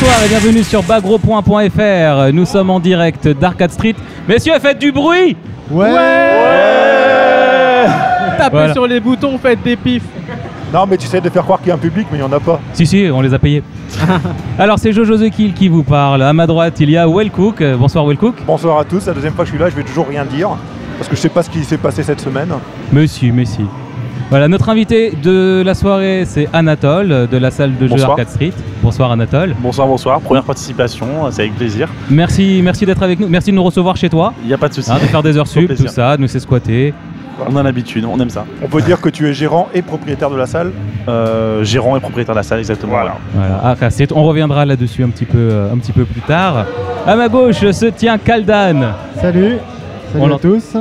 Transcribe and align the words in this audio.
Bonsoir 0.00 0.22
et 0.24 0.28
bienvenue 0.28 0.62
sur 0.62 0.80
bagro.fr. 0.84 2.32
Nous 2.32 2.44
sommes 2.44 2.70
en 2.70 2.78
direct 2.78 3.26
d'Arcade 3.26 3.72
Street. 3.72 3.96
Messieurs, 4.28 4.52
faites 4.60 4.78
du 4.78 4.92
bruit 4.92 5.36
Ouais, 5.72 5.92
Tapez 8.36 8.56
Voilà. 8.56 8.72
sur 8.74 8.86
les 8.86 9.00
boutons, 9.00 9.36
faites 9.38 9.60
des 9.64 9.74
pifs. 9.74 10.04
Non, 10.72 10.86
mais 10.88 10.96
tu 10.98 11.06
essaies 11.06 11.20
de 11.20 11.28
faire 11.28 11.42
croire 11.42 11.58
qu'il 11.58 11.70
y 11.70 11.72
a 11.72 11.74
un 11.74 11.78
public, 11.78 12.06
mais 12.12 12.18
il 12.18 12.20
n'y 12.20 12.26
en 12.26 12.32
a 12.32 12.38
pas. 12.38 12.60
Si, 12.74 12.86
si, 12.86 13.08
on 13.12 13.20
les 13.20 13.34
a 13.34 13.40
payés. 13.40 13.64
Alors, 14.58 14.78
c'est 14.78 14.92
Jojo 14.92 15.16
The 15.18 15.30
Kill 15.30 15.52
qui 15.52 15.66
vous 15.66 15.82
parle. 15.82 16.22
À 16.22 16.32
ma 16.32 16.46
droite, 16.46 16.78
il 16.78 16.90
y 16.90 16.96
a 16.96 17.08
Wellcook. 17.08 17.60
Bonsoir 17.76 18.06
Wellcook. 18.06 18.36
Bonsoir 18.46 18.78
à 18.78 18.84
tous, 18.84 19.04
la 19.06 19.14
deuxième 19.14 19.32
fois 19.32 19.44
que 19.44 19.50
je 19.50 19.56
suis 19.56 19.60
là, 19.62 19.68
je 19.68 19.74
vais 19.74 19.82
toujours 19.82 20.06
rien 20.06 20.24
dire. 20.24 20.50
Parce 20.96 21.08
que 21.08 21.16
je 21.16 21.20
sais 21.20 21.28
pas 21.28 21.42
ce 21.42 21.50
qui 21.50 21.64
s'est 21.64 21.76
passé 21.76 22.04
cette 22.04 22.20
semaine. 22.20 22.50
Monsieur, 22.92 23.32
merci. 23.32 23.62
Voilà, 24.30 24.46
notre 24.48 24.68
invité 24.68 25.12
de 25.22 25.62
la 25.64 25.72
soirée, 25.74 26.24
c'est 26.26 26.48
Anatole 26.52 27.12
euh, 27.12 27.26
de 27.26 27.38
la 27.38 27.50
salle 27.50 27.74
de 27.78 27.86
jeu 27.86 27.94
Bonsoir. 27.94 28.10
Arcade 28.10 28.28
Street. 28.28 28.52
Bonsoir 28.82 29.10
Anatole. 29.10 29.54
Bonsoir, 29.58 29.88
bonsoir. 29.88 30.20
Première 30.20 30.42
participation, 30.44 31.06
c'est 31.30 31.42
avec 31.42 31.54
plaisir. 31.56 31.88
Merci, 32.10 32.60
merci 32.62 32.84
d'être 32.84 33.02
avec 33.02 33.18
nous. 33.20 33.28
Merci 33.28 33.50
de 33.52 33.56
nous 33.56 33.64
recevoir 33.64 33.96
chez 33.96 34.10
toi. 34.10 34.34
Il 34.42 34.48
n'y 34.48 34.52
a 34.52 34.58
pas 34.58 34.68
de 34.68 34.74
souci. 34.74 34.90
hein, 34.90 34.96
de 35.00 35.06
faire 35.06 35.22
des 35.22 35.38
heures 35.38 35.46
sup, 35.46 35.74
tout 35.74 35.86
ça, 35.86 36.16
de 36.16 36.22
nous 36.22 36.28
c'est 36.28 36.40
squatter. 36.40 36.92
On 37.48 37.56
a 37.56 37.62
l'habitude, 37.62 38.04
on 38.04 38.18
aime 38.20 38.28
ça. 38.30 38.44
On 38.62 38.66
peut 38.68 38.82
dire 38.82 39.00
que 39.00 39.08
tu 39.08 39.26
es 39.28 39.32
gérant 39.32 39.68
et 39.72 39.80
propriétaire 39.80 40.28
de 40.28 40.36
la 40.36 40.46
salle. 40.46 40.72
Euh, 41.08 41.62
gérant 41.64 41.96
et 41.96 42.00
propriétaire 42.00 42.34
de 42.34 42.40
la 42.40 42.42
salle, 42.42 42.58
exactement. 42.58 42.92
Voilà. 42.92 43.14
Voilà, 43.32 43.60
Arcade 43.64 43.92
Street. 43.92 44.08
On 44.14 44.24
reviendra 44.24 44.66
là-dessus 44.66 45.04
un 45.04 45.08
petit 45.08 45.24
peu, 45.24 45.38
euh, 45.38 45.72
un 45.72 45.78
petit 45.78 45.92
peu 45.92 46.04
plus 46.04 46.20
tard. 46.20 46.66
À 47.06 47.16
ma 47.16 47.28
gauche 47.28 47.60
se 47.70 47.86
tient 47.86 48.18
Kaldan. 48.18 48.92
Salut, 49.22 49.56
salut 50.12 50.20
On 50.22 50.34
à 50.34 50.38
tous. 50.38 50.76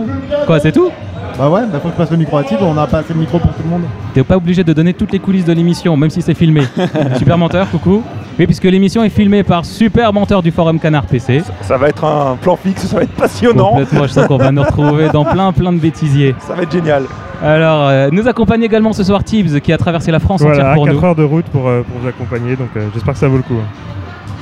Quoi, 0.48 0.60
c'est 0.60 0.74
tout? 0.74 0.90
Bah 1.38 1.50
ouais, 1.50 1.62
bah 1.72 1.80
faut 1.80 1.90
que 1.90 1.94
je 1.94 1.98
passe 1.98 2.10
le 2.12 2.18
micro 2.18 2.38
à 2.38 2.44
Tib, 2.44 2.58
on 2.62 2.74
n'a 2.74 2.88
pas 2.88 3.00
assez 3.00 3.14
de 3.14 3.20
micro 3.20 3.38
pour 3.38 3.52
tout 3.54 3.62
le 3.64 3.70
monde. 3.70 3.84
T'es 4.14 4.24
pas 4.24 4.38
obligé 4.38 4.64
de 4.64 4.74
donner 4.74 4.94
toutes 4.94 5.12
les 5.12 5.20
coulisses 5.20 5.46
de 5.46 5.54
l'émission, 5.54 5.96
même 5.96 6.10
si 6.10 6.22
c'est 6.24 6.34
filmé. 6.34 6.62
Super 7.18 7.38
menteur, 7.38 7.70
coucou. 7.70 8.02
Oui, 8.40 8.46
puisque 8.48 8.64
l'émission 8.64 9.04
est 9.04 9.10
filmée 9.10 9.44
par 9.44 9.64
Super 9.64 10.12
menteur 10.14 10.42
du 10.42 10.50
forum 10.52 10.80
Canard 10.80 11.06
PC. 11.06 11.44
Ça 11.62 11.78
va 11.78 11.90
être 11.90 12.04
un 12.06 12.38
plan 12.38 12.56
fixe, 12.56 12.88
ça 12.88 12.98
va 12.98 13.04
être 13.04 13.12
passionnant. 13.14 13.70
Complètement, 13.70 14.04
je 14.04 14.14
sens 14.14 14.26
qu'on 14.28 14.38
va 14.38 14.52
nous 14.52 14.64
retrouver 14.64 15.10
dans 15.10 15.26
plein 15.32 15.52
plein 15.52 15.72
de 15.74 15.78
bêtisiers. 15.80 16.34
Ça 16.40 16.56
va 16.56 16.64
être 16.64 16.72
génial. 16.72 17.04
Alors, 17.44 17.88
euh, 17.88 18.10
nous 18.12 18.28
accompagne 18.28 18.64
également 18.64 18.94
ce 18.94 19.04
soir 19.04 19.24
Tibbs 19.24 19.60
qui 19.60 19.72
a 19.72 19.78
traversé 19.78 20.10
la 20.12 20.20
France 20.20 20.42
entière 20.42 20.56
Voilà, 20.56 20.74
pour 20.74 20.86
4 20.86 20.96
nous. 20.96 21.06
heures 21.06 21.16
de 21.16 21.24
route 21.24 21.46
pour, 21.46 21.68
euh, 21.68 21.84
pour 21.84 22.00
vous 22.02 22.08
accompagner, 22.08 22.56
donc 22.56 22.70
euh, 22.76 22.88
j'espère 22.96 23.14
que 23.14 23.20
ça 23.20 23.28
vaut 23.28 23.38
le 23.38 23.44
coup. 23.44 23.54
hein. 23.62 23.68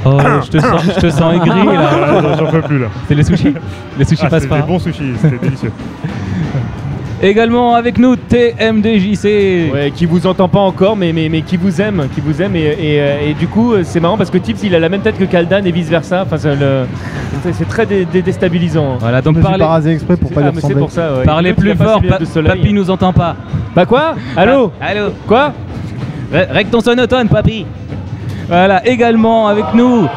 Oh, 0.07 0.17
je 0.45 0.49
te 0.51 0.59
sens, 0.59 0.81
je 0.85 0.99
te 1.01 1.09
sens 1.09 1.33
aigri 1.35 1.65
là. 1.65 2.35
J'en- 2.37 2.45
peux 2.45 2.61
plus 2.61 2.79
là. 2.79 2.87
C'est 3.07 3.15
les 3.15 3.23
sushis 3.23 3.53
Les 3.97 4.05
sushis 4.05 4.21
Ah, 4.25 4.29
passent 4.29 4.43
c'est 4.43 4.47
pas. 4.49 4.57
des 4.61 4.67
bons 4.67 4.77
sushis, 4.79 5.13
c'était 5.19 5.37
délicieux. 5.39 5.71
Également 7.23 7.75
avec 7.75 7.97
nous 7.97 8.15
TMDJC. 8.17 9.71
Ouais, 9.73 9.91
qui 9.95 10.05
vous 10.05 10.27
entend 10.27 10.47
pas 10.49 10.59
encore, 10.59 10.95
mais, 10.97 11.13
mais, 11.13 11.29
mais 11.29 11.41
qui 11.41 11.55
vous 11.57 11.81
aime, 11.81 12.07
qui 12.13 12.19
vous 12.21 12.41
aime. 12.41 12.55
Et, 12.55 12.59
et, 12.59 13.01
euh, 13.01 13.29
et 13.29 13.33
du 13.33 13.47
coup, 13.47 13.73
euh, 13.73 13.81
c'est 13.83 13.99
marrant 14.01 14.17
parce 14.17 14.29
que 14.29 14.37
Tips, 14.37 14.63
il 14.63 14.75
a 14.75 14.79
la 14.79 14.89
même 14.89 15.01
tête 15.01 15.17
que 15.17 15.23
Kaldan 15.23 15.63
et 15.65 15.71
vice 15.71 15.89
versa. 15.89 16.23
Enfin, 16.23 16.37
c'est 16.37 17.67
très 17.69 17.85
dé- 17.85 18.05
dé- 18.05 18.21
déstabilisant. 18.21 18.97
Voilà, 18.99 19.19
Je 19.19 19.23
donc 19.23 19.35
me 19.37 19.39
suis 19.41 19.47
parlez, 19.47 19.63
pas 19.63 19.67
rasé 19.69 19.91
exprès 19.93 20.17
pour 20.17 20.31
pas 20.31 20.41
Ah, 20.45 20.51
mais 20.53 20.73
pour 20.75 20.91
ça. 20.91 21.13
ouais. 21.13 21.23
parlez 21.23 21.53
plus 21.53 21.73
fort, 21.75 22.01
pa- 22.01 22.19
papy 22.43 22.73
nous 22.73 22.89
entend 22.89 23.13
pas. 23.13 23.35
Bah 23.75 23.85
quoi 23.85 24.15
Allô 24.35 24.71
Ah, 24.81 24.85
Allô 24.87 25.07
Quoi 25.27 25.53
Règle 26.33 26.69
ton 26.69 26.81
sonotone, 26.81 27.27
papy. 27.29 27.65
Voilà, 28.49 28.85
également 28.85 29.47
avec 29.47 29.65
nous, 29.73 30.07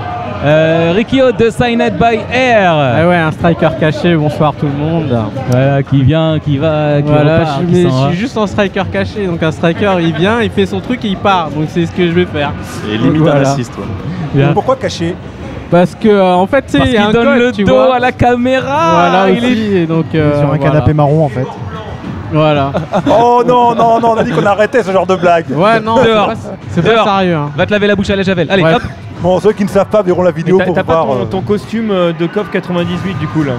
euh, 0.45 0.93
Rikio 0.95 1.33
de 1.33 1.51
Signed 1.51 1.95
by 1.99 2.19
Air. 2.33 2.73
Ah 2.73 3.09
ouais, 3.09 3.17
un 3.17 3.33
striker 3.33 3.71
caché, 3.81 4.15
bonsoir 4.15 4.55
tout 4.55 4.67
le 4.67 4.73
monde. 4.85 5.17
Voilà, 5.51 5.83
qui 5.83 6.03
vient, 6.03 6.39
qui 6.39 6.59
va, 6.59 7.03
qui 7.03 7.09
Voilà, 7.11 7.39
repart, 7.41 7.61
je, 7.63 7.67
qui 7.67 7.73
mais 7.73 7.91
je 7.91 8.09
suis 8.11 8.17
juste 8.17 8.37
en 8.37 8.47
striker 8.47 8.85
caché, 8.93 9.27
donc 9.27 9.43
un 9.43 9.51
striker 9.51 9.95
il 10.01 10.15
vient, 10.15 10.41
il 10.41 10.51
fait 10.51 10.67
son 10.67 10.81
truc 10.81 11.05
et 11.05 11.09
il 11.09 11.17
part, 11.17 11.51
donc 11.51 11.65
c'est 11.69 11.87
ce 11.87 11.93
que 11.93 12.07
je 12.07 12.13
vais 12.13 12.27
faire. 12.27 12.53
Et 12.91 12.97
limite 12.99 13.23
Voilà. 13.23 13.49
un 13.49 13.53
assist. 13.53 13.73
ouais. 14.35 14.43
Pourquoi 14.55 14.77
cacher 14.77 15.17
Parce 15.71 15.95
que 15.97 16.09
euh, 16.09 16.35
en 16.35 16.47
fait, 16.47 16.63
tu 16.63 16.73
sais, 16.73 16.79
Parce 16.79 16.91
il 16.91 16.95
y 16.95 16.99
a 16.99 17.01
qu'il 17.07 17.09
un 17.11 17.13
donne 17.13 17.27
code, 17.35 17.39
le 17.39 17.53
tu 17.53 17.65
dos 17.65 17.75
vois. 17.75 17.97
à 17.97 17.99
la 17.99 18.13
caméra. 18.13 18.91
Voilà 18.93 19.31
il 19.31 19.45
est- 19.45 19.47
aussi, 19.51 19.77
et 19.79 19.87
donc 19.87 20.07
euh, 20.15 20.35
Sur 20.39 20.45
un 20.45 20.57
voilà. 20.57 20.63
canapé 20.63 20.93
marron 20.95 21.25
en 21.25 21.29
fait. 21.29 21.47
Voilà. 22.33 22.73
Oh 23.11 23.43
non, 23.47 23.75
non, 23.75 23.99
non, 24.01 24.11
on 24.13 24.17
a 24.19 24.23
dit 24.23 24.31
qu'on 24.33 24.45
arrêtait 24.47 24.83
ce 24.83 24.93
genre 24.93 25.07
de 25.07 25.17
blague. 25.17 25.47
Ouais, 25.51 25.81
non, 25.81 25.97
c'est 26.03 26.09
Dehors. 26.11 26.27
pas, 26.29 26.35
c'est 26.71 26.83
sérieux. 26.85 27.35
hein. 27.35 27.51
Va 27.57 27.65
te 27.67 27.71
laver 27.73 27.87
la 27.87 27.97
bouche 27.97 28.11
à 28.11 28.17
la 28.17 28.23
javel. 28.23 28.47
Allez, 28.51 28.63
Ouais. 28.63 28.75
hop. 28.75 28.83
Bon, 29.21 29.41
ceux 29.41 29.53
qui 29.53 29.65
ne 29.65 29.69
savent 29.69 29.89
pas 29.89 30.03
verront 30.03 30.23
la 30.23 30.31
vidéo 30.31 30.59
pour 30.65 30.75
t'as 30.75 30.85
pas 30.85 31.05
voir. 31.05 31.19
ton, 31.19 31.23
euh, 31.23 31.25
ton 31.27 31.41
costume 31.43 31.91
euh, 31.91 32.13
de 32.13 32.27
COP 32.27 32.51
98 32.53 33.19
du 33.19 33.27
coup 33.27 33.43
là 33.43 33.55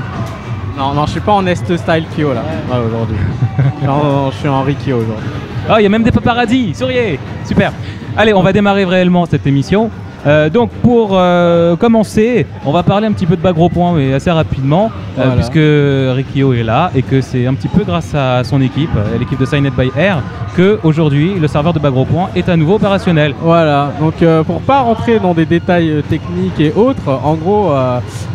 Non, 0.77 0.93
non, 0.93 1.05
je 1.05 1.11
suis 1.11 1.19
pas 1.19 1.33
en 1.33 1.45
Est 1.45 1.55
Style 1.77 2.05
Kyo 2.15 2.33
là, 2.33 2.43
ouais, 2.71 2.77
aujourd'hui. 2.87 3.17
non, 3.83 3.97
non, 3.97 4.11
non, 4.11 4.31
je 4.31 4.37
suis 4.37 4.47
en 4.47 4.61
Rikyo 4.61 4.97
aujourd'hui. 4.97 5.29
Oh, 5.69 5.73
il 5.77 5.83
y 5.83 5.85
a 5.85 5.89
même 5.89 6.03
des 6.03 6.11
paparazzis. 6.11 6.73
Souriez. 6.73 7.19
Super. 7.45 7.73
Allez, 8.15 8.33
on 8.33 8.41
va 8.41 8.53
démarrer 8.53 8.85
réellement 8.85 9.25
cette 9.25 9.45
émission. 9.45 9.91
Euh, 10.28 10.50
donc 10.50 10.69
pour 10.84 11.12
euh, 11.13 11.75
commencer, 11.78 12.46
on 12.66 12.72
va 12.72 12.84
parler 12.84 13.07
un 13.07 13.12
petit 13.13 13.25
peu 13.25 13.35
de 13.38 13.41
Bagro 13.41 13.69
Point, 13.69 13.94
mais 13.94 14.13
assez 14.13 14.30
rapidement, 14.31 14.91
euh, 15.18 15.34
puisque 15.35 16.16
Rikio 16.18 16.53
est 16.53 16.63
là 16.63 16.91
et 16.96 17.02
que 17.02 17.22
c'est 17.22 17.47
un 17.47 17.53
petit 17.53 17.69
peu 17.69 17.84
grâce 17.84 18.13
à 18.13 18.44
son 18.44 18.62
équipe, 18.62 18.90
l'équipe 19.18 19.40
de 19.40 19.46
Signed 19.46 19.72
by 19.78 19.90
Air, 19.97 20.22
que 20.57 20.80
aujourd'hui 20.84 21.35
le 21.40 21.47
serveur 21.47 21.72
de 21.74 21.80
Bagro 21.80 22.03
Point 22.06 22.30
est 22.35 22.50
à 22.50 22.57
nouveau 22.57 22.75
opérationnel. 22.75 23.34
Voilà, 23.41 23.91
donc 24.00 24.16
pour 24.46 24.59
pas 24.62 24.80
rentrer 24.81 25.19
dans 25.19 25.34
des 25.34 25.46
détails 25.46 26.03
techniques 26.09 26.59
et 26.59 26.74
autres, 26.75 27.07
en 27.24 27.36
gros, 27.36 27.72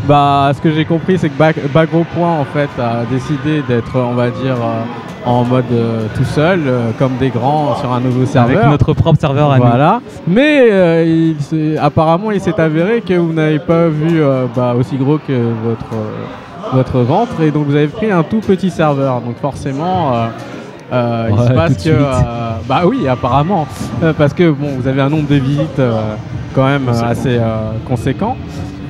bah, 0.08 0.52
ce 0.54 0.60
que 0.60 0.70
j'ai 0.72 0.84
compris, 0.86 1.18
c'est 1.18 1.28
que 1.28 1.38
Bag- 1.38 1.70
Bagro 1.72 2.04
Point 2.14 2.40
en 2.40 2.44
fait 2.44 2.70
a 2.80 3.04
décidé 3.10 3.62
d'être, 3.68 3.96
on 3.98 4.14
va 4.14 4.30
dire, 4.30 4.56
en 5.26 5.44
mode 5.44 5.64
euh, 5.72 6.06
tout 6.14 6.24
seul, 6.24 6.60
euh, 6.66 6.90
comme 6.98 7.16
des 7.18 7.30
grands 7.30 7.76
sur 7.76 7.92
un 7.92 8.00
nouveau 8.00 8.26
serveur. 8.26 8.58
Avec 8.58 8.70
notre 8.70 8.92
propre 8.92 9.18
serveur 9.18 9.50
à 9.50 9.58
nous. 9.58 9.64
Voilà, 9.64 10.00
mais 10.26 10.68
euh, 10.70 11.04
il 11.50 11.78
apparemment 11.78 12.30
il 12.30 12.40
s'est 12.40 12.58
avéré 12.60 13.00
que 13.00 13.14
vous 13.14 13.32
n'avez 13.32 13.58
pas 13.58 13.88
vu 13.88 14.20
euh, 14.22 14.46
bah, 14.54 14.74
aussi 14.78 14.96
gros 14.96 15.18
que 15.18 15.32
votre, 15.32 15.94
votre 16.74 16.98
ventre 17.00 17.40
et 17.40 17.50
donc 17.50 17.66
vous 17.66 17.74
avez 17.76 17.88
pris 17.88 18.10
un 18.10 18.22
tout 18.22 18.40
petit 18.40 18.70
serveur. 18.70 19.20
Donc 19.22 19.36
forcément, 19.40 20.12
euh, 20.12 20.26
euh, 20.92 21.28
il 21.30 21.38
Ouais, 21.38 21.48
se 21.48 21.52
passe 21.52 21.84
que. 21.84 21.90
bah 22.68 22.82
oui, 22.84 23.08
apparemment, 23.08 23.66
parce 24.18 24.34
que 24.34 24.50
bon, 24.50 24.68
vous 24.78 24.86
avez 24.86 25.00
un 25.00 25.08
nombre 25.08 25.28
de 25.28 25.36
visites 25.36 25.80
quand 26.54 26.66
même 26.66 26.88
assez 26.88 27.40
conséquent. 27.88 28.36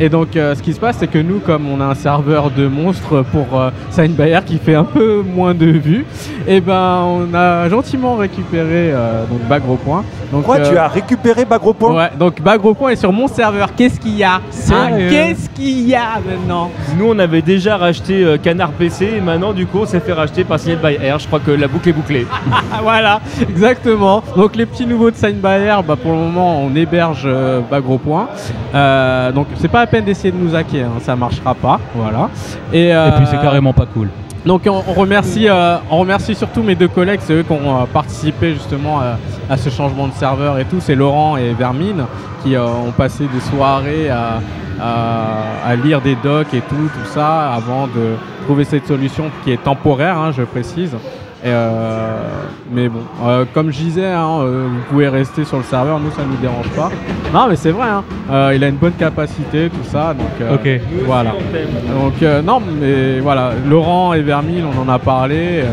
Et 0.00 0.08
donc, 0.08 0.36
euh, 0.36 0.54
ce 0.54 0.62
qui 0.62 0.72
se 0.72 0.80
passe, 0.80 0.96
c'est 0.98 1.06
que 1.06 1.18
nous, 1.18 1.38
comme 1.38 1.68
on 1.68 1.80
a 1.80 1.84
un 1.84 1.94
serveur 1.94 2.50
de 2.50 2.66
monstres 2.66 3.24
pour 3.32 3.60
euh, 3.60 3.70
Sign 3.90 4.12
Bayer 4.12 4.40
qui 4.44 4.58
fait 4.58 4.74
un 4.74 4.84
peu 4.84 5.22
moins 5.22 5.54
de 5.54 5.66
vues, 5.66 6.04
et 6.46 6.60
ben, 6.60 7.02
on 7.04 7.34
a 7.34 7.68
gentiment 7.68 8.16
récupéré 8.16 8.90
euh, 8.92 9.24
donc 9.26 9.40
Bagro 9.48 9.76
Point. 9.76 10.04
Donc, 10.34 10.44
Quoi, 10.44 10.56
euh, 10.56 10.70
tu 10.70 10.76
as 10.76 10.88
récupéré 10.88 11.44
Bagro 11.44 11.72
Point 11.72 11.94
Ouais, 11.94 12.10
donc 12.18 12.42
Bagro 12.42 12.74
Point 12.74 12.90
est 12.90 12.96
sur 12.96 13.12
mon 13.12 13.28
serveur. 13.28 13.74
Qu'est-ce 13.76 14.00
qu'il 14.00 14.16
y 14.16 14.24
a? 14.24 14.40
Hein, 14.72 14.90
Qu'est-ce 15.08 15.48
qu'il 15.50 15.86
y 15.88 15.94
a 15.94 16.20
maintenant? 16.26 16.72
Nous 16.98 17.06
on 17.08 17.18
avait 17.20 17.40
déjà 17.42 17.76
racheté 17.76 18.24
euh, 18.24 18.36
Canard 18.36 18.72
PC 18.72 19.12
et 19.16 19.20
maintenant 19.20 19.52
du 19.52 19.66
coup 19.66 19.78
on 19.82 19.86
s'est 19.86 20.00
fait 20.00 20.12
racheter 20.12 20.42
par 20.42 20.58
by 20.58 20.96
Air. 21.00 21.20
Je 21.20 21.26
crois 21.28 21.38
que 21.38 21.52
la 21.52 21.68
boucle 21.68 21.88
est 21.88 21.92
bouclée. 21.92 22.26
Voilà, 22.82 23.20
exactement. 23.40 24.22
Donc 24.36 24.56
les 24.56 24.66
petits 24.66 24.86
nouveaux 24.86 25.10
de 25.10 25.16
Sign 25.16 25.36
Bayer, 25.36 25.76
bah, 25.86 25.96
pour 25.96 26.12
le 26.12 26.18
moment 26.18 26.62
on 26.64 26.74
héberge 26.74 27.22
euh, 27.24 27.60
Bagro 27.70 27.98
Point. 27.98 28.28
Euh, 28.74 29.30
donc 29.32 29.46
c'est 29.60 29.68
pas 29.68 29.83
la 29.84 29.90
peine 29.90 30.04
d'essayer 30.04 30.32
de 30.32 30.38
nous 30.38 30.54
hacker, 30.54 30.86
hein, 30.88 31.00
ça 31.00 31.14
marchera 31.14 31.54
pas. 31.54 31.78
Voilà. 31.94 32.30
Et, 32.72 32.84
Et 32.88 32.90
puis 32.90 32.92
euh, 32.92 33.26
c'est 33.30 33.40
carrément 33.40 33.72
pas 33.74 33.86
cool. 33.86 34.08
Donc 34.46 34.62
on, 34.66 34.80
remercie, 34.92 35.46
euh, 35.48 35.76
on 35.90 35.98
remercie 35.98 36.34
surtout 36.34 36.62
mes 36.62 36.74
deux 36.74 36.88
collègues, 36.88 37.20
c'est 37.22 37.32
eux 37.34 37.42
qui 37.42 37.52
ont 37.52 37.80
euh, 37.82 37.84
participé 37.92 38.52
justement 38.54 39.00
euh, 39.00 39.14
à 39.48 39.56
ce 39.56 39.68
changement 39.70 40.06
de 40.08 40.12
serveur 40.14 40.58
et 40.58 40.64
tout. 40.64 40.80
C'est 40.80 40.94
Laurent 40.94 41.36
et 41.36 41.52
Vermine 41.54 42.04
qui 42.42 42.54
euh, 42.54 42.64
ont 42.66 42.92
passé 42.92 43.24
des 43.32 43.40
soirées 43.40 44.08
à, 44.10 44.40
à- 44.80 45.66
à 45.70 45.76
lire 45.76 46.00
des 46.02 46.16
docs 46.22 46.52
et 46.52 46.60
tout, 46.60 46.74
tout 46.94 47.08
ça, 47.14 47.52
avant 47.54 47.86
de 47.86 48.16
trouver 48.44 48.64
cette 48.64 48.86
solution 48.86 49.24
qui 49.44 49.50
est 49.52 49.62
temporaire, 49.62 50.18
hein, 50.18 50.30
je 50.36 50.42
précise. 50.42 50.94
Et, 51.44 51.48
euh, 51.48 52.16
mais 52.72 52.88
bon, 52.88 53.00
euh, 53.22 53.44
comme 53.52 53.70
je 53.70 53.76
disais, 53.76 54.06
hein, 54.06 54.38
euh, 54.40 54.66
vous 54.66 54.80
pouvez 54.88 55.10
rester 55.10 55.44
sur 55.44 55.58
le 55.58 55.62
serveur, 55.62 56.00
nous 56.00 56.10
ça 56.12 56.22
nous 56.26 56.38
dérange 56.38 56.70
pas. 56.70 56.90
Non 57.34 57.48
mais 57.50 57.56
c'est 57.56 57.70
vrai, 57.70 57.86
hein, 57.86 58.52
il 58.54 58.64
a 58.64 58.68
une 58.68 58.76
bonne 58.76 58.94
capacité, 58.94 59.68
tout 59.68 59.84
ça, 59.84 60.14
donc 60.14 60.30
Ok. 60.54 60.66
voilà. 61.04 61.32
Donc 61.32 62.14
non, 62.46 62.62
mais 62.80 63.20
voilà, 63.20 63.50
Laurent 63.68 64.14
et 64.14 64.22
Vermil, 64.22 64.64
on 64.64 64.88
en 64.88 64.88
a 64.88 64.98
parlé, 64.98 65.64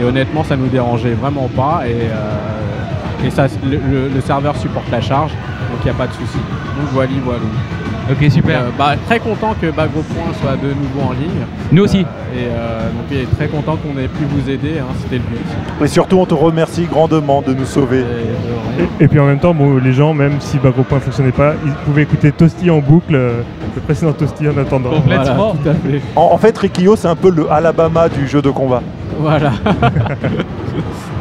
et 0.00 0.04
honnêtement, 0.04 0.42
ça 0.42 0.56
nous 0.56 0.66
dérangeait 0.66 1.14
vraiment 1.14 1.48
pas, 1.54 1.82
et, 1.86 3.24
et 3.24 3.30
ça, 3.30 3.46
le 3.64 4.20
serveur 4.20 4.56
supporte 4.56 4.90
la 4.90 5.00
charge, 5.00 5.30
donc 5.30 5.78
il 5.82 5.84
n'y 5.84 5.90
a 5.92 5.94
pas 5.94 6.08
de 6.08 6.12
souci. 6.14 6.38
Donc 6.76 6.88
voilà, 6.92 7.10
voilà. 7.24 7.38
Ok, 8.10 8.30
super. 8.30 8.60
Euh, 8.60 8.70
bah, 8.78 8.94
très 9.06 9.18
content 9.18 9.54
que 9.60 9.70
Bagro 9.70 10.02
Point 10.02 10.32
soit 10.40 10.56
de 10.56 10.68
nouveau 10.68 11.08
en 11.08 11.12
ligne. 11.12 11.46
Nous 11.72 11.84
aussi. 11.84 12.00
Euh, 12.00 12.36
et 12.36 12.48
euh, 12.50 12.90
donc 12.90 13.04
il 13.10 13.18
est 13.18 13.36
très 13.36 13.48
content 13.48 13.76
qu'on 13.76 13.98
ait 13.98 14.08
pu 14.08 14.24
vous 14.28 14.50
aider, 14.50 14.78
hein, 14.78 14.92
c'était 15.00 15.16
le 15.16 15.22
but. 15.22 15.84
Et 15.84 15.88
surtout, 15.88 16.18
on 16.18 16.26
te 16.26 16.34
remercie 16.34 16.84
grandement 16.84 17.40
de 17.40 17.54
nous 17.54 17.64
sauver. 17.64 18.00
Et, 18.00 18.82
Et, 19.00 19.04
et 19.04 19.08
puis 19.08 19.18
en 19.20 19.26
même 19.26 19.38
temps, 19.38 19.54
bon, 19.54 19.78
les 19.78 19.92
gens, 19.92 20.12
même 20.12 20.34
si 20.40 20.58
Bagro 20.58 20.82
Point 20.82 20.98
ne 20.98 21.02
fonctionnait 21.04 21.32
pas, 21.32 21.54
ils 21.64 21.72
pouvaient 21.86 22.02
écouter 22.02 22.30
Toasty 22.32 22.70
en 22.70 22.80
boucle 22.80 23.14
euh, 23.14 23.40
le 23.74 23.80
précédent 23.80 24.12
toasty 24.12 24.48
en 24.48 24.56
attendant. 24.58 24.90
Complètement. 24.90 25.54
Voilà, 25.54 25.54
tout 25.62 25.68
à 25.68 25.74
fait. 25.90 26.00
En, 26.14 26.30
en 26.32 26.38
fait, 26.38 26.56
Rikio, 26.58 26.96
c'est 26.96 27.08
un 27.08 27.16
peu 27.16 27.30
le 27.30 27.50
Alabama 27.50 28.08
du 28.08 28.28
jeu 28.28 28.42
de 28.42 28.50
combat. 28.50 28.82
Voilà. 29.18 29.52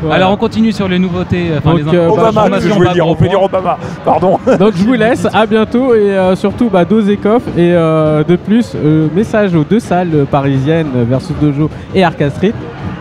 Voilà. 0.01 0.15
Alors 0.15 0.31
on 0.31 0.37
continue 0.37 0.73
sur 0.73 0.89
les 0.89 0.99
nouveautés, 0.99 1.51
enfin 1.57 1.71
Donc, 1.71 1.79
les 1.79 1.97
euh, 1.97 2.09
bah, 2.13 2.29
Obama, 2.29 2.57
que 2.57 2.67
je 2.67 2.73
voulais 2.73 2.91
dire, 2.91 3.07
on 3.07 3.15
peut 3.15 3.29
dire. 3.29 3.41
Obama. 3.41 3.77
Pardon. 4.03 4.37
Donc 4.59 4.73
je 4.75 4.83
vous 4.83 4.93
laisse, 4.93 5.25
à 5.33 5.45
bientôt 5.45 5.95
et 5.95 6.11
euh, 6.11 6.35
surtout 6.35 6.67
bah, 6.73 6.85
dosez 6.85 7.13
et 7.13 7.19
euh, 7.57 8.23
de 8.23 8.35
plus 8.35 8.73
euh, 8.75 9.07
message 9.13 9.53
aux 9.53 9.63
deux 9.63 9.79
salles 9.79 10.25
parisiennes 10.31 10.89
versus 11.07 11.35
Dojo 11.39 11.69
et 11.93 12.03
Arcade 12.03 12.31
Street. 12.31 12.53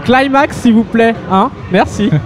Climax 0.05 0.59
s'il 0.59 0.75
vous 0.75 0.85
plaît, 0.85 1.15
hein 1.31 1.51
Merci. 1.73 2.11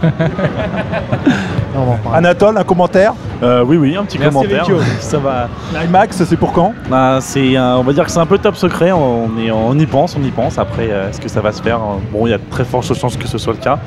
Anatole, 2.13 2.57
un 2.59 2.65
commentaire? 2.65 3.13
Euh, 3.43 3.63
oui, 3.65 3.77
oui, 3.77 3.97
un 3.97 4.05
petit 4.05 4.19
Merci, 4.19 4.35
commentaire. 4.35 4.65
Vecchio. 4.65 4.79
Ça 5.01 5.19
va. 5.19 5.49
Climax, 5.73 6.25
c'est 6.25 6.37
pour 6.37 6.53
quand? 6.53 6.73
Bah, 6.91 7.19
c'est, 7.21 7.55
un- 7.57 7.77
on 7.77 7.83
va 7.83 7.93
dire 7.93 8.05
que 8.07 8.11
c'est 8.11 8.19
un 8.19 8.27
peu 8.27 8.39
top 8.39 8.57
secret. 8.57 8.93
On, 8.93 9.29
est, 9.39 9.51
on 9.51 9.75
y 9.79 9.85
pense, 9.87 10.17
on 10.17 10.23
y 10.25 10.31
pense. 10.31 10.59
Après, 10.59 10.87
est-ce 10.87 11.21
que 11.21 11.29
ça 11.29 11.41
va 11.43 11.53
se 11.53 11.63
faire? 11.63 11.79
Bon, 12.13 12.27
il 12.27 12.31
y 12.31 12.33
a 12.33 12.39
de 12.39 12.43
très 12.51 12.65
fortes 12.65 12.93
chances 12.95 13.17
que 13.17 13.29
ce 13.29 13.37
soit 13.39 13.53
le 13.53 13.59
cas. 13.59 13.79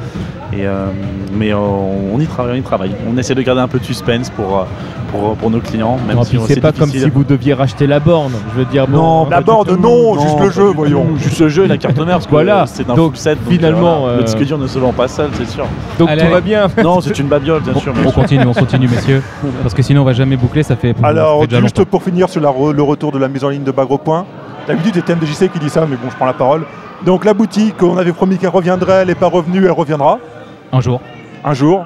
Et, 0.51 0.66
euh, 0.66 0.88
mais 1.31 1.54
euh, 1.54 1.57
on 1.57 2.19
y 2.19 2.25
travaille, 2.25 2.54
on 2.54 2.60
y 2.60 2.62
travaille. 2.63 2.92
On 3.07 3.16
essaie 3.18 3.36
de 3.36 3.42
garder 3.44 3.62
un 3.62 3.68
peu 3.68 3.78
de 3.78 3.84
suspense 3.84 4.31
pour, 4.31 4.57
euh, 4.57 4.63
pour, 5.12 5.36
pour 5.36 5.51
nos 5.51 5.60
clients, 5.60 5.98
même 6.07 6.16
Non, 6.18 6.24
si 6.24 6.40
c'est 6.48 6.60
pas 6.60 6.72
comme 6.72 6.90
si 6.90 7.07
vous 7.07 7.24
deviez 7.24 7.54
racheter 7.54 7.86
la 7.86 8.00
borne. 8.00 8.31
Je 8.54 8.60
veux 8.60 8.66
dire, 8.66 8.88
bon, 8.88 8.98
Non, 9.25 9.30
La 9.30 9.42
borne, 9.42 9.75
non, 9.80 10.19
juste 10.19 10.40
le 10.40 10.50
jeu, 10.50 10.63
voyons. 10.75 11.06
Juste 11.18 11.40
le 11.40 11.50
jeu 11.50 11.66
et 11.66 11.68
la 11.68 11.78
carte 11.78 11.98
mère, 11.98 12.07
parce 12.16 12.25
que 12.25 12.31
Voilà. 12.31 12.63
euh, 12.63 12.66
c'est 12.66 12.90
un 12.90 12.96
Donc, 12.96 13.12
full 13.12 13.18
set. 13.18 13.38
donc, 13.44 13.54
finalement, 13.54 14.00
voilà. 14.00 14.13
euh, 14.13 14.18
le 14.18 14.24
disque 14.24 14.44
dur 14.44 14.57
ne 14.57 14.66
se 14.66 14.80
vend 14.80 14.92
pas 14.92 15.07
seul, 15.07 15.30
c'est 15.34 15.48
sûr. 15.48 15.66
donc 16.00 16.10
Allez, 16.10 16.24
tout 16.24 16.31
va 16.31 16.42
bien. 16.42 16.68
Non, 16.84 17.00
c'est 17.00 17.18
une 17.19 17.28
babiole, 17.28 17.62
bien 17.62 17.75
sûr. 17.75 17.94
On 18.04 18.12
continue, 18.12 18.46
on 18.48 18.54
continue 18.54 18.88
messieurs, 18.88 19.22
parce 19.62 19.75
que 19.75 19.84
sinon 19.84 20.01
on 20.01 20.06
va 20.06 20.13
jamais 20.13 20.36
boucler, 20.38 20.63
ça 20.63 20.75
fait, 20.75 20.96
ça 21.00 21.07
Alors, 21.07 21.44
fait 21.48 21.60
juste 21.62 21.84
pour 21.86 22.01
finir 22.01 22.28
sur 22.28 22.42
la 22.42 22.50
re- 22.50 22.72
le 22.74 22.81
retour 22.84 23.12
de 23.12 23.19
la 23.19 23.28
mise 23.28 23.44
en 23.44 23.50
ligne 23.50 23.63
de 23.63 23.72
Bagro 23.72 24.00
Point. 24.00 24.25
D'habitude, 24.68 24.94
c'est 24.96 25.06
TMDJC 25.06 25.51
qui 25.51 25.60
dit 25.60 25.69
ça, 25.69 25.81
mais 25.90 25.96
bon, 25.96 26.10
je 26.10 26.16
prends 26.16 26.25
la 26.25 26.34
parole. 26.34 26.63
Donc, 27.06 27.24
la 27.24 27.34
boutique, 27.34 27.81
on 27.81 27.98
avait 27.98 28.12
promis 28.12 28.38
qu'elle 28.38 28.50
reviendrait, 28.50 29.01
elle 29.01 29.07
n'est 29.07 29.16
pas 29.16 29.28
revenue, 29.28 29.63
elle 29.63 29.72
reviendra 29.72 30.19
Un 30.71 30.81
jour. 30.81 31.01
un 31.44 31.54
jour. 31.54 31.86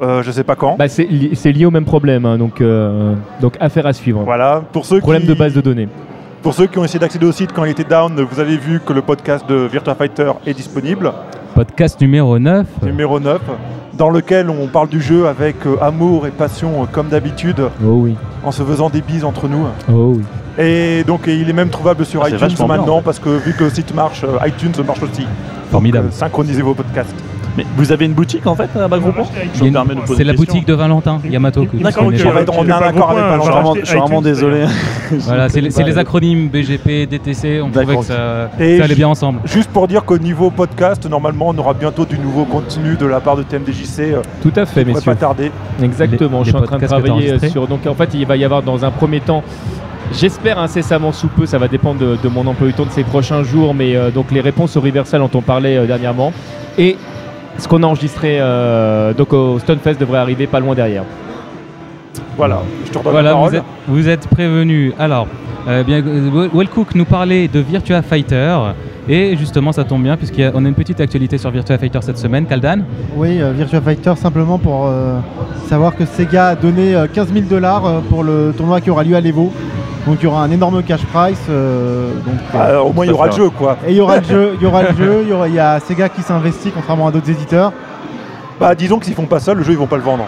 Euh, 0.00 0.22
je 0.22 0.30
sais 0.32 0.42
pas 0.42 0.56
quand. 0.56 0.76
Bah, 0.76 0.88
c'est 0.88 1.04
li- 1.04 1.30
c'est 1.34 1.52
lié 1.52 1.64
au 1.64 1.70
même 1.70 1.84
problème, 1.84 2.26
hein, 2.26 2.36
donc, 2.36 2.60
euh, 2.60 3.14
donc 3.40 3.54
affaire 3.60 3.86
à 3.86 3.92
suivre. 3.92 4.22
Voilà. 4.24 4.62
Pour 4.72 4.84
ceux, 4.84 4.98
Problème 4.98 5.22
qui, 5.22 5.28
de 5.28 5.34
base 5.34 5.54
de 5.54 5.60
données. 5.60 5.88
pour 6.42 6.54
ceux 6.54 6.66
qui 6.66 6.76
ont 6.78 6.84
essayé 6.84 6.98
d'accéder 6.98 7.26
au 7.26 7.30
site 7.32 7.52
quand 7.52 7.64
il 7.64 7.70
était 7.70 7.84
down, 7.84 8.20
vous 8.20 8.40
avez 8.40 8.56
vu 8.56 8.80
que 8.84 8.92
le 8.92 9.02
podcast 9.02 9.48
de 9.48 9.54
Virtua 9.54 9.94
Fighter 9.94 10.32
est 10.44 10.54
disponible, 10.54 11.12
Podcast 11.54 12.00
numéro 12.00 12.36
9. 12.38 12.66
numéro 12.82 13.20
9, 13.20 13.40
dans 13.92 14.08
lequel 14.10 14.48
on 14.50 14.66
parle 14.66 14.88
du 14.88 15.00
jeu 15.00 15.28
avec 15.28 15.64
euh, 15.66 15.76
amour 15.80 16.26
et 16.26 16.30
passion, 16.30 16.82
euh, 16.82 16.86
comme 16.90 17.08
d'habitude, 17.08 17.60
Oh 17.84 17.90
oui, 18.02 18.16
en 18.42 18.50
se 18.50 18.62
faisant 18.64 18.88
des 18.90 19.02
bises 19.02 19.24
entre 19.24 19.46
nous. 19.46 19.66
oh 19.92 20.14
oui. 20.16 20.22
Et 20.58 21.04
donc, 21.06 21.22
il 21.28 21.48
est 21.48 21.52
même 21.52 21.68
trouvable 21.70 22.04
sur 22.04 22.24
Ah, 22.24 22.28
iTunes 22.28 22.48
bien, 22.56 22.66
maintenant, 22.66 22.94
en 22.94 22.98
fait. 22.98 23.04
parce 23.04 23.18
que 23.20 23.28
vu 23.28 23.52
que 23.54 23.64
le 23.64 23.70
site 23.70 23.94
marche, 23.94 24.24
euh, 24.24 24.46
iTunes 24.48 24.72
marche 24.84 25.02
aussi. 25.02 25.26
Formidable. 25.70 26.06
Donc, 26.06 26.14
euh, 26.14 26.18
synchronisez 26.18 26.62
vos 26.62 26.74
podcasts. 26.74 27.14
Mais 27.56 27.66
vous 27.76 27.92
avez 27.92 28.06
une 28.06 28.14
boutique 28.14 28.46
en 28.46 28.54
fait 28.54 28.70
à 28.76 28.88
Je 29.54 29.64
me 29.64 29.70
permets 29.72 29.94
de 29.94 30.00
poser 30.00 30.16
C'est 30.16 30.24
la 30.24 30.32
question. 30.32 30.52
boutique 30.54 30.66
de 30.66 30.72
Valentin 30.74 31.20
Yamato. 31.28 31.66
D'accord, 31.74 32.06
ok, 32.06 32.14
on 32.14 32.66
est 32.66 32.72
en 32.72 32.78
accord 32.78 33.10
avec 33.10 33.24
Je 33.24 33.40
suis 33.42 33.50
Valentin. 33.50 33.50
vraiment, 33.50 33.74
je 33.74 33.84
suis 33.84 33.98
vraiment 33.98 34.22
désolé. 34.22 34.64
Voilà, 35.18 35.48
c'est 35.50 35.60
les, 35.60 35.98
acronymes 35.98 36.48
BGP, 36.48 37.06
DTC, 37.06 37.60
on 37.62 37.68
trouvait 37.68 37.96
que 37.96 38.02
ça, 38.04 38.48
Et 38.58 38.78
ça 38.78 38.84
allait 38.84 38.94
bien 38.94 39.08
ensemble. 39.08 39.40
Juste 39.44 39.68
pour 39.70 39.86
dire 39.86 40.04
qu'au 40.04 40.16
niveau 40.16 40.50
podcast, 40.50 41.06
normalement, 41.08 41.48
on 41.48 41.58
aura 41.58 41.74
bientôt 41.74 42.06
du 42.06 42.18
nouveau 42.18 42.44
contenu 42.46 42.96
de 42.96 43.04
la 43.04 43.20
part 43.20 43.36
de 43.36 43.42
TMDJC. 43.42 44.00
Euh, 44.00 44.22
Tout 44.42 44.52
à 44.56 44.64
fait, 44.64 44.80
on 44.80 44.84
va 44.86 44.92
messieurs. 44.94 45.12
pas 45.12 45.16
tarder. 45.16 45.50
Exactement, 45.82 46.38
Les- 46.38 46.44
je 46.46 46.50
suis 46.50 46.58
en 46.58 46.62
train 46.62 46.78
de 46.78 46.86
travailler 46.86 47.10
enregistrés. 47.12 47.50
sur. 47.50 47.66
Donc 47.66 47.86
en 47.86 47.94
fait, 47.94 48.08
il 48.14 48.24
va 48.26 48.36
y 48.38 48.44
avoir 48.44 48.62
dans 48.62 48.86
un 48.86 48.90
premier 48.90 49.20
temps, 49.20 49.42
j'espère 50.14 50.58
incessamment 50.58 51.12
sous 51.12 51.28
peu, 51.28 51.44
ça 51.44 51.58
va 51.58 51.68
dépendre 51.68 52.00
de, 52.00 52.16
de 52.22 52.28
mon 52.30 52.46
emploi 52.46 52.66
du 52.68 52.72
temps 52.72 52.86
de 52.86 52.90
ces 52.90 53.04
prochains 53.04 53.42
jours, 53.42 53.74
mais 53.74 53.94
euh, 53.94 54.10
donc 54.10 54.30
les 54.30 54.40
réponses 54.40 54.76
au 54.78 54.80
Reversal 54.80 55.20
dont 55.20 55.30
on 55.34 55.42
parlait 55.42 55.76
euh, 55.76 55.86
dernièrement. 55.86 56.32
Et 56.78 56.96
ce 57.58 57.68
qu'on 57.68 57.82
a 57.82 57.86
enregistré 57.86 58.38
donc 59.16 59.32
au 59.32 59.58
Stonefest 59.58 59.98
devrait 60.00 60.18
arriver 60.18 60.46
pas 60.46 60.60
loin 60.60 60.74
derrière. 60.74 61.04
Voilà, 62.36 62.62
je 62.86 62.90
te 62.90 62.98
redonne 62.98 63.12
Voilà, 63.12 63.30
la 63.30 63.34
vous 63.34 63.40
parole. 63.42 63.56
êtes, 63.56 63.62
vous 63.88 64.08
êtes 64.08 64.26
prévenus. 64.28 64.92
Alors, 64.98 65.26
euh, 65.68 65.82
bien, 65.82 66.02
euh, 66.04 66.48
Wellcook 66.52 66.94
nous 66.94 67.04
parlait 67.04 67.46
de 67.46 67.60
Virtua 67.60 68.02
Fighter. 68.02 68.56
Et 69.08 69.36
justement, 69.36 69.72
ça 69.72 69.82
tombe 69.84 70.02
bien, 70.02 70.16
puisqu'on 70.16 70.64
a, 70.64 70.68
une 70.68 70.74
petite 70.74 71.00
actualité 71.00 71.36
sur 71.36 71.50
Virtua 71.50 71.76
Fighter 71.76 71.98
cette 72.02 72.18
semaine. 72.18 72.46
Kaldan 72.46 72.82
Oui, 73.16 73.40
euh, 73.42 73.52
Virtua 73.52 73.80
Fighter, 73.80 74.12
simplement 74.16 74.58
pour 74.58 74.86
euh, 74.86 75.18
savoir 75.68 75.96
que 75.96 76.04
Sega 76.06 76.48
a 76.48 76.54
donné 76.54 76.94
euh, 76.94 77.06
15 77.12 77.32
000 77.32 77.46
dollars 77.50 77.84
euh, 77.84 78.00
pour 78.08 78.22
le 78.22 78.54
tournoi 78.56 78.80
qui 78.80 78.90
aura 78.90 79.02
lieu 79.02 79.16
à 79.16 79.20
l'Evo. 79.20 79.52
Donc 80.06 80.18
il 80.20 80.24
y 80.24 80.26
aura 80.26 80.42
un 80.44 80.50
énorme 80.52 80.82
cash 80.84 81.04
price. 81.06 81.38
euh, 81.50 82.12
donc, 82.24 82.34
euh, 82.54 82.58
Ah, 82.78 82.82
au 82.82 82.92
moins, 82.92 83.04
il 83.04 83.10
y 83.10 83.12
aura 83.12 83.26
le 83.26 83.32
jeu, 83.32 83.50
quoi. 83.50 83.76
et 83.86 83.90
il 83.90 83.96
y 83.96 84.00
aura 84.00 84.18
le 84.18 84.24
jeu, 84.28 84.52
il 84.60 84.62
y 84.62 84.66
aura 84.66 84.82
le 84.82 84.96
jeu, 84.96 85.26
il 85.48 85.54
y, 85.54 85.58
a 85.58 85.80
Sega 85.80 86.08
qui 86.08 86.22
s'investit 86.22 86.70
contrairement 86.70 87.08
à 87.08 87.10
d'autres 87.10 87.30
éditeurs. 87.30 87.72
Bah, 88.60 88.74
disons 88.76 88.98
que 89.00 89.04
s'ils 89.06 89.14
font 89.14 89.26
pas 89.26 89.40
ça, 89.40 89.54
le 89.54 89.64
jeu, 89.64 89.72
ils 89.72 89.78
vont 89.78 89.86
pas 89.88 89.96
le 89.96 90.02
vendre. 90.02 90.24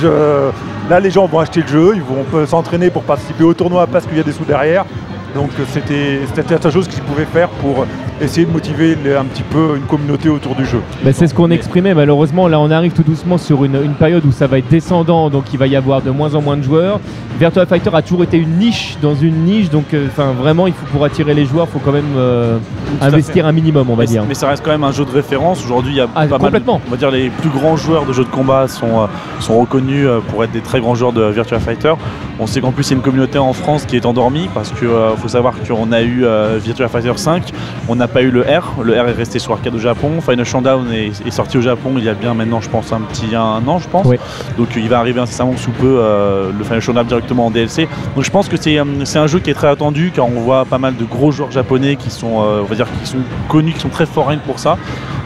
Je- 0.00 0.48
Là, 0.88 1.00
les 1.00 1.10
gens 1.10 1.26
vont 1.26 1.40
acheter 1.40 1.60
le 1.60 1.66
jeu, 1.66 1.92
ils 1.96 2.00
vont 2.00 2.24
euh, 2.32 2.46
s'entraîner 2.46 2.88
pour 2.88 3.02
participer 3.02 3.44
au 3.44 3.52
tournoi 3.52 3.86
parce 3.86 4.06
qu'il 4.06 4.16
y 4.16 4.20
a 4.20 4.22
des 4.22 4.32
sous 4.32 4.44
derrière. 4.46 4.86
Donc, 5.34 5.50
euh, 5.58 5.64
c'était 5.72 6.54
la 6.54 6.60
seule 6.60 6.72
chose 6.72 6.88
qu'ils 6.88 7.02
pouvaient 7.02 7.26
faire 7.26 7.48
pour 7.48 7.86
essayer 8.20 8.46
de 8.46 8.52
motiver 8.52 8.96
les- 9.04 9.14
un 9.14 9.24
petit 9.24 9.42
peu 9.42 9.76
une 9.76 9.82
communauté 9.82 10.28
autour 10.28 10.54
du 10.54 10.64
jeu. 10.64 10.80
Bah, 11.04 11.12
c'est 11.12 11.26
ce 11.26 11.34
qu'on 11.34 11.50
exprimait, 11.50 11.94
malheureusement 11.94 12.48
là 12.48 12.58
on 12.60 12.70
arrive 12.70 12.92
tout 12.92 13.02
doucement 13.02 13.38
sur 13.38 13.64
une, 13.64 13.76
une 13.82 13.94
période 13.94 14.24
où 14.26 14.32
ça 14.32 14.46
va 14.46 14.58
être 14.58 14.68
descendant, 14.68 15.30
donc 15.30 15.44
il 15.52 15.58
va 15.58 15.66
y 15.66 15.76
avoir 15.76 16.02
de 16.02 16.10
moins 16.10 16.34
en 16.34 16.42
moins 16.42 16.56
de 16.56 16.62
joueurs. 16.62 17.00
Virtua 17.38 17.66
Fighter 17.66 17.90
a 17.92 18.02
toujours 18.02 18.24
été 18.24 18.36
une 18.36 18.58
niche 18.58 18.96
dans 19.00 19.14
une 19.14 19.44
niche, 19.44 19.70
donc 19.70 19.94
euh, 19.94 20.06
enfin 20.10 20.32
vraiment 20.32 20.66
il 20.66 20.72
faut 20.72 20.86
pour 20.92 21.04
attirer 21.04 21.34
les 21.34 21.44
joueurs, 21.44 21.66
il 21.70 21.72
faut 21.72 21.78
quand 21.84 21.92
même 21.92 22.04
euh, 22.16 22.58
investir 23.00 23.46
un 23.46 23.52
minimum 23.52 23.86
on 23.90 23.94
va 23.94 24.02
mais, 24.02 24.06
dire. 24.08 24.24
mais 24.26 24.34
ça 24.34 24.48
reste 24.48 24.64
quand 24.64 24.72
même 24.72 24.84
un 24.84 24.92
jeu 24.92 25.04
de 25.04 25.10
référence. 25.10 25.62
Aujourd'hui, 25.64 25.92
il 25.92 25.96
y 25.98 26.00
a 26.00 26.08
Ah, 26.16 26.26
pas 26.26 26.38
mal. 26.38 26.52
de- 26.52 26.68
on 26.68 26.90
va 26.90 26.96
dire 26.96 27.10
les 27.10 27.30
plus 27.30 27.50
grands 27.50 27.76
joueurs 27.76 28.04
de 28.04 28.12
jeux 28.12 28.24
de 28.24 28.28
combat 28.28 28.66
sont, 28.68 29.02
euh, 29.02 29.06
sont 29.40 29.58
reconnus 29.60 30.06
euh, 30.06 30.18
pour 30.28 30.42
être 30.44 30.50
des 30.52 30.60
très 30.60 30.80
grands 30.80 30.94
joueurs 30.94 31.12
de 31.12 31.22
Virtua 31.24 31.58
Fighter. 31.60 31.92
On 32.40 32.46
sait 32.46 32.60
qu'en 32.60 32.72
plus, 32.72 32.86
il 32.88 32.90
y 32.90 32.94
a 32.94 32.96
une 32.96 33.02
communauté 33.02 33.38
en 33.38 33.52
France 33.52 33.84
qui 33.84 33.96
est 33.96 34.06
endormie 34.06 34.48
parce 34.54 34.70
qu'il 34.70 34.88
faut 35.16 35.28
savoir 35.28 35.54
qu'on 35.66 35.92
a 35.92 36.02
eu 36.02 36.24
euh, 36.24 36.58
Virtua 36.62 36.88
Fighter 36.88 37.12
5, 37.16 37.52
on 37.88 38.00
n'a 38.08 38.14
pas 38.14 38.22
eu 38.22 38.30
le 38.30 38.42
R. 38.42 38.82
Le 38.82 38.94
R 38.94 39.08
est 39.08 39.12
resté 39.12 39.38
sur 39.38 39.52
arcade 39.52 39.74
au 39.74 39.78
Japon. 39.78 40.20
Final 40.20 40.44
Showdown 40.44 40.92
est, 40.92 41.26
est 41.26 41.30
sorti 41.30 41.58
au 41.58 41.60
Japon 41.60 41.94
il 41.96 42.04
y 42.04 42.08
a 42.08 42.14
bien 42.14 42.34
maintenant, 42.34 42.60
je 42.60 42.68
pense, 42.68 42.92
un 42.92 43.00
petit 43.00 43.34
un 43.34 43.66
an, 43.66 43.78
je 43.78 43.88
pense. 43.88 44.06
Oui. 44.06 44.16
Donc 44.56 44.68
il 44.76 44.88
va 44.88 44.98
arriver 44.98 45.20
incessamment 45.20 45.56
sous 45.56 45.70
peu 45.70 45.98
euh, 45.98 46.50
le 46.56 46.64
Final 46.64 46.80
Showdown 46.80 47.06
directement 47.06 47.46
en 47.46 47.50
DLC. 47.50 47.88
Donc 48.14 48.24
je 48.24 48.30
pense 48.30 48.48
que 48.48 48.56
c'est 48.56 48.78
euh, 48.78 48.84
c'est 49.04 49.18
un 49.18 49.26
jeu 49.26 49.38
qui 49.40 49.50
est 49.50 49.54
très 49.54 49.68
attendu 49.68 50.12
car 50.14 50.26
on 50.26 50.40
voit 50.40 50.64
pas 50.64 50.78
mal 50.78 50.96
de 50.96 51.04
gros 51.04 51.30
joueurs 51.30 51.50
japonais 51.50 51.96
qui 51.96 52.10
sont, 52.10 52.42
euh, 52.42 52.60
on 52.62 52.64
va 52.64 52.74
dire, 52.74 52.86
qui 53.02 53.08
sont 53.08 53.18
connus, 53.48 53.72
qui 53.72 53.80
sont 53.80 53.88
très 53.88 54.06
que 54.06 54.40
pour 54.40 54.58
ça. 54.58 54.76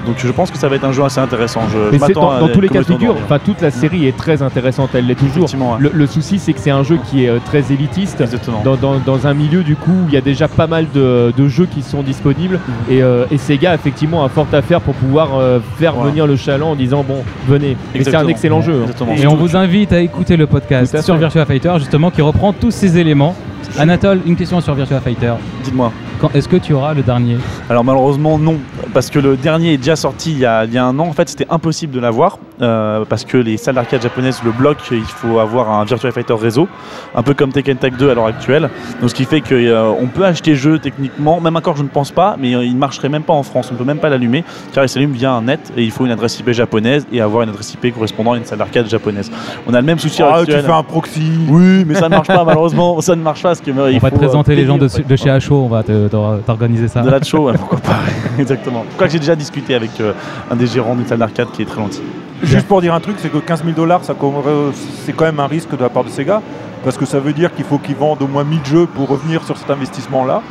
Donc 0.07 0.17
je 0.19 0.31
pense 0.31 0.51
que 0.51 0.59
ça 0.59 0.69
va 0.69 0.77
être 0.77 0.85
un 0.85 0.93
jeu 0.93 1.03
assez 1.05 1.21
intéressant. 1.21 1.61
Je, 1.73 1.79
Mais 1.93 1.99
dans, 2.13 2.49
tous 2.49 2.61
les 2.61 2.69
cas 2.69 2.81
de 2.81 2.85
figure, 2.85 3.15
enfin 3.25 3.39
toute 3.45 3.61
la 3.61 3.71
série 3.71 4.07
est 4.07 4.17
très 4.17 4.43
intéressante, 4.43 4.91
elle 4.95 5.07
l'est 5.07 5.15
toujours. 5.15 5.45
Ouais. 5.45 5.77
Le, 5.79 5.91
le 5.95 6.07
souci 6.07 6.39
c'est 6.39 6.53
que 6.53 6.61
c'est 6.61 6.71
un 6.71 6.83
jeu 6.83 6.99
qui 7.11 7.25
est 7.25 7.29
euh, 7.29 7.39
très 7.45 7.73
élitiste. 7.73 8.23
Dans, 8.65 8.77
dans- 8.77 8.99
dans 8.99 9.27
un 9.27 9.35
milieu 9.35 9.63
du 9.63 9.77
coup 9.77 9.91
où 9.93 10.09
il 10.09 10.15
y 10.15 10.17
a 10.17 10.21
déjà 10.21 10.49
pas 10.49 10.67
mal 10.67 10.87
de, 10.95 11.33
de 11.37 11.49
jeux 11.49 11.67
qui 11.67 11.83
sont 11.83 12.03
disponibles 12.03 12.59
et, 12.91 13.03
euh, 13.03 13.25
et 13.31 13.39
Sega 13.39 13.75
effectivement 13.75 14.25
a 14.25 14.29
fort 14.29 14.47
à 14.53 14.63
faire 14.63 14.81
pour 14.81 14.95
pouvoir 14.95 15.39
euh, 15.39 15.59
faire 15.79 15.97
Ouais. 15.99 16.09
venir 16.11 16.27
le 16.27 16.37
chaland 16.37 16.71
en 16.73 16.75
disant 16.77 17.05
bon 17.07 17.23
venez 17.49 17.77
et 17.95 18.03
c'est 18.03 18.15
un 18.15 18.27
excellent 18.29 18.61
jeu 18.63 18.73
hein. 18.75 18.83
Exactement. 18.83 19.15
Et 19.15 19.27
on 19.27 19.37
vous 19.37 19.57
invite 19.57 19.93
à 19.93 20.01
écouter 20.01 20.37
le 20.37 20.47
podcast 20.47 21.01
sur. 21.01 21.17
Virtua 21.17 21.45
Fighter, 21.45 21.73
justement, 21.79 22.11
qui 22.11 22.23
reprend 22.23 22.53
tous 22.53 22.71
ces 22.71 22.99
éléments. 22.99 23.37
Anatole, 23.79 24.21
une 24.27 24.37
question 24.37 24.61
sur 24.61 24.75
Virtua 24.75 25.01
Fighter. 25.01 25.33
Dites-moi. 25.65 25.93
Quand- 26.21 26.31
Est-ce 26.35 26.49
que 26.49 26.57
tu 26.57 26.73
auras 26.75 26.95
le 26.95 27.03
dernier? 27.03 27.39
Alors 27.71 27.85
malheureusement 27.85 28.39
non, 28.39 28.57
parce 28.93 29.11
que 29.11 29.19
le 29.19 29.37
dernier 29.37 29.75
est 29.75 29.79
déjà 29.79 29.97
sorti 29.97 30.33
il 30.33 30.39
y 30.39 30.47
a, 30.47 30.65
il 30.65 30.73
y 30.73 30.79
a 30.79 30.85
un 30.85 30.99
an. 30.99 31.07
En 31.09 31.13
fait, 31.13 31.29
c'était 31.29 31.47
impossible 31.51 31.93
de 31.95 32.01
l'avoir 32.01 32.39
euh, 32.63 33.05
parce 33.09 33.25
que 33.25 33.37
les 33.37 33.57
salles 33.57 33.75
d'arcade 33.75 34.03
japonaises 34.03 34.41
le 34.45 34.53
bloquent. 34.53 34.85
Il 34.91 35.03
faut 35.03 35.39
avoir 35.39 35.71
un 35.71 35.85
Virtua 35.85 36.11
Fighter 36.11 36.35
réseau, 36.35 36.69
un 37.15 37.23
peu 37.23 37.35
comme 37.35 37.53
Tekken 37.53 37.77
Tag 37.77 37.97
2 37.97 38.11
à 38.11 38.15
l'heure 38.15 38.27
actuelle. 38.27 38.71
Donc 39.01 39.11
ce 39.11 39.15
qui 39.15 39.25
fait 39.25 39.41
qu'on 39.41 40.09
peut 40.13 40.25
acheter 40.25 40.51
le 40.53 40.57
jeu 40.57 40.79
techniquement, 40.79 41.41
même 41.41 41.57
encore 41.57 41.77
je 41.77 41.83
ne 41.83 41.89
pense 41.89 42.11
pas, 42.11 42.37
mais 42.39 42.55
euh, 42.55 42.65
il 42.65 42.75
ne 42.75 42.79
marcherait 42.79 43.09
même 43.09 43.23
pas 43.23 43.33
en 43.33 43.43
France. 43.43 43.69
On 43.71 43.75
ne 43.75 43.79
peut 43.79 43.85
même 43.85 43.99
pas 43.99 44.09
l'allumer 44.09 44.45
car 44.73 44.85
il 44.85 44.89
s'allume 44.89 45.13
via 45.13 45.33
un 45.33 45.43
net 45.43 45.73
et 45.77 45.83
il 45.83 45.91
faut 45.91 46.05
une 46.05 46.13
adresse 46.13 46.39
IP 46.39 46.51
japonaise 46.51 47.07
et 47.13 47.21
avoir 47.21 47.43
une 47.43 47.51
adresse 47.51 47.75
IP 47.75 47.95
correspondant 47.95 48.33
à 48.33 48.39
une 48.39 48.45
salle 48.45 48.59
d'arcade 48.59 48.89
japonaise. 48.89 49.31
On 49.67 49.75
a 49.75 49.81
le 49.81 49.87
même 49.87 49.99
souci 49.99 50.23
Ah, 50.23 50.43
tu 50.45 50.53
fais 50.53 50.71
un 50.71 50.83
proxy. 50.83 51.31
Oui, 51.49 51.85
mais 51.87 51.95
ça 51.95 52.05
ne 52.05 52.15
marche 52.15 52.29
pas 52.29 52.45
malheureusement. 52.47 53.01
Ça 53.01 53.17
ne 53.17 53.23
marche 53.23 53.43
pas 53.43 53.51
parce 53.51 53.61
que 53.61 53.71
euh, 53.71 53.91
il 53.91 53.97
On 53.97 54.01
va 54.01 54.11
te 54.11 54.17
faut, 54.17 54.23
euh, 54.23 54.27
présenter 54.27 54.55
les 54.55 54.67
gens 54.67 54.79
de, 54.79 54.89
chez 54.89 55.31
HO, 55.31 55.65
on 55.65 55.69
va 55.69 55.83
t'organiser 55.83 56.89
ça. 56.89 57.03
de 57.03 57.11
la 57.11 57.23
show, 57.23 57.47
ouais, 57.47 57.55
pourquoi 57.59 57.79
pas, 57.79 57.99
exactement. 58.39 58.85
Quoi 58.97 59.07
que 59.07 59.13
j'ai 59.13 59.19
déjà 59.19 59.37
discuté 59.37 59.75
avec 59.75 59.91
euh, 60.01 60.13
un 60.51 60.57
des 60.57 60.67
gérants 60.67 60.95
d'une 60.95 61.07
salle 61.07 61.19
d'arcade 61.19 61.49
qui 61.53 61.63
est 61.63 61.67
très 61.67 61.81
gentil. 61.81 62.03
Juste 62.43 62.67
pour 62.67 62.81
dire 62.81 62.95
un 62.95 63.01
truc, 63.01 63.17
c'est 63.19 63.31
que 63.31 63.39
15 63.39 63.63
000 63.65 63.75
dollars, 63.77 64.01
c'est 64.05 65.13
quand 65.15 65.25
même 65.25 65.41
un 65.41 65.47
risque 65.47 65.77
de 65.77 65.83
la 65.83 65.89
part 65.89 66.05
de 66.05 66.11
Sega. 66.11 66.43
Parce 66.85 66.97
que 66.97 67.07
ça 67.07 67.21
veut 67.21 67.33
dire 67.33 67.55
qu'il 67.55 67.65
faut 67.65 67.79
qu'ils 67.79 67.95
vendent 67.95 68.23
au 68.23 68.27
moins 68.27 68.43
1000 68.43 68.65
jeux 68.65 68.87
pour 68.87 69.09
revenir 69.09 69.45
sur 69.45 69.57
cet 69.57 69.71
investissement-là. 69.71 70.43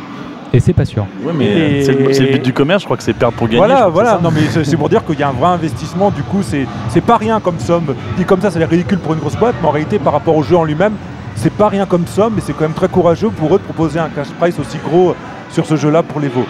Et 0.53 0.59
c'est 0.59 0.73
pas 0.73 0.85
sûr. 0.85 1.05
Ouais, 1.23 1.33
mais 1.35 1.45
Et- 1.79 1.83
c'est 1.83 1.91
le, 1.93 2.13
c'est 2.13 2.23
le 2.23 2.31
but 2.33 2.41
du 2.43 2.53
commerce, 2.53 2.81
je 2.81 2.87
crois 2.87 2.97
que 2.97 3.03
c'est 3.03 3.13
perdre 3.13 3.35
pour 3.37 3.47
gagner. 3.47 3.57
Voilà, 3.57 3.87
voilà. 3.87 4.17
c'est. 4.17 4.23
Non, 4.23 4.31
mais 4.31 4.41
c'est 4.49 4.63
c'est 4.63 4.77
pour 4.77 4.89
dire 4.89 5.03
qu'il 5.05 5.19
y 5.19 5.23
a 5.23 5.29
un 5.29 5.33
vrai 5.33 5.47
investissement. 5.49 6.09
Du 6.11 6.23
coup, 6.23 6.39
c'est 6.41 6.65
c'est 6.89 7.01
pas 7.01 7.17
rien 7.17 7.39
comme 7.41 7.59
somme. 7.59 7.95
Dit 8.17 8.23
comme 8.25 8.41
ça, 8.41 8.49
ça 8.51 8.57
a 8.57 8.59
l'air 8.59 8.69
ridicule 8.69 8.99
pour 8.99 9.13
une 9.13 9.19
grosse 9.19 9.35
boîte, 9.37 9.55
mais 9.61 9.67
en 9.67 9.71
réalité, 9.71 9.99
par 9.99 10.13
rapport 10.13 10.35
au 10.35 10.43
jeu 10.43 10.55
en 10.57 10.63
lui-même, 10.63 10.93
c'est 11.35 11.53
pas 11.53 11.67
rien 11.69 11.85
comme 11.85 12.05
somme, 12.07 12.33
mais 12.35 12.41
c'est 12.45 12.53
quand 12.53 12.63
même 12.63 12.73
très 12.73 12.89
courageux 12.89 13.29
pour 13.29 13.53
eux 13.55 13.59
de 13.59 13.63
proposer 13.63 13.99
un 13.99 14.09
cash 14.09 14.27
price 14.39 14.59
aussi 14.59 14.77
gros 14.85 15.15
sur 15.51 15.65
ce 15.65 15.75
jeu-là 15.75 16.01
pour 16.03 16.19
l'Evo. 16.19 16.45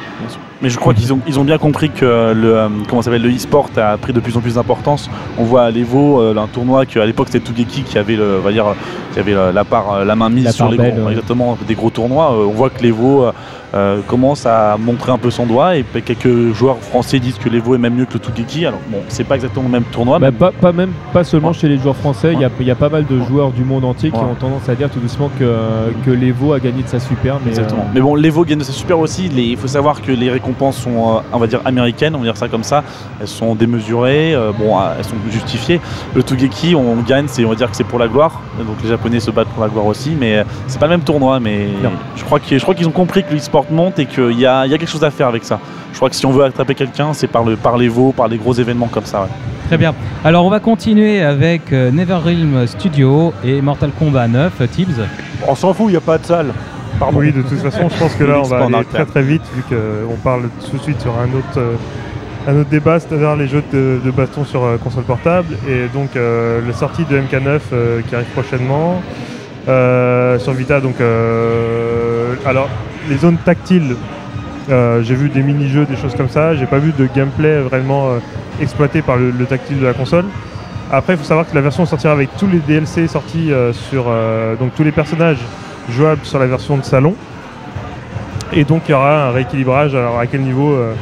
Mais 0.61 0.69
je 0.69 0.77
crois 0.77 0.93
qu'ils 0.93 1.11
ont, 1.11 1.19
ils 1.27 1.39
ont 1.39 1.43
bien 1.43 1.57
compris 1.57 1.89
que 1.89 2.05
le, 2.33 2.55
euh, 2.55 2.69
comment 2.87 3.01
ça 3.01 3.05
s'appelle, 3.05 3.23
le 3.23 3.35
e-sport 3.35 3.69
a 3.77 3.97
pris 3.97 4.13
de 4.13 4.19
plus 4.19 4.37
en 4.37 4.41
plus 4.41 4.55
d'importance. 4.55 5.09
On 5.39 5.43
voit 5.43 5.63
à 5.63 5.71
l'Evo 5.71 6.21
euh, 6.21 6.35
un 6.37 6.47
tournoi 6.47 6.85
qu'à 6.85 7.05
l'époque 7.05 7.29
c'était 7.31 7.43
Tougeki 7.43 7.81
qui 7.81 7.97
avait, 7.97 8.15
le, 8.15 8.37
on 8.39 8.41
va 8.41 8.51
dire, 8.51 8.65
qui 9.13 9.19
avait 9.19 9.33
la, 9.33 9.51
la 9.51 9.63
part, 9.63 9.91
euh, 9.91 10.05
la 10.05 10.15
main 10.15 10.29
mise 10.29 10.45
La 10.45 10.51
sur 10.51 10.69
les 10.69 10.77
belle, 10.77 10.93
gros, 10.93 11.05
ouais. 11.05 11.11
exactement, 11.13 11.57
des 11.67 11.73
gros 11.73 11.89
tournois. 11.89 12.31
Euh, 12.31 12.45
on 12.45 12.51
voit 12.51 12.69
que 12.69 12.83
l'Evo 12.83 13.25
euh, 13.73 14.01
commence 14.07 14.45
à 14.45 14.75
montrer 14.77 15.11
un 15.11 15.17
peu 15.17 15.31
son 15.31 15.45
doigt 15.45 15.77
et 15.77 15.83
quelques 15.83 16.53
joueurs 16.53 16.77
français 16.79 17.19
disent 17.19 17.37
que 17.37 17.47
l'Evo 17.49 17.75
est 17.75 17.77
même 17.77 17.95
mieux 17.95 18.05
que 18.05 18.13
le 18.13 18.19
Tougeki. 18.19 18.65
Alors 18.65 18.79
bon, 18.89 18.97
c'est 19.07 19.23
pas 19.23 19.35
exactement 19.35 19.65
le 19.65 19.71
même 19.71 19.83
tournoi. 19.83 20.19
Bah, 20.19 20.27
mais 20.31 20.37
pas, 20.37 20.51
pas 20.51 20.71
même 20.71 20.91
pas 21.13 21.23
seulement 21.23 21.53
chez 21.53 21.67
les 21.69 21.77
joueurs 21.77 21.95
français, 21.95 22.33
il 22.33 22.39
y 22.39 22.45
a- 22.45 22.49
il 22.59 22.65
y, 22.67 22.71
a 22.71 22.75
pas 22.75 22.89
mal 22.89 23.05
de 23.05 23.19
joueurs 23.21 23.51
du 23.51 23.63
monde 23.63 23.85
entier 23.85 24.11
qui 24.11 24.17
ont 24.17 24.35
tendance 24.39 24.67
à 24.69 24.75
dire 24.75 24.89
tout 24.89 24.99
doucement 24.99 25.29
que, 25.39 25.55
que 26.05 26.11
l'Evo 26.11 26.53
a 26.53 26.59
gagné 26.59 26.83
de 26.83 26.87
sa 26.87 26.99
super. 26.99 27.37
Mais, 27.43 27.49
Exactement. 27.51 27.81
euh, 27.83 27.91
Mais 27.93 28.01
bon, 28.01 28.15
l'Evo 28.15 28.43
gagne 28.45 28.59
de 28.59 28.63
sa 28.63 28.71
super 28.73 28.99
aussi. 28.99 29.29
Les- 29.29 29.43
Il 29.51 29.57
faut 29.57 29.67
savoir 29.67 30.01
que 30.01 30.11
les 30.11 30.29
récompenses 30.29 30.77
sont, 30.77 31.17
euh, 31.17 31.21
on 31.33 31.37
va 31.39 31.47
dire, 31.47 31.61
américaines, 31.65 32.13
on 32.15 32.19
va 32.19 32.25
dire 32.25 32.37
ça 32.37 32.47
comme 32.47 32.63
ça. 32.63 32.83
Elles 33.19 33.27
sont 33.27 33.55
démesurées, 33.55 34.35
bon, 34.57 34.77
elles 34.97 35.03
sont 35.05 35.15
justifiées. 35.29 35.79
Le 36.15 36.23
Tugeki, 36.23 36.75
on 36.75 36.95
gagne, 37.01 37.25
c'est, 37.27 37.43
on 37.45 37.49
va 37.49 37.55
dire 37.55 37.69
que 37.69 37.75
c'est 37.75 37.83
pour 37.83 37.99
la 37.99 38.07
gloire. 38.07 38.41
Donc 38.59 38.77
les 38.83 38.89
Japonais 38.89 39.19
se 39.19 39.31
battent 39.31 39.47
pour 39.49 39.63
la 39.63 39.69
gloire 39.69 39.85
aussi, 39.85 40.11
mais 40.19 40.43
c'est 40.67 40.79
pas 40.79 40.85
le 40.87 40.91
même 40.91 41.01
tournoi. 41.01 41.39
Mais 41.39 41.67
Non. 41.83 41.91
je 42.15 42.23
crois 42.23 42.39
qu'ils, 42.39 42.57
je 42.57 42.63
crois 42.63 42.75
qu'ils 42.75 42.87
ont 42.87 42.91
compris 42.91 43.23
que 43.23 43.33
l'e-sport 43.33 43.60
monte 43.69 43.99
et 43.99 44.05
qu'il 44.05 44.31
y 44.31 44.41
y 44.41 44.45
a 44.45 44.67
quelque 44.69 44.87
chose 44.89 45.03
à 45.03 45.11
faire 45.11 45.27
avec 45.27 45.43
ça. 45.43 45.59
Je 45.91 45.97
crois 45.97 46.09
que 46.09 46.15
si 46.15 46.25
on 46.25 46.31
veut 46.31 46.43
attraper 46.45 46.73
quelqu'un, 46.75 47.13
c'est 47.13 47.27
par 47.27 47.43
le, 47.43 47.55
par 47.57 47.77
l'Evo, 47.77 48.11
par 48.13 48.27
les 48.27 48.37
gros 48.37 48.53
événements 48.53 48.87
comme 48.87 49.05
ça. 49.05 49.21
ouais. 49.23 49.27
Très 49.67 49.77
bien. 49.77 49.93
Alors 50.25 50.45
on 50.45 50.49
va 50.49 50.59
continuer 50.59 51.21
avec 51.21 51.71
euh, 51.71 51.91
NetherRealm 51.91 52.65
Studio 52.67 53.33
et 53.43 53.61
Mortal 53.61 53.91
Kombat 53.97 54.27
9, 54.27 54.53
euh, 54.61 54.67
Tibbs. 54.67 55.01
On 55.47 55.55
s'en 55.55 55.73
fout, 55.73 55.85
il 55.87 55.91
n'y 55.91 55.97
a 55.97 56.01
pas 56.01 56.17
de 56.17 56.25
salle. 56.25 56.53
Pardon. 56.99 57.19
Oui, 57.19 57.31
de 57.31 57.41
toute 57.41 57.57
façon, 57.59 57.87
je 57.89 57.97
pense 57.97 58.13
que 58.15 58.23
là, 58.25 58.39
on 58.39 58.47
va 58.47 58.65
aller 58.65 58.85
très 58.91 59.05
très 59.05 59.21
vite, 59.23 59.41
vu 59.55 59.63
qu'on 59.63 60.15
parle 60.17 60.43
tout 60.69 60.77
de 60.77 60.81
suite 60.83 61.01
sur 61.01 61.13
un 61.17 61.33
autre, 61.37 61.57
euh, 61.57 61.75
un 62.47 62.59
autre 62.59 62.69
débat, 62.69 62.99
c'est-à-dire 62.99 63.35
les 63.35 63.47
jeux 63.47 63.63
de, 63.73 63.99
de 64.03 64.11
baston 64.11 64.43
sur 64.45 64.63
euh, 64.63 64.77
console 64.77 65.03
portable. 65.05 65.55
Et 65.67 65.87
donc, 65.93 66.15
euh, 66.15 66.59
la 66.67 66.73
sortie 66.73 67.05
de 67.05 67.17
MK9 67.17 67.59
euh, 67.73 68.01
qui 68.07 68.13
arrive 68.15 68.27
prochainement. 68.33 69.01
Euh, 69.69 70.37
sur 70.39 70.51
Vita, 70.53 70.79
donc, 70.81 70.95
euh, 70.99 72.33
alors, 72.45 72.67
les 73.09 73.17
zones 73.17 73.37
tactiles, 73.37 73.95
euh, 74.69 75.01
j'ai 75.03 75.15
vu 75.15 75.29
des 75.29 75.41
mini-jeux, 75.41 75.85
des 75.85 75.95
choses 75.95 76.15
comme 76.15 76.29
ça. 76.29 76.55
J'ai 76.55 76.65
pas 76.65 76.77
vu 76.77 76.93
de 76.97 77.07
gameplay 77.15 77.59
vraiment 77.61 78.09
euh, 78.09 78.19
exploité 78.61 79.01
par 79.01 79.17
le, 79.17 79.31
le 79.31 79.45
tactile 79.45 79.79
de 79.79 79.85
la 79.85 79.93
console. 79.93 80.25
Après, 80.91 81.13
il 81.13 81.17
faut 81.17 81.23
savoir 81.25 81.49
que 81.49 81.55
la 81.55 81.61
version 81.61 81.85
sortira 81.85 82.13
avec 82.13 82.29
tous 82.37 82.47
les 82.47 82.59
DLC 82.59 83.07
sortis 83.07 83.51
euh, 83.51 83.71
sur 83.73 84.05
euh, 84.07 84.55
donc 84.55 84.75
tous 84.75 84.83
les 84.83 84.91
personnages 84.91 85.39
jouables 85.89 86.21
sur 86.23 86.37
la 86.39 86.47
version 86.47 86.77
de 86.77 86.83
salon. 86.83 87.15
Et 88.53 88.65
donc 88.65 88.83
il 88.87 88.91
y 88.91 88.93
aura 88.93 89.27
un 89.27 89.31
rééquilibrage. 89.31 89.95
Alors 89.95 90.19
à 90.19 90.27
quel 90.27 90.41
niveau 90.41 90.73
euh, 90.73 90.93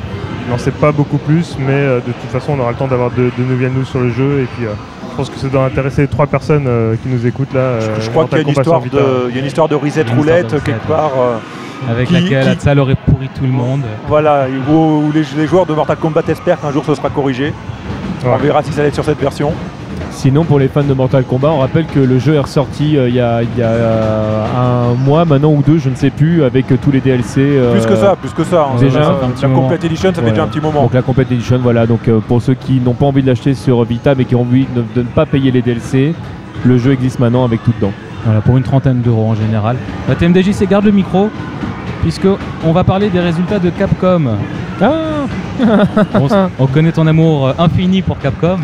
Je 0.45 0.51
n'en 0.51 0.57
sais 0.59 0.71
pas 0.71 0.91
beaucoup 0.91 1.17
plus, 1.17 1.57
mais 1.59 1.73
euh, 1.73 1.95
de 1.97 2.11
toute 2.11 2.29
façon 2.31 2.53
on 2.53 2.59
aura 2.59 2.71
le 2.71 2.77
temps 2.77 2.87
d'avoir 2.87 3.09
de, 3.11 3.31
de 3.37 3.43
nouvelles 3.43 3.71
news 3.73 3.85
sur 3.85 3.99
le 3.99 4.11
jeu. 4.11 4.41
Et 4.41 4.47
puis 4.55 4.65
euh, 4.67 4.69
je 5.11 5.15
pense 5.17 5.29
que 5.31 5.37
ça 5.39 5.47
doit 5.47 5.65
intéresser 5.65 6.03
les 6.03 6.07
trois 6.07 6.27
personnes 6.27 6.65
euh, 6.67 6.95
qui 7.01 7.09
nous 7.09 7.25
écoutent 7.25 7.53
là. 7.53 7.59
euh, 7.59 7.95
Je 7.99 8.09
crois 8.11 8.25
qu'il 8.25 8.37
y 8.37 8.41
a 8.41 8.43
une 8.43 8.49
histoire 8.49 8.81
de, 8.81 9.29
il 9.29 9.35
y 9.35 9.37
a 9.37 9.41
une 9.41 9.47
histoire 9.47 9.67
de 9.67 9.75
reset 9.75 10.05
roulette 10.15 10.63
quelque 10.63 10.87
part. 10.87 11.11
Avec 11.89 12.07
Qui- 12.07 12.13
laquelle 12.13 12.57
qui- 12.57 12.79
aurait 12.79 12.95
pourri 12.95 13.29
tout 13.35 13.43
le 13.43 13.49
monde. 13.51 13.81
voilà, 14.07 14.47
où, 14.69 15.11
les, 15.13 15.23
les 15.37 15.47
joueurs 15.47 15.65
de 15.65 15.73
Mortal 15.73 15.97
Kombat 15.97 16.23
espèrent 16.27 16.59
qu'un 16.59 16.71
jour 16.71 16.83
ce 16.85 16.95
sera 16.95 17.09
corrigé. 17.09 17.53
On 18.25 18.35
verra 18.37 18.61
si 18.63 18.71
ça 18.73 18.81
va 18.81 18.87
être 18.87 18.93
sur 18.95 19.05
cette 19.05 19.19
version. 19.19 19.53
Sinon, 20.11 20.43
pour 20.43 20.59
les 20.59 20.67
fans 20.67 20.83
de 20.83 20.93
Mortal 20.93 21.23
Kombat, 21.23 21.49
on 21.49 21.59
rappelle 21.59 21.85
que 21.85 21.99
le 21.99 22.19
jeu 22.19 22.33
est 22.33 22.39
ressorti 22.39 22.97
euh, 22.97 23.07
il 23.07 23.15
y, 23.15 23.21
a, 23.21 23.41
il 23.41 23.57
y 23.57 23.61
a, 23.61 23.67
euh, 23.67 24.45
un 24.91 24.93
mois 24.95 25.23
maintenant 25.23 25.51
ou 25.51 25.61
deux, 25.65 25.77
je 25.77 25.89
ne 25.89 25.95
sais 25.95 26.09
plus, 26.09 26.43
avec 26.43 26.69
euh, 26.71 26.77
tous 26.81 26.91
les 26.91 26.99
DLC. 26.99 27.57
Plus 27.71 27.85
que 27.85 27.95
ça, 27.95 28.15
plus 28.19 28.31
que 28.33 28.43
ça. 28.43 28.67
hein. 28.73 28.79
déjà, 28.79 29.03
ça 29.03 29.13
la 29.41 29.47
moment. 29.47 29.61
Complete 29.61 29.85
Edition, 29.85 30.11
ça 30.13 30.21
fait 30.21 30.31
déjà 30.31 30.43
un 30.43 30.47
petit 30.47 30.59
moment. 30.59 30.81
Donc 30.83 30.93
la 30.93 31.01
Complete 31.01 31.31
Edition, 31.31 31.59
voilà. 31.63 31.85
Donc 31.85 32.09
pour 32.27 32.41
ceux 32.41 32.55
qui 32.55 32.81
n'ont 32.81 32.93
pas 32.95 33.05
envie 33.05 33.21
de 33.21 33.27
l'acheter 33.27 33.53
sur 33.53 33.81
Vita, 33.85 34.15
mais 34.15 34.25
qui 34.25 34.35
ont 34.35 34.41
envie 34.41 34.65
de, 34.75 34.83
de 34.95 35.01
ne 35.01 35.07
pas 35.07 35.25
payer 35.25 35.51
les 35.51 35.61
DLC, 35.61 36.13
le 36.65 36.77
jeu 36.77 36.91
existe 36.91 37.19
maintenant 37.19 37.45
avec 37.45 37.63
tout 37.63 37.71
dedans. 37.79 37.93
Voilà, 38.25 38.41
pour 38.41 38.57
une 38.57 38.63
trentaine 38.63 39.01
d'euros 39.01 39.29
en 39.29 39.35
général. 39.35 39.77
La 40.07 40.15
TMDJC 40.15 40.67
garde 40.67 40.85
le 40.85 40.91
micro, 40.91 41.29
puisque 42.01 42.27
on 42.65 42.71
va 42.71 42.83
parler 42.83 43.09
des 43.09 43.19
résultats 43.19 43.59
de 43.59 43.69
Capcom. 43.69 44.37
Ah 44.81 44.85
on 46.59 46.67
connaît 46.67 46.91
ton 46.91 47.07
amour 47.07 47.47
euh, 47.47 47.53
infini 47.59 48.01
pour 48.01 48.17
Capcom. 48.19 48.59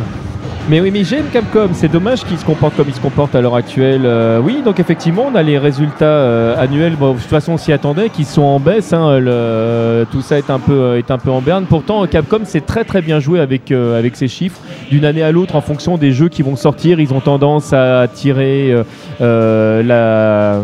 Mais 0.68 0.82
oui, 0.82 0.90
mais 0.90 1.04
j'aime 1.04 1.26
Capcom. 1.32 1.70
C'est 1.74 1.92
dommage 1.92 2.24
qu'ils 2.24 2.40
se 2.40 2.44
comportent 2.46 2.76
comme 2.76 2.88
ils 2.90 2.96
se 2.96 3.00
comportent 3.00 3.36
à 3.36 3.42
l'heure 3.42 3.56
actuelle. 3.56 4.02
Euh, 4.04 4.40
oui, 4.44 4.64
donc 4.66 4.80
effectivement, 4.80 5.28
on 5.32 5.36
a 5.36 5.44
les 5.44 5.60
résultats 5.60 6.06
euh, 6.06 6.60
annuels. 6.60 6.96
Bon, 6.96 7.14
de 7.14 7.20
toute 7.20 7.30
façon, 7.30 7.52
on 7.54 7.58
s'y 7.58 7.72
attendait, 7.72 8.10
qui 8.10 8.24
sont 8.26 8.42
en 8.42 8.60
baisse. 8.60 8.92
hein. 8.92 9.20
Le- 9.20 10.08
tout 10.12 10.22
ça 10.22 10.40
est 10.40 10.50
un 10.50 10.58
peu 10.58 10.74
euh, 10.74 10.98
est 10.98 11.12
un 11.12 11.20
peu 11.20 11.30
en 11.30 11.40
berne. 11.42 11.66
Pourtant, 11.70 12.04
Capcom 12.08 12.40
c'est 12.46 12.66
très 12.66 12.84
très 12.84 13.04
bien 13.04 13.20
joué 13.20 13.40
avec 13.40 13.72
euh, 13.72 14.00
avec 14.00 14.16
ces 14.16 14.28
chiffres. 14.28 14.60
D'une 14.90 15.06
année 15.06 15.22
à 15.22 15.32
l'autre, 15.32 15.56
en 15.56 15.62
fonction 15.62 15.98
des 15.98 16.12
jeux 16.12 16.30
qui 16.30 16.42
vont 16.42 16.56
sortir, 16.56 17.00
ils 17.00 17.14
ont 17.14 17.20
tendance 17.20 17.72
à 17.72 18.08
tirer 18.12 18.72
euh, 18.74 18.84
euh, 19.22 19.84
la 19.84 20.64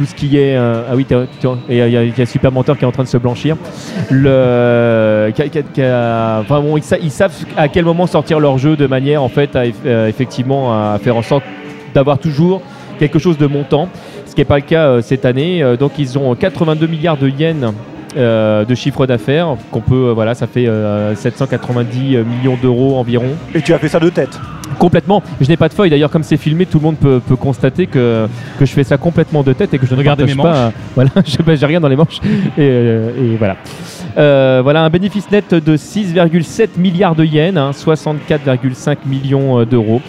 tout 0.00 0.06
ce 0.06 0.14
qui 0.14 0.38
est 0.38 0.56
euh, 0.56 0.84
ah 0.90 0.96
oui 0.96 1.04
il 1.68 1.76
y, 1.76 2.22
a- 2.22 2.24
Super 2.24 2.50
Mentor 2.50 2.78
qui 2.78 2.84
est 2.84 2.86
en 2.86 2.90
train 2.90 3.02
de 3.02 3.08
se 3.08 3.18
blanchir. 3.18 3.54
Le 4.08 5.30
enfin 6.40 6.60
bon, 6.62 6.78
ils, 6.78 6.82
sa- 6.82 6.96
ils 6.96 7.10
savent 7.10 7.34
à 7.54 7.68
quel 7.68 7.84
moment 7.84 8.06
sortir 8.06 8.40
leur 8.40 8.56
jeu 8.56 8.76
de 8.76 8.86
manière 8.86 9.22
en 9.22 9.28
fait 9.28 9.54
à 9.56 9.64
euh, 9.84 10.08
effectivement 10.08 10.72
à 10.72 10.98
faire 11.02 11.16
en 11.16 11.22
sorte 11.22 11.44
d'avoir 11.94 12.18
toujours 12.18 12.62
quelque 12.98 13.18
chose 13.18 13.36
de 13.36 13.46
montant 13.46 13.90
ce 14.24 14.34
qui 14.34 14.40
n'est 14.40 14.46
pas 14.46 14.56
le 14.56 14.62
cas 14.64 14.86
euh, 14.86 15.02
cette 15.02 15.26
année. 15.26 15.62
Donc 15.78 15.92
ils 15.98 16.16
ont 16.18 16.34
82 16.34 16.86
milliards 16.86 17.18
de 17.18 17.28
yens 17.28 17.74
euh, 18.16 18.64
de 18.64 18.74
chiffre 18.74 19.06
d'affaires 19.06 19.56
qu'on 19.70 19.80
peut 19.80 20.08
euh, 20.08 20.12
voilà 20.12 20.34
ça 20.34 20.46
fait 20.46 20.66
euh, 20.66 21.14
790 21.14 22.18
millions 22.18 22.58
d'euros 22.60 22.96
environ 22.98 23.28
Et 23.54 23.60
tu 23.62 23.72
as 23.72 23.78
fait 23.78 23.88
ça 23.88 24.00
de 24.00 24.08
tête. 24.10 24.38
Complètement. 24.78 25.22
Je 25.40 25.48
n'ai 25.48 25.56
pas 25.56 25.68
de 25.68 25.74
feuille. 25.74 25.90
D'ailleurs, 25.90 26.10
comme 26.10 26.22
c'est 26.22 26.36
filmé, 26.36 26.64
tout 26.64 26.78
le 26.78 26.84
monde 26.84 26.96
peut, 26.96 27.20
peut 27.26 27.34
constater 27.36 27.86
que, 27.88 28.28
que 28.58 28.64
je 28.64 28.72
fais 28.72 28.84
ça 28.84 28.96
complètement 28.98 29.42
de 29.42 29.52
tête 29.52 29.74
et 29.74 29.78
que 29.78 29.86
je 29.86 29.94
ne 29.94 30.00
mes 30.00 30.34
pas. 30.36 30.54
euh, 30.56 30.70
voilà, 30.94 31.10
je- 31.26 31.42
bah, 31.42 31.56
j'ai 31.56 31.66
rien 31.66 31.80
dans 31.80 31.88
les 31.88 31.96
manches. 31.96 32.20
Et, 32.56 32.60
euh, 32.60 33.10
et 33.18 33.36
voilà. 33.36 33.56
Euh, 34.16 34.60
voilà, 34.62 34.82
un 34.84 34.88
bénéfice 34.90 35.28
net 35.30 35.52
de 35.54 35.76
6,7 35.76 36.68
milliards 36.78 37.16
de 37.16 37.24
yens, 37.24 37.56
hein, 37.56 37.72
64,5 37.72 38.98
millions 39.06 39.58
euh, 39.60 39.64
d'euros. 39.66 40.00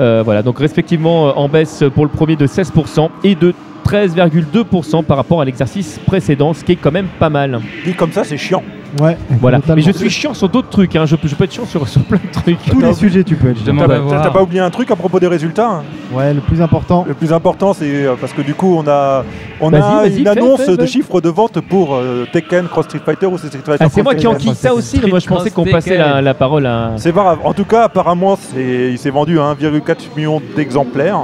Euh, 0.00 0.22
voilà, 0.24 0.42
donc 0.42 0.58
respectivement 0.58 1.28
euh, 1.28 1.32
en 1.36 1.48
baisse 1.48 1.84
pour 1.94 2.04
le 2.04 2.10
premier 2.10 2.36
de 2.36 2.46
16% 2.46 3.08
et 3.24 3.34
de 3.34 3.54
13,2% 3.86 5.04
par 5.04 5.16
rapport 5.16 5.40
à 5.40 5.44
l'exercice 5.44 5.98
précédent, 6.06 6.52
ce 6.54 6.64
qui 6.64 6.72
est 6.72 6.76
quand 6.76 6.92
même 6.92 7.08
pas 7.18 7.30
mal. 7.30 7.60
Dit 7.84 7.94
comme 7.94 8.12
ça, 8.12 8.24
c'est 8.24 8.36
chiant. 8.36 8.62
Ouais, 9.00 9.18
Voilà. 9.40 9.58
totalement. 9.58 9.82
Mais 9.84 9.92
je 9.92 9.96
suis 9.96 10.08
chiant 10.08 10.32
sur 10.32 10.48
d'autres 10.48 10.70
trucs. 10.70 10.96
hein. 10.96 11.04
Je, 11.04 11.16
peux, 11.16 11.28
je 11.28 11.34
peux 11.34 11.44
être 11.44 11.52
chiant 11.52 11.66
sur, 11.66 11.86
sur 11.86 12.00
plein 12.02 12.18
de 12.18 12.30
trucs. 12.32 12.62
Tous 12.70 12.80
les 12.80 12.94
sujets, 12.94 13.24
tu 13.24 13.34
peux 13.36 13.50
être. 13.50 13.58
Je 13.58 13.64
chiant. 13.64 13.74
demande 13.74 13.88
T'as 13.88 13.96
à 13.96 13.98
voir. 13.98 14.22
t'as 14.22 14.30
pas 14.30 14.42
oublié 14.42 14.60
un 14.60 14.70
truc 14.70 14.90
à 14.90 14.96
propos 14.96 15.20
des 15.20 15.26
résultats 15.26 15.68
hein? 15.68 15.82
Ouais, 16.12 16.32
le 16.32 16.40
plus 16.40 16.62
important. 16.62 17.04
Le 17.06 17.12
plus 17.14 17.32
important, 17.32 17.74
c'est 17.74 18.06
euh, 18.06 18.14
parce 18.18 18.32
que 18.32 18.40
du 18.42 18.54
coup, 18.54 18.74
on 18.78 18.86
a, 18.88 19.24
on 19.60 19.70
Vas-y, 19.70 19.80
a 19.82 20.00
vas-y, 20.02 20.18
une 20.18 20.24
fais, 20.24 20.28
annonce 20.30 20.62
fais, 20.62 20.76
de 20.76 20.86
chiffres 20.86 21.20
de 21.20 21.28
vente 21.28 21.60
pour 21.60 21.94
euh, 21.96 22.26
Tekken 22.32 22.68
Cross 22.68 22.86
Street 22.86 23.00
Fighter 23.04 23.26
ou 23.26 23.36
Street 23.36 23.50
Fighter 23.52 23.76
Ah, 23.84 23.88
c'est 23.90 24.02
moi 24.02 24.14
qui 24.14 24.26
enquille 24.26 24.54
ça 24.54 24.72
aussi. 24.72 24.98
mais 25.02 25.08
Moi, 25.10 25.18
je 25.18 25.26
pensais 25.26 25.50
qu'on 25.50 25.64
passait 25.64 25.98
la, 25.98 26.22
la 26.22 26.34
parole 26.34 26.64
à. 26.64 26.92
C'est 26.96 27.12
pas 27.12 27.22
grave. 27.22 27.38
En 27.44 27.52
tout 27.52 27.64
cas, 27.66 27.82
apparemment, 27.84 28.36
c'est- 28.40 28.90
il 28.92 28.98
s'est 28.98 29.10
vendu 29.10 29.38
à 29.38 29.42
1,4 29.52 30.10
million 30.16 30.40
d'exemplaires. 30.56 31.18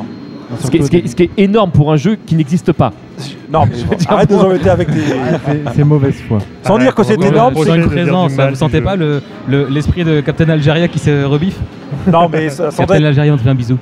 Ce 0.60 0.70
qui, 0.70 0.76
est, 0.78 0.82
ce 0.82 0.90
qui 0.90 0.96
est- 0.98 1.06
ce 1.08 1.16
qui 1.16 1.22
est 1.24 1.30
énorme 1.38 1.70
pour 1.70 1.92
un 1.92 1.96
jeu 1.96 2.16
qui 2.26 2.34
n'existe 2.34 2.72
pas. 2.72 2.92
Non, 3.50 3.64
mais 3.70 3.76
bon, 3.84 3.96
arrête 4.08 4.30
de 4.30 4.34
nous 4.34 4.40
embêter 4.40 4.70
avec 4.70 4.90
des. 4.90 5.00
Ah, 5.12 5.38
c'est- 5.46 5.74
C'est 5.76 5.84
mauvaise 5.84 6.16
foi. 6.28 6.38
Sans 6.62 6.78
dire 6.78 6.94
que 6.94 7.02
c'est 7.04 7.14
énorme, 7.22 7.54
une 7.56 7.64
c'est- 7.64 7.76
dire 7.78 7.86
présence, 7.88 8.32
vous 8.32 8.54
sentez 8.56 8.80
pas 8.80 8.94
l'esprit 9.48 10.04
de 10.04 10.20
Captain 10.20 10.48
Algeria 10.48 10.88
qui 10.88 10.98
se 10.98 11.24
rebiffe? 11.24 11.58
Non, 12.10 12.28
mais 12.30 12.48
ça, 12.50 12.68
Captain 12.76 13.04
Algeria, 13.04 13.32
on 13.32 13.36
te 13.36 13.42
fait 13.42 13.50
un 13.50 13.54
bisou. 13.54 13.76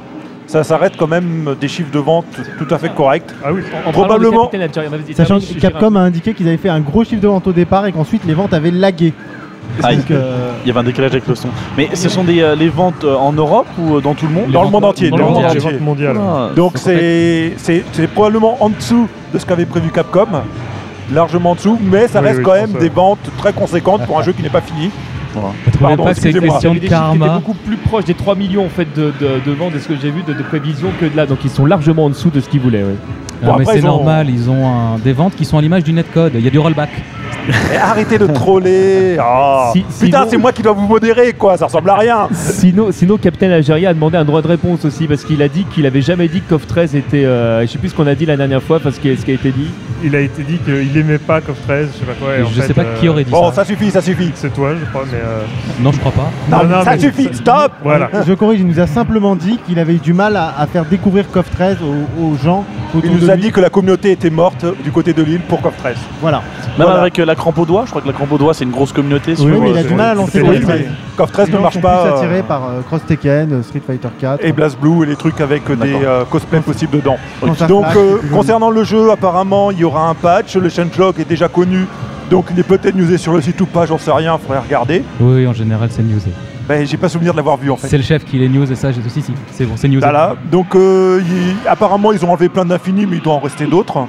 ça 0.46 0.64
s'arrête 0.64 0.94
quand 0.98 1.06
même 1.06 1.54
des 1.60 1.68
chiffres 1.68 1.92
de 1.92 1.98
vente 2.00 2.26
tout 2.58 2.74
à 2.74 2.78
fait 2.78 2.92
corrects. 2.94 3.30
Ah 3.44 3.52
oui, 3.52 3.62
En 3.86 3.92
Probablement- 3.92 4.48
Captain 4.48 4.84
Sachant 5.14 5.38
que 5.38 5.60
Capcom 5.60 5.94
a 5.96 6.00
indiqué 6.00 6.34
qu'ils 6.34 6.48
avaient 6.48 6.56
fait 6.56 6.68
un 6.68 6.80
gros 6.80 7.04
chiffre 7.04 7.20
de 7.22 7.28
vente 7.28 7.46
au 7.46 7.52
départ 7.52 7.86
et 7.86 7.92
qu'ensuite 7.92 8.24
les 8.26 8.34
ventes 8.34 8.52
avaient 8.52 8.72
lagué. 8.72 9.12
Ah, 9.82 9.94
Donc, 9.94 10.10
euh, 10.10 10.52
Il 10.64 10.68
y 10.68 10.70
avait 10.70 10.80
un 10.80 10.84
décalage 10.84 11.12
avec 11.12 11.26
le 11.26 11.34
son. 11.34 11.48
Mais 11.76 11.88
ce 11.94 12.08
sont 12.08 12.24
des, 12.24 12.40
euh, 12.40 12.54
les 12.54 12.68
ventes 12.68 13.04
euh, 13.04 13.14
en 13.16 13.32
Europe 13.32 13.66
ou 13.78 14.00
dans 14.00 14.14
tout 14.14 14.26
le 14.26 14.32
monde 14.32 14.50
Dans 14.50 14.62
le 14.64 14.70
monde 14.70 14.84
entier. 14.84 15.10
dans 15.10 15.16
le 15.16 15.24
monde 15.24 15.44
entier. 15.44 15.60
Ah. 16.16 16.50
Donc 16.54 16.72
c'est 16.76 17.54
probablement 18.14 18.56
en 18.62 18.68
dessous 18.70 19.08
de 19.32 19.38
ce 19.38 19.46
qu'avait 19.46 19.66
prévu 19.66 19.90
Capcom, 19.90 20.26
largement 21.12 21.52
en 21.52 21.54
dessous, 21.54 21.78
mais 21.80 22.08
ça 22.08 22.20
Oui, 22.20 22.26
reste 22.26 22.38
oui, 22.38 22.44
quand 22.44 22.54
même 22.54 22.72
des 22.80 22.88
ventes 22.88 23.18
très 23.38 23.52
conséquentes 23.52 24.04
pour 24.06 24.18
un 24.18 24.22
jeu 24.22 24.32
qui 24.32 24.42
n'est 24.42 24.48
pas 24.48 24.60
fini. 24.60 24.90
Trouvez 25.32 25.78
Pardon, 25.80 26.04
pas 26.04 26.14
que 26.14 26.20
c'est 26.20 26.32
question 26.32 26.74
de 26.74 26.80
qui 26.80 26.88
karma 26.88 27.38
beaucoup 27.38 27.54
plus 27.54 27.76
proches 27.76 28.04
des 28.04 28.14
3 28.14 28.34
millions 28.34 28.66
en 28.66 28.68
fait 28.68 28.88
de, 28.96 29.12
de, 29.20 29.40
de 29.46 29.52
ventes 29.52 29.74
de 29.74 29.78
ce 29.78 29.86
que 29.86 29.94
j'ai 29.94 30.10
vu 30.10 30.22
de, 30.26 30.32
de 30.32 30.42
prévisions 30.42 30.88
que 31.00 31.06
de 31.06 31.16
là. 31.16 31.24
Donc 31.24 31.38
ils 31.44 31.50
sont 31.50 31.66
largement 31.66 32.06
en 32.06 32.08
dessous 32.08 32.30
de 32.30 32.40
ce 32.40 32.48
qu'ils 32.48 32.58
voulaient. 32.60 32.82
ouais. 32.82 32.96
Non, 33.42 33.52
Bon, 33.52 33.58
mais 33.58 33.62
après, 33.62 33.78
c'est 33.80 33.84
ont- 33.84 33.92
normal, 33.92 34.28
ils 34.28 34.50
ont 34.50 34.66
un- 34.66 34.98
des 34.98 35.12
ventes 35.12 35.36
qui 35.36 35.44
sont 35.44 35.56
à 35.56 35.62
l'image 35.62 35.84
du 35.84 35.92
netcode. 35.92 36.32
Il 36.34 36.40
y 36.44 36.48
a 36.48 36.50
du 36.50 36.58
rollback. 36.58 36.90
Mais 37.70 37.76
arrêtez 37.76 38.18
de 38.18 38.26
troller. 38.26 39.16
Oh. 39.32 39.70
Si- 39.72 39.82
Putain, 40.06 40.18
sinon- 40.20 40.30
c'est 40.30 40.36
moi 40.38 40.52
qui 40.52 40.62
dois 40.62 40.72
vous 40.72 40.86
modérer, 40.86 41.32
quoi. 41.32 41.56
Ça 41.56 41.66
ressemble 41.66 41.90
à 41.90 41.96
rien. 41.96 42.28
Sinon, 42.32 42.88
sinon 42.90 43.16
Captain 43.16 43.50
Algérie 43.50 43.86
a 43.86 43.94
demandé 43.94 44.16
un 44.16 44.24
droit 44.24 44.40
de 44.42 44.48
réponse 44.48 44.84
aussi 44.84 45.06
parce 45.06 45.24
qu'il 45.24 45.42
a 45.42 45.48
dit 45.48 45.64
qu'il 45.64 45.86
avait 45.86 46.00
jamais 46.02 46.28
dit 46.28 46.40
que 46.40 46.50
KOF 46.50 46.66
13 46.66 46.94
était. 46.96 47.24
euh, 47.24 47.62
je 47.62 47.66
sais 47.66 47.78
plus 47.78 47.90
ce 47.90 47.94
qu'on 47.94 48.06
a 48.06 48.14
dit 48.14 48.26
la 48.26 48.36
dernière 48.36 48.62
fois 48.62 48.80
parce 48.80 48.98
que 48.98 49.14
ce 49.14 49.24
qui 49.24 49.30
a 49.30 49.34
été 49.34 49.50
dit. 49.50 49.68
Il 50.02 50.16
a 50.16 50.20
été 50.20 50.42
dit 50.42 50.58
qu'il 50.58 50.96
aimait 50.96 51.18
pas 51.18 51.40
KOF 51.40 51.56
13, 51.66 51.88
je 51.94 51.98
sais 52.00 52.04
pas 52.04 52.12
quoi. 52.14 52.36
et 52.36 52.42
en 52.42 52.46
je 52.48 52.60
fait, 52.60 52.66
sais 52.68 52.74
pas 52.74 52.82
euh, 52.82 52.96
qui 53.00 53.08
aurait 53.08 53.24
dit 53.24 53.30
Bon, 53.30 53.48
ça. 53.50 53.56
ça 53.56 53.64
suffit, 53.64 53.90
ça 53.90 54.00
suffit. 54.00 54.30
C'est 54.34 54.52
toi, 54.54 54.70
je 54.80 54.84
crois, 54.86 55.04
mais. 55.10 55.18
euh, 55.18 55.42
Non, 55.80 55.92
je 55.92 55.98
crois 56.00 56.12
pas. 56.12 56.30
Non, 56.50 56.64
Non, 56.68 56.76
non, 56.78 56.84
ça 56.84 56.98
suffit. 56.98 57.28
Stop. 57.32 57.72
Voilà. 57.82 58.08
Je 58.26 58.32
corrige, 58.34 58.60
il 58.60 58.66
nous 58.66 58.80
a 58.80 58.86
simplement 58.86 59.36
dit 59.36 59.58
qu'il 59.66 59.78
avait 59.78 59.94
eu 59.94 59.98
du 59.98 60.12
mal 60.14 60.36
à, 60.36 60.54
à 60.58 60.66
faire 60.66 60.84
découvrir 60.84 61.30
KOF 61.30 61.50
13 61.50 61.76
aux, 61.82 62.22
aux 62.24 62.36
gens 62.42 62.64
Il 63.04 63.10
nous 63.12 63.18
de 63.18 63.30
a 63.30 63.36
lui. 63.36 63.42
dit 63.42 63.52
que 63.52 63.60
la 63.60 63.70
communauté 63.70 64.12
était 64.12 64.30
morte 64.30 64.64
du 64.82 64.90
côté 64.90 65.12
de 65.12 65.22
l'île 65.22 65.40
pour 65.40 65.60
COF 65.60 65.76
13. 65.76 65.96
Voilà. 66.20 66.38
Même 66.78 66.86
Voilà. 66.86 67.00
avec 67.02 67.18
euh, 67.18 67.19
la 67.24 67.34
crampe 67.34 67.58
au 67.58 67.64
doigt, 67.66 67.82
je 67.84 67.90
crois 67.90 68.02
que 68.02 68.06
la 68.06 68.12
crampe 68.12 68.32
au 68.32 68.38
doigt 68.38 68.54
c'est 68.54 68.64
une 68.64 68.70
grosse 68.70 68.92
communauté. 68.92 69.36
sur- 69.36 69.44
Oui, 69.46 69.52
mais 69.60 69.70
il 69.70 69.76
a 69.78 69.82
c'est- 69.82 69.88
du 69.88 69.94
mal 69.94 70.10
à 70.10 70.14
lancer 70.14 70.32
c'est- 70.32 70.40
KOF 70.42 70.54
c'est- 70.56 70.60
13. 70.62 70.84
COF 71.16 71.32
13 71.32 71.48
Les 71.48 71.54
ne 71.54 71.58
marche 71.60 71.80
pas. 71.80 72.18
plus 72.20 72.26
euh, 72.28 72.42
par 72.42 72.64
euh, 72.68 72.80
Cross 72.86 73.00
Tekken, 73.06 73.52
euh, 73.52 73.62
Street 73.62 73.82
Fighter 73.86 74.08
4. 74.18 74.44
et 74.44 74.52
Blast 74.52 74.78
Blue 74.80 75.02
et 75.02 75.06
les 75.06 75.16
trucs 75.16 75.40
avec 75.40 75.68
euh, 75.70 75.76
des 75.76 75.94
euh, 75.94 76.24
cosplays 76.24 76.60
possibles 76.60 76.96
dedans. 76.96 77.16
Donc 77.68 77.84
euh, 77.96 78.18
concernant 78.32 78.70
le 78.70 78.84
jeu, 78.84 79.10
apparemment 79.10 79.70
il 79.70 79.78
y 79.78 79.84
aura 79.84 80.08
un 80.08 80.14
patch, 80.14 80.56
le 80.56 80.68
changelog 80.68 81.18
est 81.20 81.28
déjà 81.28 81.48
connu, 81.48 81.86
donc 82.30 82.46
il 82.52 82.58
est 82.58 82.62
peut-être 82.64 82.94
newsé 82.94 83.18
sur 83.18 83.32
le 83.32 83.40
site 83.40 83.60
ou 83.60 83.66
pas, 83.66 83.86
j'en 83.86 83.98
sais 83.98 84.10
rien, 84.12 84.38
faudrait 84.38 84.60
regarder. 84.60 85.02
Oui, 85.20 85.46
en 85.46 85.52
général, 85.52 85.88
c'est 85.90 86.02
newsé. 86.02 86.30
Ben, 86.68 86.86
j'ai 86.86 86.96
pas 86.96 87.08
souvenir 87.08 87.32
de 87.32 87.36
l'avoir 87.36 87.56
vu 87.56 87.68
en 87.70 87.76
fait. 87.76 87.88
C'est 87.88 87.96
le 87.96 88.02
chef 88.04 88.24
qui 88.24 88.38
les 88.38 88.48
news 88.48 88.70
et 88.70 88.76
ça, 88.76 88.92
j'ai 88.92 89.00
si, 89.08 89.22
si, 89.22 89.32
c'est 89.50 89.64
bon, 89.64 89.72
c'est 89.76 89.88
newsé. 89.88 90.00
Voilà. 90.02 90.36
Donc 90.52 90.76
euh, 90.76 91.20
il- 91.26 91.68
apparemment 91.68 92.12
ils 92.12 92.24
ont 92.24 92.30
enlevé 92.30 92.48
plein 92.48 92.64
d'infinis 92.64 93.06
mais 93.10 93.16
il 93.16 93.22
doit 93.22 93.32
en 93.34 93.40
rester 93.40 93.66
d'autres. 93.66 94.06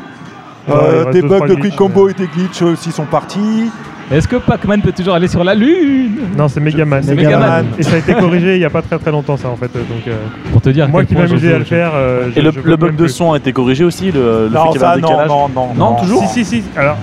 Ouais, 0.68 0.74
Euh, 0.76 1.04
reste 1.06 1.10
des 1.14 1.22
bugs 1.28 1.48
de 1.48 1.56
quick 1.56 1.76
combo 1.76 2.08
et 2.10 2.14
des 2.14 2.28
glitches 2.28 2.62
aussi 2.62 2.92
sont 2.92 3.06
partis. 3.06 3.70
Est-ce 4.12 4.28
que 4.28 4.36
Pac-Man 4.36 4.82
peut 4.82 4.92
toujours 4.92 5.14
aller 5.16 5.30
sur 5.30 5.42
la 5.44 5.56
lune? 5.56 6.12
Non, 6.38 6.48
c'est 6.50 6.60
Megaman. 6.60 7.02
C'est 7.02 7.16
Megaman. 7.16 7.66
Et 7.80 7.84
ça 7.84 7.96
a 7.96 7.98
été 7.98 8.14
corrigé 8.14 8.56
il 8.56 8.62
y 8.62 8.66
a 8.66 8.70
pas 8.70 8.82
très 8.82 9.00
très 9.00 9.10
longtemps, 9.12 9.38
ça 9.38 9.48
en 9.48 9.56
fait. 9.56 9.72
Donc, 9.74 10.06
euh, 10.08 10.12
Pour 10.52 10.62
te 10.62 10.70
dire. 10.70 10.90
moi 10.90 11.06
qui 11.06 11.16
m'amusais 11.16 11.54
à 11.54 11.58
le 11.60 11.64
faire. 11.64 11.92
euh, 11.96 12.28
je- 12.36 12.40
Et 12.40 12.44
le, 12.44 12.52
je 12.52 12.60
le 12.70 12.76
bug 12.76 12.96
de 12.98 13.08
son 13.08 13.32
a 13.32 13.38
été 13.38 13.54
corrigé 13.54 13.86
aussi, 13.86 14.12
le, 14.12 14.44
le 14.44 14.50
fait 14.50 14.56
non, 14.56 14.72
qu'il 14.72 14.82
y 14.82 14.84
avait 14.84 14.98
un 14.98 15.00
non, 15.02 15.08
décalage. 15.08 15.30
non, 15.30 15.50
non, 15.56 15.68
Non, 15.76 15.96
toujours 15.96 16.24
Si, 16.26 16.44
si, 16.44 16.62
si. 16.62 16.64
Alors, 16.76 16.98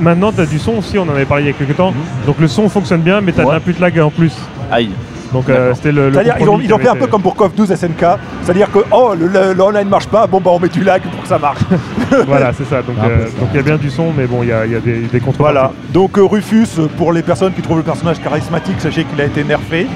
maintenant, 0.00 0.30
tu 0.32 0.40
as 0.42 0.46
du 0.46 0.58
son 0.60 0.74
aussi, 0.78 0.96
on 0.96 1.02
en 1.02 1.08
avait 1.10 1.24
parlé 1.24 1.42
il 1.42 1.46
y 1.46 1.50
a 1.50 1.52
quelques 1.54 1.76
temps. 1.76 1.90
Mhm. 1.90 2.26
Donc 2.26 2.36
le 2.40 2.46
son 2.46 2.68
fonctionne 2.68 3.00
bien, 3.00 3.20
mais 3.20 3.32
tu 3.32 3.40
as 3.40 3.44
Ouais. 3.44 3.50
de 3.50 3.54
l'input 3.56 3.74
lag 3.80 3.98
en 3.98 4.10
plus. 4.10 4.32
Aïe. 4.70 4.90
Donc 5.32 5.48
euh, 5.48 5.72
c'était 5.74 5.92
le. 5.92 6.08
le 6.08 6.12
C'est-à-dire 6.14 6.36
ils 6.40 6.48
ont, 6.48 6.60
ils 6.60 6.68
fait 6.68 6.88
un 6.88 6.94
peu 6.96 7.06
comme 7.06 7.22
pour 7.22 7.34
CoF 7.34 7.54
12 7.54 7.74
SNK, 7.74 8.04
c'est-à-dire 8.42 8.70
que 8.70 8.78
oh 8.92 9.14
le, 9.18 9.26
le- 9.26 9.52
le 9.54 9.62
online 9.62 9.88
marche 9.88 10.06
pas, 10.06 10.26
bon 10.26 10.40
bah 10.40 10.50
on 10.52 10.60
met 10.60 10.68
du 10.68 10.82
lag 10.84 11.02
pour 11.02 11.22
que 11.22 11.28
ça 11.28 11.38
marche. 11.38 11.60
Voilà, 12.26 12.52
c'est 12.52 12.64
ça. 12.68 12.82
Donc 12.82 12.96
euh, 13.02 13.26
ça. 13.26 13.40
donc 13.40 13.48
il 13.52 13.56
y 13.56 13.58
a 13.58 13.62
bien 13.62 13.76
du 13.76 13.90
son, 13.90 14.12
mais 14.16 14.26
bon, 14.26 14.42
il 14.42 14.48
y 14.50 14.52
a, 14.52 14.64
il 14.66 14.72
y 14.72 14.76
a 14.76 14.80
des, 14.80 14.98
des 15.00 15.20
contreparties. 15.20 15.38
Voilà. 15.38 15.72
Donc 15.92 16.16
euh, 16.18 16.22
Rufus, 16.24 16.68
pour 16.96 17.12
les 17.12 17.22
personnes 17.22 17.52
qui 17.54 17.62
trouvent 17.62 17.78
le 17.78 17.82
personnage 17.82 18.20
charismatique, 18.22 18.80
sachez 18.80 19.04
qu'il 19.04 19.20
a 19.20 19.24
été 19.24 19.42
nerfé. 19.42 19.88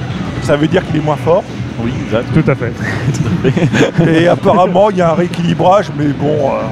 Ça 0.42 0.56
veut 0.56 0.66
dire 0.66 0.85
qu'il 0.87 0.97
est 0.97 1.04
moins 1.04 1.16
fort. 1.16 1.44
Oui, 1.85 1.92
exact. 2.06 2.26
Tout 2.35 2.50
à 2.50 2.54
fait. 2.56 2.73
Et 4.23 4.26
apparemment 4.28 4.90
il 4.90 4.97
y 4.97 5.02
a 5.02 5.11
un 5.11 5.14
rééquilibrage, 5.14 5.90
mais 5.97 6.06
bon, 6.08 6.49
euh, 6.49 6.62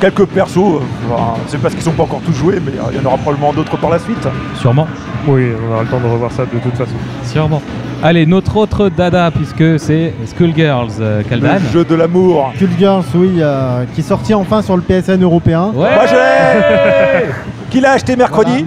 quelques 0.00 0.24
persos, 0.26 0.80
enfin, 1.10 1.34
c'est 1.48 1.60
parce 1.60 1.74
qu'ils 1.74 1.82
sont 1.82 1.92
pas 1.92 2.04
encore 2.04 2.20
tous 2.24 2.32
joués, 2.32 2.60
mais 2.64 2.72
euh, 2.72 2.90
il 2.92 2.96
y 2.98 3.00
en 3.02 3.06
aura 3.06 3.18
probablement 3.18 3.52
d'autres 3.52 3.76
par 3.76 3.90
la 3.90 3.98
suite. 3.98 4.26
Sûrement, 4.54 4.86
Oui, 5.26 5.48
on 5.68 5.72
aura 5.74 5.82
le 5.82 5.88
temps 5.88 6.00
de 6.00 6.06
revoir 6.06 6.32
ça 6.32 6.44
de 6.44 6.58
toute 6.58 6.76
façon. 6.76 6.92
sûrement. 7.24 7.60
Allez, 8.02 8.26
notre 8.26 8.56
autre 8.58 8.88
dada, 8.90 9.30
puisque 9.30 9.80
c'est 9.80 10.12
Skullgirls 10.26 11.00
euh, 11.00 11.22
Kaldan. 11.22 11.54
Le 11.54 11.72
jeu 11.72 11.84
de 11.84 11.94
l'amour. 11.94 12.52
Skullgirls, 12.56 13.04
oui, 13.14 13.36
euh, 13.38 13.84
qui 13.94 14.00
est 14.00 14.04
sorti 14.04 14.34
enfin 14.34 14.60
sur 14.62 14.76
le 14.76 14.82
PSN 14.82 15.22
européen. 15.22 15.72
Ouais 15.74 15.94
Moi 15.94 16.06
je 16.06 16.14
l'ai 16.14 17.26
Qui 17.70 17.80
l'a 17.80 17.92
acheté 17.92 18.14
mercredi 18.14 18.66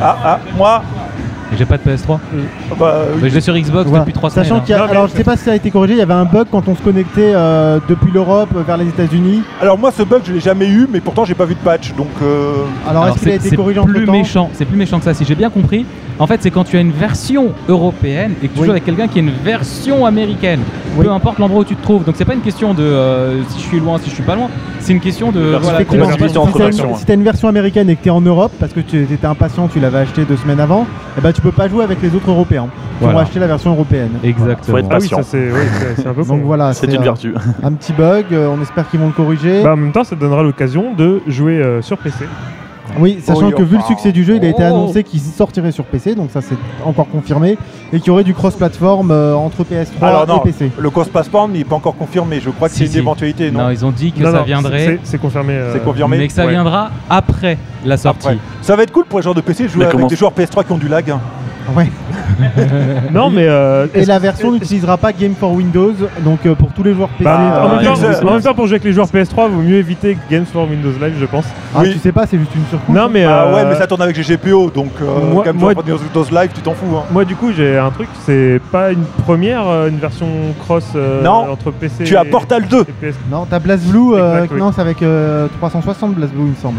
Ah, 0.00 0.16
ah, 0.24 0.38
moi 0.56 0.82
J'ai 1.58 1.64
pas 1.66 1.76
de 1.76 1.82
PS3. 1.82 2.18
Bah, 2.78 2.94
oui. 3.14 3.20
Mais 3.22 3.28
je 3.30 3.34
l'ai 3.34 3.40
sur 3.40 3.54
Xbox 3.54 3.88
Voilà. 3.88 4.04
depuis 4.04 4.12
3 4.14 4.30
Sachant 4.30 4.44
semaines. 4.48 4.60
hein. 4.60 4.64
qu'il 4.66 4.74
y 4.74 4.78
a, 4.78 4.84
alors 4.84 5.06
je 5.08 5.12
sais 5.12 5.24
pas 5.24 5.36
si 5.36 5.44
ça 5.44 5.52
a 5.52 5.54
été 5.54 5.70
corrigé, 5.70 5.94
il 5.94 5.98
y 5.98 6.02
avait 6.02 6.12
un 6.14 6.24
bug 6.24 6.46
quand 6.50 6.66
on 6.68 6.74
se 6.74 6.82
connectait 6.82 7.32
euh, 7.34 7.78
depuis 7.88 8.10
l'Europe 8.12 8.48
vers 8.66 8.76
les 8.76 8.88
États-Unis. 8.88 9.42
Alors 9.60 9.78
moi 9.78 9.90
ce 9.92 10.02
bug 10.02 10.22
je 10.24 10.32
l'ai 10.32 10.40
jamais 10.40 10.68
eu, 10.68 10.86
mais 10.90 11.00
pourtant 11.00 11.24
j'ai 11.24 11.34
pas 11.34 11.44
vu 11.44 11.54
de 11.54 11.60
patch, 11.60 11.92
donc 11.94 12.08
euh, 12.22 12.52
Alors, 12.88 13.02
Alors, 13.04 13.14
est-ce 13.16 13.24
qu'il 13.24 13.32
a 13.32 13.38
c'est 13.40 13.46
été 13.48 13.56
corrigé 13.56 13.80
en 13.80 13.84
plus 13.84 14.06
méchant, 14.06 14.50
c'est 14.54 14.64
plus 14.64 14.76
méchant 14.76 14.98
que 14.98 15.04
ça. 15.04 15.14
Si 15.14 15.24
j'ai 15.24 15.34
bien 15.34 15.50
compris, 15.50 15.84
en 16.18 16.26
fait, 16.26 16.42
c'est 16.42 16.50
quand 16.50 16.64
tu 16.64 16.76
as 16.76 16.80
une 16.80 16.92
version 16.92 17.52
européenne 17.68 18.32
et 18.42 18.48
que 18.48 18.54
tu 18.54 18.60
Oui. 18.60 18.64
joues 18.66 18.70
avec 18.72 18.84
quelqu'un 18.84 19.08
qui 19.08 19.18
a 19.18 19.22
une 19.22 19.30
version 19.30 20.06
américaine. 20.06 20.60
Oui. 20.96 21.06
Peu 21.06 21.10
importe 21.10 21.38
l'endroit 21.38 21.60
où 21.60 21.64
tu 21.64 21.74
te 21.74 21.82
trouves. 21.82 22.04
Donc 22.04 22.14
c'est 22.18 22.24
pas 22.26 22.34
une 22.34 22.42
question 22.42 22.74
de 22.74 22.82
euh, 22.82 23.42
si 23.48 23.58
je 23.60 23.64
suis 23.64 23.80
loin, 23.80 23.98
si 23.98 24.10
je 24.10 24.14
suis 24.14 24.22
pas 24.22 24.34
loin. 24.36 24.48
C'est 24.78 24.92
une 24.92 25.00
question 25.00 25.32
de 25.32 25.40
voilà, 25.62 25.78
si 25.80 25.84
t'as 25.86 25.96
une, 26.68 26.96
si 26.96 27.04
t'as 27.06 27.14
une 27.14 27.22
version 27.22 27.48
américaine 27.48 27.88
et 27.88 27.96
que 27.96 28.02
tu 28.02 28.08
es 28.08 28.12
en 28.12 28.20
Europe, 28.20 28.52
parce 28.60 28.72
que 28.72 28.80
tu 28.80 29.02
étais 29.02 29.26
impatient, 29.26 29.68
tu 29.68 29.78
l'avais 29.80 29.98
acheté 29.98 30.24
deux 30.24 30.36
semaines 30.36 30.60
avant, 30.60 30.86
eh 31.16 31.20
ben, 31.20 31.32
tu 31.32 31.40
peux 31.42 31.52
pas 31.52 31.68
jouer 31.68 31.84
avec 31.84 32.00
les 32.02 32.14
autres 32.14 32.30
Européens 32.30 32.66
qui 32.66 33.04
Voilà. 33.04 33.18
ont 33.18 33.20
acheté 33.22 33.38
la 33.40 33.46
version 33.46 33.72
européenne. 33.72 34.10
Exactement. 34.22 34.76
Faut 34.76 34.78
être 34.78 34.86
Ah 34.90 34.96
oui, 34.96 35.00
Patient. 35.02 35.16
ça 35.18 35.22
c'est 35.24 35.50
oui, 35.50 35.60
c'est- 35.96 36.06
un 36.06 36.14
peu. 36.14 36.22
Donc 36.24 36.42
voilà, 36.42 36.72
C'est 36.72 36.86
c'est 36.86 36.92
une 36.94 37.00
euh, 37.00 37.04
vertu. 37.04 37.34
un 37.62 37.72
petit 37.72 37.92
bug, 37.92 38.26
euh, 38.32 38.48
on 38.48 38.60
espère 38.62 38.88
qu'ils 38.88 39.00
vont 39.00 39.06
le 39.08 39.12
corriger. 39.12 39.62
Bah, 39.62 39.72
en 39.72 39.76
même 39.76 39.92
temps, 39.92 40.04
ça 40.04 40.14
te 40.16 40.20
donnera 40.20 40.42
l'occasion 40.42 40.94
de 40.94 41.20
jouer 41.26 41.58
euh, 41.60 41.82
sur 41.82 41.98
PC. 41.98 42.24
Oui, 42.98 43.18
sachant 43.22 43.46
oui, 43.46 43.54
que 43.54 43.62
vu 43.62 43.76
le 43.76 43.82
succès 43.82 44.12
du 44.12 44.24
jeu, 44.24 44.36
il 44.36 44.44
a 44.44 44.48
été 44.48 44.62
oh. 44.62 44.66
annoncé 44.66 45.04
qu'il 45.04 45.20
sortirait 45.20 45.72
sur 45.72 45.84
PC, 45.84 46.14
donc 46.14 46.30
ça 46.30 46.40
c'est 46.40 46.56
encore 46.84 47.08
confirmé, 47.08 47.56
et 47.92 47.98
qu'il 47.98 48.08
y 48.08 48.10
aurait 48.10 48.24
du 48.24 48.34
cross-platform 48.34 49.10
euh, 49.10 49.34
entre 49.34 49.62
PS3 49.64 50.02
Alors 50.02 50.26
non, 50.26 50.38
et 50.40 50.50
PC. 50.50 50.70
le 50.78 50.90
cross 50.90 51.08
passport 51.08 51.48
n'est 51.48 51.64
pas 51.64 51.76
encore 51.76 51.96
confirmé, 51.96 52.40
je 52.40 52.50
crois 52.50 52.68
que 52.68 52.74
Si, 52.74 52.80
c'est 52.80 52.84
une 52.86 52.92
si. 52.92 52.98
éventualité, 52.98 53.50
non, 53.50 53.62
Non, 53.64 53.70
ils 53.70 53.84
ont 53.84 53.90
dit 53.92 54.12
que 54.12 54.22
Non, 54.22 54.32
ça 54.32 54.38
non, 54.38 54.44
viendrait, 54.44 54.86
c'est- 54.86 55.00
C'est 55.04 55.18
confirmé. 55.18 55.54
euh, 55.54 55.72
C'est 55.72 55.84
confirmé 55.84 56.18
mais 56.18 56.26
que 56.26 56.32
ça 56.32 56.44
Ouais. 56.44 56.50
viendra 56.52 56.90
après 57.08 57.56
la 57.84 57.96
sortie. 57.96 58.26
Après. 58.26 58.38
Ça 58.62 58.76
va 58.76 58.82
être 58.82 58.92
cool 58.92 59.04
pour 59.04 59.18
les 59.18 59.22
joueurs 59.22 59.34
de 59.34 59.40
PC 59.40 59.64
de 59.64 59.68
jouer 59.68 59.78
Mais 59.80 59.84
avec 59.84 59.96
comment- 59.96 60.06
des 60.08 60.16
joueurs 60.16 60.32
PS3 60.32 60.64
qui 60.64 60.72
ont 60.72 60.78
du 60.78 60.88
lag. 60.88 61.14
Ouais. 61.76 61.88
Non, 63.12 63.30
mais. 63.30 63.46
euh, 63.48 63.86
Et 63.94 64.00
est-ce- 64.00 64.08
la 64.08 64.18
version 64.18 64.52
n'utilisera 64.52 64.96
pas 64.96 65.12
Game 65.12 65.34
for 65.38 65.52
Windows, 65.52 65.94
donc 66.24 66.44
euh, 66.46 66.54
pour 66.54 66.72
tous 66.72 66.82
les 66.82 66.94
joueurs 66.94 67.08
PC. 67.10 67.24
Bah, 67.24 67.38
euh, 67.40 67.62
en, 67.66 67.76
même 67.76 67.84
temps, 67.84 67.94
c'est- 67.96 68.24
en 68.26 68.32
même 68.32 68.42
temps, 68.42 68.54
pour 68.54 68.66
jouer 68.66 68.74
avec 68.76 68.84
les 68.84 68.92
joueurs 68.92 69.06
PS3, 69.08 69.48
vaut 69.48 69.60
mieux 69.62 69.76
éviter 69.76 70.16
Games 70.30 70.46
for 70.50 70.68
Windows 70.68 70.92
Live, 71.00 71.14
je 71.20 71.26
pense. 71.26 71.44
ah, 71.74 71.80
oui. 71.82 71.92
tu 71.92 71.98
sais 71.98 72.12
pas, 72.12 72.26
c'est 72.26 72.38
juste 72.38 72.54
une 72.54 72.64
surcouche. 72.70 72.94
Non, 72.94 73.08
mais. 73.10 73.24
Ah 73.24 73.44
euh, 73.46 73.54
ouais, 73.54 73.64
mais 73.66 73.74
ça 73.76 73.86
tourne 73.86 74.02
avec 74.02 74.16
GGPO, 74.16 74.70
donc 74.70 74.90
euh, 75.00 75.32
moi- 75.32 75.44
comme 75.44 75.56
moi- 75.58 75.72
Windows 75.76 76.24
Live, 76.32 76.50
tu 76.54 76.60
t'en 76.62 76.72
fous. 76.74 76.96
Hein. 76.96 77.02
Moi, 77.10 77.24
du 77.24 77.36
coup, 77.36 77.50
j'ai 77.56 77.78
un 77.78 77.90
truc, 77.90 78.08
c'est 78.24 78.60
pas 78.70 78.92
une 78.92 79.04
première, 79.24 79.66
euh, 79.66 79.88
une 79.88 79.98
version 79.98 80.26
cross 80.60 80.84
euh, 80.96 81.22
Non, 81.22 81.46
entre 81.50 81.70
PC 81.70 82.04
Tu 82.04 82.16
as 82.16 82.24
et- 82.24 82.30
Portal 82.30 82.66
2. 82.66 82.80
et 82.82 82.84
PS. 83.10 83.16
Non, 83.30 83.46
t'as 83.48 83.58
BlazBlue, 83.58 84.14
euh, 84.14 84.34
Exact, 84.36 84.50
oui. 84.54 84.60
non, 84.60 84.72
c'est 84.74 84.80
avec 84.80 85.02
euh, 85.02 85.46
360 85.58 86.14
BlazBlue, 86.14 86.40
il 86.42 86.50
me 86.50 86.54
semble. 86.56 86.78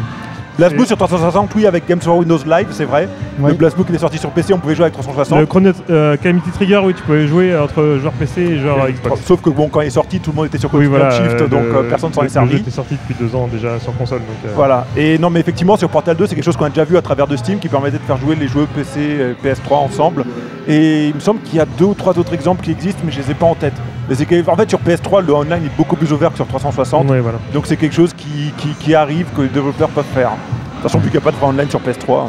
Et- 0.59 0.85
sur 0.85 0.97
360, 0.97 1.49
oui, 1.55 1.65
avec 1.65 1.87
Games 1.87 2.01
for 2.01 2.17
Windows 2.17 2.39
Live, 2.45 2.67
c'est 2.71 2.85
vrai. 2.85 3.07
Ouais. 3.39 3.51
Le 3.51 3.57
BlazBlue 3.57 3.85
qui 3.85 3.93
est 3.95 3.97
sorti 3.97 4.17
sur 4.17 4.29
PC, 4.29 4.53
on 4.53 4.59
pouvait 4.59 4.75
jouer 4.75 4.83
avec 4.83 4.93
360. 4.93 5.39
Le 5.39 5.45
Chrono 5.45 5.71
euh, 5.89 6.17
Calamity 6.17 6.49
Trigger, 6.51 6.81
oui, 6.83 6.93
tu 6.93 7.01
pouvais 7.03 7.27
jouer 7.27 7.57
entre 7.57 7.97
joueurs 7.99 8.13
PC 8.13 8.41
et 8.41 8.59
joueurs 8.59 8.87
Xbox. 8.89 9.21
Sauf 9.25 9.41
que 9.41 9.49
bon, 9.49 9.69
quand 9.69 9.81
il 9.81 9.87
est 9.87 9.91
sorti, 9.91 10.19
tout 10.19 10.31
le 10.31 10.35
monde 10.35 10.45
était 10.47 10.57
sur 10.57 10.73
Oui, 10.73 10.85
voilà. 10.85 11.09
Shift, 11.09 11.41
euh, 11.41 11.47
donc 11.47 11.63
euh, 11.73 11.89
personne 11.89 12.13
s'en 12.13 12.23
est 12.23 12.29
servi. 12.29 12.53
Jeu 12.53 12.57
était 12.59 12.71
sorti 12.71 12.95
depuis 12.95 13.15
deux 13.19 13.35
ans 13.35 13.47
déjà 13.51 13.79
sur 13.79 13.95
console. 13.97 14.19
Donc, 14.19 14.29
euh, 14.45 14.51
Voilà. 14.55 14.85
Et 14.95 15.17
non, 15.17 15.29
mais 15.29 15.39
effectivement, 15.39 15.77
sur 15.77 15.89
Portal 15.89 16.15
2, 16.15 16.27
c'est 16.27 16.35
quelque 16.35 16.43
chose 16.43 16.57
qu'on 16.57 16.65
a 16.65 16.69
déjà 16.69 16.83
vu 16.83 16.97
à 16.97 17.01
travers 17.01 17.27
de 17.27 17.35
Steam 17.35 17.59
qui 17.59 17.67
permettait 17.69 17.97
de 17.97 18.03
faire 18.03 18.17
jouer 18.17 18.35
les 18.35 18.47
jeux 18.47 18.67
PC 18.75 18.99
et 18.99 19.47
PS3 19.47 19.75
ensemble. 19.75 20.25
Et 20.67 21.07
il 21.07 21.15
me 21.15 21.19
semble 21.19 21.41
qu'il 21.41 21.57
y 21.57 21.59
a 21.61 21.65
deux 21.65 21.85
ou 21.85 21.93
trois 21.93 22.17
autres 22.17 22.33
exemples 22.33 22.63
qui 22.63 22.71
existent, 22.71 23.01
mais 23.05 23.11
je 23.11 23.19
les 23.19 23.31
ai 23.31 23.33
pas 23.33 23.45
en 23.47 23.55
tête. 23.55 23.73
Mais 24.09 24.15
c'est 24.15 24.49
en 24.49 24.55
fait, 24.55 24.69
sur 24.69 24.79
PS3, 24.79 25.25
le 25.25 25.33
online 25.33 25.65
est 25.65 25.77
beaucoup 25.77 25.95
plus 25.95 26.11
ouvert 26.11 26.29
que 26.31 26.35
sur 26.37 26.47
360. 26.47 27.09
ouais, 27.09 27.19
voilà. 27.19 27.37
Donc 27.53 27.65
c'est 27.67 27.77
quelque 27.77 27.95
chose 27.95 28.13
qui, 28.13 28.51
qui- 28.57 28.73
qui 28.79 28.93
arrive, 28.95 29.27
que 29.35 29.41
les 29.43 29.47
développeurs 29.47 29.89
peuvent 29.89 30.03
faire. 30.13 30.31
De 30.31 30.35
toute 30.75 30.83
façon, 30.83 30.99
plus 30.99 31.09
qu'il 31.09 31.19
n'y 31.19 31.23
a 31.23 31.25
pas 31.25 31.31
de 31.31 31.37
vrai 31.37 31.47
online 31.47 31.69
sur 31.69 31.79
PS3. 31.79 32.25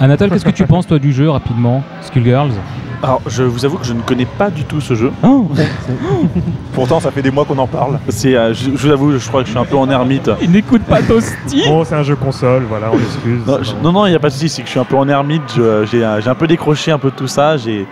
Anatole, 0.00 0.30
qu'est-ce 0.30 0.44
que 0.44 0.50
tu 0.50 0.66
penses 0.66 0.86
toi 0.86 0.98
du 0.98 1.12
jeu 1.12 1.30
rapidement 1.30 1.82
Skullgirls? 2.02 2.50
Alors, 3.02 3.20
je 3.26 3.42
vous 3.44 3.64
avoue 3.64 3.76
que 3.78 3.84
je 3.86 3.92
ne 3.92 4.00
connais 4.00 4.24
pas 4.26 4.50
du 4.50 4.64
tout 4.64 4.80
ce 4.80 4.94
jeu. 4.94 5.12
Oh, 5.22 5.48
Pourtant, 6.72 6.98
ça 7.00 7.10
fait 7.10 7.22
des 7.22 7.30
mois 7.30 7.44
qu'on 7.44 7.58
en 7.58 7.66
parle. 7.66 7.98
C'est, 8.08 8.34
euh, 8.34 8.52
je, 8.52 8.64
je 8.74 8.86
vous 8.86 8.90
avoue, 8.90 9.18
je 9.18 9.28
crois 9.28 9.40
que 9.42 9.46
je 9.46 9.52
suis 9.52 9.58
un 9.60 9.64
peu 9.64 9.76
en 9.76 9.88
ermite. 9.88 10.30
Il 10.42 10.50
n'écoute 10.50 10.82
pas 10.82 11.00
Toasty 11.02 11.62
Bon, 11.66 11.84
c'est 11.84 11.94
un 11.94 12.02
jeu 12.02 12.16
console, 12.16 12.64
voilà, 12.68 12.90
on 12.92 12.96
l'excuse. 12.96 13.40
Non, 13.46 13.58
je- 13.62 13.72
non, 13.82 13.92
non, 13.92 14.06
il 14.06 14.10
n'y 14.10 14.16
a 14.16 14.18
pas 14.18 14.28
de 14.28 14.32
souci, 14.32 14.48
c'est 14.48 14.62
que 14.62 14.66
je 14.66 14.72
suis 14.72 14.80
un 14.80 14.84
peu 14.84 14.96
en 14.96 15.08
ermite. 15.08 15.42
J'ai 15.54 16.04
euh, 16.04 16.20
j'ai 16.20 16.28
un 16.28 16.34
peu 16.34 16.46
décroché 16.46 16.90
un 16.90 16.98
peu 16.98 17.10
de 17.10 17.16
tout 17.16 17.28
ça. 17.28 17.56
J'ai- 17.56 17.86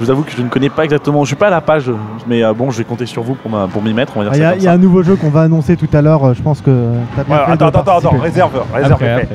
Je 0.00 0.06
vous 0.06 0.10
avoue 0.10 0.22
que 0.22 0.30
je 0.34 0.40
ne 0.40 0.48
connais 0.48 0.70
pas 0.70 0.84
exactement. 0.84 1.22
Je 1.24 1.28
suis 1.28 1.36
pas 1.36 1.48
à 1.48 1.50
la 1.50 1.60
page, 1.60 1.90
mais 2.26 2.42
euh, 2.42 2.54
bon, 2.54 2.70
je 2.70 2.78
vais 2.78 2.84
compter 2.84 3.04
sur 3.04 3.22
vous 3.22 3.34
pour, 3.34 3.50
m'a- 3.50 3.68
pour 3.68 3.82
m'y 3.82 3.92
mettre. 3.92 4.14
Dire 4.14 4.30
Ah, 4.32 4.36
Il 4.36 4.40
y, 4.40 4.44
a- 4.44 4.56
il 4.56 4.62
y 4.62 4.68
un 4.68 4.78
nouveau 4.78 5.02
jeu 5.02 5.14
qu'on 5.16 5.28
va 5.28 5.42
annoncer 5.42 5.76
tout 5.76 5.88
à 5.92 6.00
l'heure, 6.00 6.24
euh, 6.24 6.34
je 6.34 6.40
pense 6.42 6.62
que 6.62 6.70
t'as 7.14 7.24
bien 7.24 7.36
Ouais, 7.36 7.44
fait 7.44 7.52
attends, 7.52 7.70
de 7.70 7.76
attends, 7.76 7.98
attends, 7.98 8.18
réserve, 8.18 8.62
réserve. 8.72 8.92
Après. 8.92 9.28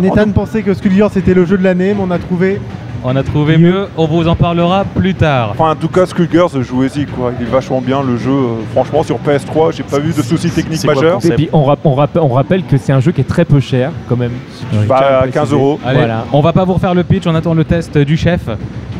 Nathan 0.00 0.30
pensait 0.30 0.62
que 0.62 0.72
Skullgirls 0.72 1.10
c'était 1.12 1.34
le 1.34 1.44
jeu 1.44 1.58
de 1.58 1.64
l'année, 1.64 1.94
mais 1.94 2.02
on 2.06 2.10
a 2.10 2.18
trouvé. 2.18 2.58
On 3.04 3.14
a 3.14 3.22
trouvé 3.22 3.58
mieux, 3.58 3.86
on 3.96 4.06
vous 4.06 4.26
en 4.26 4.34
parlera 4.34 4.84
plus 4.84 5.14
tard. 5.14 5.50
Enfin, 5.52 5.70
en 5.70 5.76
tout 5.76 5.86
cas, 5.86 6.04
Skullgirls, 6.04 6.62
jouez-y 6.62 7.06
quoi. 7.06 7.30
Il 7.38 7.46
est 7.46 7.50
vachement 7.50 7.80
bien 7.80 8.02
le 8.02 8.16
jeu. 8.16 8.30
euh, 8.32 8.54
Franchement, 8.72 9.02
sur 9.04 9.18
PS3, 9.18 9.72
j'ai 9.72 9.84
pas 9.84 10.00
vu 10.00 10.12
de 10.12 10.20
soucis 10.22 10.50
techniques 10.50 10.84
majeurs. 10.84 11.24
Et 11.24 11.30
puis 11.30 11.48
on, 11.52 11.62
rap- 11.64 11.78
on 11.84 11.96
on 12.22 12.28
rappelle 12.28 12.64
que 12.64 12.76
c'est 12.76 12.92
un 12.92 12.98
jeu 13.00 13.12
qui 13.12 13.20
est 13.20 13.28
très 13.28 13.44
peu 13.44 13.60
cher 13.60 13.92
quand 14.08 14.16
même. 14.16 14.32
si 14.52 14.64
à 14.76 14.86
Bah, 14.88 15.20
le 15.26 15.30
15 15.30 15.32
préciser. 15.32 15.54
euros. 15.54 15.78
Allez, 15.86 15.98
Voilà. 15.98 16.24
on 16.32 16.40
va 16.40 16.52
pas 16.52 16.64
vous 16.64 16.72
refaire 16.72 16.94
le 16.94 17.04
pitch, 17.04 17.24
on 17.26 17.34
attend 17.36 17.54
le 17.54 17.64
test 17.64 17.96
du 17.98 18.16
chef. 18.16 18.40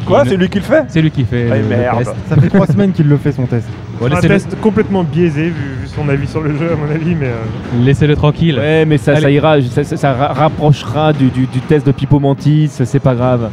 Quoi, 0.09 0.25
c'est 0.27 0.37
lui 0.37 0.49
qui 0.49 0.59
le 0.59 0.64
fait 0.64 0.85
C'est 0.88 1.01
lui 1.03 1.11
qui 1.11 1.25
fait 1.25 1.49
Ah, 1.53 1.57
le, 1.57 1.62
le 1.62 1.68
merde. 1.68 1.99
test. 1.99 2.14
Ça 2.29 2.37
fait 2.37 2.49
trois 2.49 2.66
semaines 2.66 2.92
qu'il 2.92 3.09
le 3.09 3.16
fait 3.16 3.33
son 3.33 3.47
test. 3.47 3.66
Bon, 4.01 4.07
un 4.07 4.09
laissez-le 4.11 4.35
test 4.35 4.61
complètement 4.61 5.05
biaisé 5.05 5.44
vu, 5.44 5.51
vu 5.51 5.87
son 5.94 6.09
avis 6.09 6.27
sur 6.27 6.40
le 6.40 6.57
jeu 6.57 6.71
à 6.73 6.77
mon 6.77 6.92
avis, 6.92 7.14
mais 7.14 7.27
euh, 7.27 7.85
laissez-le 7.85 8.16
tranquille. 8.16 8.57
Ouais, 8.59 8.85
mais 8.85 8.99
ça, 8.99 9.14
ça 9.16 9.27
Allez. 9.27 9.35
ira, 9.35 9.61
ça, 9.62 9.85
ça- 9.85 9.97
ça 9.97 10.12
ra- 10.14 10.33
rapprochera 10.33 11.12
du, 11.12 11.29
du- 11.31 11.47
du 11.47 11.61
test 11.61 11.87
de 11.87 11.92
Pipo 11.92 12.18
Mantis, 12.18 12.68
c'est 12.85 13.01
pas 13.01 13.14
grave. 13.14 13.51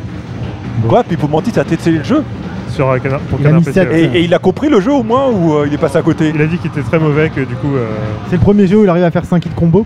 Quoi 0.88 1.04
Pipo 1.04 1.28
Mantis 1.28 1.58
a 1.60 1.64
testé 1.64 1.92
le 1.92 2.04
jeu 2.04 2.24
sur 2.70 2.90
euh, 2.90 2.98
Canard- 3.00 3.20
pour 3.22 3.40
Il 3.40 3.46
a 3.46 3.50
Canard 3.50 3.62
mis 3.62 3.66
PC, 3.66 3.80
sept. 3.82 3.90
ouais. 3.90 4.02
et, 4.14 4.18
et 4.20 4.24
il 4.24 4.34
a 4.34 4.40
compris 4.40 4.70
le 4.70 4.80
jeu 4.82 4.92
au 4.92 5.04
moins 5.04 5.30
ou 5.30 5.54
euh, 5.56 5.66
il 5.68 5.74
est 5.74 5.78
passé 5.78 5.98
à 5.98 6.02
côté 6.02 6.32
Il 6.36 6.42
a 6.42 6.46
dit 6.46 6.58
qu'il 6.58 6.70
était 6.72 6.82
très 6.82 7.00
mauvais, 7.00 7.30
que 7.30 7.40
du 7.42 7.56
coup. 7.56 7.76
euh, 7.76 7.86
C'est 8.30 8.36
le 8.36 8.42
premier 8.42 8.68
jeu 8.68 8.78
où 8.78 8.84
il 8.84 8.90
arrive 8.90 9.04
à 9.04 9.12
faire 9.12 9.26
5 9.26 9.46
hits 9.46 9.50
combo. 9.56 9.86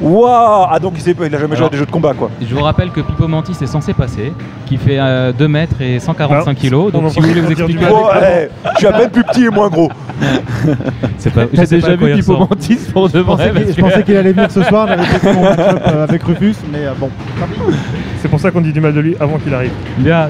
Waouh 0.00 0.66
Ah 0.70 0.78
donc 0.78 0.92
il, 0.96 1.00
sait 1.00 1.14
pas, 1.14 1.26
il 1.26 1.34
a 1.34 1.38
jamais 1.38 1.56
joué 1.56 1.66
à 1.66 1.68
des 1.68 1.76
jeux 1.76 1.86
de 1.86 1.90
combat 1.90 2.14
quoi. 2.14 2.30
Je 2.40 2.54
vous 2.54 2.62
rappelle 2.62 2.90
que 2.90 3.00
Pipo 3.00 3.26
Mantis 3.26 3.56
est 3.60 3.66
censé 3.66 3.92
passer, 3.94 4.32
qui 4.66 4.76
fait 4.76 4.98
euh, 4.98 5.32
2 5.32 5.48
mètres 5.48 5.80
et 5.80 5.98
145 5.98 6.30
Alors, 6.50 6.54
kilos. 6.54 6.90
on 6.94 7.00
Donc 7.00 7.10
si 7.10 7.20
vous 7.20 7.26
voulez 7.28 7.40
vous 7.40 7.50
expliquer. 7.50 7.86
Oh, 7.90 8.08
eh, 8.16 8.48
je 8.74 8.78
suis 8.78 8.86
à 8.86 8.92
peine 8.92 9.10
plus 9.10 9.24
petit 9.24 9.44
et 9.46 9.50
moins 9.50 9.68
gros. 9.68 9.90
c'est 11.18 11.32
pas. 11.32 11.46
pas 11.46 11.66
déjà 11.66 11.96
vu 11.96 12.14
Pipo. 12.14 12.36
Mantis 12.36 12.78
pour 12.92 13.08
de 13.08 13.18
Je 13.18 13.22
pensais 13.24 13.50
vrai 13.50 13.64
qu'il 13.64 13.64
parce 13.64 13.76
je 13.76 13.80
pensais 13.82 14.00
que- 14.00 14.06
qu'il 14.06 14.16
allait 14.16 14.32
venir 14.32 14.50
ce 14.50 14.62
soir, 14.62 14.86
j'avais 14.86 15.02
fait 15.04 15.32
mon 15.32 15.42
match-up 15.42 15.82
euh, 15.86 16.04
avec 16.04 16.22
Rufus, 16.22 16.54
mais 16.72 16.86
euh, 16.86 16.92
bon. 16.98 17.10
C'est 18.22 18.28
pour 18.28 18.38
ça 18.40 18.50
qu'on 18.50 18.60
dit 18.60 18.72
du 18.72 18.80
mal 18.80 18.94
de 18.94 19.00
lui 19.00 19.16
avant 19.18 19.38
qu'il 19.38 19.52
arrive. 19.54 19.72
Bien. 19.98 20.28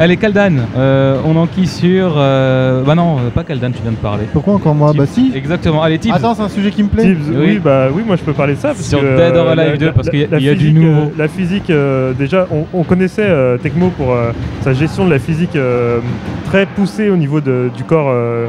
Allez, 0.00 0.16
Kaldan, 0.16 0.52
euh, 0.76 1.18
on 1.26 1.34
enquille 1.34 1.66
sur. 1.66 2.14
euh, 2.16 2.84
Bah 2.84 2.94
non, 2.94 3.16
euh, 3.18 3.30
pas 3.34 3.42
Kaldan, 3.42 3.72
tu 3.72 3.82
viens 3.82 3.90
de 3.90 3.96
parler. 3.96 4.26
Pourquoi 4.32 4.54
encore 4.54 4.74
moi 4.74 4.92
Tibbs. 4.92 4.98
Bah 5.00 5.06
si. 5.10 5.32
Exactement. 5.34 5.82
Allez, 5.82 5.98
Tibbs. 5.98 6.14
Attends, 6.14 6.34
c'est 6.36 6.42
un 6.42 6.48
sujet 6.48 6.70
qui 6.70 6.84
me 6.84 6.88
plaît. 6.88 7.16
Oui. 7.30 7.34
oui. 7.36 7.58
bah 7.62 7.88
oui, 7.92 8.02
moi 8.06 8.14
je 8.14 8.22
peux 8.22 8.32
parler 8.32 8.54
de 8.54 8.60
ça. 8.60 8.68
Parce 8.68 8.82
Sur 8.82 9.00
que, 9.00 9.16
Dead 9.16 9.34
or 9.36 9.54
la- 9.56 9.62
Alive 9.62 9.78
2, 9.78 9.86
la- 9.86 9.92
parce 9.92 10.08
qu'il 10.08 10.20
y 10.20 10.24
a- 10.32 10.38
y 10.38 10.48
a 10.48 10.54
du 10.54 10.72
nouveau. 10.72 11.00
euh, 11.06 11.10
la 11.18 11.26
physique, 11.26 11.68
euh, 11.70 12.12
déjà, 12.12 12.46
on, 12.52 12.64
on 12.72 12.84
connaissait 12.84 13.26
euh, 13.26 13.58
Tecmo 13.58 13.88
pour 13.90 14.12
euh, 14.12 14.30
sa 14.60 14.72
gestion 14.72 15.04
de 15.04 15.10
la 15.10 15.18
physique 15.18 15.56
euh, 15.56 15.98
très 16.46 16.66
poussée 16.66 17.10
au 17.10 17.16
niveau 17.16 17.40
de- 17.40 17.68
du 17.76 17.82
corps. 17.82 18.08
euh, 18.10 18.46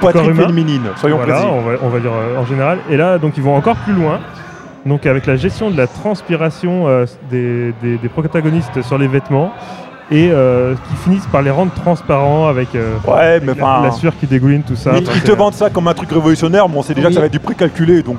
poitrines 0.00 0.30
humain. 0.30 0.46
féminines, 0.46 0.82
soyons 0.96 1.16
voilà, 1.16 1.32
précis. 1.32 1.48
on 1.50 1.60
va, 1.62 1.72
on 1.82 1.88
va 1.88 1.98
dire 2.00 2.12
euh, 2.12 2.38
en 2.40 2.44
général. 2.44 2.78
Et 2.90 2.96
là, 2.98 3.16
donc 3.18 3.32
ils 3.38 3.42
vont 3.42 3.56
encore 3.56 3.76
plus 3.76 3.94
loin. 3.94 4.20
Donc 4.84 5.06
avec 5.06 5.24
la 5.26 5.36
gestion 5.36 5.70
de 5.70 5.76
la 5.76 5.86
transpiration 5.86 6.86
euh, 6.86 7.06
des, 7.30 7.72
des- 7.82 7.96
des 7.96 8.08
protagonistes 8.08 8.82
sur 8.82 8.98
les 8.98 9.06
vêtements 9.08 9.52
et 10.12 10.30
euh, 10.30 10.74
qui 10.74 10.96
finissent 11.04 11.26
par 11.32 11.42
les 11.42 11.50
rendre 11.50 11.72
transparents 11.72 12.46
avec, 12.46 12.74
euh, 12.74 12.94
Ouais, 13.06 13.40
mais 13.40 13.50
avec 13.52 13.62
la, 13.62 13.90
sueur 13.92 14.12
qui 14.18 14.26
dégouline, 14.26 14.62
tout 14.62 14.76
ça. 14.76 14.92
Ils, 14.94 15.02
Enfin, 15.08 15.12
ils 15.16 15.22
te 15.22 15.32
vendent 15.32 15.54
ça 15.54 15.70
comme 15.70 15.88
un 15.88 15.94
truc 15.94 16.10
révolutionnaire, 16.12 16.68
mais 16.68 16.76
on 16.76 16.82
sait 16.82 16.94
déjà 16.94 17.08
Oui. 17.08 17.12
que 17.12 17.14
ça 17.14 17.20
va 17.20 17.26
être 17.26 17.32
du 17.32 17.38
précalculé, 17.40 18.02
donc 18.02 18.16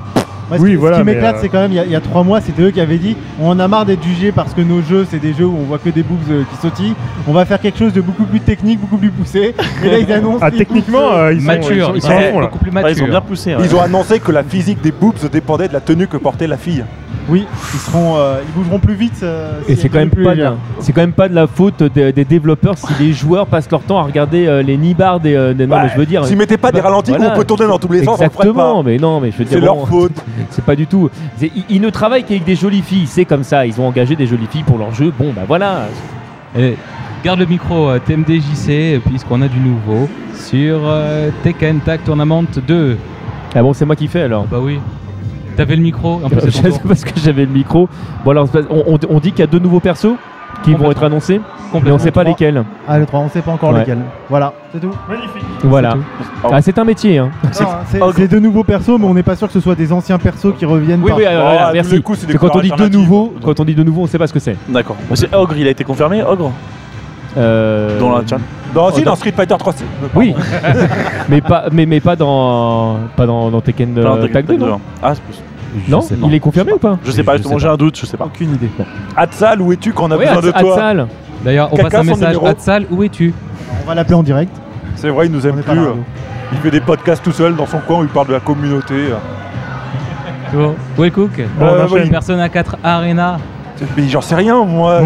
Moi, 0.50 0.58
ce 0.58 0.62
Oui, 0.62 0.70
qui, 0.72 0.76
voilà, 0.76 0.96
ce 0.96 1.00
qui 1.00 1.06
mais, 1.06 1.14
m'éclate, 1.14 1.36
euh, 1.36 1.38
c'est 1.40 1.48
quand 1.48 1.60
même, 1.60 1.72
il 1.72 1.76
y 1.76 1.78
a- 1.78 1.84
il 1.86 1.90
y, 1.90 1.96
a 1.96 2.00
trois 2.02 2.22
mois, 2.22 2.38
c'était 2.42 2.60
eux 2.62 2.70
qui 2.70 2.78
avaient 2.80 2.98
dit 2.98 3.16
on 3.40 3.48
en 3.48 3.58
a 3.60 3.66
marre 3.66 3.86
d'être 3.86 4.02
jugés 4.02 4.30
parce 4.30 4.52
que 4.52 4.60
nos 4.60 4.82
jeux, 4.82 5.06
c'est 5.10 5.18
des 5.18 5.32
jeux 5.32 5.46
où 5.46 5.56
on 5.58 5.62
voit 5.64 5.78
que 5.78 5.88
des 5.88 6.02
boobs 6.02 6.18
euh, 6.30 6.42
qui 6.50 6.56
sautillent. 6.60 6.94
On 7.26 7.32
va 7.32 7.46
faire 7.46 7.58
quelque 7.58 7.78
chose 7.78 7.94
de 7.94 8.02
beaucoup 8.02 8.24
plus 8.24 8.40
technique, 8.40 8.78
beaucoup 8.78 8.98
plus 8.98 9.08
poussé. 9.10 9.54
Et 9.82 9.88
là, 9.90 9.98
ils 9.98 10.12
annoncent. 10.12 10.40
Ah, 10.42 10.50
techniquement, 10.50 11.12
euh, 11.14 11.32
ils, 11.32 11.40
sont, 11.40 11.46
Mature, 11.46 11.70
ils 11.72 11.80
sont, 11.82 11.94
ils 11.94 12.02
sont 12.02 12.08
ouais, 12.08 12.28
à 12.28 12.30
fond 12.32 12.40
là. 12.40 12.46
beaucoup 12.48 12.58
plus 12.58 12.70
Ouais, 12.70 12.82
mature. 12.82 12.98
ils 12.98 13.04
ont 13.04 13.08
bien 13.10 13.20
poussé. 13.22 13.54
ouais. 13.56 13.62
ils 13.64 13.74
ont 13.74 13.80
annoncé 13.80 14.20
que 14.20 14.32
la 14.32 14.42
physique 14.42 14.82
des 14.82 14.92
boobs 14.92 15.14
dépendait 15.32 15.68
de 15.68 15.72
la 15.72 15.80
tenue 15.80 16.06
que 16.08 16.18
portait 16.18 16.46
la 16.46 16.58
fille. 16.58 16.84
Oui, 17.28 17.46
ils 17.72 17.78
seront, 17.80 18.16
euh, 18.18 18.40
ils 18.46 18.52
bougeront 18.52 18.78
plus 18.78 18.94
vite. 18.94 19.20
euh, 19.22 19.58
Et 19.66 19.76
c'est 19.76 19.88
quand 19.88 19.98
même 19.98 20.10
pas 20.10 20.34
de 20.34 20.46
c'est 20.80 20.92
quand 20.92 21.00
même 21.00 21.12
pas 21.12 21.28
de 21.28 21.34
la 21.34 21.46
faute 21.46 21.82
des, 21.82 22.12
des 22.12 22.24
développeurs 22.24 22.76
si 22.76 22.86
les 23.00 23.12
joueurs 23.14 23.46
passent 23.46 23.70
leur 23.70 23.80
temps 23.80 23.98
à 23.98 24.02
regarder 24.02 24.46
euh, 24.46 24.62
les 24.62 24.76
nibards 24.76 25.20
des, 25.20 25.54
des- 25.54 25.66
non 25.66 25.76
Bah, 25.76 25.82
mais 25.84 25.90
je 25.94 25.98
veux 25.98 26.04
dire 26.06 26.24
S'ils 26.26 26.36
mettaient 26.36 26.58
pas 26.58 26.70
des 26.70 26.80
bah, 26.82 26.88
ralentis 26.88 27.12
voilà. 27.12 27.32
on 27.32 27.36
peut 27.38 27.44
tourner 27.44 27.66
dans 27.66 27.78
tous 27.78 27.90
les 27.92 28.04
sens, 28.04 28.20
exactement 28.20 28.82
mais 28.82 28.98
non 28.98 29.20
mais 29.20 29.30
je 29.30 29.38
veux 29.38 29.44
dire 29.44 29.58
C'est 29.58 29.64
leur 29.64 29.88
faute. 29.88 30.12
c'est 30.50 30.64
pas 30.64 30.76
du 30.76 30.86
tout 30.86 31.08
ils, 31.40 31.50
ils 31.70 31.80
ne 31.80 31.88
travaillent 31.90 32.24
qu'avec 32.24 32.44
des 32.44 32.56
jolies 32.56 32.82
filles 32.82 33.06
c'est 33.06 33.24
comme 33.24 33.42
ça 33.44 33.64
ils 33.64 33.80
ont 33.80 33.86
engagé 33.86 34.16
des 34.16 34.26
jolies 34.26 34.46
filles 34.50 34.62
pour 34.64 34.76
leur 34.78 34.94
jeu 34.94 35.10
bon 35.18 35.32
bah 35.34 35.42
voilà 35.48 35.88
Et 36.58 36.76
garde 37.24 37.38
le 37.40 37.46
micro, 37.46 37.88
TMDJC, 38.00 39.00
puisqu'on 39.06 39.40
a 39.40 39.48
du 39.48 39.58
nouveau 39.58 40.08
sur 40.34 40.80
euh, 40.84 41.30
Tekken 41.42 41.80
Tag 41.80 42.00
Tournament 42.04 42.44
2. 42.66 42.98
ah 43.54 43.62
bon 43.62 43.72
c'est 43.72 43.86
moi 43.86 43.96
qui 43.96 44.08
fais 44.08 44.20
alors? 44.22 44.44
Bah 44.44 44.58
oui. 44.60 44.78
T'avais 45.56 45.76
le 45.76 45.82
micro, 45.82 46.20
en 46.24 46.28
plus 46.28 46.50
c'est 46.50 46.82
parce 46.82 47.04
que 47.04 47.18
j'avais 47.20 47.44
le 47.44 47.52
micro 47.52 47.88
bon 48.24 48.30
alors 48.32 48.48
on, 48.70 48.94
on- 48.94 48.98
on 49.08 49.20
dit 49.20 49.30
qu'il 49.30 49.40
y 49.40 49.42
a 49.42 49.46
deux 49.46 49.58
nouveaux 49.58 49.80
persos 49.80 50.14
qui 50.62 50.72
vont 50.74 50.90
être 50.90 51.02
annoncés 51.02 51.38
mais 51.38 51.40
on 51.68 51.72
Complètement. 51.78 51.98
sait 51.98 52.10
pas 52.12 52.22
lesquels 52.24 52.62
Ah, 52.88 52.98
le 52.98 53.06
3, 53.06 53.20
on 53.20 53.28
sait 53.28 53.42
pas 53.42 53.50
encore 53.50 53.72
Ouais. 53.72 53.80
lesquels. 53.80 53.98
Voilà, 54.30 54.52
c'est 54.72 54.80
tout. 54.80 54.92
Magnifique. 55.08 55.42
voilà 55.64 55.92
tout. 55.94 55.98
ah, 56.52 56.62
c'est 56.62 56.78
un 56.78 56.84
métier 56.84 57.18
hein. 57.18 57.30
Hein, 57.44 57.48
C'est 57.86 58.00
Oh, 58.00 58.12
c'est 58.14 58.28
de 58.28 58.38
nouveaux 58.38 58.62
persos, 58.62 58.96
mais 58.98 59.06
on 59.06 59.14
n'est 59.14 59.24
pas 59.24 59.34
sûr 59.34 59.48
que 59.48 59.52
ce 59.52 59.58
soit 59.60 59.74
des 59.74 59.92
anciens 59.92 60.18
persos 60.18 60.54
qui 60.56 60.64
reviennent. 60.64 61.00
oui 61.02 61.08
par- 61.08 61.18
oui 61.18 61.24
alors, 61.26 61.48
Oh, 61.52 61.70
merci 61.72 61.90
c'est 62.14 62.30
C'est 62.30 62.38
quand 62.38 62.54
on 62.54 62.60
dit 62.60 62.70
de 62.70 62.88
nouveau 62.88 63.34
quand 63.42 63.58
on 63.58 63.64
dit 63.64 63.74
de 63.74 63.82
nouveau 63.82 64.02
on 64.02 64.06
sait 64.06 64.18
pas 64.18 64.26
ce 64.28 64.32
que 64.32 64.38
c'est 64.38 64.56
D'accord. 64.68 64.96
Ogre, 65.32 65.56
il 65.56 65.66
a 65.66 65.70
été 65.70 65.82
confirmé, 65.84 66.22
Ogre? 66.22 66.52
Euh, 67.36 67.98
Dans 67.98 68.16
la 68.18 68.26
chat. 68.26 68.38
Non, 68.74 68.90
si, 68.92 69.00
Oh, 69.02 69.04
dans 69.04 69.16
Street 69.16 69.32
Fighter 69.32 69.54
3. 69.58 69.72
c'est- 69.76 69.84
Oui, 70.14 70.34
mais 71.28 71.40
pas, 71.40 71.64
mais, 71.72 71.86
mais 71.86 72.00
pas 72.00 72.16
dans, 72.16 72.96
pas 73.16 73.26
dans, 73.26 73.50
dans 73.50 73.60
Tekken 73.60 73.96
euh, 73.98 74.02
Non, 74.02 74.14
t'inquiète, 74.16 74.32
Tag 74.32 74.46
2, 74.46 74.52
t'inquiète, 74.54 74.68
non. 74.70 74.80
Ah, 75.02 75.14
c'est 75.14 75.22
possible. 75.22 75.44
Non, 75.88 76.00
sais 76.00 76.14
pas. 76.14 76.26
il 76.28 76.34
est 76.34 76.40
confirmé 76.40 76.72
ou 76.72 76.78
pas 76.78 76.98
Je 77.04 77.10
sais 77.10 77.24
pas, 77.24 77.36
justement, 77.36 77.58
j'ai 77.58 77.66
un 77.68 77.76
doute, 77.76 77.98
je 77.98 78.06
sais 78.06 78.16
pas. 78.16 78.26
Aucune 78.26 78.54
idée. 78.54 78.70
Hatsal, 79.16 79.60
où 79.60 79.72
es-tu 79.72 79.92
quand 79.92 80.04
on 80.04 80.10
a 80.12 80.16
Oui, 80.16 80.24
besoin 80.26 80.40
de 80.42 80.50
toi 80.52 80.72
Hatsal. 80.74 81.06
D'ailleurs, 81.44 81.68
on 81.72 81.76
Caca, 81.76 81.88
passe 81.90 82.00
un 82.00 82.04
message. 82.04 82.36
Hatsal, 82.44 82.86
où 82.90 83.02
es-tu 83.02 83.34
On 83.82 83.88
va 83.88 83.94
l'appeler 83.96 84.14
en 84.14 84.22
direct. 84.22 84.54
C'est 84.96 85.08
vrai, 85.08 85.26
il 85.26 85.32
nous 85.32 85.44
aime 85.46 85.62
plus. 85.62 85.78
euh. 85.78 85.92
Il 86.52 86.58
fait 86.58 86.70
des 86.70 86.80
podcasts 86.80 87.24
tout 87.24 87.32
seul 87.32 87.56
dans 87.56 87.66
son 87.66 87.78
coin 87.78 87.98
où 87.98 88.02
il 88.02 88.08
parle 88.08 88.28
de 88.28 88.32
la 88.34 88.40
communauté. 88.40 88.94
euh. 88.94 89.14
Bon. 90.52 90.74
Will 90.96 91.10
Cook 91.10 91.40
Bon, 91.58 91.66
on 91.66 91.68
Euh, 91.68 91.84
enchaîne. 91.86 92.02
oui. 92.04 92.10
Persona 92.10 92.48
4 92.48 92.76
Arena. 92.84 93.38
Mais 93.96 94.08
j'en 94.08 94.20
sais 94.20 94.36
rien, 94.36 94.64
moi. 94.64 95.00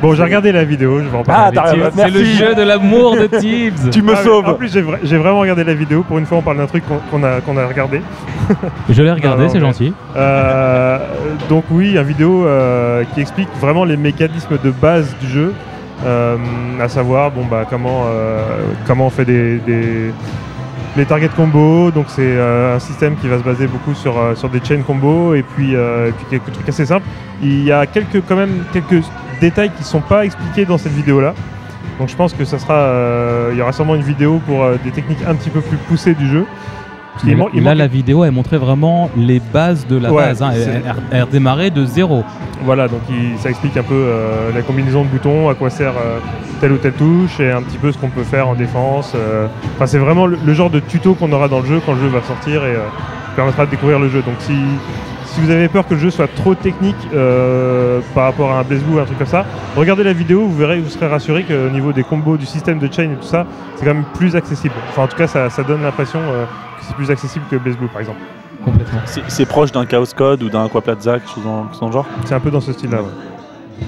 Bon, 0.00 0.14
j'ai 0.14 0.22
regardé 0.22 0.52
la 0.52 0.62
vidéo, 0.64 1.00
je 1.00 1.08
vais 1.08 1.16
en 1.16 1.24
Ah, 1.26 1.50
parler. 1.52 1.80
Tibbs. 1.82 1.90
C'est 1.96 2.10
le 2.10 2.24
jeu 2.24 2.54
de 2.54 2.62
l'amour 2.62 3.16
de 3.16 3.26
Tibbs. 3.40 3.90
Tu 3.90 4.00
me 4.00 4.12
Ah, 4.12 4.22
sauves. 4.22 4.48
En 4.48 4.54
plus, 4.54 4.72
j'ai 4.72 4.80
vra- 4.82 4.98
j'ai 5.02 5.16
vraiment 5.18 5.40
regardé 5.40 5.64
la 5.64 5.74
vidéo. 5.74 6.04
Pour 6.06 6.18
une 6.18 6.26
fois, 6.26 6.38
on 6.38 6.42
parle 6.42 6.58
d'un 6.58 6.66
truc 6.66 6.84
qu'on 7.10 7.22
a, 7.24 7.66
regardé. 7.66 8.00
Je 8.88 9.02
l'ai 9.02 9.10
regardé, 9.10 9.42
non, 9.44 9.48
c'est 9.48 9.58
gentil. 9.60 9.92
Euh, 10.16 10.98
donc 11.48 11.64
oui, 11.72 11.96
une 11.96 12.02
vidéo 12.04 12.46
euh, 12.46 13.02
qui 13.12 13.20
explique 13.20 13.48
vraiment 13.60 13.84
les 13.84 13.96
mécanismes 13.96 14.56
de 14.62 14.70
base 14.70 15.16
du 15.20 15.26
jeu, 15.28 15.52
euh, 16.06 16.36
à 16.80 16.88
savoir 16.88 17.32
bon 17.32 17.44
bah 17.44 17.64
comment 17.68 18.04
euh, 18.06 18.40
comment 18.86 19.06
on 19.06 19.10
fait 19.10 19.24
des, 19.24 19.58
des- 19.58 20.12
les 20.96 21.04
target 21.06 21.28
combos. 21.34 21.90
Donc 21.90 22.06
c'est 22.08 22.22
euh, 22.22 22.76
un 22.76 22.78
système 22.78 23.16
qui 23.16 23.26
va 23.26 23.38
se 23.38 23.42
baser 23.42 23.66
beaucoup 23.66 23.94
sur 23.94 24.16
euh, 24.16 24.36
sur 24.36 24.48
des 24.48 24.60
chain 24.62 24.80
combos 24.86 25.34
et 25.34 25.42
puis 25.42 25.74
euh, 25.74 26.08
et 26.08 26.12
puis 26.12 26.24
quelques 26.30 26.52
trucs 26.52 26.68
assez 26.68 26.86
simples. 26.86 27.06
Il 27.42 27.64
y 27.64 27.72
a 27.72 27.84
quelques 27.86 28.22
quand 28.28 28.36
même 28.36 28.62
quelques 28.72 29.04
détails 29.40 29.70
qui 29.76 29.84
sont 29.84 30.00
pas 30.00 30.24
expliqués 30.24 30.64
dans 30.64 30.78
cette 30.78 30.92
vidéo 30.92 31.20
là. 31.20 31.34
Donc 31.98 32.08
je 32.08 32.16
pense 32.16 32.32
que 32.32 32.44
ça 32.44 32.58
sera 32.58 32.74
euh, 32.74 33.50
il 33.52 33.58
y 33.58 33.62
aura 33.62 33.72
sûrement 33.72 33.94
une 33.96 34.02
vidéo 34.02 34.40
pour 34.46 34.62
euh, 34.62 34.76
des 34.84 34.90
techniques 34.90 35.18
un 35.26 35.34
petit 35.34 35.50
peu 35.50 35.60
plus 35.60 35.76
poussées 35.76 36.14
du 36.14 36.28
jeu. 36.28 36.44
Là, 37.24 37.24
il 37.24 37.30
là, 37.30 37.36
manque- 37.74 37.78
la 37.78 37.86
vidéo, 37.88 38.22
elle 38.24 38.30
montrait 38.30 38.58
vraiment 38.58 39.10
les 39.16 39.40
bases 39.40 39.84
de 39.88 39.96
la 39.96 40.12
Ouais, 40.12 40.26
base. 40.26 40.40
hein. 40.40 40.50
Elle, 40.54 40.82
elle- 41.10 41.22
redémarrait 41.24 41.70
de 41.70 41.84
zéro. 41.84 42.22
Voilà, 42.64 42.86
donc 42.86 43.00
il- 43.10 43.36
ça 43.40 43.50
explique 43.50 43.76
un 43.76 43.82
peu 43.82 43.94
euh, 43.94 44.52
la 44.54 44.62
combinaison 44.62 45.02
de 45.02 45.08
boutons, 45.08 45.48
à 45.48 45.56
quoi 45.56 45.68
sert 45.68 45.94
euh, 45.96 46.20
telle 46.60 46.70
ou 46.70 46.76
telle 46.76 46.92
touche, 46.92 47.40
et 47.40 47.50
un 47.50 47.62
petit 47.62 47.78
peu 47.78 47.90
ce 47.90 47.98
qu'on 47.98 48.08
peut 48.10 48.22
faire 48.22 48.46
en 48.48 48.54
défense. 48.54 49.12
euh. 49.16 49.48
Enfin, 49.74 49.86
c'est 49.86 49.98
vraiment 49.98 50.26
le, 50.26 50.38
le 50.44 50.54
genre 50.54 50.70
de 50.70 50.78
tuto 50.78 51.14
qu'on 51.14 51.32
aura 51.32 51.48
dans 51.48 51.58
le 51.58 51.66
jeu 51.66 51.80
quand 51.84 51.94
le 51.94 52.00
jeu 52.02 52.06
va 52.08 52.22
sortir 52.22 52.64
et 52.64 52.76
permettra 53.34 53.66
de 53.66 53.70
découvrir 53.72 53.98
le 53.98 54.08
jeu. 54.08 54.22
Donc 54.22 54.36
si, 54.38 54.54
si 55.38 55.44
vous 55.44 55.50
avez 55.52 55.68
peur 55.68 55.86
que 55.86 55.94
le 55.94 56.00
jeu 56.00 56.10
soit 56.10 56.26
trop 56.34 56.54
technique 56.54 56.96
euh, 57.14 58.00
par 58.14 58.24
rapport 58.24 58.50
à 58.50 58.58
un 58.58 58.62
Blaze 58.64 58.82
Blue 58.82 58.96
ou 58.96 58.98
un 58.98 59.04
truc 59.04 59.18
comme 59.18 59.26
ça, 59.26 59.44
regardez 59.76 60.02
la 60.02 60.12
vidéo, 60.12 60.40
vous 60.40 60.56
verrez, 60.56 60.80
vous 60.80 60.90
serez 60.90 61.06
rassuré 61.06 61.44
qu'au 61.44 61.70
niveau 61.70 61.92
des 61.92 62.02
combos, 62.02 62.36
du 62.36 62.46
système 62.46 62.78
de 62.80 62.92
chain 62.92 63.04
et 63.04 63.14
tout 63.16 63.22
ça, 63.26 63.46
c'est 63.76 63.84
quand 63.84 63.94
même 63.94 64.04
plus 64.14 64.34
accessible. 64.34 64.74
Enfin, 64.90 65.02
en 65.02 65.06
tout 65.06 65.16
cas, 65.16 65.28
ça, 65.28 65.48
ça 65.48 65.62
donne 65.62 65.82
l'impression 65.82 66.18
euh, 66.20 66.44
que 66.44 66.84
c'est 66.84 66.94
plus 66.96 67.10
accessible 67.10 67.44
que 67.50 67.56
Blaze 67.56 67.76
Blue, 67.76 67.86
par 67.88 68.00
exemple. 68.00 68.18
Complètement. 68.64 68.98
C'est 69.04 69.22
c'est 69.28 69.46
proche 69.46 69.70
d'un 69.70 69.86
Chaos 69.86 70.06
Code 70.16 70.42
ou 70.42 70.48
d'un 70.48 70.64
Aquaplaza, 70.64 71.20
quelque 71.20 71.30
chose 71.30 71.44
dans, 71.44 71.66
dans 71.80 71.86
le 71.86 71.92
genre? 71.92 72.06
C'est 72.24 72.34
un 72.34 72.40
peu 72.40 72.50
dans 72.50 72.60
ce 72.60 72.72
style-là. 72.72 73.02
ouais. 73.02 73.86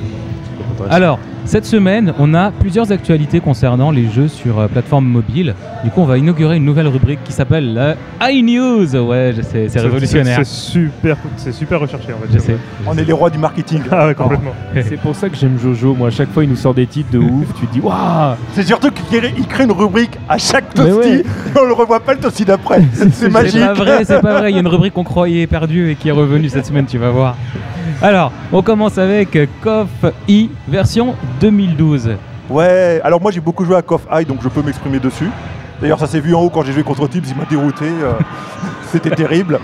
Alors, 0.89 1.19
cette 1.45 1.65
semaine, 1.67 2.13
on 2.19 2.33
a 2.35 2.51
plusieurs 2.53 2.93
actualités 2.93 3.41
concernant 3.41 3.91
les 3.91 4.09
jeux 4.09 4.29
sur 4.29 4.59
euh, 4.61 4.69
plateforme 4.69 5.07
mobile. 5.07 5.55
Du 5.85 5.91
coup, 5.91 6.01
on 6.03 6.05
va 6.07 6.19
inaugurer 6.19 6.57
une 6.59 6.65
nouvelle 6.65 6.87
rubrique 6.89 7.19
qui 7.25 7.33
s'appelle 7.33 7.75
la 7.75 8.31
iNews. 8.31 8.95
Ouais, 8.97 9.33
je 9.37 9.43
sais, 9.43 9.69
c'est 9.69 9.81
révolutionnaire. 9.81 10.39
C'est 10.39 10.45
super, 10.45 11.17
c'est 11.37 11.53
super 11.53 11.81
recherché, 11.81 12.09
Je 12.27 12.33
dire. 12.33 12.41
sais. 12.41 12.57
On 12.87 12.97
est 12.97 13.05
les 13.05 13.13
rois 13.13 13.31
du 13.31 13.39
marketing. 13.39 13.81
Ah 13.91 14.07
ouais, 14.07 14.15
complètement. 14.15 14.53
C'est 14.75 14.99
pour 15.01 15.15
ça 15.17 15.29
que 15.29 15.37
j'aime 15.37 15.59
Jojo. 15.59 15.95
Moi, 15.95 16.09
à 16.09 16.11
chaque 16.11 16.31
fois, 16.31 16.45
il 16.45 16.51
nous 16.51 16.57
sort 16.57 16.75
des 16.75 16.87
titres 16.87 17.11
de 17.11 17.19
ouf. 17.19 17.49
Tu 17.59 17.67
te 17.67 17.73
dis, 17.73 17.81
waouh 17.81 18.35
C'est 18.55 18.63
surtout 18.65 18.91
qu'il 18.91 19.05
crée- 19.07 19.65
une 19.65 19.73
rubrique 19.73 20.13
à 20.29 20.39
chaque 20.39 20.65
Mais 20.79 20.85
toasty. 20.91 21.09
ouais. 21.11 21.25
On 21.61 21.65
le 21.67 21.73
revoit 21.73 22.01
pas 22.01 22.15
le 22.15 22.21
toasty 22.21 22.45
d'après. 22.45 22.83
C'est 22.93 23.13
C'est 23.13 23.29
magique. 23.31 23.61
pas 23.61 23.73
vrai, 23.75 24.05
c'est 24.05 24.21
pas 24.21 24.39
vrai. 24.39 24.51
Il 24.51 24.55
y 24.55 24.57
a 24.59 24.61
une 24.61 24.69
rubrique 24.69 24.95
qu'on 24.95 25.05
croyait 25.05 25.47
perdue 25.47 25.91
et 25.91 25.95
qui 25.97 26.09
est 26.09 26.13
revenue 26.13 26.49
cette 26.49 26.67
semaine, 26.67 26.87
tu 26.87 26.99
vas 26.99 27.11
voir. 27.11 27.37
Alors, 28.03 28.33
on 28.53 28.63
commence 28.63 28.97
avec 28.99 29.37
KOF 29.63 29.89
I 30.29 30.51
version 30.69 31.15
2012. 31.41 32.11
Ouais, 32.49 33.01
alors 33.05 33.21
moi 33.21 33.31
j'ai 33.31 33.41
beaucoup 33.41 33.65
joué 33.65 33.77
à 33.77 33.83
KOF 33.83 34.07
High 34.11 34.27
donc 34.27 34.39
je 34.43 34.49
peux 34.49 34.63
m'exprimer 34.63 34.99
dessus. 34.99 35.29
D'ailleurs 35.81 35.99
ça 36.01 36.07
s'est 36.07 36.21
vu 36.21 36.35
en 36.35 36.41
haut 36.41 36.51
quand 36.51 36.63
j'ai 36.65 36.73
joué 36.73 36.83
contre 36.83 37.07
Tibbs, 37.09 37.27
il 37.29 37.37
m'a 37.37 37.45
dérouté. 37.45 37.85
euh, 37.85 38.13
C'était 38.91 39.11
terrible. 39.11 39.61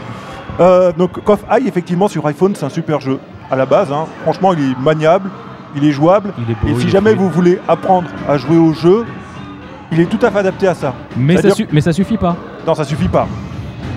Euh, 0.61 0.92
donc 0.92 1.20
KOF 1.25 1.44
High 1.51 1.66
effectivement 1.66 2.09
sur 2.09 2.27
iPhone 2.27 2.55
c'est 2.55 2.64
un 2.66 2.68
super 2.70 3.01
jeu 3.01 3.18
à 3.51 3.57
la 3.57 3.66
base. 3.66 3.90
hein. 3.92 4.05
Franchement 4.22 4.53
il 4.53 4.70
est 4.72 4.79
maniable, 4.81 5.31
il 5.75 5.85
est 5.85 5.92
jouable. 5.92 6.33
Il 6.38 6.51
est 6.53 6.57
beau. 6.72 6.79
Et 6.79 6.81
si 6.81 6.88
jamais 6.90 7.14
vous 7.14 7.29
voulez 7.31 7.59
apprendre 7.66 8.09
à 8.29 8.37
jouer 8.37 8.57
au 8.59 8.72
jeu, 8.72 9.05
Il 9.92 10.01
est 10.01 10.07
tout 10.07 10.18
à 10.27 10.31
fait 10.33 10.38
adapté 10.40 10.66
à 10.68 10.75
ça. 10.75 10.94
Mais 11.16 11.37
ça, 11.37 11.51
su- 11.55 11.68
mais 11.72 11.81
ça 11.81 11.92
suffit 11.92 12.16
pas. 12.18 12.37
Non, 12.66 12.75
ça 12.75 12.83
suffit 12.85 13.09
pas. 13.09 13.27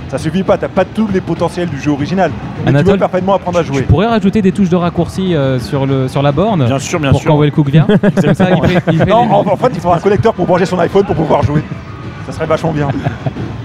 Ça 0.10 0.18
suffit 0.18 0.42
pas, 0.44 0.58
t'as 0.58 0.68
pas 0.68 0.86
tous 0.86 1.08
les 1.14 1.22
potentiels 1.22 1.70
du 1.70 1.80
jeu 1.80 1.92
original. 1.92 2.32
Mais 2.60 2.64
tu 2.64 2.70
Anatole, 2.70 2.94
peux 2.94 3.00
parfaitement 3.00 3.36
apprendre 3.36 3.60
à 3.60 3.62
Tu 3.62 3.68
jouer. 3.68 3.82
pourrais 3.84 4.08
rajouter 4.08 4.42
des 4.42 4.52
touches 4.52 4.70
de 4.70 4.76
raccourci 4.76 5.36
euh, 5.36 5.60
sur, 5.60 5.86
le, 5.86 6.08
sur 6.08 6.22
la 6.24 6.32
borne 6.32 6.66
Bien 6.66 6.80
sûr, 6.80 7.00
bien 7.00 7.12
pour 7.12 7.22
sûr. 7.22 7.30
quand 7.32 7.38
Wellcook 7.40 7.70
vient. 7.70 7.86
Comme 8.22 8.34
ça, 8.34 8.48
il 8.50 8.68
fait, 8.68 8.84
il 8.92 8.98
fait 8.98 9.06
Non, 9.06 9.26
les- 9.26 9.32
en, 9.32 9.40
en 9.54 9.56
fait, 9.56 9.70
il 9.74 9.80
faudra 9.80 9.98
un 9.98 10.00
connecteur 10.00 10.34
pour 10.34 10.48
brancher 10.48 10.66
son 10.66 10.80
iPhone 10.80 11.06
pour 11.06 11.16
pouvoir 11.16 11.44
jouer. 11.44 11.62
Ça 12.26 12.32
serait 12.32 12.48
vachement 12.48 12.72
bien. 12.72 12.88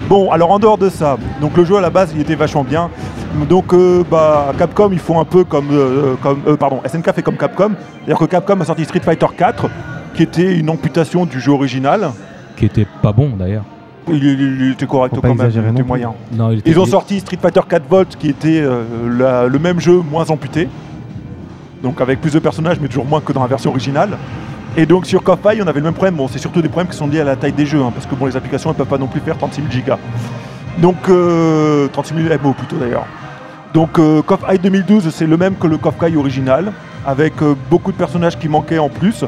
Bon, 0.08 0.30
alors 0.30 0.50
en 0.52 0.58
dehors 0.58 0.76
de 0.78 0.90
ça, 0.90 1.16
donc 1.40 1.56
le 1.56 1.64
jeu 1.64 1.76
à 1.76 1.80
la 1.80 1.88
base, 1.90 2.12
il 2.14 2.20
était 2.20 2.34
vachement 2.34 2.62
bien. 2.64 2.90
Donc, 3.48 3.72
euh, 3.72 4.04
bah, 4.10 4.52
Capcom, 4.58 4.90
ils 4.92 4.98
font 4.98 5.18
un 5.18 5.24
peu 5.24 5.44
comme, 5.44 5.68
euh, 5.72 6.14
comme 6.22 6.40
euh, 6.46 6.56
pardon, 6.56 6.80
SNK 6.86 7.12
fait 7.14 7.22
comme 7.22 7.36
Capcom. 7.38 7.70
C'est-à-dire 8.04 8.18
que 8.18 8.26
Capcom 8.26 8.60
a 8.60 8.64
sorti 8.66 8.84
Street 8.84 9.00
Fighter 9.02 9.26
4, 9.36 9.66
qui 10.14 10.22
était 10.22 10.54
une 10.56 10.68
amputation 10.70 11.24
du 11.24 11.40
jeu 11.40 11.52
original. 11.52 12.10
qui 12.56 12.66
était 12.66 12.86
pas 13.02 13.12
bon 13.12 13.30
d'ailleurs. 13.36 13.64
Il, 14.08 14.22
il- 14.22 14.60
il 14.66 14.72
était 14.72 14.86
correct 14.86 15.14
Faut 15.14 15.20
pas 15.20 15.28
quand 15.28 15.34
même, 15.34 15.46
exagérer 15.46 15.66
il 15.66 15.70
était 15.70 15.78
non 15.78 15.84
plus. 15.84 15.88
moyen. 15.88 16.12
Non, 16.32 16.50
il 16.50 16.58
était- 16.58 16.70
Ils 16.70 16.78
ont 16.78 16.84
sorti 16.86 17.20
Street 17.20 17.38
Fighter 17.40 17.60
4 17.68 17.84
Volt, 17.88 18.16
qui 18.16 18.28
était 18.28 18.60
euh, 18.60 18.82
la- 19.18 19.46
le 19.46 19.58
même 19.58 19.80
jeu, 19.80 20.00
moins 20.10 20.26
amputé. 20.30 20.68
Donc 21.82 22.00
avec 22.00 22.20
plus 22.20 22.32
de 22.32 22.38
personnages, 22.38 22.78
mais 22.80 22.88
toujours 22.88 23.04
moins 23.06 23.20
que 23.20 23.32
dans 23.32 23.42
la 23.42 23.46
version 23.46 23.70
originale. 23.70 24.16
Et 24.76 24.86
donc 24.86 25.06
sur 25.06 25.22
KOF 25.22 25.38
on 25.44 25.66
avait 25.66 25.80
le 25.80 25.84
même 25.84 25.94
problème. 25.94 26.16
Bon, 26.16 26.28
c'est 26.28 26.38
surtout 26.38 26.60
des 26.62 26.68
problèmes 26.68 26.90
qui 26.90 26.96
sont 26.96 27.06
liés 27.06 27.20
à 27.20 27.24
la 27.24 27.36
taille 27.36 27.52
des 27.52 27.66
jeux, 27.66 27.80
hein, 27.82 27.92
parce 27.94 28.06
que 28.06 28.14
bon, 28.14 28.26
les 28.26 28.36
applications 28.36 28.70
ne 28.70 28.74
peuvent 28.74 28.86
pas 28.86 28.98
non 28.98 29.06
plus 29.06 29.20
faire 29.20 29.36
36 29.38 29.60
000 29.60 29.70
gigas. 29.72 29.98
Donc 30.78 30.96
euh, 31.08 31.86
36 31.92 32.14
000 32.14 32.34
MO 32.42 32.52
plutôt 32.52 32.76
d'ailleurs. 32.76 33.06
Donc 33.72 33.98
euh, 33.98 34.22
KOF 34.22 34.40
High 34.50 34.60
2012, 34.60 35.10
c'est 35.10 35.26
le 35.26 35.36
même 35.36 35.54
que 35.56 35.66
le 35.66 35.78
KOF 35.78 35.94
Kai 35.98 36.16
original, 36.16 36.72
avec 37.06 37.40
euh, 37.42 37.54
beaucoup 37.70 37.92
de 37.92 37.96
personnages 37.96 38.38
qui 38.38 38.48
manquaient 38.48 38.78
en 38.78 38.88
plus, 38.88 39.24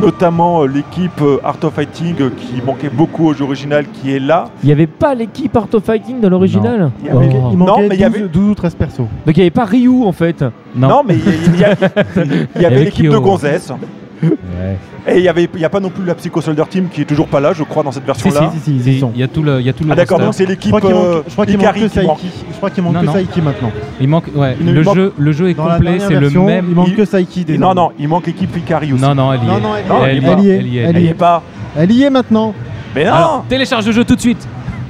notamment 0.00 0.62
euh, 0.62 0.66
l'équipe 0.66 1.20
euh, 1.22 1.38
Art 1.44 1.56
of 1.62 1.74
Fighting 1.74 2.14
euh, 2.20 2.30
qui 2.30 2.60
manquait 2.64 2.88
beaucoup 2.88 3.26
au 3.28 3.34
jeu 3.34 3.44
original, 3.44 3.84
qui 3.92 4.12
est 4.14 4.18
là. 4.18 4.46
Il 4.62 4.66
n'y 4.66 4.72
avait 4.72 4.86
pas 4.86 5.14
l'équipe 5.14 5.56
Art 5.56 5.68
of 5.72 5.84
Fighting 5.84 6.20
dans 6.20 6.28
l'original 6.28 6.90
Il 7.00 7.06
y 7.06 7.10
avait- 7.10 7.28
Oh. 7.34 7.48
Il 7.52 7.58
Non, 7.58 7.66
manquait 7.66 7.88
mais 7.88 7.94
il 7.96 8.00
y 8.00 8.04
12, 8.04 8.16
avait- 8.16 8.28
12 8.28 8.50
ou 8.50 8.54
13 8.54 8.74
persos. 8.74 8.98
Donc 8.98 9.08
il 9.28 9.34
n'y 9.36 9.40
avait 9.42 9.50
pas 9.50 9.64
Ryu 9.64 10.04
en 10.04 10.12
fait. 10.12 10.42
Non. 10.74 10.88
Non, 10.88 11.02
mais 11.06 11.14
il 11.14 11.20
y, 11.20 11.54
il 11.54 11.60
y 11.60 11.64
a- 11.64 11.74
il 12.56 12.62
y 12.62 12.66
avait 12.66 12.84
l'équipe 12.84 13.10
de 13.10 13.18
Gonzès. 13.18 13.72
Et 15.06 15.16
il 15.16 15.22
n'y 15.22 15.28
avait- 15.28 15.48
il 15.54 15.60
y 15.60 15.64
a 15.64 15.68
pas 15.68 15.80
non 15.80 15.90
plus 15.90 16.04
la 16.04 16.14
Psycho 16.14 16.40
Soldier 16.40 16.64
Team 16.68 16.88
qui 16.88 17.02
est 17.02 17.04
toujours 17.04 17.28
pas 17.28 17.40
là, 17.40 17.52
je 17.52 17.62
crois, 17.62 17.82
dans 17.82 17.92
cette 17.92 18.04
Si, 18.04 18.06
version-là. 18.06 18.50
Si, 18.54 18.60
si, 18.60 18.70
ils 18.76 18.88
y 18.96 19.00
sont. 19.00 19.12
Il 19.14 19.20
y 19.20 19.22
a 19.22 19.28
tout 19.28 19.42
le, 19.42 19.60
il 19.60 19.66
y 19.66 19.68
a 19.68 19.72
tout 19.72 19.84
le 19.84 19.92
Ah 19.92 19.94
d'accord, 19.96 20.18
donc 20.18 20.32
c'est 20.34 20.46
l'équipe 20.46 20.74
euh, 20.74 21.22
je 21.26 21.32
crois 21.32 21.44
qu'il 21.46 21.56
manque 21.58 21.64
Ikari 21.66 21.80
que 21.82 21.86
qui 22.00 22.06
manque. 22.06 22.18
Saiki. 22.20 22.34
Je 22.50 22.56
crois 22.56 22.70
qu'il 22.70 22.82
manque 22.84 23.00
que. 23.00 23.12
Saiki 23.12 23.42
maintenant. 23.42 23.70
Il 24.00 24.08
manque, 24.08 24.24
ouais, 24.34 24.56
le, 24.64 24.82
jeu, 24.82 25.12
le 25.16 25.32
jeu 25.32 25.50
est 25.50 25.54
complet, 25.54 25.98
c'est 25.98 26.14
le 26.18 26.30
même. 26.30 26.66
il 26.68 26.74
manque 26.74 26.94
que 26.94 27.04
Saiki 27.04 27.44
Non, 27.58 27.74
non, 27.74 27.90
il 27.98 28.08
manque 28.08 28.26
l'équipe 28.26 28.56
Ikari 28.56 28.92
aussi. 28.92 29.02
Non, 29.02 29.14
non, 29.14 29.32
elle 29.32 29.40
y 29.42 29.46
est. 29.46 30.56
elle, 30.56 30.66
y 30.66 30.78
est. 30.78 30.82
Elle 30.82 30.98
y 30.98 31.06
est. 31.08 31.14
Pas. 31.14 31.42
Elle 31.76 31.92
y 31.92 32.02
est 32.02 32.10
maintenant. 32.10 32.54
Mais 32.94 33.04
non 33.04 33.12
Alors, 33.12 33.44
télécharge 33.48 33.86
le 33.86 33.92
jeu 33.92 34.04
tout 34.04 34.14
de 34.14 34.20
suite. 34.20 34.46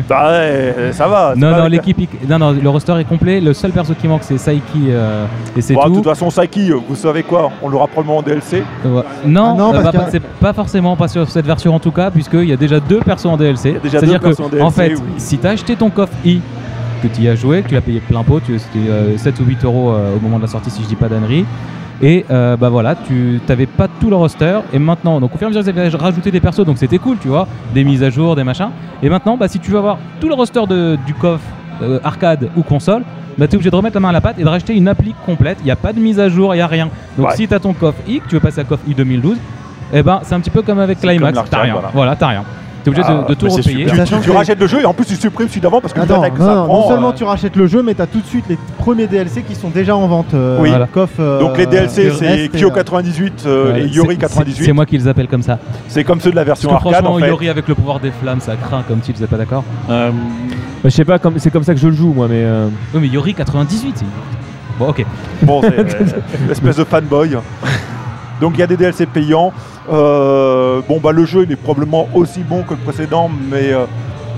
Bah 0.08 0.30
ouais, 0.30 0.90
ça 0.92 1.08
va. 1.08 1.34
Non, 1.36 1.50
non, 1.56 1.66
l'équipe, 1.66 1.96
non, 2.28 2.38
non, 2.38 2.52
le 2.52 2.68
roster 2.68 2.94
est 3.00 3.04
complet. 3.04 3.40
Le 3.40 3.54
seul 3.54 3.70
perso 3.70 3.94
qui 3.94 4.06
manque, 4.06 4.22
c'est 4.22 4.36
Saiki 4.36 4.88
euh, 4.90 5.24
et 5.56 5.60
c'est 5.62 5.74
de 5.74 5.80
tout. 5.80 5.94
toute 5.94 6.04
façon, 6.04 6.28
Saki, 6.28 6.70
euh, 6.72 6.76
vous 6.88 6.94
savez 6.94 7.22
quoi 7.22 7.50
On 7.62 7.68
l'aura 7.70 7.86
probablement 7.86 8.18
en 8.18 8.22
DLC. 8.22 8.62
Ouais. 8.84 9.02
Non, 9.24 9.54
Ah 9.54 9.58
non, 9.58 9.74
euh, 9.74 9.82
bah, 9.82 9.92
que- 9.92 10.10
c'est 10.10 10.20
pas 10.22 10.52
forcément 10.52 10.94
pas 10.96 11.08
sur 11.08 11.28
cette 11.30 11.46
version 11.46 11.74
en 11.74 11.78
tout 11.80 11.90
cas, 11.92 12.10
puisqu'il 12.10 12.44
y 12.48 12.52
a 12.52 12.56
déjà 12.56 12.80
deux 12.80 13.00
persos 13.00 13.26
en 13.26 13.36
DLC. 13.38 13.76
C'est-à-dire 13.82 14.20
en 14.22 14.30
que, 14.30 14.60
en 14.62 14.70
fait, 14.70 14.94
oui. 14.94 15.00
si 15.16 15.38
tu 15.38 15.46
as 15.46 15.50
acheté 15.50 15.74
ton 15.74 15.88
coffre 15.88 16.12
I, 16.24 16.40
que 17.02 17.08
tu 17.08 17.22
y 17.22 17.28
as 17.28 17.34
joué, 17.34 17.62
que 17.62 17.68
tu 17.68 17.74
l'as 17.74 17.80
payé 17.80 18.00
plein 18.00 18.22
pot, 18.24 18.40
tu- 18.40 18.58
c'était 18.58 18.88
euh, 18.90 19.16
7 19.16 19.40
ou 19.40 19.44
8 19.44 19.64
euros 19.64 19.92
euh, 19.92 20.16
au 20.16 20.20
moment 20.20 20.36
de 20.36 20.42
la 20.42 20.48
sortie, 20.48 20.70
si 20.70 20.82
je 20.82 20.88
dis 20.88 20.96
pas 20.96 21.08
d'annerie. 21.08 21.44
Et 22.02 22.24
euh, 22.30 22.56
bah 22.56 22.68
voilà, 22.68 22.94
tu 22.96 23.40
n'avais 23.48 23.66
pas 23.66 23.86
tout 24.00 24.10
le 24.10 24.16
roster. 24.16 24.58
Et 24.72 24.78
maintenant, 24.78 25.20
donc 25.20 25.34
au 25.34 25.38
fur 25.38 25.46
et 25.46 25.46
à 25.46 25.48
mesure, 25.54 25.62
ils 25.62 25.68
avaient 25.80 25.88
rajouté 25.96 26.30
des 26.30 26.40
persos, 26.40 26.64
donc 26.64 26.78
c'était 26.78 26.98
cool, 26.98 27.16
tu 27.18 27.28
vois, 27.28 27.46
des 27.72 27.84
mises 27.84 28.02
à 28.02 28.10
jour, 28.10 28.34
des 28.36 28.44
machins. 28.44 28.70
Et 29.02 29.08
maintenant, 29.08 29.36
bah, 29.36 29.48
si 29.48 29.58
tu 29.60 29.70
veux 29.70 29.78
avoir 29.78 29.98
tout 30.20 30.28
le 30.28 30.34
roster 30.34 30.66
de- 30.68 30.98
du 31.06 31.14
coffre 31.14 31.44
euh, 31.82 31.98
arcade 32.04 32.48
ou 32.56 32.62
console, 32.62 33.02
bah, 33.38 33.46
tu 33.46 33.52
es 33.52 33.54
obligé 33.56 33.70
de 33.70 33.76
remettre 33.76 33.94
la 33.96 34.00
main 34.00 34.08
à 34.10 34.12
la 34.12 34.20
pâte 34.20 34.36
et 34.38 34.44
de 34.44 34.48
racheter 34.48 34.74
une 34.76 34.86
appli 34.88 35.14
complète. 35.26 35.58
Il 35.60 35.64
n'y 35.64 35.70
a 35.70 35.76
pas 35.76 35.92
de 35.92 35.98
mise 36.00 36.20
à 36.20 36.28
jour, 36.28 36.54
il 36.54 36.58
n'y 36.58 36.62
a 36.62 36.66
rien. 36.66 36.88
Donc 37.16 37.28
Ouais. 37.30 37.36
si 37.36 37.46
tu 37.48 37.54
as 37.54 37.60
ton 37.60 37.72
coffre 37.72 37.98
I, 38.08 38.20
que 38.20 38.28
tu 38.28 38.34
veux 38.34 38.40
passer 38.40 38.60
à 38.60 38.64
coffre 38.64 38.82
I 38.88 38.94
2012, 38.94 39.36
eh 39.92 40.02
ben, 40.02 40.20
c'est 40.22 40.34
un 40.34 40.40
petit 40.40 40.50
peu 40.50 40.62
comme 40.62 40.78
avec 40.80 41.00
Climax, 41.00 41.38
t'as 41.50 41.60
rien. 41.62 41.72
voilà. 41.74 41.90
Voilà, 41.92 42.16
t'as 42.16 42.28
rien. 42.28 42.44
T'es 42.84 42.90
obligé 42.90 43.02
de- 43.02 43.08
Ah, 43.08 43.24
de, 43.28 43.34
tout 43.34 43.48
repayer. 43.48 43.86
Tu 44.22 44.30
rachètes 44.30 44.60
le 44.60 44.66
jeu 44.66 44.80
et 44.82 44.84
en 44.84 44.92
plus 44.94 45.06
tu 45.06 45.16
supprimes 45.16 45.48
celui 45.48 45.60
d'avant 45.62 45.80
parce 45.80 45.92
que 45.94 46.00
Attends, 46.00 46.16
non, 46.16 46.22
ça 46.22 46.28
non, 46.54 46.66
prend. 46.66 46.66
non 46.82 46.88
seulement 46.88 47.08
euh, 47.08 47.12
tu 47.16 47.24
rachètes 47.24 47.56
le 47.56 47.66
jeu, 47.66 47.82
mais 47.82 47.94
tu 47.94 48.02
as 48.02 48.06
tout 48.06 48.20
de 48.20 48.26
suite 48.26 48.44
les 48.48 48.58
premiers 48.78 49.06
DLC 49.06 49.42
qui 49.42 49.54
sont 49.54 49.70
déjà 49.70 49.96
en 49.96 50.06
vente. 50.06 50.34
euh, 50.34 50.58
Oui. 50.60 50.68
Voilà. 50.68 50.86
Coff, 50.86 51.10
euh, 51.18 51.40
Donc 51.40 51.56
les 51.58 51.64
DLC, 51.66 52.02
Est 52.06 52.10
c'est 52.18 52.48
Kyo 52.58 52.68
euh, 52.68 52.74
98 52.74 53.44
euh, 53.46 53.72
Ouais, 53.72 53.80
et 53.82 53.86
Yori 53.88 54.08
c'est- 54.10 54.20
98. 54.20 54.64
C'est 54.66 54.72
moi 54.72 54.84
qui 54.86 54.98
les 54.98 55.08
appelle 55.08 55.28
comme 55.28 55.42
ça. 55.42 55.58
C'est 55.88 56.04
comme 56.04 56.20
ceux 56.20 56.30
de 56.30 56.36
la 56.36 56.44
Parce 56.44 56.60
version 56.60 56.68
que 56.70 56.74
arcade 56.74 56.92
franchement, 56.92 57.14
en 57.16 57.18
fait. 57.20 57.28
Yori 57.28 57.48
avec 57.48 57.66
le 57.68 57.74
pouvoir 57.74 58.00
des 58.00 58.10
flammes, 58.10 58.40
ça 58.40 58.54
craint 58.56 58.82
comme 58.86 59.00
titre, 59.00 59.18
vous 59.18 59.24
êtes 59.24 59.30
pas 59.30 59.38
d'accord 59.38 59.64
Euh, 59.88 60.10
Bah, 60.10 60.90
je 60.90 60.90
sais 60.90 61.04
pas, 61.06 61.18
comme- 61.18 61.38
c'est 61.38 61.50
comme 61.50 61.64
ça 61.64 61.72
que 61.72 61.80
je 61.80 61.88
le 61.88 61.94
joue 61.94 62.12
moi, 62.12 62.26
mais. 62.28 62.42
euh, 62.44 62.68
Oui, 62.92 63.00
mais 63.02 63.08
Yori 63.08 63.32
98, 63.34 63.94
c'est- 63.96 64.04
Bon, 64.78 64.88
ok. 64.88 65.06
Bon, 65.42 65.62
c'est 65.62 65.68
une 66.44 66.50
espèce 66.50 66.76
de 66.76 66.84
fanboy. 66.84 67.38
Donc 68.40 68.52
il 68.54 68.60
y 68.60 68.62
a 68.62 68.66
des 68.66 68.76
DLC 68.76 69.06
payants. 69.06 69.52
Euh, 69.92 70.80
bon 70.88 70.98
bah 71.00 71.12
le 71.12 71.24
jeu 71.24 71.42
il 71.44 71.52
est 71.52 71.56
probablement 71.56 72.08
aussi 72.14 72.40
bon 72.40 72.62
que 72.62 72.70
le 72.74 72.80
précédent, 72.80 73.30
mais 73.50 73.72
euh, 73.72 73.84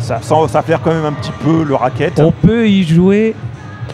ça, 0.01 0.21
ça 0.49 0.63
fait 0.63 0.77
quand 0.83 0.91
même 0.93 1.05
un 1.05 1.13
petit 1.13 1.33
peu 1.43 1.63
le 1.65 1.75
racket. 1.75 2.19
On 2.21 2.33
peut 2.33 2.69
y 2.69 2.83
jouer 2.83 3.35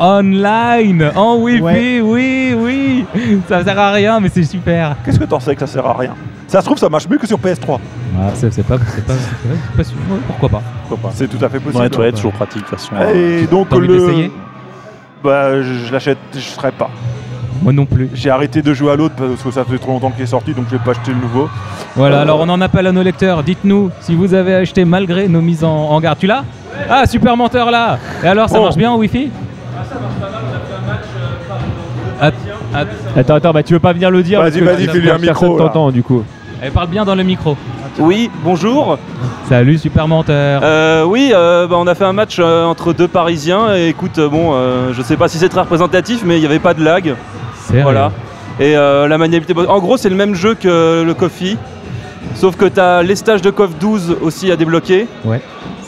online, 0.01 1.11
en 1.15 1.37
Wi-Fi, 1.37 1.61
Ouais. 1.63 2.01
oui, 2.03 2.55
oui. 2.57 3.05
Ça 3.49 3.63
sert 3.63 3.79
à 3.79 3.93
rien, 3.93 4.19
mais 4.21 4.29
c'est 4.29 4.43
super. 4.45 4.97
Qu'est-ce 5.05 5.19
que 5.19 5.25
t'en 5.25 5.39
sais 5.41 5.55
que 5.55 5.61
ça 5.61 5.67
sert 5.67 5.87
à 5.87 5.97
rien? 5.97 6.15
Ça 6.49 6.61
se 6.61 6.67
trouve 6.67 6.79
ça 6.79 6.89
marche 6.89 7.09
mieux 7.09 7.19
que 7.19 7.27
sur 7.27 7.39
PS3. 7.39 7.79
Ah, 8.19 8.31
c'est 8.35 8.49
pas, 8.49 8.53
c'est 8.53 8.63
pas, 8.67 8.77
c'est 8.79 9.05
pas- 9.07 9.13
c'est 9.73 9.77
pas 9.77 9.85
sûr. 9.85 9.97
Ouais, 10.11 10.19
pourquoi 10.27 10.49
pas? 10.49 10.63
C'est 11.15 11.29
tout 11.29 11.43
à 11.43 11.49
fait 11.49 11.59
dans 11.59 11.65
possible. 11.65 11.85
les 11.85 11.91
toilettes, 11.91 12.17
toujours 12.17 12.33
pratique 12.33 12.63
de 12.63 12.67
toute 12.67 12.79
façon. 12.79 12.93
Et 13.15 13.47
donc 13.47 13.71
le. 13.73 14.29
Bah 15.25 15.63
je, 15.63 15.73
je 15.87 15.93
l'achète, 15.93 16.19
je 16.35 16.41
serai 16.41 16.73
pas. 16.73 16.91
Moi 17.61 17.73
non 17.73 17.85
plus. 17.87 18.09
J'ai 18.15 18.31
arrêté 18.31 18.63
de 18.63 18.73
jouer 18.75 18.93
à 18.93 18.97
l'autre 18.97 19.15
parce 19.17 19.43
que 19.43 19.51
ça 19.51 19.65
fait 19.65 19.79
trop 19.79 19.93
longtemps 19.93 20.11
qu'il 20.11 20.23
est 20.23 20.27
sorti, 20.27 20.53
donc 20.55 20.65
je 20.71 20.77
vais 20.77 20.83
pas 20.85 20.93
acheter 20.93 21.13
le 21.13 21.19
nouveau. 21.21 21.49
Voilà, 21.97 22.19
Euh, 22.19 22.23
alors 22.23 22.41
on 22.41 22.49
en 22.49 22.61
appelle 22.61 22.87
à 22.87 22.93
nos 22.93 23.03
lecteurs. 23.03 23.43
Dites-nous 23.43 23.91
si 24.01 24.15
vous 24.15 24.35
avez 24.35 24.55
acheté 24.55 24.85
malgré 24.85 25.29
nos 25.29 25.41
mises 25.41 25.63
en, 25.65 25.71
en 25.91 26.01
garde. 26.01 26.19
Tu 26.19 26.27
l'as? 26.27 26.45
Ah, 26.89 27.07
super 27.07 27.37
menteur 27.37 27.71
là 27.71 27.99
Et 28.25 28.27
alors, 28.27 28.49
ça 28.49 28.57
Oh. 28.59 28.63
marche 28.63 28.77
bien 28.77 28.91
en 28.91 28.97
Wi-Fi? 28.97 29.31
Att- 32.21 32.35
att- 32.75 32.87
Attends, 33.17 33.35
attends, 33.35 33.53
bah 33.53 33.63
tu 33.63 33.73
veux 33.75 33.81
pas 33.81 33.93
venir 33.93 34.11
le 34.11 34.23
dire 34.23 34.41
Vas-y, 34.41 34.61
vas-y, 34.61 34.87
fais-lui 34.87 35.11
un 35.11 35.19
micro, 35.19 35.59
t'entend 35.59 35.91
du 35.91 36.03
coup. 36.03 36.23
Elle 36.63 36.71
parle 36.71 36.89
bien 36.89 37.05
dans 37.05 37.15
le 37.17 37.25
micro. 37.25 37.57
Oui, 37.99 38.31
bonjour. 38.45 38.97
Salut, 39.49 39.77
super 39.77 40.09
menteur. 40.09 40.63
Euh, 40.65 41.05
oui, 41.05 41.33
euh, 41.35 41.67
bah, 41.67 41.77
on 41.79 41.87
a 41.87 41.95
fait 41.95 42.05
un 42.05 42.13
match 42.15 42.37
euh, 42.39 42.65
entre 42.65 42.93
deux 42.95 43.09
Parisiens. 43.09 43.75
Et 43.75 43.89
écoute, 43.89 44.19
bon, 44.31 44.53
euh, 44.55 44.93
je 44.95 45.03
sais 45.03 45.17
pas 45.17 45.29
si 45.29 45.37
c'est 45.39 45.49
très 45.51 45.61
représentatif, 45.61 46.23
mais 46.25 46.37
il 46.39 46.41
n'y 46.41 46.47
avait 46.47 46.59
pas 46.61 46.73
de 46.73 46.83
lag. 46.83 47.15
Voilà. 47.71 48.13
Et 48.61 48.77
euh, 48.77 49.09
la 49.09 49.19
maniabilité. 49.19 49.59
En 49.67 49.79
gros, 49.81 49.97
c'est 49.97 50.11
le 50.11 50.17
même 50.17 50.35
jeu 50.35 50.55
que 50.55 51.03
le 51.03 51.15
Coffee. 51.15 51.57
Sauf 52.35 52.57
que 52.57 52.67
tu 52.67 52.81
as 52.81 53.03
les 53.03 53.17
stages 53.17 53.43
de 53.43 53.51
CoF 53.51 53.79
12 53.79 54.17
aussi 54.23 54.51
à 54.51 54.57
débloquer. 54.57 55.07
Ouais. 55.25 55.41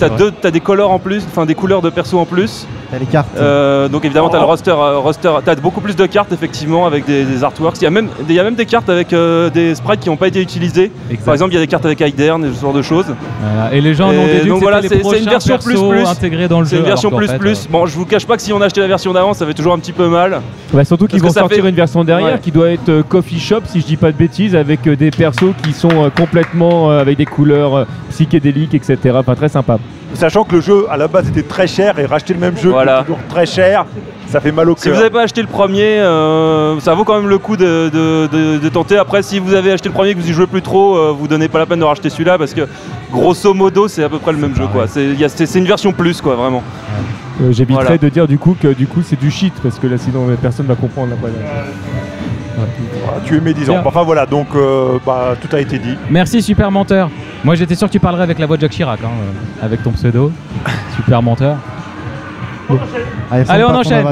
T'as 0.08 0.14
vrai. 0.14 0.18
deux, 0.18 0.32
t'as 0.40 0.50
des 0.50 0.60
colors 0.60 0.90
en 0.90 0.98
plus, 0.98 1.22
enfin 1.30 1.46
des 1.46 1.54
couleurs 1.54 1.82
de 1.82 1.90
perso 1.90 2.18
en 2.18 2.24
plus. 2.24 2.66
T'as 2.90 2.98
les 2.98 3.06
cartes. 3.06 3.28
Euh, 3.38 3.88
donc 3.88 4.04
évidemment, 4.04 4.28
t'as 4.28 4.38
le 4.38 4.44
Oh. 4.44 4.48
roster, 4.48 4.70
euh, 4.70 4.98
roster. 4.98 5.30
T'as 5.44 5.54
beaucoup 5.56 5.80
plus 5.80 5.96
de 5.96 6.06
cartes 6.06 6.32
effectivement 6.32 6.86
avec 6.86 7.04
des, 7.06 7.24
des 7.24 7.42
artworks. 7.44 7.76
Il 7.80 7.84
y 7.84 7.86
a 7.86 7.90
même, 7.90 8.08
il 8.28 8.34
y 8.34 8.38
a 8.38 8.44
même 8.44 8.54
des 8.54 8.66
cartes 8.66 8.88
avec 8.88 9.12
euh, 9.12 9.50
des 9.50 9.74
sprites 9.74 10.00
qui 10.00 10.08
n'ont 10.10 10.16
pas 10.16 10.28
été 10.28 10.40
utilisées. 10.40 10.92
Exact. 11.10 11.24
Par 11.24 11.34
exemple, 11.34 11.52
il 11.52 11.54
y 11.54 11.58
a 11.58 11.60
des 11.60 11.66
cartes 11.66 11.84
avec 11.86 12.00
Aidern 12.00 12.44
et 12.44 12.52
ce 12.54 12.60
genre 12.60 12.72
de 12.72 12.82
choses. 12.82 13.06
Voilà. 13.42 13.74
Et 13.74 13.80
les 13.80 13.94
gens 13.94 14.12
Et 14.12 14.18
ont 14.18 14.26
déduit 14.26 14.48
donc 14.50 14.58
que 14.58 14.64
voilà, 14.64 14.82
c'est- 14.82 15.02
c'est 15.02 15.18
une 15.18 15.28
version 15.30 15.58
plus 15.58 15.74
plus. 15.80 16.06
intégrés 16.06 16.46
dans 16.48 16.60
le 16.60 16.66
C'est 16.66 16.76
jeu. 16.76 16.82
une 16.82 16.86
version 16.88 17.10
plus 17.10 17.28
fait, 17.28 17.38
plus. 17.38 17.62
euh, 17.64 17.68
Bon, 17.70 17.86
je 17.86 17.94
vous 17.96 18.04
cache 18.06 18.26
pas 18.26 18.36
que 18.36 18.42
si 18.42 18.52
on 18.52 18.60
achetait 18.60 18.80
la 18.82 18.86
version 18.88 19.12
d'avant, 19.12 19.34
ça 19.34 19.46
fait 19.46 19.54
toujours 19.54 19.72
un 19.74 19.78
petit 19.78 19.92
peu 19.92 20.08
mal. 20.08 20.40
Bah, 20.72 20.84
surtout 20.84 21.06
qu'ils 21.06 21.20
Parce 21.20 21.34
vont 21.34 21.40
sortir 21.40 21.62
fait- 21.64 21.68
une 21.70 21.74
version 21.74 22.04
derrière 22.04 22.34
Ouais. 22.34 22.40
qui 22.40 22.50
doit 22.52 22.70
être 22.70 22.88
euh, 22.88 23.02
Coffee 23.08 23.40
Shop, 23.40 23.60
si 23.66 23.80
je 23.80 23.86
dis 23.86 23.96
pas 23.96 24.12
de 24.12 24.16
bêtises, 24.16 24.54
avec 24.54 24.86
euh, 24.86 24.94
des 24.96 25.10
persos 25.10 25.54
qui 25.64 25.72
sont 25.72 25.88
euh, 26.04 26.10
complètement 26.10 26.90
euh, 26.90 27.00
avec 27.00 27.16
des 27.18 27.26
couleurs 27.26 27.74
euh, 27.76 27.84
psychédéliques, 28.10 28.74
etc. 28.74 28.98
Enfin, 29.16 29.34
très 29.34 29.48
sympa. 29.48 29.78
Sachant 30.14 30.44
que 30.44 30.54
le 30.54 30.60
jeu 30.60 30.86
à 30.90 30.96
la 30.96 31.08
base 31.08 31.28
était 31.28 31.42
très 31.42 31.66
cher 31.66 31.98
et 31.98 32.06
racheter 32.06 32.34
le 32.34 32.40
même 32.40 32.54
jeu 32.56 32.68
qui 32.68 32.74
Voilà. 32.74 33.00
est 33.00 33.02
toujours 33.02 33.18
très 33.28 33.46
cher, 33.46 33.84
ça 34.28 34.38
fait 34.40 34.52
mal 34.52 34.70
au 34.70 34.76
Si 34.76 34.84
vous 34.88 34.92
cœur. 34.94 34.98
n'avez 35.02 35.10
pas 35.10 35.22
acheté 35.22 35.40
le 35.42 35.48
premier, 35.48 35.98
euh, 35.98 36.78
ça 36.78 36.94
vaut 36.94 37.02
quand 37.02 37.16
même 37.16 37.28
le 37.28 37.38
coup 37.38 37.56
de, 37.56 37.90
de- 37.92 38.28
de- 38.30 38.58
de 38.58 38.68
tenter. 38.68 38.96
Après, 38.96 39.22
si 39.22 39.40
vous 39.40 39.54
avez 39.54 39.72
acheté 39.72 39.88
le 39.88 39.92
premier 39.94 40.10
et 40.10 40.14
que 40.14 40.20
vous 40.20 40.30
y 40.30 40.32
jouez 40.32 40.46
plus 40.46 40.62
trop, 40.62 40.96
euh, 40.96 41.12
vous 41.18 41.26
donnez 41.26 41.48
pas 41.48 41.58
la 41.58 41.66
peine 41.66 41.80
de 41.80 41.84
racheter 41.84 42.10
celui-là 42.10 42.38
parce 42.38 42.54
que 42.54 42.68
grosso 43.10 43.52
modo, 43.54 43.88
c'est 43.88 44.04
à 44.04 44.08
peu 44.08 44.18
près 44.20 44.30
le 44.32 44.38
même 44.38 44.54
jeu. 44.54 44.66
quoi. 44.72 44.86
C'est 44.86 45.04
il 45.04 45.18
y 45.18 45.24
a- 45.24 45.28
c'est- 45.28 45.46
c'est 45.46 45.58
une 45.58 45.66
version 45.66 45.92
plus, 45.92 46.20
quoi, 46.20 46.36
vraiment. 46.36 46.62
Euh, 47.42 47.50
J'éviterais 47.50 47.82
Voilà. 47.84 47.98
de 47.98 48.08
dire 48.08 48.28
du 48.28 48.38
coup 48.38 48.56
que 48.60 48.68
du 48.68 48.86
coup 48.86 49.00
c'est 49.04 49.18
du 49.18 49.28
shit 49.32 49.52
parce 49.60 49.80
que 49.80 49.88
là 49.88 49.98
sinon 49.98 50.28
personne 50.40 50.66
va 50.66 50.76
comprendre 50.76 51.10
la 51.10 51.16
Voilà, 52.56 53.20
tu 53.24 53.36
es 53.36 53.40
médisant. 53.40 53.72
Bien. 53.74 53.82
Enfin 53.84 54.02
voilà, 54.02 54.26
donc 54.26 54.48
euh, 54.54 54.98
bah, 55.04 55.34
tout 55.40 55.54
a 55.54 55.60
été 55.60 55.78
dit. 55.78 55.96
Merci, 56.10 56.42
super 56.42 56.70
menteur. 56.70 57.10
Moi, 57.44 57.54
j'étais 57.56 57.74
sûr 57.74 57.88
que 57.88 57.92
tu 57.92 58.00
parlerais 58.00 58.22
avec 58.22 58.38
la 58.38 58.46
voix 58.46 58.56
de 58.56 58.62
Jacques 58.62 58.72
Chirac, 58.72 59.00
hein, 59.04 59.08
euh, 59.62 59.64
avec 59.66 59.82
ton 59.82 59.90
pseudo. 59.92 60.32
super 60.96 61.22
menteur. 61.22 61.56
Allez, 63.30 63.44
Allez, 63.48 63.64
on 63.64 63.74
enchaîne. 63.74 64.06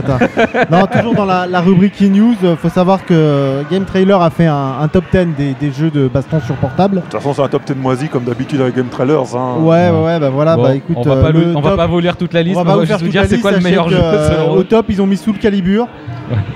non, 0.71 0.87
toujours 0.87 1.15
dans 1.15 1.25
la, 1.25 1.47
la 1.47 1.61
rubrique 1.63 2.03
e-news, 2.03 2.35
euh, 2.45 2.55
faut 2.55 2.69
savoir 2.69 3.05
que 3.07 3.63
Game 3.71 3.85
Trailer 3.87 4.21
a 4.21 4.29
fait 4.29 4.45
un, 4.47 4.75
un 4.83 4.89
top 4.89 5.05
10 5.11 5.29
des, 5.37 5.55
des 5.59 5.73
jeux 5.73 5.91
de 5.91 6.07
baston 6.07 6.39
sur 6.41 6.57
portable. 6.57 6.97
De 6.97 7.01
toute 7.01 7.13
façon, 7.15 7.33
c'est 7.33 7.43
un 7.43 7.49
top 7.49 7.63
10 7.65 7.75
moisi 7.77 8.09
comme 8.09 8.25
d'habitude 8.25 8.61
avec 8.61 8.77
Game 8.77 8.89
Trailers. 8.89 9.35
hein. 9.35 9.55
Ouais, 9.61 9.89
ouais, 9.89 10.05
ouais, 10.05 10.21
bah 10.21 10.29
voilà, 10.29 10.57
Bon, 10.57 10.65
bah 10.65 10.75
écoute, 10.75 10.97
on 10.99 11.03
va, 11.03 11.17
pas, 11.17 11.31
le 11.33 11.55
va 11.77 11.87
vous 11.87 12.01
lire 12.01 12.17
toute 12.19 12.35
la 12.35 12.43
liste, 12.43 12.59
on 12.59 12.63
va 12.65 12.73
on 12.73 12.75
pas 12.75 12.77
va 12.77 12.81
vous 12.83 12.87
faire 12.87 12.99
juste 12.99 13.07
vous 13.07 13.13
dire 13.13 13.25
c'est 13.27 13.41
quoi 13.41 13.53
le 13.53 13.61
meilleur 13.61 13.87
que, 13.87 13.93
jeu 13.93 13.99
euh, 14.03 14.47
Au 14.49 14.63
top, 14.65 14.87
ils 14.91 15.01
ont 15.01 15.07
mis 15.07 15.17
Soul 15.17 15.39
Calibur, 15.39 15.89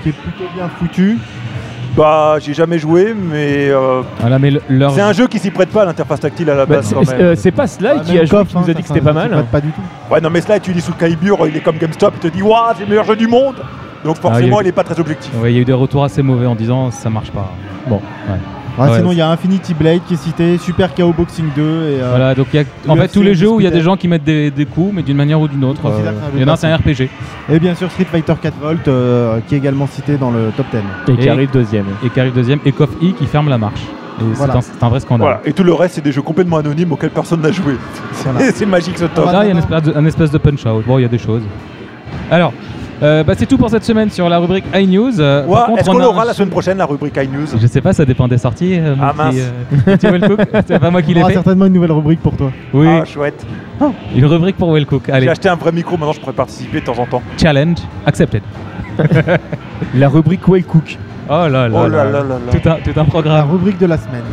qui 0.03 0.09
est 0.09 0.11
plutôt 0.11 0.45
bien 0.55 0.69
foutu. 0.77 1.17
Bah, 1.97 2.37
j'ai 2.39 2.53
jamais 2.53 2.77
joué, 2.77 3.13
mais 3.15 3.69
euh, 3.69 4.03
Voilà, 4.19 4.37
mais 4.37 4.51
leur 4.69 4.93
c'est 4.93 5.01
un 5.01 5.13
jeu 5.13 5.25
qui 5.27 5.39
s'y 5.39 5.49
prête 5.49 5.69
pas 5.69 5.81
à 5.81 5.85
l'interface 5.85 6.19
tactile 6.19 6.47
à 6.51 6.55
la 6.55 6.65
Bah, 6.67 6.75
base 6.75 6.85
c'est 6.85 6.93
quand 6.93 7.07
même. 7.07 7.19
euh, 7.21 7.35
c'est 7.35 7.49
pas 7.51 7.65
Sly 7.65 7.87
Ah, 7.91 7.99
qui 8.05 8.19
a 8.19 8.23
joué 8.25 8.45
qui 8.45 8.55
nous 8.55 8.61
hein, 8.61 8.65
a 8.67 8.67
dit 8.67 8.73
ça, 8.73 8.81
que 8.81 8.87
c'était 8.87 9.01
pas 9.01 9.13
mal. 9.13 9.31
prête 9.31 9.45
Pas 9.47 9.61
du 9.61 9.69
tout. 9.71 9.81
Ouais, 10.13 10.21
non, 10.21 10.29
mais 10.29 10.41
cela, 10.41 10.59
tu 10.59 10.73
dis 10.73 10.81
sous 10.81 10.93
Calibur, 10.93 11.47
il 11.47 11.57
est 11.57 11.61
comme 11.61 11.77
GameStop, 11.77 12.13
il 12.17 12.29
te 12.29 12.35
dit, 12.35 12.43
waouh, 12.43 12.73
c'est 12.75 12.83
le 12.83 12.89
meilleur 12.89 13.03
jeu 13.05 13.15
du 13.15 13.27
monde. 13.27 13.55
Donc 14.05 14.17
Ah, 14.19 14.21
forcément, 14.29 14.59
a- 14.59 14.61
il 14.61 14.67
est 14.67 14.71
pas 14.73 14.83
très 14.83 14.99
objectif. 14.99 15.31
Ouais, 15.41 15.51
il 15.51 15.55
y 15.55 15.57
a 15.57 15.61
eu 15.61 15.65
des 15.65 15.73
retours 15.73 16.03
assez 16.03 16.21
mauvais 16.21 16.45
en 16.45 16.53
disant 16.53 16.91
ça 16.91 17.09
marche 17.09 17.31
pas. 17.31 17.51
Bon, 17.87 17.95
ouais. 18.29 18.37
Ouais, 18.77 18.89
Ouais, 18.89 18.97
sinon, 18.97 19.11
il 19.11 19.17
y 19.17 19.21
a 19.21 19.29
Infinity 19.29 19.73
Blade 19.73 20.01
qui 20.07 20.13
est 20.13 20.17
cité, 20.17 20.57
Super 20.57 20.93
KO 20.93 21.11
Boxing 21.11 21.45
2 21.55 21.61
et. 21.61 21.65
euh, 21.65 22.07
Voilà, 22.09 22.35
donc 22.35 22.47
il 22.53 22.59
y 22.59 22.63
a 22.63 22.65
en 22.91 22.95
fait 22.95 23.07
tous 23.07 23.23
les 23.23 23.33
jeux 23.35 23.49
où 23.49 23.59
il 23.59 23.63
y 23.63 23.67
a 23.67 23.71
des 23.71 23.81
gens 23.81 23.97
qui 23.97 24.07
mettent 24.07 24.23
des, 24.23 24.51
des 24.51 24.65
coups, 24.65 24.91
mais 24.93 25.01
d'une 25.01 25.17
manière 25.17 25.41
ou 25.41 25.47
d'une 25.47 25.63
autre. 25.63 25.85
Euh, 25.87 26.11
Il 26.35 26.41
y 26.41 26.43
en 26.43 26.47
a 26.47 26.53
un, 26.53 26.55
c'est 26.55 26.67
un 26.67 26.75
RPG. 26.77 27.09
Et 27.49 27.59
bien 27.59 27.73
sûr, 27.75 27.89
Street 27.91 28.05
Fighter 28.05 28.33
4 28.41 28.53
Volt 28.61 28.87
euh, 28.87 29.39
qui 29.47 29.55
est 29.55 29.57
également 29.57 29.87
cité 29.87 30.17
dans 30.17 30.31
le 30.31 30.51
top 30.55 30.67
10. 31.07 31.13
Et 31.13 31.17
qui 31.17 31.29
arrive 31.29 31.49
deuxième. 31.51 31.85
Et 32.05 32.09
qui 32.09 32.19
arrive 32.19 32.33
deuxième, 32.33 32.59
et 32.65 32.71
KOF 32.71 32.89
I 33.01 33.13
qui 33.13 33.25
ferme 33.25 33.49
la 33.49 33.57
marche. 33.57 33.81
Voilà. 34.19 34.53
c'est 34.53 34.57
un, 34.59 34.61
c'est 34.61 34.83
un 34.83 34.89
vrai 34.89 34.99
scandale. 34.99 35.27
Voilà. 35.27 35.41
Et 35.45 35.53
tout 35.53 35.63
le 35.63 35.73
reste, 35.73 35.95
c'est 35.95 36.01
des 36.03 36.11
jeux 36.11 36.23
complètement 36.23 36.57
anonymes 36.57 36.91
auxquels 36.91 37.11
personne 37.11 37.41
n'a 37.41 37.51
joué. 37.51 37.75
Voilà. 38.23 38.51
c'est 38.55 38.65
magique 38.65 38.97
ce 38.97 39.05
top. 39.05 39.25
Là, 39.31 39.43
il 39.45 39.49
y 39.49 39.51
a 39.55 39.57
espèce, 39.59 39.83
de, 39.83 39.93
un 39.95 40.05
espèce 40.05 40.31
de 40.31 40.37
punch-out. 40.39 40.83
Bon, 40.87 40.97
il 40.97 41.03
y 41.03 41.05
a 41.05 41.07
des 41.07 41.19
choses. 41.19 41.43
Alors, 42.31 42.51
euh, 43.03 43.23
bah, 43.23 43.33
c'est 43.37 43.45
tout 43.45 43.57
pour 43.57 43.69
cette 43.69 43.83
semaine 43.83 44.09
sur 44.09 44.27
la 44.29 44.39
rubrique 44.39 44.65
iNews. 44.75 45.19
Euh, 45.19 45.45
Ouais, 45.45 45.53
par 45.53 45.65
contre, 45.67 45.79
Est-ce 45.81 45.89
on 45.89 45.93
qu'on 45.93 46.03
aura 46.03 46.23
un- 46.23 46.25
la 46.25 46.33
semaine 46.33 46.49
prochaine 46.49 46.77
la 46.77 46.85
rubrique 46.85 47.15
iNews 47.17 47.45
Je 47.59 47.67
sais 47.67 47.81
pas, 47.81 47.93
ça 47.93 48.05
dépend 48.05 48.27
des 48.27 48.37
sorties. 48.37 48.77
euh, 48.79 48.95
Ah, 49.01 49.13
mince. 49.15 49.35
euh, 49.37 49.95
petit 49.95 50.07
Wellcook. 50.07 50.39
c'est 50.67 50.79
pas 50.79 50.89
moi 50.89 51.01
qui 51.01 51.09
Il 51.09 51.11
y 51.11 51.13
l'ai 51.15 51.21
aura 51.21 51.29
fait. 51.29 51.35
certainement 51.35 51.65
une 51.65 51.73
nouvelle 51.73 51.91
rubrique 51.91 52.21
pour 52.21 52.35
toi. 52.35 52.51
Oui, 52.73 52.87
Ah, 52.89 53.05
chouette. 53.05 53.45
une 54.15 54.25
rubrique 54.25 54.57
pour 54.57 54.71
Wellcook. 54.73 55.09
Allez, 55.09 55.25
J'ai 55.25 55.31
acheté 55.31 55.49
un 55.49 55.55
vrai 55.55 55.71
micro, 55.71 55.95
maintenant 55.97 56.13
je 56.13 56.19
pourrais 56.19 56.33
participer 56.33 56.79
de 56.81 56.85
temps 56.85 56.97
en 56.99 57.05
temps. 57.05 57.21
challenge 57.37 57.77
accepted. 58.05 58.41
La 59.95 60.09
rubrique 60.09 60.47
Well 60.47 60.63
Cook. 60.63 60.97
Oh 61.29 61.47
là 61.49 61.49
là, 61.49 61.69
Oh 61.73 61.87
là 61.87 61.87
là. 61.87 62.03
là 62.05 62.11
là 62.11 62.23
là. 62.23 62.51
Tout, 62.51 62.69
un, 62.69 62.75
tout 62.75 62.89
un 62.99 63.03
La 63.03 63.03
programme. 63.03 63.51
rubrique 63.51 63.77
de 63.77 63.85
la 63.85 63.97
semaine. 63.97 64.23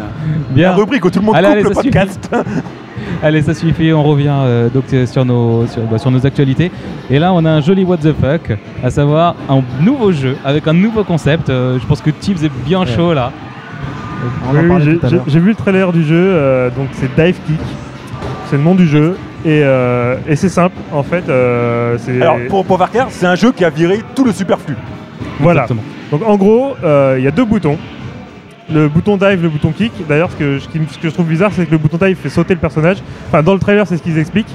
Bien. 0.50 0.70
La 0.70 0.77
rubrique 0.77 1.05
où 1.05 1.11
tout 1.11 1.18
le 1.18 1.27
monde 1.27 1.35
Allez, 1.37 1.48
coupe 1.48 1.55
allez, 1.57 1.62
le 1.64 1.70
podcast. 1.74 2.31
Allez, 3.22 3.42
ça 3.42 3.54
suffit, 3.54 3.92
on 3.92 4.02
revient 4.02 4.28
euh, 4.32 4.68
donc 4.68 4.84
euh, 4.92 5.06
sur 5.06 5.24
nos, 5.24 5.66
sur, 5.66 5.82
bah, 5.82 5.98
sur 5.98 6.10
nos 6.10 6.24
actualités. 6.26 6.70
Et 7.10 7.18
là, 7.18 7.32
on 7.32 7.44
a 7.44 7.50
un 7.50 7.60
joli 7.60 7.84
what 7.84 7.98
the 7.98 8.12
fuck, 8.12 8.56
à 8.82 8.90
savoir 8.90 9.34
un 9.48 9.62
nouveau 9.80 10.12
jeu 10.12 10.36
avec 10.44 10.66
un 10.68 10.72
nouveau 10.74 11.04
concept. 11.04 11.48
Euh, 11.50 11.78
je 11.80 11.86
pense 11.86 12.00
que 12.00 12.10
Tibbs 12.10 12.44
est 12.44 12.52
bien 12.66 12.84
chaud 12.86 13.14
là. 13.14 13.30
Oui, 14.52 14.60
j'ai- 14.82 14.96
tout 14.98 15.06
à 15.06 15.08
j'ai 15.08 15.16
l'heure. 15.16 15.24
j'ai 15.26 15.38
vu 15.40 15.48
le 15.50 15.54
trailer 15.54 15.92
du 15.92 16.02
jeu, 16.04 16.16
euh, 16.16 16.70
donc 16.70 16.88
c'est 16.92 17.14
Dive 17.14 17.36
Kick, 17.46 17.58
c'est 18.46 18.56
le 18.56 18.62
nom 18.62 18.74
du 18.74 18.86
jeu, 18.86 19.18
et, 19.44 19.60
euh, 19.62 20.16
et 20.26 20.34
c'est 20.36 20.48
simple 20.48 20.76
en 20.92 21.02
fait. 21.02 21.28
euh, 21.28 21.96
c'est- 21.98 22.22
Alors 22.22 22.38
pour, 22.48 22.64
pour 22.64 22.78
faire 22.78 22.90
clair, 22.90 23.06
c'est 23.10 23.26
un 23.26 23.34
jeu 23.34 23.52
qui 23.52 23.64
a 23.64 23.70
viré 23.70 24.00
tout 24.14 24.24
le 24.24 24.32
superflu. 24.32 24.76
voilà. 25.40 25.62
Exactement. 25.64 25.82
Donc 26.10 26.22
en 26.26 26.36
gros, 26.36 26.74
euh, 26.84 27.16
il 27.18 27.24
y 27.24 27.28
a 27.28 27.30
deux 27.30 27.44
boutons. 27.44 27.76
Le 28.72 28.88
bouton 28.88 29.16
dive, 29.16 29.42
le 29.42 29.48
bouton 29.48 29.72
kick. 29.72 29.92
D'ailleurs, 30.09 30.31
ce 30.31 30.37
que, 30.37 30.59
je- 30.59 30.64
ce 30.64 30.98
que 30.98 31.09
je 31.09 31.14
trouve 31.14 31.27
bizarre, 31.27 31.50
c'est 31.53 31.66
que 31.66 31.70
le 31.70 31.79
bouton 31.79 31.98
dive 32.05 32.16
fait 32.16 32.29
sauter 32.31 32.55
le 32.55 32.61
personnage. 32.61 32.96
Enfin, 33.29 33.42
dans 33.42 33.53
le 33.55 33.59
trailer, 33.61 33.87
c'est 33.87 33.96
ce 33.98 34.03
qu'ils 34.03 34.18
expliquent. 34.18 34.55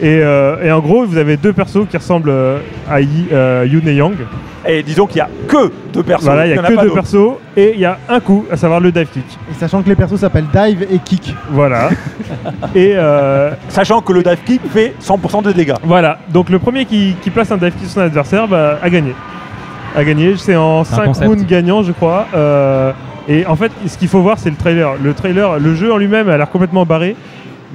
Et, 0.00 0.20
euh, 0.22 0.62
et 0.64 0.70
en 0.70 0.78
gros, 0.80 1.04
vous 1.04 1.16
avez 1.16 1.36
deux 1.36 1.52
persos 1.52 1.86
qui 1.90 1.96
ressemblent 1.96 2.30
euh, 2.30 2.58
à 2.88 3.00
Yi- 3.00 3.28
euh, 3.32 3.66
Yoon 3.68 3.86
et 3.86 3.94
Yang. 3.94 4.14
Et 4.66 4.82
disons 4.82 5.06
qu'il 5.06 5.18
y 5.18 5.20
a 5.20 5.28
que 5.48 5.72
deux 5.92 6.02
personnes. 6.02 6.26
Voilà, 6.32 6.46
il 6.46 6.50
y 6.50 6.58
a 6.58 6.62
que 6.62 6.80
deux 6.80 6.90
persos 6.92 7.36
et 7.56 7.72
il 7.74 7.80
y 7.80 7.84
a 7.84 7.98
un 8.08 8.20
coup, 8.20 8.44
à 8.50 8.56
savoir 8.56 8.80
le 8.80 8.92
dive 8.92 9.06
kick. 9.12 9.24
Et 9.50 9.54
sachant 9.58 9.82
que 9.82 9.88
les 9.88 9.94
persos 9.96 10.18
s'appellent 10.20 10.46
Dive 10.52 10.86
et 10.90 10.98
Kick. 10.98 11.34
Voilà. 11.50 11.90
et 12.74 12.92
euh, 12.96 13.50
Sachant 13.68 14.00
que 14.00 14.12
le 14.12 14.22
dive 14.22 14.38
kick 14.44 14.60
fait 14.72 14.94
100% 15.02 15.42
de 15.44 15.52
dégâts. 15.52 15.74
voilà. 15.84 16.18
Donc 16.28 16.50
le 16.50 16.58
premier 16.58 16.84
qui, 16.84 17.14
qui 17.22 17.30
place 17.30 17.50
un 17.50 17.56
dive 17.56 17.72
kick 17.72 17.84
sur 17.84 17.90
son 17.94 18.00
adversaire 18.00 18.46
bah, 18.46 18.78
a 18.82 18.90
gagné. 18.90 19.14
A 19.96 20.04
gagné. 20.04 20.34
C'est 20.36 20.54
en 20.56 20.84
C'est 20.84 20.94
un 20.94 20.96
5 20.98 21.04
concept. 21.06 21.26
rounds 21.28 21.46
gagnants, 21.46 21.82
je 21.82 21.92
crois. 21.92 22.26
Euh, 23.28 23.32
et 23.40 23.46
en 23.46 23.56
fait, 23.56 23.72
ce 23.86 23.96
qu'il 23.98 24.08
faut 24.08 24.20
voir, 24.20 24.38
c'est 24.38 24.50
le 24.50 24.56
trailer. 24.56 24.92
Le 25.02 25.14
trailer, 25.14 25.58
le 25.58 25.74
jeu 25.74 25.92
en 25.92 25.96
lui-même 25.98 26.28
a 26.28 26.36
l'air 26.36 26.50
complètement 26.50 26.84
barré. 26.86 27.16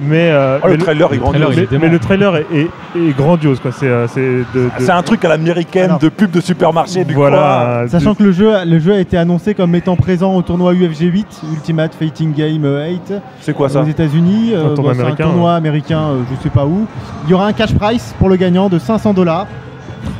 Mais, 0.00 0.28
euh, 0.32 0.58
Oh, 0.60 0.66
mais 0.66 0.72
le 0.72 0.78
trailer 0.78 1.12
est 1.12 1.18
grandiose. 1.18 1.40
trailer, 1.44 1.52
il 1.52 1.58
est 1.58 1.60
mais- 1.62 1.66
dément. 1.68 1.84
mais 1.84 1.88
le 1.88 1.98
trailer 2.00 2.36
est, 2.36 2.46
est- 2.52 2.68
est 2.98 3.16
grandiose. 3.16 3.60
quoi. 3.60 3.70
C'est 3.70 3.86
euh, 3.86 4.08
c'est 4.08 4.20
de- 4.20 4.44
de- 4.52 4.68
C'est 4.80 4.90
un 4.90 5.02
truc 5.04 5.24
à 5.24 5.28
l'américaine 5.28 5.84
Alors- 5.84 5.98
de 6.00 6.08
pub 6.08 6.32
de 6.32 6.40
supermarché 6.40 7.04
du 7.04 7.14
voilà. 7.14 7.62
euh, 7.82 7.86
Sachant 7.88 8.10
de- 8.12 8.16
que 8.18 8.24
le 8.24 8.32
jeu, 8.32 8.50
le 8.66 8.78
jeu 8.80 8.92
a 8.94 8.98
été 8.98 9.16
annoncé 9.16 9.54
comme 9.54 9.72
étant 9.76 9.94
présent 9.94 10.34
au 10.34 10.42
tournoi 10.42 10.74
UFG 10.74 11.04
8, 11.12 11.42
Ultimate 11.52 11.94
Fighting 11.96 12.34
Game 12.34 12.64
euh, 12.64 12.88
8, 12.90 13.14
C'est 13.40 13.54
quoi 13.54 13.68
ça 13.68 13.82
aux 13.82 13.86
États-Unis. 13.86 14.50
Euh, 14.52 14.72
Un 14.72 14.74
tournoi 14.74 14.94
c'est 14.94 14.98
un 14.98 15.02
américain, 15.04 15.24
tournoi 15.26 15.54
américain, 15.54 16.00
euh, 16.00 16.22
je 16.36 16.42
sais 16.42 16.50
pas 16.50 16.64
où. 16.64 16.86
Il 17.26 17.30
y 17.30 17.34
aura 17.34 17.46
un 17.46 17.52
cash 17.52 17.72
prize 17.72 18.16
pour 18.18 18.28
le 18.28 18.34
gagnant 18.34 18.68
de 18.68 18.80
500 18.80 19.14
dollars. 19.14 19.46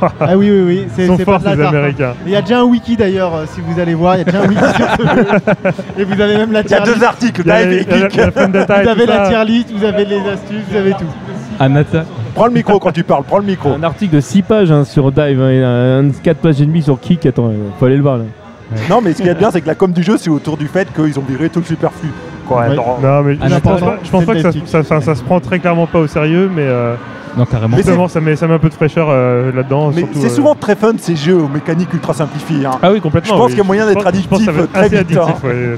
Ah 0.01 0.37
oui, 0.37 0.49
oui, 0.51 0.61
oui, 0.65 0.87
c'est 0.95 1.03
Ils 1.03 1.07
sont 1.07 1.17
c'est 1.17 1.25
pas 1.25 1.33
forts 1.39 1.41
de 1.41 1.45
la 1.45 1.55
tarte, 1.55 1.73
hein. 1.73 1.77
Américains. 1.77 2.13
Il 2.25 2.31
y 2.31 2.35
a 2.35 2.41
déjà 2.41 2.59
un 2.59 2.63
wiki 2.63 2.95
d'ailleurs, 2.97 3.33
euh, 3.35 3.45
si 3.53 3.61
vous 3.61 3.79
allez 3.79 3.93
voir, 3.93 4.15
il 4.15 4.19
y 4.19 4.21
a 4.21 4.23
déjà 4.25 4.41
un 4.41 4.47
wiki 4.47 4.61
sur 4.75 4.87
ce 4.97 5.15
jeu. 5.15 5.25
Et 5.99 6.03
vous 6.03 6.21
avez 6.21 6.37
même 6.37 6.51
la 6.51 6.61
Il 6.61 6.69
y 6.69 6.73
a 6.73 6.77
tier 6.81 6.85
list. 6.85 6.97
deux 6.99 7.03
articles, 7.05 7.41
Il 7.45 7.47
y 7.47 7.51
a 7.51 7.61
dive 7.61 7.69
les- 7.69 7.77
et 7.77 7.81
il 7.83 7.91
y 7.91 7.93
a 7.93 7.97
la- 7.97 8.07
la 8.07 8.45
Vous 8.47 8.65
tout 8.65 8.89
avez 8.89 9.05
la 9.05 9.25
ça. 9.25 9.29
tier 9.31 9.45
list, 9.45 9.71
vous 9.75 9.83
avez 9.85 10.05
les 10.05 10.19
astuces, 10.29 10.63
vous 10.69 10.77
avez 10.77 10.91
tout. 10.91 11.05
Prends 12.33 12.47
le 12.47 12.51
micro 12.51 12.79
quand 12.79 12.91
tu 12.91 13.03
parles, 13.03 13.23
prends 13.25 13.37
le 13.39 13.45
micro. 13.45 13.69
Un 13.73 13.83
article 13.83 14.15
de 14.15 14.19
6 14.19 14.41
pages 14.41 14.71
hein, 14.71 14.83
sur 14.83 15.11
Dive, 15.11 15.41
hein, 15.41 15.49
et 15.49 15.63
un, 15.63 16.09
4 16.21 16.37
pages 16.39 16.59
et 16.61 16.65
demie 16.65 16.81
sur 16.81 16.99
Kick. 16.99 17.25
Attends, 17.25 17.47
euh, 17.47 17.69
faut 17.79 17.85
aller 17.85 17.95
le 17.95 18.01
voir 18.01 18.17
là. 18.17 18.23
Non, 18.89 18.99
mais 19.01 19.13
ce 19.13 19.21
qui 19.21 19.29
est 19.29 19.35
bien, 19.35 19.51
c'est 19.51 19.61
que 19.61 19.67
la 19.67 19.75
com 19.75 19.91
du 19.93 20.03
jeu, 20.03 20.17
c'est 20.17 20.29
autour 20.29 20.57
du 20.57 20.67
fait 20.67 20.87
qu'ils 20.93 21.17
ont 21.19 21.23
viré 21.27 21.49
tout 21.49 21.59
le 21.59 21.65
superflu. 21.65 22.09
Quoi, 22.47 22.61
Ouais. 22.67 22.75
non. 22.75 22.83
Non, 23.01 23.21
mais 23.23 23.37
Ah, 23.41 23.47
je 23.47 23.55
pense 23.55 23.79
pas, 23.79 23.97
je 24.03 24.09
pense 24.09 24.21
c'est 24.21 24.25
pas 24.25 24.33
que 24.51 24.83
ça- 24.83 25.01
ça 25.01 25.15
se 25.15 25.23
prend 25.23 25.39
très 25.39 25.59
clairement 25.59 25.87
pas 25.87 25.99
au 25.99 26.07
sérieux, 26.07 26.49
mais 26.53 26.63
euh, 26.65 26.95
Non, 27.37 27.45
carrément. 27.45 27.75
Mais 27.75 27.83
c'est- 27.83 27.89
justement, 27.89 28.07
ça 28.07 28.21
met, 28.21 28.35
ça 28.35 28.47
met 28.47 28.53
un 28.53 28.59
peu 28.59 28.69
de 28.69 28.73
fraîcheur 28.73 29.07
euh, 29.09 29.51
là-dedans. 29.53 29.91
Mais 29.93 30.05
c'est 30.13 30.25
euh, 30.27 30.29
souvent 30.29 30.55
très 30.55 30.75
fun 30.75 30.93
ces 30.97 31.15
jeux 31.15 31.35
aux 31.37 31.47
mécaniques 31.49 31.93
ultra 31.93 32.13
simplifiées. 32.13 32.65
hein. 32.65 32.71
Ah 32.81 32.91
oui, 32.91 33.01
complètement. 33.01 33.33
Je 33.35 33.37
pense 33.39 33.45
oui. 33.47 33.51
qu'il 33.53 33.57
y 33.59 33.61
a 33.61 33.65
moyen 33.65 33.85
d'être 33.85 34.03
pense- 34.03 34.15
je 34.21 34.27
pense 34.27 34.39
que 34.39 34.45
ça 34.45 34.51
va 34.51 34.57
addictif 34.59 34.73
très 34.73 34.85
assez 34.85 34.97
vite, 35.03 35.17
addictif, 35.17 35.43
ouais. 35.43 35.77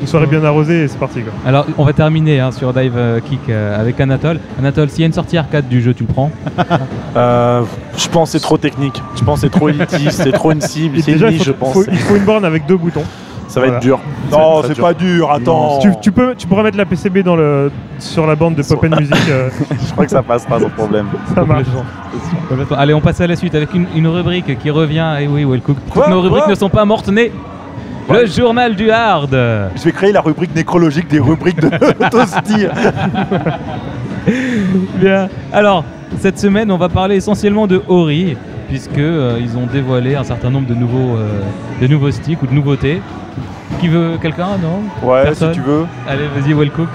Une 0.00 0.08
soirée 0.08 0.26
bien 0.26 0.44
arrosée 0.44 0.82
et 0.84 0.88
c'est 0.88 0.98
parti. 0.98 1.20
Quoi. 1.22 1.32
Alors, 1.46 1.64
on 1.78 1.84
va 1.84 1.92
terminer 1.94 2.38
hein, 2.40 2.50
sur 2.52 2.74
Dive 2.74 2.92
euh, 2.96 3.20
Kick 3.20 3.40
euh, 3.48 3.80
avec 3.80 3.98
Anatole. 4.00 4.38
Anatole, 4.58 4.90
s'il 4.90 5.00
y 5.00 5.02
a 5.04 5.06
une 5.06 5.12
sortie 5.14 5.38
arcade 5.38 5.66
du 5.68 5.80
jeu, 5.80 5.94
tu 5.94 6.04
le 6.06 6.12
prends 6.12 6.30
Euh, 7.16 7.62
je 7.96 8.08
pense 8.08 8.32
que 8.32 8.38
c'est 8.38 8.42
trop 8.42 8.58
technique. 8.58 9.00
Je 9.16 9.22
pense 9.24 9.40
que 9.40 9.46
c'est 9.46 9.50
trop 9.52 9.68
élitiste, 9.68 10.22
c'est 10.22 10.32
trop 10.32 10.50
une 10.52 10.60
cible, 10.60 11.00
c'est 11.00 11.12
une 11.12 11.26
niche, 11.28 11.44
je 11.44 11.52
pense. 11.52 11.72
faut- 11.72 11.84
il 11.90 11.96
faut 11.98 12.16
une 12.16 12.24
borne 12.24 12.44
avec 12.44 12.66
deux 12.66 12.76
boutons. 12.76 13.04
Ça 13.54 13.60
va 13.60 13.66
Voilà. 13.66 13.76
être 13.78 13.82
dur. 13.84 14.00
Ça 14.30 14.36
Non, 14.36 14.62
c'est 14.66 14.80
pas 14.80 14.94
dur, 14.94 15.30
attends. 15.30 15.78
Tu, 15.78 15.88
tu 16.02 16.10
peux, 16.10 16.34
tu 16.36 16.46
pourras 16.48 16.64
mettre 16.64 16.76
la 16.76 16.84
PCB 16.86 17.22
dans 17.22 17.36
le, 17.36 17.70
sur 18.00 18.26
la 18.26 18.34
bande 18.34 18.56
de 18.56 18.62
Pop 18.64 18.82
and 18.84 18.96
Music. 18.98 19.14
euh, 19.30 19.48
Je 19.86 19.92
crois 19.92 20.04
que 20.06 20.10
ça 20.10 20.22
passera 20.22 20.58
sans 20.58 20.70
problème. 20.70 21.06
ça 21.34 21.44
marche. 21.44 21.66
Allez, 22.76 22.94
on 22.94 23.00
passe 23.00 23.20
à 23.20 23.28
la 23.28 23.36
suite 23.36 23.54
avec 23.54 23.72
une, 23.72 23.86
une 23.94 24.08
rubrique 24.08 24.58
qui 24.58 24.70
revient. 24.70 25.06
Et 25.20 25.28
oui, 25.28 25.44
Wellcook. 25.44 25.76
Toutes 25.84 25.92
Quoi 25.92 26.08
nos 26.08 26.20
rubriques 26.20 26.42
Quoi 26.44 26.50
ne 26.52 26.58
sont 26.58 26.68
pas 26.68 26.84
mortes 26.84 27.08
nées. 27.08 27.30
Le 28.10 28.26
journal 28.26 28.74
du 28.74 28.90
hard. 28.90 29.30
Je 29.76 29.82
vais 29.84 29.92
créer 29.92 30.10
la 30.12 30.20
rubrique 30.20 30.54
nécrologique 30.54 31.06
des 31.08 31.20
rubriques 31.20 31.60
de 31.60 31.68
Toasty. 32.10 32.66
Bien. 34.96 35.28
Alors, 35.52 35.84
cette 36.18 36.38
semaine, 36.38 36.70
on 36.70 36.76
va 36.76 36.88
parler 36.88 37.16
essentiellement 37.16 37.66
de 37.66 37.80
Ori, 37.88 38.36
puisque 38.68 38.98
euh, 38.98 39.38
ils 39.40 39.56
ont 39.56 39.66
dévoilé 39.66 40.14
un 40.16 40.24
certain 40.24 40.50
nombre 40.50 40.66
de 40.68 40.74
nouveaux, 40.74 41.16
euh, 41.16 41.40
de 41.80 41.86
nouveaux 41.86 42.10
sticks 42.10 42.42
ou 42.42 42.46
de 42.46 42.52
nouveautés. 42.54 43.00
Qui 43.80 43.88
veut 43.88 44.12
quelqu'un 44.20 44.48
Non 44.62 44.82
Ouais, 45.08 45.24
Personne 45.24 45.52
si 45.52 45.60
tu 45.60 45.64
veux. 45.66 45.84
Allez, 46.08 46.24
vas-y, 46.34 46.52
Wellcook. 46.54 46.88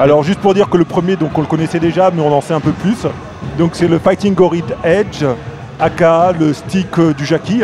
Alors, 0.00 0.22
juste 0.24 0.40
pour 0.40 0.54
dire 0.54 0.68
que 0.68 0.76
le 0.76 0.84
premier, 0.84 1.16
donc 1.16 1.36
on 1.36 1.40
le 1.40 1.46
connaissait 1.46 1.78
déjà, 1.80 2.10
mais 2.14 2.22
on 2.22 2.32
en 2.32 2.40
sait 2.40 2.54
un 2.54 2.60
peu 2.60 2.72
plus. 2.72 3.06
Donc, 3.58 3.70
c'est 3.74 3.86
le 3.88 3.98
Fighting 3.98 4.34
Gorid 4.34 4.64
Edge, 4.82 5.24
aka 5.78 6.32
le 6.38 6.52
stick 6.52 6.98
euh, 6.98 7.12
du 7.14 7.24
Jackie. 7.24 7.62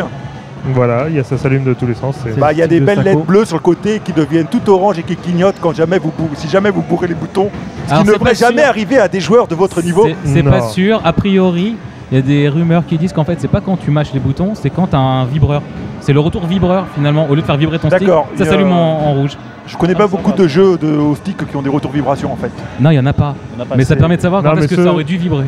Voilà, 0.73 1.05
il 1.09 1.15
y 1.15 1.19
a, 1.19 1.23
ça 1.23 1.37
s'allume 1.37 1.63
de 1.63 1.73
tous 1.73 1.87
les 1.87 1.95
sens. 1.95 2.15
Bah, 2.37 2.53
il 2.53 2.59
y 2.59 2.61
a 2.61 2.67
des 2.67 2.79
de 2.79 2.85
belles. 2.85 3.01
LED 3.03 3.25
bleues 3.25 3.45
sur 3.45 3.57
le 3.57 3.61
côté 3.63 3.99
qui 4.03 4.13
deviennent 4.13 4.45
tout 4.45 4.69
orange 4.69 4.99
et 4.99 5.03
qui 5.03 5.15
clignotent 5.15 5.55
quand 5.59 5.75
jamais 5.75 5.97
vous, 5.97 6.13
bou- 6.15 6.29
si 6.35 6.47
jamais 6.47 6.69
vous 6.69 6.83
bourrez 6.83 7.07
les 7.07 7.15
boutons. 7.15 7.49
Ce 7.87 7.91
Alors, 7.91 8.03
qui 8.03 8.09
ne 8.09 8.13
devrait 8.13 8.35
sûr. 8.35 8.47
jamais 8.47 8.61
arriver 8.61 8.99
à 8.99 9.07
des 9.07 9.19
joueurs 9.19 9.47
de 9.47 9.55
votre 9.55 9.81
niveau. 9.81 10.07
C'est- 10.23 10.43
pas 10.43 10.61
sûr. 10.61 11.01
A 11.03 11.13
priori, 11.13 11.77
il 12.11 12.15
y 12.15 12.17
a 12.17 12.21
des 12.21 12.49
rumeurs 12.49 12.85
qui 12.85 12.97
disent 12.97 13.13
qu'en 13.13 13.23
fait, 13.23 13.39
c'est 13.39 13.47
pas 13.47 13.61
quand 13.61 13.77
tu 13.77 13.89
mâches 13.89 14.13
les 14.13 14.19
boutons, 14.19 14.53
c'est 14.53 14.69
quand 14.69 14.87
tu 14.87 14.95
un 14.97 15.25
vibreur. 15.25 15.61
C'est 16.01 16.13
le 16.13 16.19
retour 16.19 16.45
vibreur 16.45 16.85
finalement. 16.95 17.27
Au 17.29 17.35
lieu 17.35 17.41
de 17.41 17.45
faire 17.45 17.57
vibrer 17.57 17.79
ton 17.79 17.89
stick, 17.89 18.01
D'accord, 18.01 18.27
ça 18.35 18.45
s'allume 18.45 18.71
en, 18.71 19.07
en 19.09 19.13
rouge. 19.13 19.37
Je 19.67 19.77
connais 19.77 19.95
pas 19.95 20.07
beaucoup 20.07 20.31
de 20.33 20.47
jeux 20.47 20.77
de, 20.77 20.87
au 20.97 21.15
stick 21.15 21.47
qui 21.47 21.55
ont 21.55 21.61
des 21.61 21.69
retours 21.69 21.91
vibration 21.91 22.33
en 22.33 22.35
fait. 22.35 22.51
Non, 22.79 22.89
il 22.89 22.95
y 22.95 22.99
en 22.99 23.05
a 23.05 23.13
pas. 23.13 23.35
On 23.57 23.61
a 23.61 23.65
pas 23.65 23.75
Mais 23.77 23.85
ça 23.85 23.95
permet 23.95 24.17
de 24.17 24.21
savoir 24.21 24.41
Non, 24.43 24.51
quand 24.51 24.57
est-ce 24.57 24.67
que 24.67 24.83
ça 24.83 24.91
aurait 24.91 25.03
dû 25.03 25.17
vibrer. 25.17 25.45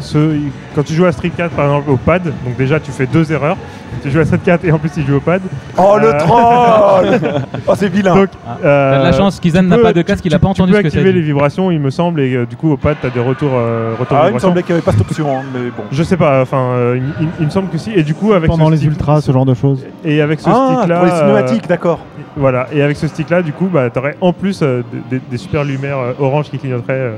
Quand 0.76 0.84
tu 0.84 0.94
joues 0.94 1.06
à 1.06 1.12
Street 1.12 1.32
4 1.36 1.52
par 1.52 1.66
exemple 1.66 1.89
au 1.89 1.98
pad, 1.98 2.24
donc 2.24 2.56
déjà 2.58 2.80
tu 2.80 2.92
fais 2.92 3.08
deux 3.08 3.32
erreurs. 3.32 3.58
Tu 4.02 4.10
joues 4.12 4.20
à 4.20 4.26
Street 4.26 4.39
4 4.43 4.66
et 4.66 4.72
en 4.72 4.78
plus 4.80 4.89
tu 4.91 5.01
joues 5.04 5.16
au 5.16 5.20
pad. 5.20 5.41
Oh 5.78 5.97
le 5.99 6.08
Euh, 6.14 6.18
troll 6.20 7.20
Oh 7.68 7.74
c'est 7.76 7.89
vilain 7.89 8.16
Donc, 8.16 8.30
Ah, 8.47 8.58
euh, 8.64 8.99
de 8.99 9.04
la 9.04 9.12
chance, 9.14 9.39
Kizan 9.39 9.64
n'a 9.64 9.78
pas 9.78 9.93
de 9.93 10.01
casque, 10.01 10.26
il 10.26 10.34
a 10.34 10.38
tu- 10.38 10.41
pas 10.41 10.47
entendu 10.47 10.72
Tu 10.72 10.78
ce 10.78 10.84
peux 10.84 10.89
que 10.89 10.95
activer 10.95 11.12
les 11.12 11.22
vibrations, 11.22 11.72
il 11.72 11.80
me 11.80 11.89
semble, 11.89 12.22
et 12.22 12.34
euh, 12.36 12.45
du 12.45 12.56
coup 12.56 12.72
au 12.72 12.78
pad 12.78 12.97
tu 13.01 13.08
as 13.08 13.10
des 13.10 13.20
retours, 13.20 13.51
euh, 13.54 13.93
retours 13.99 14.18
Ah 14.18 14.22
il 14.22 14.24
me 14.24 14.26
vibrations. 14.28 14.47
semblait 14.49 14.64
qu'il 14.64 14.76
n'y 14.76 14.78
avait 14.82 14.86
pas 14.86 14.91
cette 14.91 15.01
option, 15.01 15.28
hein, 15.38 15.41
mais 15.54 15.70
bon. 15.76 15.84
Je 15.91 16.04
sais 16.04 16.18
pas, 16.18 16.41
enfin 16.41 16.58
euh, 16.74 16.97
il, 17.20 17.24
il- 17.26 17.30
il 17.41 17.45
me 17.45 17.51
semble 17.51 17.70
que 17.70 17.78
si. 17.78 17.91
Et 17.95 18.04
du 18.04 18.14
coup 18.14 18.34
avec 18.34 18.49
Pendant 18.49 18.70
les 18.70 18.86
ultras, 18.86 19.22
ce 19.22 19.32
genre 19.32 19.45
de 19.45 19.54
choses. 19.54 19.84
Et 20.06 20.22
avec 20.22 20.39
ce 20.52 20.56
Ah, 20.56 20.86
pour 20.98 21.06
les 21.06 21.12
cinématiques, 21.12 21.68
d'accord. 21.68 22.00
Voilà, 22.36 22.68
et 22.74 22.82
avec 22.82 22.98
ce 22.98 23.08
stick 23.08 23.30
là, 23.30 23.41
du 23.41 23.54
coup, 23.54 23.68
bah, 23.68 23.89
tu 23.89 24.00
aurais 24.00 24.16
en 24.22 24.34
plus 24.34 24.62
euh, 24.62 24.82
des, 25.10 25.20
des- 25.20 25.38
super 25.38 25.64
lumières 25.64 26.00
euh, 26.00 26.14
orange 26.20 26.50
qui 26.50 26.58
clignoteraient 26.58 26.94
euh, 27.00 27.18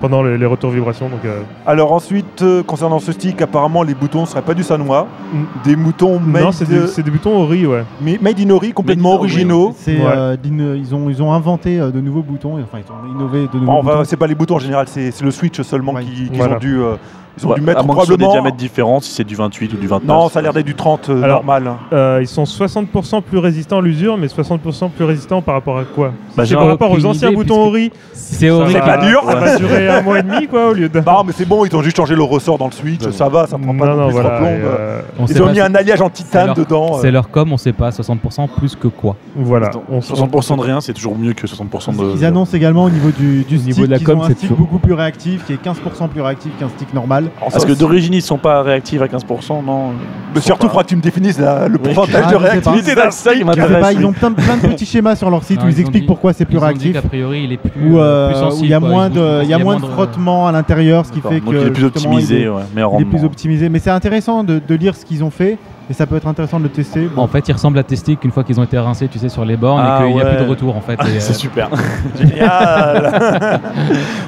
pendant 0.00 0.22
les, 0.22 0.36
les 0.38 0.46
retours 0.46 0.70
vibrations. 0.70 1.08
Donc, 1.08 1.24
euh, 1.24 1.40
Alors 1.66 1.92
ensuite, 1.92 2.42
euh, 2.42 2.62
concernant 2.62 2.98
ce 2.98 3.12
stick, 3.12 3.40
apparemment 3.42 3.82
les 3.82 3.94
boutons 3.94 4.22
ne 4.22 4.26
seraient 4.26 4.42
pas 4.42 4.54
du 4.54 4.62
Sanois. 4.62 5.06
Mm. 5.32 5.38
Des 5.64 5.76
moutons 5.76 6.18
made, 6.20 6.42
non, 6.44 6.52
c'est 6.52 6.68
des, 6.68 6.86
c'est 6.86 7.02
des 7.02 7.10
boutons 7.10 7.36
Ori, 7.42 7.66
ouais. 7.66 7.84
mais- 8.00 8.18
made 8.20 8.40
in 8.40 8.50
Ori, 8.50 8.72
complètement 8.72 9.10
Made 9.12 9.18
in 9.20 9.22
Ori, 9.24 9.32
originaux. 9.32 9.72
C'est, 9.76 9.96
Ouais. 9.96 10.02
euh, 10.06 10.36
ils, 10.76 10.94
ont, 10.94 11.08
ils 11.08 11.22
ont 11.22 11.32
inventé 11.32 11.78
de 11.78 12.00
nouveaux 12.00 12.22
boutons, 12.22 12.54
enfin 12.62 12.78
ils 12.86 12.92
ont 12.92 13.14
innové 13.16 13.48
de 13.52 13.58
nouveaux 13.58 13.66
Bon, 13.72 13.78
enfin, 13.78 13.90
boutons. 13.92 14.04
c'est 14.04 14.16
pas 14.16 14.26
les 14.26 14.34
boutons 14.34 14.56
en 14.56 14.60
général, 14.60 14.86
c'est 14.88 15.10
c'est 15.10 15.24
le 15.24 15.30
switch 15.30 15.60
seulement 15.62 15.92
Ouais. 15.94 16.02
qui- 16.04 16.28
qu'ils 16.28 16.36
Voilà. 16.36 16.56
ont 16.56 16.58
dû, 16.58 16.78
euh, 16.80 16.94
ils 17.38 17.46
ont 17.46 17.50
Ouais, 17.50 17.56
dû 17.56 17.62
à 17.62 17.64
mettre 17.66 17.80
ce 17.80 17.86
soit 17.86 17.94
des 17.94 18.00
probablement. 18.02 18.30
diamètres 18.32 18.56
différents, 18.56 19.00
si 19.00 19.10
c'est 19.10 19.24
du 19.24 19.34
28 19.34 19.72
ou 19.72 19.76
du 19.76 19.86
29. 19.88 20.06
Non, 20.08 20.28
ça 20.28 20.38
a 20.38 20.42
l'air 20.42 20.52
d'être 20.52 20.66
du 20.66 20.74
30 20.76 21.08
euh, 21.10 21.22
Alors, 21.22 21.38
normal. 21.44 21.72
Euh, 21.92 22.18
ils 22.20 22.28
sont 22.28 22.44
60% 22.44 23.22
plus 23.22 23.38
résistants 23.38 23.78
à 23.78 23.82
l'usure, 23.82 24.16
mais 24.16 24.28
60% 24.28 24.88
plus 24.88 25.04
résistants 25.04 25.42
par 25.42 25.54
rapport 25.54 25.76
à 25.78 25.84
quoi? 25.84 26.12
Bah, 26.36 26.44
C'est 26.46 26.54
par 26.54 26.66
rapport 26.68 26.90
aux 26.92 27.04
anciens 27.04 27.32
boutons 27.32 27.66
Ori. 27.66 27.90
C'est 28.12 28.48
Ça 28.48 28.54
horrible. 28.54 28.78
va- 28.80 28.86
pas 28.86 28.98
dur. 29.06 29.22
Un 29.88 30.02
mois 30.02 30.18
et 30.18 30.22
demi, 30.22 30.46
quoi, 30.46 30.70
au 30.70 30.72
lieu 30.72 30.88
de. 30.88 31.00
Non, 31.00 31.24
mais 31.24 31.32
c'est 31.36 31.44
bon, 31.46 31.64
ils 31.64 31.74
ont 31.76 31.82
juste 31.82 31.96
changé 31.96 32.14
le 32.14 32.22
ressort 32.22 32.58
dans 32.58 32.66
le 32.66 32.72
switch, 32.72 33.08
ça 33.10 33.28
va, 33.28 33.46
ça 33.46 33.58
prend 33.58 33.74
pas 33.76 33.86
non, 33.86 33.96
non, 33.96 34.04
plus 34.06 34.12
voilà. 34.14 34.30
plomb. 34.38 34.46
euh, 34.48 35.00
On 35.18 35.26
sait 35.26 35.34
Ils 35.34 35.42
ont 35.42 35.50
mis 35.52 35.60
un 35.60 35.74
alliage 35.74 36.00
en 36.00 36.10
titane 36.10 36.46
leur- 36.46 36.56
dedans. 36.56 36.96
euh. 36.96 36.98
C'est 37.02 37.10
leur 37.10 37.28
com, 37.30 37.52
on 37.52 37.56
sait 37.56 37.72
pas, 37.72 37.90
60% 37.90 38.48
plus 38.48 38.76
que 38.76 38.88
quoi. 38.88 39.16
voilà. 39.36 39.68
Donc, 39.70 39.82
On- 39.90 40.00
60% 40.00 40.56
de 40.56 40.62
rien, 40.62 40.80
c'est 40.80 40.92
toujours 40.92 41.16
mieux 41.18 41.32
que 41.32 41.46
60% 41.46 41.92
de. 41.96 42.16
Ils 42.16 42.24
annoncent 42.24 42.56
également 42.56 42.84
au 42.84 42.90
niveau 42.90 43.10
du, 43.10 43.44
du 43.44 43.56
Au 43.56 43.58
stick 43.58 43.66
niveau 43.74 43.86
de 43.86 43.90
la 43.92 43.98
com, 43.98 44.20
c'est 44.38 44.48
beaucoup 44.52 44.78
plus 44.78 44.92
réactif, 44.94 45.44
qui 45.46 45.52
est 45.52 45.62
15% 45.62 46.08
plus 46.08 46.20
réactif 46.20 46.52
qu'un 46.58 46.68
stick 46.68 46.92
normal. 46.94 47.26
Parce 47.40 47.64
que 47.64 47.72
d'origine, 47.72 48.14
ils 48.14 48.22
sont 48.22 48.38
pas 48.38 48.62
réactifs 48.62 49.00
à 49.02 49.06
15%, 49.06 49.62
non 49.64 49.90
Mais 50.34 50.40
surtout, 50.40 50.66
il 50.66 50.70
faudra 50.70 50.82
que 50.84 50.88
tu 50.88 50.96
me 50.96 51.02
définisses 51.02 51.38
le 51.38 51.78
pourcentage 51.78 52.24
Ah, 52.26 52.30
de 52.30 52.36
réactivité 52.36 52.94
d'un 52.94 53.10
stick. 53.10 53.32
Ils 53.98 54.06
ont 54.06 54.12
plein, 54.12 54.30
de 54.30 54.66
petits 54.68 54.86
schémas 54.94 55.16
sur 55.16 55.30
leur 55.30 55.42
site 55.44 55.60
où 55.62 55.68
ils 55.68 55.80
expliquent 55.80 56.06
pourquoi 56.06 56.32
c'est 56.32 56.44
plus 56.44 56.58
réactif. 56.58 56.92
qu'a 56.92 57.02
priori, 57.02 57.44
il 57.44 57.52
est 57.52 57.56
plus, 57.56 57.96
euh, 57.96 58.00
euh, 58.00 58.30
où 58.30 58.34
sensible. 58.50 58.66
il 58.66 58.70
y 58.70 58.74
a 58.74 58.80
moins 58.80 59.08
de, 59.10 59.73
ont- 59.74 59.78
il 59.78 59.82
y 59.82 59.86
a 59.86 59.88
il 59.88 59.90
moins 59.90 60.04
de 60.04 60.06
frottement 60.08 60.48
à 60.48 60.52
l'intérieur, 60.52 61.06
ce 61.06 61.12
qui 61.12 61.20
fait 61.20 61.40
que 61.40 61.50
il 61.50 61.66
est 61.66 61.70
plus 61.70 61.84
optimisé, 61.84 62.40
il 62.42 62.48
ouais, 62.48 62.62
meilleur 62.74 62.92
il 62.94 63.02
est 63.02 63.04
plus 63.04 63.24
optimisé. 63.24 63.68
Mais 63.68 63.78
c'est 63.78 63.90
intéressant 63.90 64.44
de, 64.44 64.60
de 64.66 64.74
lire 64.74 64.94
ce 64.94 65.04
qu'ils 65.04 65.22
ont 65.24 65.30
fait 65.30 65.58
et 65.90 65.92
ça 65.92 66.06
peut 66.06 66.16
être 66.16 66.26
intéressant 66.26 66.58
de 66.58 66.64
le 66.64 66.70
tester. 66.70 67.06
Bon, 67.14 67.22
En 67.22 67.26
fait, 67.28 67.46
ils 67.48 67.52
ressemblent 67.52 67.78
à 67.78 67.82
tes 67.82 67.96
sticks 67.96 68.24
une 68.24 68.30
fois 68.30 68.42
qu'ils 68.44 68.58
ont 68.58 68.64
été 68.64 68.78
rincés, 68.78 69.08
tu 69.08 69.18
sais, 69.18 69.28
sur 69.28 69.44
les 69.44 69.56
bornes 69.56 69.82
Ah 69.84 70.00
et 70.00 70.06
qu'il 70.06 70.14
n'y 70.16 70.22
a 70.22 70.26
plus 70.26 70.44
de 70.44 70.48
retour 70.50 70.76
en 70.76 70.80
fait. 70.80 70.94
Et, 70.94 71.20
C'est 71.20 71.32
euh, 71.32 71.34
super. 71.34 71.68
Génial 72.18 73.12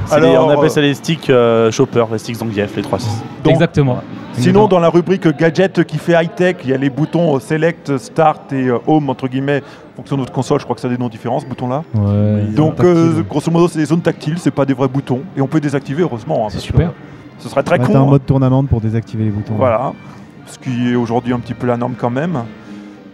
les- 0.08 0.14
Alors, 0.14 0.46
on 0.46 0.50
euh, 0.50 0.54
appelle 0.54 0.70
ça 0.70 0.80
les 0.80 0.94
sticks 0.94 1.30
euh, 1.30 1.70
Chopper, 1.70 2.04
les 2.12 2.18
sticks 2.18 2.36
Zangief, 2.36 2.76
les 2.76 2.82
3.6. 2.82 3.06
Donc, 3.44 3.52
Exactement. 3.52 3.98
Sinon, 4.34 4.68
dans 4.68 4.80
la 4.80 4.90
rubrique 4.90 5.26
gadget 5.38 5.82
qui 5.84 5.96
fait 5.96 6.12
high-tech, 6.12 6.56
il 6.64 6.70
y 6.70 6.74
a 6.74 6.76
les 6.76 6.90
boutons 6.90 7.36
euh, 7.36 7.40
Select, 7.40 7.96
Start 7.96 8.52
et 8.52 8.66
euh, 8.68 8.78
Home, 8.86 9.08
entre 9.08 9.28
guillemets, 9.28 9.62
en 9.94 9.96
fonction 9.96 10.16
de 10.16 10.20
votre 10.22 10.32
console. 10.32 10.58
Je 10.60 10.64
crois 10.64 10.74
que 10.74 10.82
ça 10.82 10.88
a 10.88 10.90
des 10.90 10.98
noms 10.98 11.08
différents, 11.08 11.40
ce 11.40 11.46
bouton-là. 11.46 11.84
Ouais, 11.94 12.42
Donc, 12.54 12.80
euh, 12.84 13.22
grosso 13.22 13.50
modo, 13.50 13.66
c'est 13.68 13.78
des 13.78 13.86
zones 13.86 14.02
tactiles, 14.02 14.38
c'est 14.38 14.50
pas 14.50 14.66
des 14.66 14.74
vrais 14.74 14.88
boutons. 14.88 15.22
Et 15.38 15.40
on 15.40 15.46
peut 15.46 15.58
désactiver, 15.60 16.02
heureusement. 16.02 16.44
hein, 16.44 16.48
C'est 16.50 16.58
que 16.58 16.64
super. 16.64 16.92
Ce 17.38 17.48
serait 17.48 17.62
très 17.62 17.78
bah, 17.78 17.86
con. 17.86 17.92
t'as 17.94 17.98
un 17.98 18.02
hein. 18.02 18.06
mode 18.06 18.26
tournament 18.26 18.64
pour 18.66 18.80
désactiver 18.82 19.24
les 19.24 19.30
boutons. 19.30 19.54
Voilà. 19.56 19.92
Ce 20.46 20.58
qui 20.58 20.90
est 20.92 20.94
aujourd'hui 20.94 21.32
un 21.32 21.38
petit 21.40 21.54
peu 21.54 21.66
la 21.66 21.76
norme 21.76 21.94
quand 21.98 22.10
même. 22.10 22.44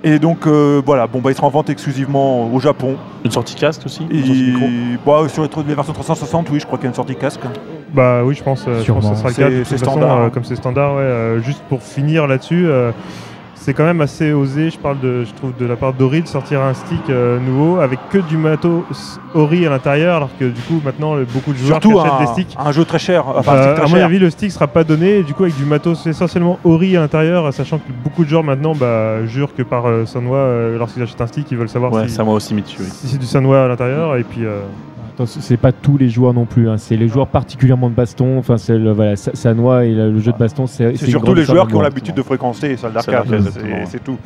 Et 0.05 0.18
donc, 0.18 0.47
euh, 0.49 0.83
voilà, 0.85 1.07
bon, 1.07 1.20
bah, 1.20 1.30
il 1.30 1.35
sera 1.37 1.47
en 1.47 1.51
vente 1.51 1.70
exclusivement 1.70 2.53
au 2.53 2.59
Japon. 2.59 2.97
Une 3.24 3.30
sortie 3.30 3.55
casque 3.55 3.83
aussi 3.87 4.05
Et 4.11 4.16
une 4.18 4.26
sortie 4.26 4.43
micro 4.43 4.66
bah, 5.22 5.28
sur 5.28 5.43
les 5.45 5.49
les 5.68 5.74
versions 5.76 5.93
360, 5.93 6.51
oui, 6.51 6.59
je 6.59 6.66
crois 6.66 6.76
qu'il 6.76 6.87
y 6.87 6.89
a 6.89 6.91
une 6.91 6.95
sortie 6.97 7.14
casque. 7.14 7.41
Bah 7.95 8.22
oui, 8.24 8.35
je 8.35 8.43
pense, 8.43 8.64
euh, 8.66 8.78
je 8.78 8.83
Sûrement. 8.85 9.01
pense 9.01 9.11
que 9.11 9.16
ça 9.16 9.20
sera 9.20 9.28
le 9.28 9.35
C'est- 9.35 9.43
cas. 9.43 9.51
de 9.51 9.57
toute 9.59 9.66
c'est 9.66 9.78
façon, 9.78 9.91
standard, 9.93 10.18
euh, 10.18 10.26
hein. 10.26 10.30
comme 10.30 10.45
c'est 10.45 10.57
standard, 10.57 10.95
ouais. 10.97 11.03
euh, 11.03 11.41
juste 11.41 11.62
pour 11.68 11.83
finir 11.83 12.26
là-dessus, 12.26 12.66
euh, 12.66 12.91
c'est 13.63 13.75
quand 13.75 13.85
même 13.85 14.01
assez 14.01 14.33
osé, 14.33 14.71
je 14.71 14.79
parle 14.79 14.99
de, 14.99 15.25
je 15.25 15.33
trouve, 15.35 15.53
de 15.57 15.65
la 15.67 15.77
part 15.77 15.93
d'Ori 15.93 16.23
de 16.23 16.27
sortir 16.27 16.61
un 16.63 16.75
stick 16.75 17.09
euh, 17.11 17.39
nouveau 17.39 17.79
avec 17.79 18.01
que 18.11 18.19
du 18.19 18.37
matos 18.37 19.21
Ori 19.35 19.65
à 19.67 19.71
l'intérieur, 19.71 20.17
alors 20.17 20.31
que 20.39 20.47
du 20.47 20.61
coup 20.63 20.81
maintenant 20.85 21.15
beaucoup 21.33 21.53
de 21.53 21.59
joueurs 21.59 21.81
Surtout 21.81 22.01
achètent 22.01 22.13
un, 22.13 22.21
des 22.21 22.27
sticks. 22.27 22.57
un 22.59 22.73
jeu 22.73 22.85
très 22.85 22.99
cher. 22.99 23.25
Enfin, 23.29 23.55
euh, 23.55 23.77
à 23.77 23.87
mon 23.87 23.95
avis, 23.95 24.19
le 24.19 24.31
stick 24.31 24.51
sera 24.51 24.67
pas 24.67 24.83
donné, 24.83 25.19
et 25.19 25.23
du 25.23 25.33
coup 25.33 25.45
avec 25.45 25.57
du 25.57 25.65
matos 25.65 26.07
essentiellement 26.07 26.59
Ori 26.65 26.97
à 26.97 27.01
l'intérieur, 27.01 27.53
sachant 27.55 27.79
que 27.79 27.93
beaucoup 28.03 28.25
de 28.25 28.29
joueurs 28.29 28.43
maintenant 28.45 28.75
bah, 28.75 29.25
jurent 29.27 29.55
que 29.55 29.63
par 29.63 29.87
euh, 29.87 30.07
Sanwa, 30.07 30.37
euh, 30.39 30.79
lorsqu'ils 30.79 31.03
achètent 31.03 31.21
un 31.21 31.27
stick, 31.29 31.51
ils 31.53 31.57
veulent 31.57 31.69
savoir 31.69 31.93
Ouais, 31.93 32.09
si, 32.09 32.21
aussi 32.21 32.55
oui. 32.55 32.65
si 32.67 33.09
c'est 33.09 33.19
du 33.19 33.27
Sanwa 33.27 33.65
à 33.65 33.69
l'intérieur, 33.69 34.17
et 34.17 34.25
puis 34.25 34.45
euh, 34.45 34.61
c'est 35.27 35.57
pas 35.57 35.73
tous 35.73 35.97
les 35.99 36.09
joueurs 36.09 36.35
non 36.35 36.45
plus, 36.47 36.68
hein. 36.68 36.77
c'est 36.79 36.97
les 36.97 37.09
joueurs 37.09 37.27
particulièrement 37.29 37.89
de 37.91 37.95
baston. 37.95 38.39
Enfin, 38.39 38.57
c'est 38.57 38.79
le 38.79 38.93
voilà, 38.93 39.16
Sa- 39.16 39.35
Sanois 39.35 39.85
et 39.85 39.93
le, 39.93 40.18
jeu 40.18 40.33
de 40.33 40.39
baston, 40.39 40.66
c'est 40.66 40.97
surtout 40.97 41.35
les 41.35 41.45
joueurs 41.45 41.68
qui 41.68 41.75
ont 41.75 41.81
l'habitude 41.83 42.14
de 42.14 42.23
fréquenter 42.23 42.68
les 42.68 42.77
salles 42.77 42.93
C'est 43.01 43.11
d'arcade, 43.12 43.51
c'est- 43.87 44.03
tout. 44.03 44.18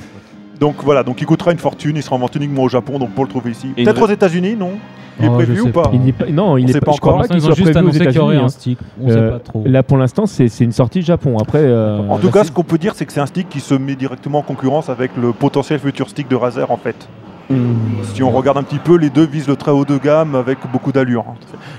Donc 0.61 0.76
voilà, 0.82 1.03
donc 1.03 1.20
il 1.20 1.26
coûtera 1.26 1.53
une 1.53 1.59
fortune, 1.59 1.97
il 1.97 2.03
sera 2.03 2.16
en 2.16 2.18
vente 2.18 2.34
uniquement 2.36 2.62
au 2.62 2.68
Japon, 2.68 2.99
donc 2.99 3.11
pour 3.11 3.24
le 3.24 3.30
trouver 3.30 3.51
ici. 3.51 3.68
Peut-être 3.76 4.01
aux 4.03 4.09
États-Unis, 4.09 4.57
non? 4.57 4.70
Il 5.18 5.24
est 5.24 5.28
Oh, 5.28 5.34
prévu 5.34 5.61
ou 5.62 5.68
pas? 5.70 5.82
pas. 5.84 5.90
Il 5.94 6.01
n'est 6.01 6.12
pas, 6.12 6.26
non, 6.26 6.57
il 6.59 6.70
pas, 6.72 6.80
pas 6.80 6.92
je 6.92 6.99
crois 7.01 7.14
encore. 7.14 7.26
pas 7.28 7.34
ils 7.34 7.38
ont 7.38 7.47
soit 7.47 7.55
juste 7.55 7.62
prévu 7.72 7.76
aux 7.76 7.78
annoncé 7.78 7.99
qu'il 8.07 8.14
y 8.14 8.18
aurait 8.18 8.34
États-Unis, 8.36 8.42
un 8.42 8.44
hein. 8.44 8.49
stick. 8.49 8.78
On 9.03 9.09
Euh, 9.09 9.12
sait 9.14 9.30
pas 9.32 9.38
trop. 9.38 9.62
Là, 9.66 9.82
pour 9.82 9.97
l'instant, 9.97 10.26
c'est 10.26 10.61
une 10.61 10.72
sortie 10.72 11.01
Japon. 11.03 11.38
Après, 11.38 11.61
euh, 11.62 11.99
En 12.09 12.18
tout 12.18 12.30
cas, 12.30 12.44
ce 12.44 12.51
qu'on 12.53 12.64
peut 12.64 12.76
dire, 12.78 12.94
c'est 12.94 13.07
que 13.07 13.12
c'est 13.12 13.20
un 13.20 13.26
stick 13.26 13.49
qui 13.49 13.61
se 13.61 13.72
met 13.74 13.94
directement 13.97 14.38
en 14.40 14.42
concurrence 14.42 14.90
avec 14.90 15.11
le 15.16 15.32
potentiel 15.32 15.78
futur 15.78 16.09
stick 16.11 16.28
de 16.28 16.36
Razer 16.36 16.70
en 16.70 16.76
fait. 16.76 17.09
Si 18.14 18.22
on 18.22 18.30
regarde 18.30 18.59
un 18.59 18.62
petit 18.62 18.78
peu, 18.78 18.97
les 18.97 19.11
deux 19.11 19.24
visent 19.26 19.47
le 19.47 19.57
très 19.57 19.70
haut 19.70 19.84
de 19.84 19.99
gamme 19.99 20.34
avec 20.34 20.59
beaucoup 20.72 20.90
d'allure. 20.90 21.24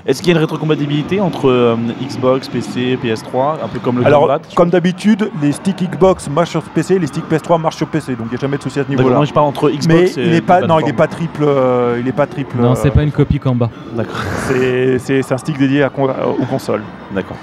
Est-ce 0.06 0.20
qu'il 0.22 0.28
y 0.28 0.30
a 0.30 0.34
une 0.36 0.40
rétrocompatibilité 0.40 1.20
entre 1.20 1.48
euh, 1.50 1.76
Xbox, 2.02 2.48
PC, 2.48 2.98
PS3, 3.02 3.56
un 3.62 3.68
peu 3.68 3.78
comme 3.78 3.98
le 3.98 4.06
Alors, 4.06 4.30
comme 4.54 4.70
d'habitude, 4.70 5.30
les 5.42 5.52
sticks 5.52 5.90
Xbox 5.90 6.28
marchent 6.30 6.50
sur 6.50 6.62
PC, 6.62 6.98
les 6.98 7.06
sticks 7.06 7.24
PS3 7.30 7.60
marchent 7.60 7.76
sur 7.76 7.86
PC, 7.88 8.12
donc 8.16 8.26
il 8.26 8.30
n'y 8.30 8.36
a 8.36 8.40
jamais 8.40 8.56
de 8.56 8.62
souci 8.62 8.80
à 8.80 8.84
ce 8.84 8.88
niveau-là. 8.88 9.16
moi 9.16 9.24
je 9.26 9.32
parle 9.32 9.46
entre 9.46 9.68
Xbox 9.70 9.86
Mais 10.16 10.22
et 10.22 10.26
il 10.28 10.34
est 10.34 10.40
pas, 10.40 10.62
non, 10.62 10.78
il 10.80 10.86
n'est 10.86 10.92
pas 10.92 11.06
triple, 11.06 11.42
euh, 11.44 11.98
il 12.00 12.08
est 12.08 12.12
pas 12.12 12.26
triple. 12.26 12.56
Non, 12.58 12.70
euh, 12.72 12.74
c'est 12.74 12.90
pas 12.90 13.02
une 13.02 13.12
copie 13.12 13.38
Kamba. 13.38 13.68
D'accord, 13.94 14.16
c'est 14.48 14.98
c'est- 14.98 15.22
c'est 15.22 15.34
un 15.34 15.38
stick 15.38 15.58
dédié 15.58 15.82
à 15.82 15.90
con- 15.90 16.08
aux 16.40 16.46
consoles. 16.46 16.82
d'accord. 17.12 17.36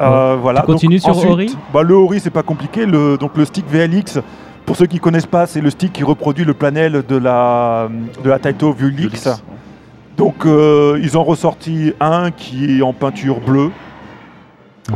Euh, 0.00 0.36
voilà. 0.40 0.60
Tu 0.60 0.66
continues 0.66 0.96
Donc, 0.96 1.02
sur 1.02 1.16
ensuite, 1.16 1.30
Ori? 1.32 1.56
bah, 1.74 1.82
Le 1.82 1.94
Ori, 1.94 2.20
c'est 2.20 2.30
pas 2.30 2.44
compliqué. 2.44 2.86
Le, 2.86 3.16
donc 3.18 3.36
le 3.36 3.44
stick 3.44 3.64
VLX, 3.68 4.20
pour 4.68 4.76
ceux 4.76 4.84
qui 4.84 4.98
connaissent 4.98 5.24
pas, 5.24 5.46
c'est 5.46 5.62
le 5.62 5.70
stick 5.70 5.94
qui 5.94 6.04
reproduit 6.04 6.44
le 6.44 6.52
planel 6.52 7.02
de 7.08 7.16
la, 7.16 7.88
de 8.22 8.28
la 8.28 8.38
Taito 8.38 8.70
VLX. 8.70 8.82
Ulix. 8.82 9.28
Donc 10.18 10.44
euh, 10.44 11.00
ils 11.02 11.16
ont 11.16 11.24
ressorti 11.24 11.94
un 12.00 12.30
qui 12.30 12.78
est 12.78 12.82
en 12.82 12.92
peinture 12.92 13.40
bleue. 13.40 13.70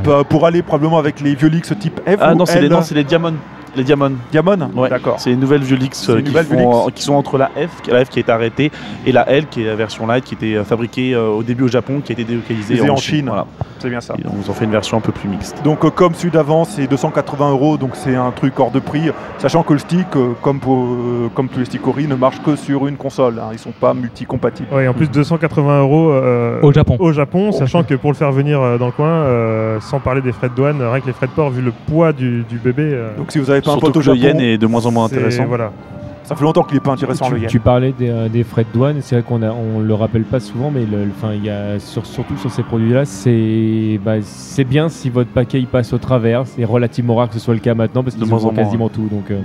Bah, 0.05 0.25
Pour 0.29 0.45
aller 0.45 0.61
probablement 0.61 0.99
avec 0.99 1.23
les 1.23 1.35
Violix 1.35 1.73
type 1.81 2.03
F 2.07 2.19
Ah 2.21 2.35
ou 2.35 2.37
non, 2.37 2.45
c'est 2.45 2.61
les, 2.61 2.69
les 2.69 3.05
Diamond. 3.05 3.33
Les 3.77 3.85
Diamond. 3.85 4.13
Diamond 4.31 4.71
Ouais. 4.75 4.89
D'accord. 4.89 5.19
C'est 5.19 5.31
les 5.31 5.37
nouvelles 5.37 5.63
Violix 5.63 5.99
C'est 6.05 6.13
euh, 6.13 6.21
qui, 6.21 6.31
font, 6.33 6.87
euh, 6.87 6.91
sont 6.97 7.15
entre 7.15 7.39
la 7.39 7.47
F, 7.49 7.71
la 7.89 8.05
F 8.05 8.09
qui 8.11 8.19
a 8.19 8.21
été 8.21 8.33
arrêtée, 8.33 8.71
et 9.07 9.13
la 9.13 9.29
L 9.31 9.47
qui 9.49 9.63
est 9.63 9.67
la 9.67 9.77
version 9.77 10.07
light 10.07 10.25
qui 10.25 10.35
était 10.35 10.55
euh, 10.57 10.65
fabriquée 10.65 11.15
euh, 11.15 11.29
au 11.29 11.43
début 11.43 11.65
au 11.65 11.69
Japon, 11.69 12.01
qui 12.05 12.13
a 12.13 12.15
été 12.15 12.25
délocalisée 12.25 12.81
en, 12.83 12.95
en 12.95 12.97
Chine. 12.97 13.27
Voilà. 13.29 13.47
C'est 13.79 13.89
bien 13.91 14.01
ça. 14.01 14.15
Et 14.19 14.23
donc, 14.23 14.35
ils 14.45 14.49
ont 14.51 14.55
fait 14.55 14.65
une 14.65 14.71
version 14.71 14.99
un 14.99 15.01
peu 15.01 15.11
plus 15.11 15.29
mixte. 15.29 15.61
Donc 15.65 15.85
euh, 15.85 15.91
comme 15.91 16.15
celui 16.15 16.31
d'avant, 16.31 16.65
c'est 16.65 16.87
280 16.87 17.51
euros, 17.51 17.77
donc 17.79 17.91
c'est 17.95 18.15
un 18.15 18.31
truc 18.31 18.59
hors 18.61 18.71
de 18.71 18.79
prix, 18.79 19.11
sachant 19.39 19.63
que 19.63 19.73
le 19.73 19.79
stick, 19.81 20.07
euh, 20.17 20.33
comme, 20.43 20.61
pour, 20.61 20.77
euh, 20.85 21.29
comme 21.35 21.49
tous 21.49 21.59
les 21.59 21.65
sticks 21.65 21.87
Ori, 21.87 22.07
ne 22.07 22.15
marche 22.15 22.41
que 22.43 22.55
sur 22.57 22.87
une 22.87 22.97
console. 22.97 23.39
hein. 23.41 23.49
Ils 23.53 23.59
sont 23.59 23.73
pas 23.73 23.95
multi-compatibles. 23.95 24.69
ouais, 24.73 24.87
en 24.87 24.95
plus 24.95 25.11
280 25.11 25.81
euros 25.81 26.11
euh, 26.11 26.61
Au 26.63 26.73
Japon. 26.73 26.97
au 27.01 27.13
Japon, 27.13 27.51
sachant 27.53 27.83
que 27.83 27.95
pour 27.95 28.11
le 28.13 28.17
faire 28.17 28.31
venir 28.33 28.61
euh, 28.61 28.79
dans 28.79 28.87
le 28.87 28.93
coin, 28.93 29.09
euh, 29.09 29.81
sans 29.81 29.99
parler 29.99 30.21
des 30.21 30.33
frais 30.33 30.49
de 30.49 30.55
douane, 30.55 30.81
rien 30.81 31.01
que 31.01 31.07
les 31.07 31.13
frais 31.13 31.27
de 31.27 31.33
port, 31.33 31.51
vu 31.51 31.63
le 31.63 31.73
poids 31.89 32.13
du, 32.13 32.45
du 32.49 32.59
bébé. 32.59 32.83
euh, 32.93 33.17
Donc 33.17 33.33
si 33.33 33.39
vous 33.39 33.47
n'avez 33.47 33.62
un 33.71 33.73
Surtout 33.79 34.01
que 34.01 34.11
le 34.11 34.17
yen 34.17 34.41
est 34.41 34.59
de 34.59 34.67
moins 34.67 34.85
en 34.87 34.91
moins 34.91 35.05
intéressant. 35.07 35.45
Voilà. 35.47 35.73
ça 36.25 36.37
fait 36.37 36.45
longtemps 36.45 36.63
qu'il 36.63 36.75
n'est 36.75 36.81
pas 36.81 36.93
intéressant 36.93 37.29
le 37.31 37.37
tu, 37.37 37.43
yen. 37.43 37.51
tu 37.51 37.61
parlais 37.61 37.93
des, 37.99 38.09
euh, 38.09 38.29
des 38.29 38.45
frais 38.45 38.65
de 38.65 38.69
douane, 38.73 38.97
c'est 39.01 39.17
vrai 39.17 39.25
qu'on 39.27 39.43
on 39.43 39.81
le 39.81 39.95
rappelle 39.95 40.23
pas 40.23 40.41
souvent, 40.41 40.71
mais 40.71 40.85
le, 40.87 41.05
le- 41.05 41.11
enfin, 41.17 41.33
il 41.35 41.45
y 41.45 41.51
a 41.51 41.79
sur- 41.79 42.07
surtout 42.07 42.37
sur 42.39 42.51
ces 42.51 42.63
produits-là, 42.63 43.05
c'est 43.05 43.99
bah, 44.05 44.15
c'est 44.23 44.65
bien 44.65 44.89
si 44.89 45.11
votre 45.11 45.31
paquet 45.31 45.59
il 45.59 45.67
passe 45.67 45.93
au 45.93 45.99
travers. 45.99 46.47
C'est 46.47 46.65
relativement 46.65 47.17
rare 47.17 47.29
que 47.29 47.35
ce 47.35 47.41
soit 47.41 47.55
le 47.55 47.61
cas 47.61 47.75
maintenant 47.75 48.03
parce 48.03 48.17
De 48.17 48.23
qu'ils 48.23 48.31
moins 48.31 48.45
en 48.45 48.49
ont 48.49 48.55
quasiment 48.55 48.89
tout. 48.89 49.09
Donc, 49.11 49.31
euh, 49.31 49.41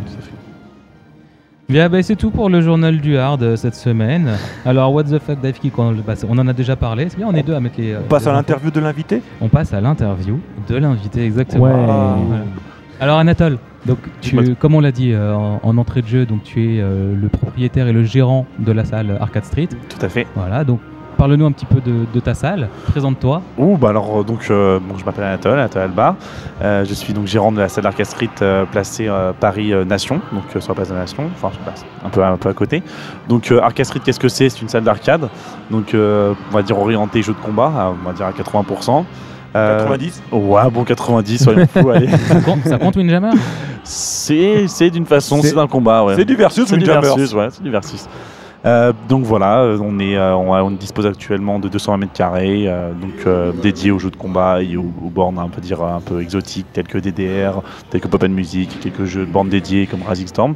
Bien, 1.69 1.89
bah, 1.89 2.01
c'est 2.01 2.15
tout 2.15 2.29
pour 2.31 2.49
le 2.49 2.61
journal 2.61 2.97
du 3.01 3.17
hard 3.17 3.43
euh, 3.43 3.55
cette 3.57 3.75
semaine. 3.75 4.29
Alors, 4.65 4.93
what 4.93 5.03
the 5.03 5.19
fuck, 5.19 5.41
Dave 5.41 5.59
Kick, 5.59 5.77
on, 5.77 5.91
bah, 5.95 6.13
on 6.29 6.37
en 6.37 6.47
a 6.47 6.53
déjà 6.53 6.77
parlé. 6.77 7.07
C'est 7.09 7.17
bien, 7.17 7.27
on 7.29 7.33
est 7.35 7.43
deux 7.43 7.55
à 7.55 7.59
mettre 7.59 7.75
les. 7.77 7.91
euh, 7.91 7.99
On 8.05 8.07
passe 8.07 8.23
les 8.23 8.29
à 8.29 8.33
l'interview 8.33 8.71
de 8.71 8.79
l'invité? 8.79 9.21
On 9.41 9.49
passe 9.49 9.73
à 9.73 9.81
l'interview 9.81 10.39
de 10.69 10.75
l'invité, 10.77 11.25
exactement. 11.25 11.65
Ouais. 11.65 11.71
Voilà. 11.73 12.15
Alors, 13.01 13.17
Anatole, 13.19 13.57
Donc, 13.87 13.99
tu, 14.21 14.55
comme 14.55 14.75
on 14.75 14.81
l'a 14.81 14.91
dit 14.91 15.13
euh, 15.13 15.33
en, 15.33 15.61
en 15.63 15.77
entrée 15.77 16.01
de 16.01 16.07
jeu, 16.07 16.25
donc 16.25 16.43
tu 16.43 16.75
es 16.75 16.81
euh, 16.81 17.15
le 17.15 17.29
propriétaire 17.29 17.87
et 17.87 17.93
le 17.93 18.03
gérant 18.03 18.45
de 18.59 18.71
la 18.73 18.83
salle 18.83 19.17
Arcade 19.21 19.45
Street. 19.45 19.69
Tout 19.89 20.05
à 20.05 20.09
fait. 20.09 20.27
Voilà, 20.35 20.65
donc 20.65 20.81
parle-nous 21.17 21.45
un 21.45 21.51
petit 21.53 21.65
peu 21.65 21.79
de, 21.79 22.05
de 22.13 22.19
ta 22.19 22.33
salle. 22.33 22.67
Présente-toi. 22.87 23.41
Ouh, 23.57 23.77
bah 23.77 23.89
alors, 23.89 24.19
euh, 24.19 24.23
donc, 24.23 24.47
euh, 24.49 24.79
bon, 24.79 24.97
je 24.97 25.05
m'appelle 25.05 25.23
Anatole, 25.23 25.53
Anatole 25.53 25.83
Albar. 25.83 26.15
Je 26.61 26.93
suis 26.93 27.13
donc 27.13 27.27
gérant 27.27 27.53
de 27.53 27.59
la 27.59 27.69
salle 27.69 27.85
d'Arcade 27.85 28.05
Street 28.05 28.29
placée 28.71 29.09
Paris 29.39 29.71
Nation, 29.85 30.19
donc 30.33 30.43
sur 30.61 30.69
la 30.71 30.75
place 30.75 30.89
de 30.89 30.93
la 30.93 30.99
Nation, 31.01 31.23
enfin, 31.33 31.49
sur 31.51 31.59
la 31.61 31.71
place, 31.71 31.85
un 32.05 32.09
peu, 32.09 32.23
un 32.23 32.37
peu 32.37 32.49
à 32.49 32.53
côté. 32.53 32.83
Donc, 33.29 33.51
Arcade 33.51 33.85
Street, 33.85 34.01
qu'est-ce 34.03 34.19
que 34.19 34.27
c'est? 34.27 34.49
C'est 34.49 34.61
une 34.61 34.69
salle 34.69 34.83
d'arcade, 34.83 35.29
donc, 35.71 35.95
on 35.95 36.35
va 36.53 36.61
dire 36.61 36.77
orientée 36.77 37.21
jeu 37.21 37.33
de 37.33 37.39
combat, 37.39 37.71
à, 37.77 37.89
on 37.89 38.05
va 38.07 38.13
dire 38.13 38.25
à 38.25 38.31
80%. 38.31 39.05
Euh, 39.57 39.79
90 39.79 40.21
Ouais, 40.31 40.61
bon, 40.71 40.83
90, 40.83 41.43
soyons 41.43 41.67
fous, 41.73 41.89
allez. 41.89 42.07
Ça 42.09 42.41
compte, 42.41 42.63
ça 42.65 42.77
compte 42.77 42.95
Windjammer 42.95 43.31
C'est 43.83 44.67
c'est 44.67 44.89
d'une 44.89 45.05
façon, 45.05 45.41
C'est- 45.41 45.49
c'est 45.49 45.57
un 45.57 45.67
combat, 45.67 46.03
ouais. 46.03 46.15
C'est 46.15 46.25
du 46.25 46.35
versus 46.35 46.65
C'est 46.67 46.77
du 46.77 46.85
Windjammers. 46.85 47.15
versus, 47.15 47.33
ouais, 47.33 47.47
c'est 47.51 47.63
du 47.63 47.69
versus. 47.71 48.07
Euh, 48.65 48.91
donc 49.07 49.23
voilà, 49.23 49.59
euh, 49.59 49.77
on, 49.81 49.99
est, 49.99 50.17
euh, 50.17 50.35
on, 50.35 50.53
a- 50.53 50.61
on 50.63 50.71
dispose 50.71 51.05
actuellement 51.05 51.59
de 51.59 51.69
220 51.69 51.97
mètres 51.97 52.11
carrés, 52.13 52.63
euh, 52.67 52.91
donc 52.91 53.11
euh, 53.25 53.51
dédiés 53.61 53.91
aux 53.91 53.99
jeux 53.99 54.09
de 54.09 54.15
combat 54.17 54.61
et 54.61 54.75
aux, 54.75 54.91
aux 55.05 55.09
bornes, 55.09 55.37
on 55.39 55.47
peut 55.47 55.61
dire 55.61 55.81
un 55.83 56.01
peu 56.01 56.21
exotiques, 56.21 56.65
telles 56.73 56.87
que 56.87 56.97
DDR, 56.97 57.61
telles 57.89 58.01
que 58.01 58.07
Pop 58.07 58.23
and 58.23 58.29
Music, 58.29 58.77
quelques 58.81 59.05
jeux 59.05 59.25
de 59.25 59.31
bornes 59.31 59.49
dédiés 59.49 59.85
comme 59.85 59.99
Rising 60.05 60.27
Storm. 60.27 60.55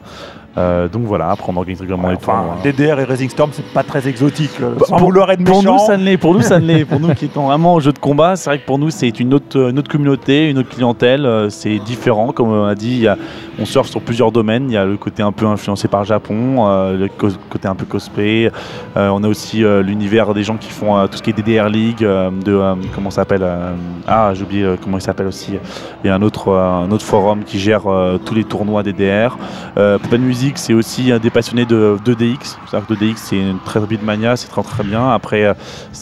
Euh, 0.58 0.90
donc 0.90 1.04
voilà, 1.04 1.30
après 1.30 1.52
on 1.52 1.56
organise 1.56 1.80
régulièrement 1.80 2.10
les 2.10 2.18
tournois. 2.18 2.58
DDR 2.64 3.00
et 3.00 3.04
Racing 3.06 3.30
Storm, 3.30 3.52
c'est 3.54 3.66
pas 3.74 3.84
très 3.84 4.08
exotique. 4.08 4.52
euh, 4.62 4.74
sans 4.86 4.98
pour- 4.98 5.08
vouloir 5.08 5.32
être 5.32 5.44
Pour 5.44 5.58
méchant. 5.62 5.74
nous, 5.74 5.80
ça 5.86 5.96
ne 5.98 6.04
l'est. 6.04 6.18
Pour 6.18 6.34
nous, 6.34 6.42
ça 6.42 6.60
ne 6.60 6.66
l'est. 6.66 6.86
Pour 6.92 7.00
nous 7.00 7.14
qui 7.14 7.26
étant 7.26 7.46
vraiment 7.48 7.76
au 7.76 7.80
jeu 7.80 7.94
de 7.94 8.00
combat, 8.00 8.36
c'est 8.36 8.50
vrai 8.50 8.60
que 8.60 8.66
pour 8.66 8.78
nous, 8.78 8.90
c'est 8.90 9.18
une 9.22 9.34
autre, 9.34 9.70
une 9.70 9.80
autre 9.80 9.90
communauté, 9.90 10.50
une 10.50 10.58
autre 10.58 10.70
clientèle. 10.70 11.26
euh, 11.26 11.50
C'est 11.50 11.80
différent, 11.80 12.34
comme 12.34 12.50
on 12.50 12.66
a 12.66 12.76
dit. 12.76 12.92
il 12.92 13.00
y 13.02 13.08
a- 13.08 13.18
on 13.60 13.66
surfe 13.66 13.88
sur 13.90 14.02
plusieurs 14.02 14.32
domaines. 14.32 14.66
Il 14.70 14.74
y 14.74 14.78
a 14.78 14.84
le 14.86 14.98
côté 14.98 15.24
un 15.24 15.32
peu 15.32 15.46
influencé 15.46 15.88
par 15.88 16.02
le 16.02 16.06
Japon, 16.08 16.68
le 16.98 17.08
côté 17.50 17.68
un 17.68 17.76
peu 17.76 17.86
cosplay. 17.86 18.52
On 18.96 19.24
a 19.24 19.28
aussi 19.28 19.64
l'univers 19.84 20.34
des 20.34 20.44
gens 20.44 20.58
qui 20.58 20.70
font 20.72 21.08
tout 21.08 21.18
ce 21.18 21.22
qui 21.24 21.30
est 21.30 21.34
DDR 21.34 21.70
League, 21.70 22.00
de 22.00 22.62
comment 22.96 23.10
ça 23.10 23.18
s'appelle 23.22 23.46
Ah, 24.08 24.32
j'ai 24.34 24.44
oublié 24.44 24.76
comment 24.84 24.98
il 24.98 25.02
s'appelle 25.02 25.28
aussi. 25.28 25.54
Il 26.04 26.08
y 26.08 26.10
a 26.10 26.16
un 26.16 26.22
autre, 26.22 26.52
un 26.52 26.90
autre 26.92 27.06
forum 27.06 27.44
qui 27.46 27.60
gère 27.60 27.84
tous 28.26 28.34
les 28.34 28.44
tournois 28.44 28.84
DDR. 28.84 29.38
C'est 30.56 30.74
aussi 30.74 31.12
euh, 31.12 31.20
des 31.20 31.30
passionnés 31.30 31.66
de 31.66 31.98
2DX. 32.04 32.58
C'est-à-dire 32.66 32.88
que 32.88 32.94
2DX, 32.94 33.14
c'est 33.18 33.38
une 33.38 33.60
très 33.60 33.80
rapide 33.80 34.04
mania, 34.04 34.36
c'est 34.36 34.48
très 34.48 34.64
très 34.64 34.84
bien. 34.84 35.12
Après, 35.12 35.46
euh, 35.46 35.54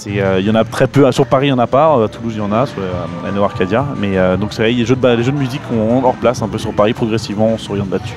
euh, 0.08 0.38
il 0.40 0.46
y 0.46 0.50
en 0.50 0.56
a 0.56 0.64
très 0.64 0.88
peu. 0.88 1.12
Sur 1.12 1.26
Paris, 1.26 1.48
il 1.48 1.50
n'y 1.50 1.60
en 1.60 1.60
a 1.60 1.68
pas. 1.68 1.98
Euh, 1.98 2.06
À 2.06 2.08
Toulouse, 2.08 2.34
il 2.36 2.40
y 2.40 2.42
en 2.42 2.52
a, 2.52 2.66
sur 2.66 2.80
euh, 2.80 3.32
Neo 3.32 3.44
Arcadia. 3.44 3.86
Mais 3.98 4.18
euh, 4.18 4.38
donc, 4.38 4.54
c'est 4.54 4.62
vrai, 4.62 4.72
les 4.72 4.86
jeux, 4.86 4.96
de, 4.96 5.22
jeux 5.22 5.32
de 5.32 5.38
musique 5.38 5.62
ont 5.72 6.02
leur 6.02 6.14
place 6.14 6.42
un 6.42 6.48
peu 6.48 6.58
sur 6.58 6.74
Paris. 6.74 6.94
Progressivement, 6.94 7.48
on 7.48 7.58
s'oriente 7.58 7.92
là-dessus. 7.92 8.16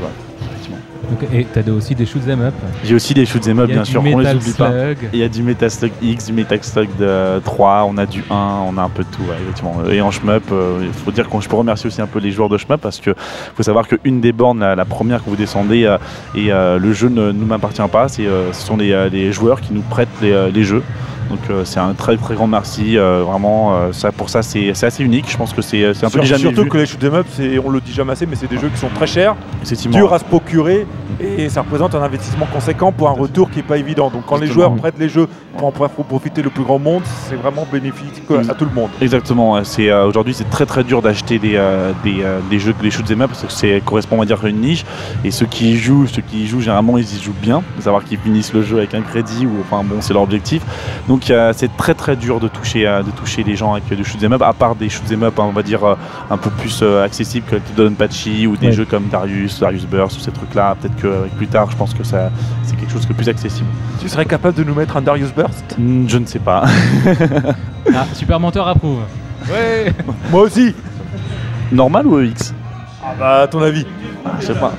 Donc, 1.12 1.28
Et 1.32 1.46
tu 1.52 1.58
as 1.58 1.72
aussi 1.72 1.94
des 1.94 2.06
shoot 2.06 2.22
'em 2.28 2.40
up. 2.40 2.54
J'ai 2.84 2.94
aussi 2.94 3.12
des 3.12 3.26
shoots 3.26 3.46
'em 3.48 3.58
up, 3.58 3.68
bien 3.68 3.84
sûr. 3.84 4.02
On 4.04 4.18
les 4.18 4.34
oublie 4.34 4.52
pas. 4.52 4.70
Il 5.12 5.18
y 5.18 5.22
a 5.22 5.28
du 5.28 5.42
Metal 5.42 5.70
Slug 5.70 5.92
X, 6.00 6.26
du 6.26 6.32
Metal 6.32 6.58
Slug 6.62 6.88
de 6.98 7.38
3, 7.40 7.84
on 7.88 7.98
a 7.98 8.06
du 8.06 8.24
1, 8.30 8.60
on 8.66 8.78
a 8.78 8.82
un 8.82 8.88
peu 8.88 9.02
de 9.02 9.08
tout, 9.08 9.22
ouais, 9.22 9.36
effectivement. 9.42 9.76
Et 9.90 10.00
en 10.00 10.10
shmup, 10.10 10.44
euh, 10.52 10.80
il 10.82 10.92
faut 10.92 11.10
dire 11.10 11.28
que 11.28 11.40
je 11.40 11.48
peux 11.48 11.56
remercier 11.56 11.88
aussi 11.88 12.00
un 12.00 12.06
peu 12.06 12.18
les 12.18 12.30
joueurs 12.30 12.48
de 12.48 12.56
shmup 12.56 12.80
parce 12.80 12.98
que 12.98 13.14
faut 13.56 13.62
savoir 13.62 13.86
qu'une 13.88 14.20
des 14.20 14.32
bornes, 14.32 14.60
la, 14.60 14.74
la 14.74 14.84
première 14.84 15.22
que 15.22 15.28
vous 15.28 15.36
descendez, 15.36 15.84
euh, 15.84 15.98
et 16.34 16.52
euh, 16.52 16.78
le 16.78 16.92
jeu 16.92 17.08
ne 17.08 17.32
nous 17.32 17.46
m'appartient 17.46 17.82
pas, 17.90 18.08
c'est, 18.08 18.24
ce 18.24 18.60
sont 18.66 18.76
les, 18.76 19.08
les 19.10 19.32
joueurs 19.32 19.60
qui 19.60 19.72
nous 19.74 19.82
prêtent 19.82 20.08
les, 20.22 20.50
les 20.50 20.64
jeux. 20.64 20.82
Donc 21.32 21.40
euh, 21.48 21.64
c'est 21.64 21.80
un 21.80 21.94
très 21.94 22.18
très 22.18 22.34
grand 22.34 22.46
merci, 22.46 22.98
euh, 22.98 23.22
vraiment, 23.26 23.72
euh, 23.74 23.92
ça, 23.92 24.12
pour 24.12 24.28
ça 24.28 24.42
c'est, 24.42 24.70
assez 24.84 25.02
unique, 25.02 25.30
je 25.30 25.36
pense 25.38 25.54
que 25.54 25.62
c'est, 25.62 25.82
un 25.86 25.92
peu 26.10 26.22
jamais 26.22 26.38
surtout 26.40 26.64
vu. 26.64 26.68
que 26.68 26.76
les 26.76 26.84
shoot 26.84 27.02
'em 27.02 27.14
up, 27.14 27.26
c'est- 27.32 27.58
on 27.58 27.70
le 27.70 27.80
dit 27.80 27.92
jamais 27.94 28.12
assez, 28.12 28.26
mais 28.26 28.36
c'est 28.36 28.50
des 28.50 28.58
jeux 28.58 28.68
qui 28.68 28.76
sont 28.78 28.90
très 28.94 29.06
chers, 29.06 29.34
durs 29.98 30.12
à 30.12 30.18
se 30.18 30.24
procurer, 30.24 30.86
et 31.20 31.48
ça 31.48 31.62
représente 31.62 31.94
un 31.94 32.02
investissement 32.02 32.46
conséquent 32.52 32.92
pour 32.92 33.08
un 33.08 33.12
retour 33.12 33.48
qui 33.50 33.56
n'est 33.58 33.62
pas 33.62 33.78
évident. 33.78 34.10
Donc 34.10 34.24
quand 34.26 34.36
les 34.36 34.46
joueurs 34.46 34.74
prêtent 34.74 34.98
les 34.98 35.08
jeux 35.08 35.26
pour 35.56 35.68
en 35.68 35.72
pro- 35.72 35.88
profiter 35.88 36.42
le 36.42 36.50
plus 36.50 36.64
grand 36.64 36.78
monde, 36.78 37.02
c'est 37.28 37.36
vraiment 37.36 37.66
bénéfique 37.72 38.22
à 38.50 38.54
tout 38.54 38.66
le 38.66 38.74
monde. 38.74 38.90
Exactement. 39.00 39.64
C'est 39.64 39.88
euh, 39.90 40.06
aujourd'hui 40.06 40.34
c'est 40.34 40.50
très 40.50 40.66
très 40.66 40.84
dur 40.84 41.00
d'acheter 41.00 41.38
des, 41.38 41.54
euh, 41.56 41.92
des, 42.04 42.22
euh, 42.22 42.40
des 42.50 42.58
jeux 42.58 42.74
des 42.82 42.90
shoot 42.90 43.10
'em 43.10 43.22
up 43.22 43.30
parce 43.30 43.42
que 43.44 43.50
c'est 43.52 43.80
correspond 43.86 44.16
on 44.16 44.20
va 44.20 44.26
dire 44.26 44.38
à 44.44 44.48
une 44.48 44.60
niche 44.60 44.84
et 45.24 45.30
ceux 45.30 45.46
qui 45.46 45.72
y 45.72 45.76
jouent 45.78 46.06
ceux 46.06 46.20
qui 46.22 46.42
y 46.44 46.46
jouent 46.46 46.60
généralement 46.60 46.98
ils 46.98 47.04
y 47.16 47.22
jouent 47.22 47.32
bien, 47.40 47.62
savoir 47.80 48.04
qu'ils 48.04 48.18
finissent 48.18 48.52
le 48.52 48.62
jeu 48.62 48.78
avec 48.78 48.92
un 48.94 49.00
crédit 49.02 49.46
ou 49.46 49.52
enfin 49.62 49.82
bon 49.84 49.96
c'est 50.00 50.12
leur 50.12 50.22
objectif. 50.22 50.62
Donc 51.08 51.21
euh, 51.30 51.52
c'est 51.54 51.76
très 51.76 51.94
très 51.94 52.16
dur 52.16 52.40
de 52.40 52.48
toucher 52.48 52.86
euh, 52.86 53.02
de 53.02 53.10
toucher 53.10 53.42
les 53.42 53.56
gens 53.56 53.72
avec 53.72 53.84
euh, 53.92 53.96
des 53.96 54.04
shoot 54.04 54.22
'em 54.22 54.32
up 54.32 54.42
à 54.42 54.52
part 54.52 54.74
des 54.74 54.88
shoot 54.88 55.04
'em 55.12 55.22
up 55.24 55.38
hein, 55.38 55.44
on 55.48 55.52
va 55.52 55.62
dire 55.62 55.84
euh, 55.84 55.94
un 56.30 56.36
peu 56.36 56.50
plus 56.50 56.80
euh, 56.82 57.04
accessibles 57.04 57.46
que 57.46 57.56
Donpachi 57.76 58.46
ou 58.46 58.56
des 58.56 58.66
Ouais. 58.68 58.72
jeux 58.72 58.84
comme 58.84 59.08
Darius, 59.08 59.60
Darius 59.60 59.84
Burst 59.86 60.16
ou 60.18 60.20
ces 60.20 60.30
trucs 60.32 60.54
là. 60.54 60.74
Peut-être 60.80 60.96
que 60.96 61.06
euh, 61.06 61.26
plus 61.36 61.46
tard 61.48 61.70
je 61.70 61.76
pense 61.76 61.94
que 61.94 62.04
ça 62.04 62.30
c'est 62.64 62.76
quelque 62.76 62.92
chose 62.92 63.06
de 63.06 63.12
plus 63.14 63.28
accessible. 63.28 63.68
Tu 64.00 64.08
serais 64.08 64.24
capable 64.26 64.56
de 64.56 64.64
nous 64.64 64.74
mettre 64.74 64.96
un 64.96 65.02
Darius 65.02 65.32
Burst? 65.34 65.76
Hmm, 65.78 66.06
je 66.08 66.18
ne 66.18 66.26
sais 66.26 66.38
pas. 66.40 66.64
Ah, 67.94 68.06
Super 68.14 68.38
Menteur 68.38 68.66
approuve. 68.68 69.00
Ouais 69.50 69.92
Moi 70.30 70.42
aussi 70.42 70.74
Normal 71.72 72.06
ou 72.06 72.20
EX 72.20 72.54
Ah 73.04 73.14
bah 73.18 73.40
à 73.42 73.46
ton 73.48 73.60
avis 73.60 73.84
Je 74.40 74.46
sais 74.46 74.54
pas. 74.54 74.72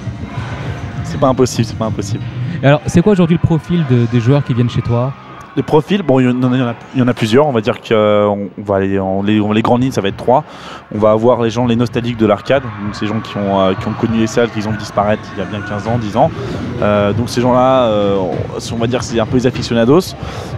C'est 1.03 1.19
pas 1.19 1.27
impossible, 1.27 1.65
c'est 1.67 1.77
pas 1.77 1.85
impossible. 1.85 2.23
Et 2.61 2.65
Alors, 2.67 2.81
c'est 2.87 3.01
quoi 3.01 3.11
aujourd'hui 3.11 3.37
le 3.41 3.45
profil 3.45 3.83
de- 3.89 4.05
des 4.11 4.19
joueurs 4.21 4.43
qui 4.43 4.53
viennent 4.53 4.69
chez 4.69 4.81
toi? 4.81 5.13
Les 5.55 5.61
profils, 5.61 6.01
bon, 6.01 6.19
il 6.19 6.25
y, 6.25 7.01
en 7.01 7.07
a, 7.07 7.13
plusieurs. 7.13 7.45
On 7.45 7.51
va 7.51 7.61
dire 7.61 7.79
qu'on 7.79 8.49
va 8.57 8.75
aller 8.75 8.87
les, 8.87 8.99
en 8.99 9.21
les 9.21 9.61
grandes 9.61 9.83
lignes, 9.83 9.91
ça 9.91 10.01
va 10.01 10.07
être 10.07 10.17
trois. 10.17 10.43
On 10.95 10.97
va 10.97 11.11
avoir 11.11 11.43
les 11.43 11.51
gens, 11.51 11.67
les 11.67 11.75
nostalgiques 11.75 12.17
de 12.17 12.25
l'arcade, 12.25 12.63
donc 12.63 12.95
ces 12.95 13.05
gens 13.05 13.19
qui 13.19 13.37
ont, 13.37 13.59
euh, 13.59 13.73
qui 13.73 13.87
ont 13.87 13.93
connu 13.93 14.17
les 14.19 14.27
salles, 14.27 14.49
qui 14.49 14.67
ont 14.67 14.71
disparaître 14.71 15.21
il 15.35 15.39
y 15.39 15.41
a 15.41 15.45
bien 15.45 15.61
15 15.61 15.87
ans, 15.87 15.97
10 15.99 16.17
ans. 16.17 16.31
Euh, 16.81 17.13
donc 17.13 17.29
ces 17.29 17.41
gens-là, 17.41 17.85
euh, 17.85 18.17
on 18.71 18.75
va 18.77 18.87
dire, 18.87 19.03
c'est 19.03 19.19
un 19.19 19.25
peu 19.27 19.37
les 19.37 19.45
aficionados. 19.45 20.15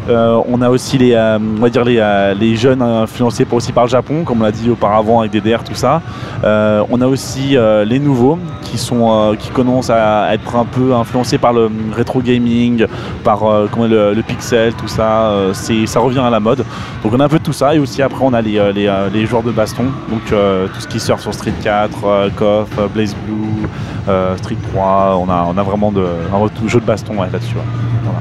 Euh, 0.08 0.42
on 0.48 0.62
a 0.62 0.70
aussi 0.70 0.98
les, 0.98 1.14
euh, 1.14 1.40
on 1.40 1.62
va 1.62 1.70
dire 1.70 1.84
les, 1.84 1.98
euh, 2.00 2.34
les 2.34 2.56
jeunes 2.56 2.82
influencés 2.82 3.46
aussi 3.52 3.72
par 3.72 3.86
le 3.86 3.90
Japon, 3.90 4.24
comme 4.24 4.42
on 4.42 4.44
l'a 4.44 4.52
dit 4.52 4.70
auparavant 4.70 5.22
avec 5.22 5.32
DDR, 5.32 5.64
tout 5.64 5.76
ça. 5.76 6.02
Euh, 6.44 6.84
on 6.90 7.02
a 7.02 7.08
aussi 7.08 7.58
euh, 7.58 7.84
les 7.86 8.00
nouveaux 8.00 8.38
qui 8.62 8.78
sont, 8.78 9.12
euh, 9.12 9.36
qui 9.36 9.50
commencent 9.50 9.90
à 9.90 10.34
être 10.34 10.56
un 10.56 10.66
peu 10.66 10.94
influencés 10.94 11.38
par 11.38 11.54
le 11.54 11.70
rétro 11.94 12.22
gaming, 12.22 12.86
par 13.24 13.44
euh, 13.44 13.68
comment, 13.72 13.88
le, 13.88 14.14
le 14.14 14.22
pixel, 14.22 14.74
tout 14.74 14.85
ça. 14.88 15.28
euh, 15.30 15.54
c'est, 15.54 15.86
ça 15.86 16.00
revient 16.00 16.20
à 16.20 16.30
la 16.30 16.40
mode. 16.40 16.64
Donc 17.04 17.14
on 17.14 17.20
a 17.20 17.26
un 17.26 17.30
peu 17.30 17.40
de 17.40 17.44
tout 17.44 17.54
ça. 17.54 17.76
Et 17.76 17.80
aussi 17.80 18.02
après 18.02 18.24
on 18.24 18.34
a 18.34 18.42
les, 18.42 18.58
euh, 18.58 18.72
les, 18.72 18.88
euh, 18.88 19.10
les 19.14 19.26
joueurs 19.26 19.44
de 19.44 19.52
baston, 19.52 19.86
donc 20.10 20.22
euh, 20.32 20.68
tout 20.74 20.82
ce 20.82 20.88
qui 20.88 21.00
sort 21.00 21.20
sur 21.20 21.34
Street 21.34 21.54
4, 21.64 21.98
euh, 22.06 22.30
KOF, 22.36 22.68
euh, 22.80 22.88
Blaze 22.94 23.16
Blue, 23.26 23.68
euh, 24.10 24.36
Street 24.38 24.58
3. 24.74 25.18
On 25.20 25.30
a, 25.30 25.46
on 25.48 25.58
a 25.58 25.64
vraiment 25.64 25.92
de, 25.92 26.06
un 26.34 26.38
retour- 26.38 26.68
jeu 26.70 26.80
de 26.80 26.86
baston 26.86 27.18
ouais, 27.18 27.28
là-dessus. 27.32 27.56
ouais. 27.56 27.62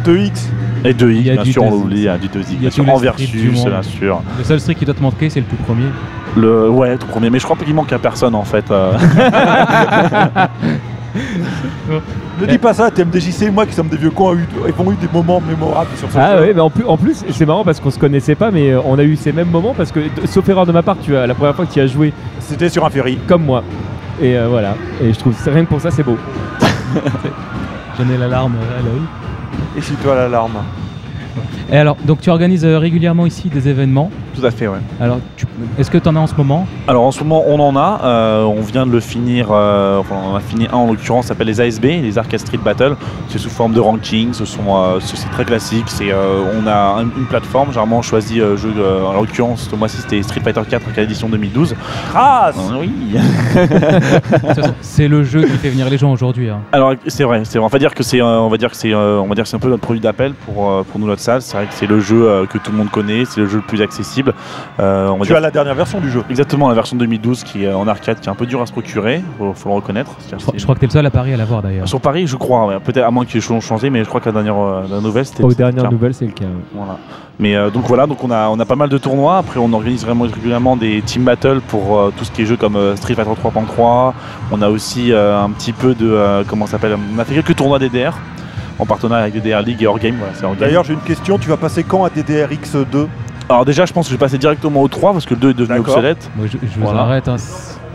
2X 0.04 0.48
Et 0.84 0.92
2 0.94 1.10
Il 1.12 1.16
y 1.18 1.20
x 1.20 1.30
a 1.30 1.32
bien 1.34 1.42
du 1.44 1.52
sûr, 1.52 1.62
on 1.62 1.70
2X. 1.70 1.72
l'oublie, 1.72 2.08
du 2.20 2.28
2 2.28 2.40
Il 2.50 2.54
y 2.54 2.56
a 2.56 2.60
bien 2.60 2.70
sûr, 2.70 2.88
en 2.88 2.96
versus, 2.98 3.30
bien 3.32 3.82
sûr. 3.82 4.20
Le 4.38 4.44
seul 4.44 4.60
street 4.60 4.74
qui 4.74 4.84
doit 4.84 4.94
te 4.94 5.02
manquer, 5.02 5.30
c'est 5.30 5.40
le 5.40 5.46
tout 5.46 5.56
premier. 5.64 5.86
Le, 6.36 6.68
ouais, 6.68 6.96
tout 6.98 7.06
premier. 7.06 7.30
Mais 7.30 7.38
je 7.38 7.44
crois 7.44 7.56
pas 7.56 7.64
qu'il 7.64 7.74
manque 7.74 7.92
à 7.92 7.98
personne 7.98 8.34
en 8.34 8.44
fait. 8.44 8.64
Ne 12.40 12.46
dis 12.46 12.58
pas 12.58 12.74
ça, 12.74 12.90
TMDJC 12.90 13.42
et 13.42 13.50
moi 13.50 13.66
qui 13.66 13.72
sommes 13.72 13.88
des 13.88 13.96
vieux 13.96 14.10
cons, 14.10 14.30
a 14.30 14.34
eu- 14.34 14.46
avons 14.68 14.90
eu 14.92 14.96
des 14.96 15.08
moments 15.12 15.40
mémorables 15.40 15.90
sur 15.96 16.10
ce 16.10 16.18
Ah 16.18 16.36
jeu. 16.36 16.42
ouais, 16.42 16.52
mais 16.54 16.60
en 16.60 16.70
plus, 16.70 16.84
en 16.84 16.96
plus 16.96 17.24
c'est 17.30 17.46
marrant 17.46 17.64
parce 17.64 17.78
qu'on 17.80 17.90
se 17.90 17.98
connaissait 17.98 18.34
pas, 18.34 18.50
mais 18.50 18.70
euh, 18.72 18.80
on 18.84 18.98
a 18.98 19.04
eu 19.04 19.14
ces 19.16 19.32
mêmes 19.32 19.50
moments 19.50 19.74
parce 19.76 19.92
que, 19.92 20.00
sauf 20.26 20.48
erreur 20.48 20.66
de 20.66 20.72
ma 20.72 20.82
part, 20.82 20.96
tu 21.00 21.16
as 21.16 21.26
la 21.26 21.34
première 21.34 21.54
fois 21.54 21.66
que 21.66 21.72
tu 21.72 21.80
as 21.80 21.86
joué 21.86 22.12
C'était 22.40 22.68
sur 22.68 22.84
un 22.84 22.90
ferry. 22.90 23.18
comme 23.28 23.44
moi. 23.44 23.62
Et 24.20 24.36
euh, 24.36 24.48
voilà. 24.48 24.74
Et 25.02 25.12
je 25.12 25.18
trouve 25.18 25.34
rien 25.46 25.64
que 25.64 25.68
pour 25.70 25.80
ça, 25.80 25.90
c'est 25.90 26.02
beau. 26.02 26.16
J'en 27.98 28.08
ai 28.12 28.16
l'alarme 28.18 28.54
à 28.78 28.82
l'œil. 28.82 29.02
Et 29.76 29.80
si 29.80 29.92
toi 29.94 30.14
l'alarme 30.16 30.52
Et 31.72 31.76
alors, 31.78 31.96
donc 32.04 32.20
tu 32.20 32.30
organises 32.30 32.64
euh, 32.64 32.78
régulièrement 32.78 33.26
ici 33.26 33.48
des 33.48 33.68
événements. 33.68 34.10
Tout 34.38 34.44
à 34.44 34.50
fait, 34.50 34.66
ouais. 34.68 34.78
Alors, 35.00 35.18
tu- 35.36 35.46
est-ce 35.78 35.90
que 35.90 35.98
tu 35.98 36.08
en 36.08 36.16
as 36.16 36.20
en 36.20 36.26
ce 36.26 36.34
moment? 36.34 36.66
Alors 36.88 37.04
en 37.04 37.10
ce 37.10 37.22
moment 37.22 37.42
on 37.46 37.58
en 37.60 37.74
a, 37.76 38.00
euh, 38.04 38.42
on 38.44 38.60
vient 38.60 38.86
de 38.86 38.92
le 38.92 39.00
finir, 39.00 39.48
euh, 39.50 39.98
enfin 40.00 40.14
on 40.22 40.32
en 40.32 40.36
a 40.36 40.40
fini 40.40 40.66
un 40.70 40.76
en 40.76 40.86
l'occurrence, 40.88 41.26
s'appelle 41.26 41.46
les 41.46 41.60
ASB, 41.60 41.84
les 41.84 42.18
Arcade 42.18 42.40
Street 42.40 42.58
Battle. 42.62 42.96
C'est 43.28 43.38
sous 43.38 43.48
forme 43.50 43.72
de 43.72 43.80
ranking, 43.80 44.32
ce 44.32 44.44
sont, 44.44 44.60
euh, 44.68 44.98
c'est 45.00 45.30
très 45.30 45.44
classique. 45.44 45.84
C'est, 45.86 46.10
euh, 46.12 46.42
on 46.62 46.66
a 46.66 47.00
un- 47.00 47.04
une 47.04 47.26
plateforme, 47.28 47.68
généralement 47.68 47.98
on 47.98 48.02
choisit 48.02 48.40
euh, 48.40 48.56
jeu, 48.56 48.72
euh, 48.76 49.04
en 49.06 49.12
l'occurrence 49.20 49.68
ce 49.70 49.76
mois-ci 49.76 49.98
c'était 49.98 50.22
Street 50.22 50.40
Fighter 50.44 50.60
4 50.68 50.86
Arcade 50.88 51.04
Edition 51.04 51.28
2012. 51.28 51.74
Grâce 52.10 52.56
Euh, 52.58 52.80
oui. 52.80 52.90
C'est 54.80 55.08
le 55.08 55.22
jeu 55.24 55.42
qui 55.42 55.52
fait 55.58 55.70
venir 55.70 55.88
les 55.88 55.98
gens 55.98 56.12
aujourd'hui. 56.12 56.50
hein. 56.50 56.60
Alors 56.72 56.94
c'est 57.06 57.24
vrai, 57.24 57.42
c'est 57.44 57.58
vrai. 57.58 57.66
on 57.66 57.68
va 57.68 57.78
dire 57.78 57.94
que 57.94 58.02
c'est, 58.02 58.20
euh, 58.20 58.40
on 58.40 58.48
va 58.48 58.56
dire 58.56 58.70
que 58.70 58.76
c'est, 58.76 58.92
euh, 58.92 59.20
on 59.20 59.26
va 59.28 59.34
dire 59.34 59.44
que 59.44 59.48
c'est 59.50 59.56
un 59.56 59.60
peu 59.60 59.68
notre 59.68 59.82
produit 59.82 60.00
d'appel 60.00 60.32
pour, 60.44 60.70
euh, 60.70 60.82
pour 60.82 61.00
nous 61.00 61.06
notre 61.06 61.20
salle. 61.22 61.42
C'est 61.54 61.58
vrai 61.60 61.66
que 61.68 61.74
c'est 61.74 61.86
le 61.86 62.00
jeu 62.00 62.28
euh, 62.28 62.46
que 62.46 62.58
tout 62.58 62.72
le 62.72 62.78
monde 62.78 62.90
connaît, 62.90 63.24
c'est 63.24 63.40
le 63.40 63.46
jeu 63.46 63.58
le 63.58 63.62
plus 63.62 63.80
accessible. 63.80 64.34
Euh, 64.80 65.06
on 65.08 65.20
Tu 65.20 65.28
dire- 65.28 65.36
as 65.36 65.40
la 65.40 65.52
dernière 65.52 65.76
version 65.76 66.00
du 66.00 66.10
jeu. 66.10 66.24
Exactement, 66.28 66.68
la 66.68 66.74
version 66.74 66.96
2012 66.96 67.44
qui 67.44 67.62
est 67.64 67.72
en 67.72 67.86
arcade, 67.86 68.18
qui 68.18 68.28
est 68.28 68.32
un 68.32 68.34
peu 68.34 68.44
dur 68.46 68.60
à 68.60 68.66
se 68.66 68.72
procurer, 68.72 69.22
faut, 69.38 69.54
faut 69.54 69.68
le 69.68 69.76
reconnaître. 69.76 70.10
Je 70.30 70.34
crois, 70.34 70.52
c'est- 70.52 70.58
je 70.58 70.62
crois 70.64 70.74
que 70.74 70.80
t'es 70.80 70.86
le 70.86 70.92
seul 70.92 71.06
à 71.06 71.10
Paris 71.10 71.32
à 71.32 71.36
l'avoir 71.36 71.62
d'ailleurs. 71.62 71.86
Sur 71.86 72.00
Paris, 72.00 72.26
je 72.26 72.34
crois, 72.34 72.66
ouais. 72.66 72.80
peut-être 72.80 73.04
à 73.06 73.10
moins 73.12 73.24
qu'ils 73.24 73.38
aient 73.38 73.60
changé, 73.60 73.88
mais 73.88 74.02
je 74.02 74.08
crois 74.08 74.20
que 74.20 74.26
la 74.26 74.32
dernière 74.32 74.56
euh, 74.58 74.82
la 74.90 75.00
nouvelle 75.00 75.24
c'était. 75.26 75.44
Aux 75.44 75.52
dernières 75.54 75.92
nouvelles, 75.92 76.14
c'est 76.14 76.26
le 76.26 76.32
cas. 76.32 76.44
Voilà. 76.74 76.98
Mais 77.38 77.54
euh, 77.56 77.70
donc 77.70 77.84
voilà, 77.86 78.06
donc 78.06 78.22
on 78.24 78.30
a, 78.32 78.48
on 78.48 78.58
a 78.58 78.64
pas 78.64 78.76
mal 78.76 78.88
de 78.88 78.98
tournois. 78.98 79.38
Après, 79.38 79.58
on 79.60 79.72
organise 79.72 80.04
vraiment 80.04 80.24
régulièrement 80.24 80.76
des 80.76 81.02
team 81.02 81.22
battles 81.24 81.60
pour 81.68 81.98
euh, 81.98 82.12
tout 82.16 82.24
ce 82.24 82.32
qui 82.32 82.42
est 82.42 82.46
jeux 82.46 82.56
comme 82.56 82.74
euh, 82.76 82.96
Street 82.96 83.14
Fighter 83.14 83.30
3.3. 83.30 84.12
On 84.50 84.60
a 84.62 84.68
aussi 84.68 85.12
euh, 85.12 85.40
un 85.40 85.50
petit 85.50 85.72
peu 85.72 85.94
de 85.94 86.08
euh, 86.10 86.42
comment 86.48 86.66
ça 86.66 86.72
s'appelle? 86.72 86.96
On 87.14 87.18
a 87.18 87.24
fait 87.24 87.34
quelques 87.34 87.54
tournois 87.56 87.78
DDR 87.78 88.12
en 88.78 88.86
partenariat 88.86 89.24
avec 89.24 89.34
DDR 89.40 89.60
League 89.62 89.82
et 89.82 89.86
Orgame. 89.86 90.16
Voilà. 90.40 90.56
D'ailleurs, 90.58 90.84
j'ai 90.84 90.94
une 90.94 91.00
question. 91.00 91.38
Tu 91.38 91.48
vas 91.48 91.56
passer 91.56 91.82
quand 91.84 92.04
à 92.04 92.08
DDRX2 92.08 93.06
alors 93.46 93.66
déjà, 93.66 93.84
je 93.84 93.92
pense 93.92 94.06
que 94.06 94.10
je 94.10 94.16
vais 94.16 94.18
passer 94.24 94.38
directement 94.38 94.80
au 94.80 94.88
3 94.88 95.12
parce 95.12 95.26
que 95.26 95.34
le 95.34 95.40
2 95.40 95.50
est 95.50 95.54
devenu 95.54 95.78
obsolète. 95.80 96.30
Moi, 96.34 96.46
je, 96.50 96.52
je 96.62 96.78
vous 96.80 96.86
Voilà. 96.86 97.02
arrête, 97.02 97.28
hein, 97.28 97.36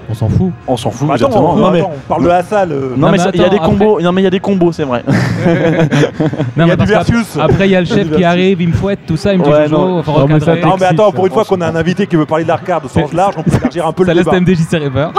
on 0.07 0.13
s'en 0.13 0.29
fout. 0.29 0.51
On 0.67 0.77
s'en 0.77 0.91
fout. 0.91 1.05
Attends, 1.09 1.13
exactement. 1.15 1.53
on, 1.53 1.55
non, 1.55 1.71
mais, 1.71 1.79
attends, 1.79 1.91
on 1.95 2.07
parle 2.07 2.23
de 2.23 2.27
la 2.27 2.43
salle. 2.43 2.71
euh, 2.71 2.89
non, 2.91 2.97
Non, 2.97 3.05
mais 3.07 3.11
mais 3.13 3.17
ça- 3.17 3.31
il 3.33 3.41
y 3.41 3.43
a 3.43 3.49
des 3.49 3.57
combos. 3.57 3.99
Non 3.99 4.11
mais 4.11 4.21
il 4.21 4.25
y 4.25 4.27
a 4.27 4.29
des 4.29 4.39
combos, 4.39 4.71
c'est 4.73 4.83
vrai. 4.83 5.03
Non, 6.55 6.65
Il 6.65 6.67
y 6.67 6.71
a 6.71 6.75
du 6.75 6.85
versus. 6.85 7.35
Après, 7.41 7.67
il 7.67 7.71
y 7.71 7.75
a 7.75 7.79
le 7.79 7.85
chef 7.87 8.15
qui 8.15 8.23
arrive, 8.23 8.61
il 8.61 8.67
me 8.69 8.73
fouette, 8.73 8.99
tout 9.07 9.17
ça, 9.17 9.33
il 9.33 9.39
me 9.39 9.43
dit 9.43 9.49
Ouais, 9.49 9.67
non. 9.67 10.03
Non, 10.03 10.27
mais 10.27 10.39
ça. 10.39 10.55
Non 10.55 10.75
mais 10.79 10.85
attends, 10.85 11.11
pour 11.11 11.25
une 11.25 11.31
ça. 11.31 11.43
fois 11.43 11.45
qu'on 11.45 11.61
a 11.61 11.67
un 11.67 11.75
invité 11.75 12.05
qui 12.05 12.15
veut 12.15 12.27
parler 12.27 12.43
de 12.43 12.49
l'arcade 12.49 12.85
au 12.85 12.87
sens 12.87 13.09
C'est- 13.09 13.15
large, 13.17 13.33
on 13.37 13.41
peut 13.41 13.55
élargir 13.57 13.87
un 13.87 13.91
peu 13.91 14.05
Ça 14.05 14.13
le 14.13 14.17
laisse 14.19 14.25
débat. 14.25 14.39
MDJ 14.39 14.59
Rêveur. 14.73 15.13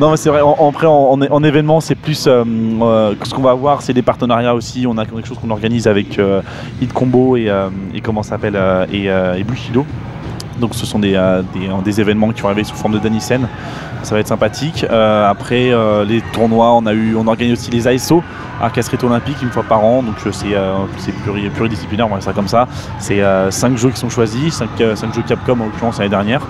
Non 0.00 0.10
mais 0.10 0.16
c'est 0.16 0.28
vrai, 0.28 0.40
en, 0.40 0.56
en- 0.58 1.44
événement 1.44 1.80
c'est 1.80 1.94
plus 1.94 2.26
euh, 2.26 2.42
euh, 2.82 3.14
ce 3.22 3.32
qu'on 3.32 3.42
va 3.42 3.50
avoir 3.52 3.80
c'est 3.82 3.92
des 3.92 4.02
partenariats 4.02 4.54
aussi, 4.54 4.86
on 4.88 4.98
a 4.98 5.06
quelque 5.06 5.26
chose 5.28 5.38
qu'on 5.38 5.50
organise 5.50 5.86
avec 5.86 6.18
euh, 6.18 6.42
Hit 6.82 6.92
Combo 6.92 7.36
et, 7.36 7.48
euh, 7.48 7.68
et 7.94 8.00
comment 8.00 8.22
s'appelle 8.22 8.58
et. 8.92 9.08
Donc 10.60 10.74
ce 10.74 10.86
sont 10.86 11.00
des, 11.00 11.18
événements 12.00 12.30
qui 12.30 12.40
vont 12.40 12.48
arriver 12.48 12.62
sous 12.64 12.76
forme 12.76 12.94
de 12.94 12.98
Danisen. 13.00 13.48
Ça 14.04 14.14
va 14.14 14.20
être 14.20 14.28
sympathique. 14.28 14.84
Après 14.88 15.72
les 16.06 16.20
tournois, 16.32 16.72
on 16.74 16.86
a 16.86 16.92
eu, 16.92 17.16
on 17.16 17.26
organise 17.26 17.58
aussi 17.58 17.70
les 17.72 17.88
ASO, 17.88 18.22
Arcade 18.62 18.84
Street 18.84 19.02
Olympique 19.04 19.36
une 19.42 19.50
fois 19.50 19.64
par 19.64 19.84
an. 19.84 20.02
Donc 20.04 20.14
c'est 20.30 20.54
c'est 20.98 21.12
pluri- 21.24 21.50
pluridisciplinaire, 21.50 22.06
on 22.06 22.10
va 22.10 22.16
dire 22.16 22.24
ça 22.24 22.32
comme 22.32 22.46
ça. 22.46 22.68
C'est 23.00 23.20
5 23.50 23.76
jeux 23.76 23.90
qui 23.90 23.96
sont 23.98 24.08
choisis, 24.10 24.54
5 24.54 24.68
jeux 25.14 25.22
Capcom 25.26 25.54
en 25.60 25.64
l'occurrence 25.64 25.98
l'année 25.98 26.10
dernière. 26.10 26.42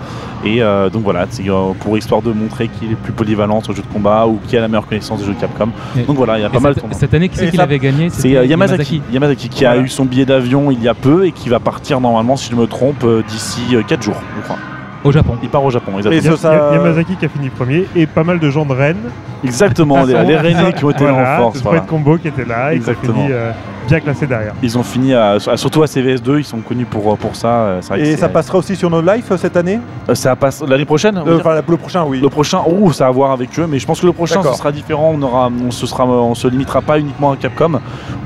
Et 0.45 0.63
euh, 0.63 0.91
donc 0.91 1.03
voilà, 1.05 1.27
c'est 1.31 1.49
euh, 1.49 1.73
pour 1.81 1.97
histoire 1.97 2.21
de 2.21 2.31
montrer 2.33 2.69
qui 2.69 2.85
est 2.85 2.91
le 2.91 2.97
plus 2.97 3.13
polyvalent 3.13 3.63
sur 3.63 3.73
le 3.73 3.77
jeu 3.77 3.83
de 3.83 3.93
combat 3.93 4.27
ou 4.27 4.39
qui 4.47 4.57
a 4.57 4.61
la 4.61 4.69
meilleure 4.69 4.87
connaissance 4.87 5.21
des 5.21 5.27
jeux 5.27 5.35
Capcom. 5.41 5.69
Et- 5.97 6.03
Donc 6.03 6.17
voilà, 6.17 6.39
il 6.39 6.43
y 6.43 6.45
a 6.45 6.49
Et 6.49 6.51
pas 6.51 6.61
mal 6.61 6.73
de 6.73 6.75
cette, 6.75 6.83
tournois. 6.83 6.99
cette 6.99 7.15
année, 7.15 7.29
qui 7.29 7.37
c'est 7.39 7.47
Et 7.47 7.51
qui 7.51 7.57
ça- 7.57 7.63
l'avait 7.63 7.79
gagné? 7.79 8.11
C'est 8.11 8.37
euh, 8.37 8.45
Yamazaki. 8.45 9.01
Yamazaki 9.11 9.49
qui 9.49 9.65
a 9.65 9.79
eu 9.79 9.89
son 9.89 10.05
billet 10.05 10.27
d'avion 10.27 10.71
il 10.71 10.83
y 10.83 10.89
a 10.89 10.95
peu 10.95 11.27
et 11.27 11.33
qui 11.33 11.49
va 11.49 11.61
partir 11.61 12.01
normalement, 12.01 12.37
si 12.37 12.51
je 12.51 12.57
me 12.57 12.67
trompe, 12.67 13.05
euh, 13.05 13.23
d'ici 13.27 13.75
4 13.89 14.03
jours, 14.03 14.21
je 14.37 14.43
crois. 14.43 14.57
Au 15.03 15.13
Japon. 15.13 15.37
Il 15.43 15.49
part 15.51 15.63
au 15.65 15.71
Japon, 15.71 15.93
Et 15.97 15.99
exactement. 16.17 16.37
ça- 16.37 16.71
Yamazaki 16.75 17.17
qui 17.17 17.25
a 17.27 17.29
fini 17.29 17.49
premier 17.51 17.87
et 17.97 18.07
pas 18.07 18.25
mal 18.25 18.39
de 18.39 18.51
gens 18.51 18.65
de 18.67 18.73
Rennes. 18.73 18.97
Exactement, 19.45 20.05
les, 20.05 20.13
les 20.25 20.37
Rennais 20.37 20.73
qui 20.73 20.85
ont 20.85 20.91
été 20.91 21.05
Voilà, 21.05 21.35
en 21.41 21.43
force. 21.43 21.59
de 21.59 21.63
voilà. 21.63 21.81
Combo 21.81 22.17
qui 22.19 22.29
était 22.29 22.45
là 22.47 22.73
et 22.75 22.79
qui 22.81 22.89
a 22.89 22.93
Exactement. 22.93 23.15
fini 23.23 23.29
euh, 23.33 23.51
bien 23.87 24.01
classé 24.01 24.27
derrière. 24.27 24.53
Ils 24.63 24.77
ont 24.79 24.83
fini, 24.83 25.15
à- 25.15 25.39
surtout 25.57 25.83
à 25.83 25.87
CVS2, 25.87 26.39
ils 26.39 26.45
sont 26.45 26.59
connus 26.59 26.85
pour, 26.87 27.17
pour 27.19 27.37
ça. 27.37 27.49
euh, 27.49 27.81
vrai 27.87 28.01
Et 28.01 28.17
ça 28.17 28.29
passera 28.29 28.59
aussi 28.59 28.77
sur 28.77 28.91
nos 28.91 29.01
lives 29.03 29.25
euh, 29.31 29.37
cette 29.37 29.57
année 29.57 29.79
euh, 30.09 30.15
ça 30.15 30.37
passe 30.37 30.63
l'année 30.67 30.85
prochaine 30.85 31.17
Euh, 31.27 31.39
Enfin, 31.41 31.55
le 31.67 31.77
prochain, 31.77 32.05
oui. 32.07 32.21
Le 32.21 32.29
prochain, 32.29 32.61
oh, 32.67 32.93
ça 32.93 33.07
a 33.07 33.09
à 33.09 33.11
voir 33.11 33.31
avec 33.33 33.59
eux, 33.59 33.67
mais 33.69 33.79
je 33.79 33.87
pense 33.87 34.01
que 34.01 34.07
le 34.07 34.13
prochain, 34.13 34.43
ce 34.43 34.53
sera 34.55 34.73
différent. 34.73 35.13
On 35.15 35.23
aura, 35.23 35.51
on 35.67 35.71
se 35.71 35.87
sera, 35.87 36.05
on 36.07 36.35
se 36.35 36.49
limitera 36.49 36.81
pas 36.83 36.99
uniquement 36.99 37.33
à 37.33 37.37
Capcom. 37.37 37.81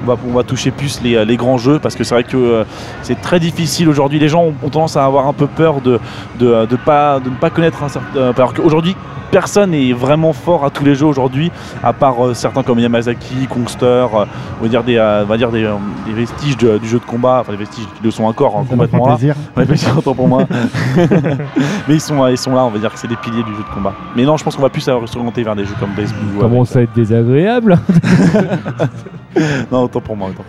On 0.05 0.07
va, 0.07 0.17
on 0.29 0.33
va 0.33 0.43
toucher 0.43 0.71
plus 0.71 1.01
les, 1.03 1.25
les 1.25 1.37
grands 1.37 1.59
jeux 1.59 1.79
parce 1.79 1.95
que 1.95 2.05
c'est 2.05 2.15
vrai 2.15 2.25
que 2.25 2.37
euh, 2.37 2.65
c'est 3.03 3.21
très 3.21 3.41
difficile 3.41 3.89
aujourd'hui. 3.89 4.19
Les 4.19 4.29
gens 4.29 4.43
ont, 4.45 4.55
ont 4.63 4.69
tendance 4.71 4.97
à 4.97 5.05
avoir 5.05 5.27
un 5.27 5.33
peu 5.33 5.47
peur 5.47 5.81
de, 5.81 5.99
de, 6.39 6.67
de 6.67 6.77
pas, 6.77 7.21
de 7.21 7.31
ne 7.31 7.35
pas 7.35 7.51
connaître 7.51 7.83
un 7.83 7.89
certain. 7.89 8.33
Alors 8.37 8.55
qu'aujourd'hui, 8.55 8.95
personne 9.31 9.71
n'est 9.73 9.93
vraiment 9.93 10.33
fort 10.33 10.65
à 10.65 10.71
tous 10.71 10.85
les 10.85 10.95
jeux 10.95 11.05
aujourd'hui, 11.07 11.51
à 11.85 11.93
part 11.93 12.25
euh, 12.25 12.35
certains 12.35 12.63
comme 12.63 12.79
Yamazaki, 12.79 13.47
Kongster, 13.51 13.87
euh, 13.87 14.25
on 14.61 14.63
va 14.63 14.69
dire 14.69 14.83
des, 14.85 14.97
euh, 14.97 15.23
on 15.25 15.27
va 15.27 15.37
dire 15.37 15.48
des, 15.51 15.65
euh, 15.65 15.75
des 16.07 16.13
vestiges 16.13 16.57
de- 16.57 16.79
du 16.79 16.89
jeu 16.89 16.99
de 16.99 17.05
combat, 17.05 17.39
enfin 17.41 17.53
des 17.53 17.59
vestiges 17.59 17.87
qui 17.87 18.03
le 18.05 18.11
sont 18.11 18.25
encore 18.25 18.57
hein, 18.57 18.65
Ça 18.65 18.71
complètement 18.71 19.07
là. 19.09 19.15
plaisir. 19.17 19.35
Ouais, 19.57 19.67
plaisir, 19.67 19.97
autant 19.99 20.15
pour 20.15 20.29
moi. 20.29 20.45
Mais 21.89 21.95
ils 21.95 22.01
sont, 22.01 22.27
ils 22.29 22.37
sont 22.39 22.55
là, 22.55 22.65
on 22.65 22.71
va 22.71 22.79
dire 22.79 22.93
que 22.93 22.99
c'est 22.99 23.09
des 23.09 23.17
piliers 23.17 23.43
du 23.43 23.53
jeu 23.55 23.63
de 23.69 23.75
combat. 23.75 23.93
Mais 24.17 24.25
non, 24.25 24.37
je 24.37 24.45
pense 24.45 24.57
qu'on 24.57 24.63
va 24.63 24.69
plus 24.71 24.81
s'orienter 24.83 25.43
vers 25.43 25.57
des 25.57 25.65
jeux 25.65 25.75
comme 25.81 25.91
Base 25.97 26.13
Blue. 26.13 26.39
Commence 26.41 26.75
à 26.77 26.83
être 26.83 26.93
désagréable. 26.95 27.73
avec- 27.73 28.91
Non, 29.73 29.83
autant 29.85 30.01
pour 30.01 30.17
moi. 30.17 30.31
autant. 30.31 30.45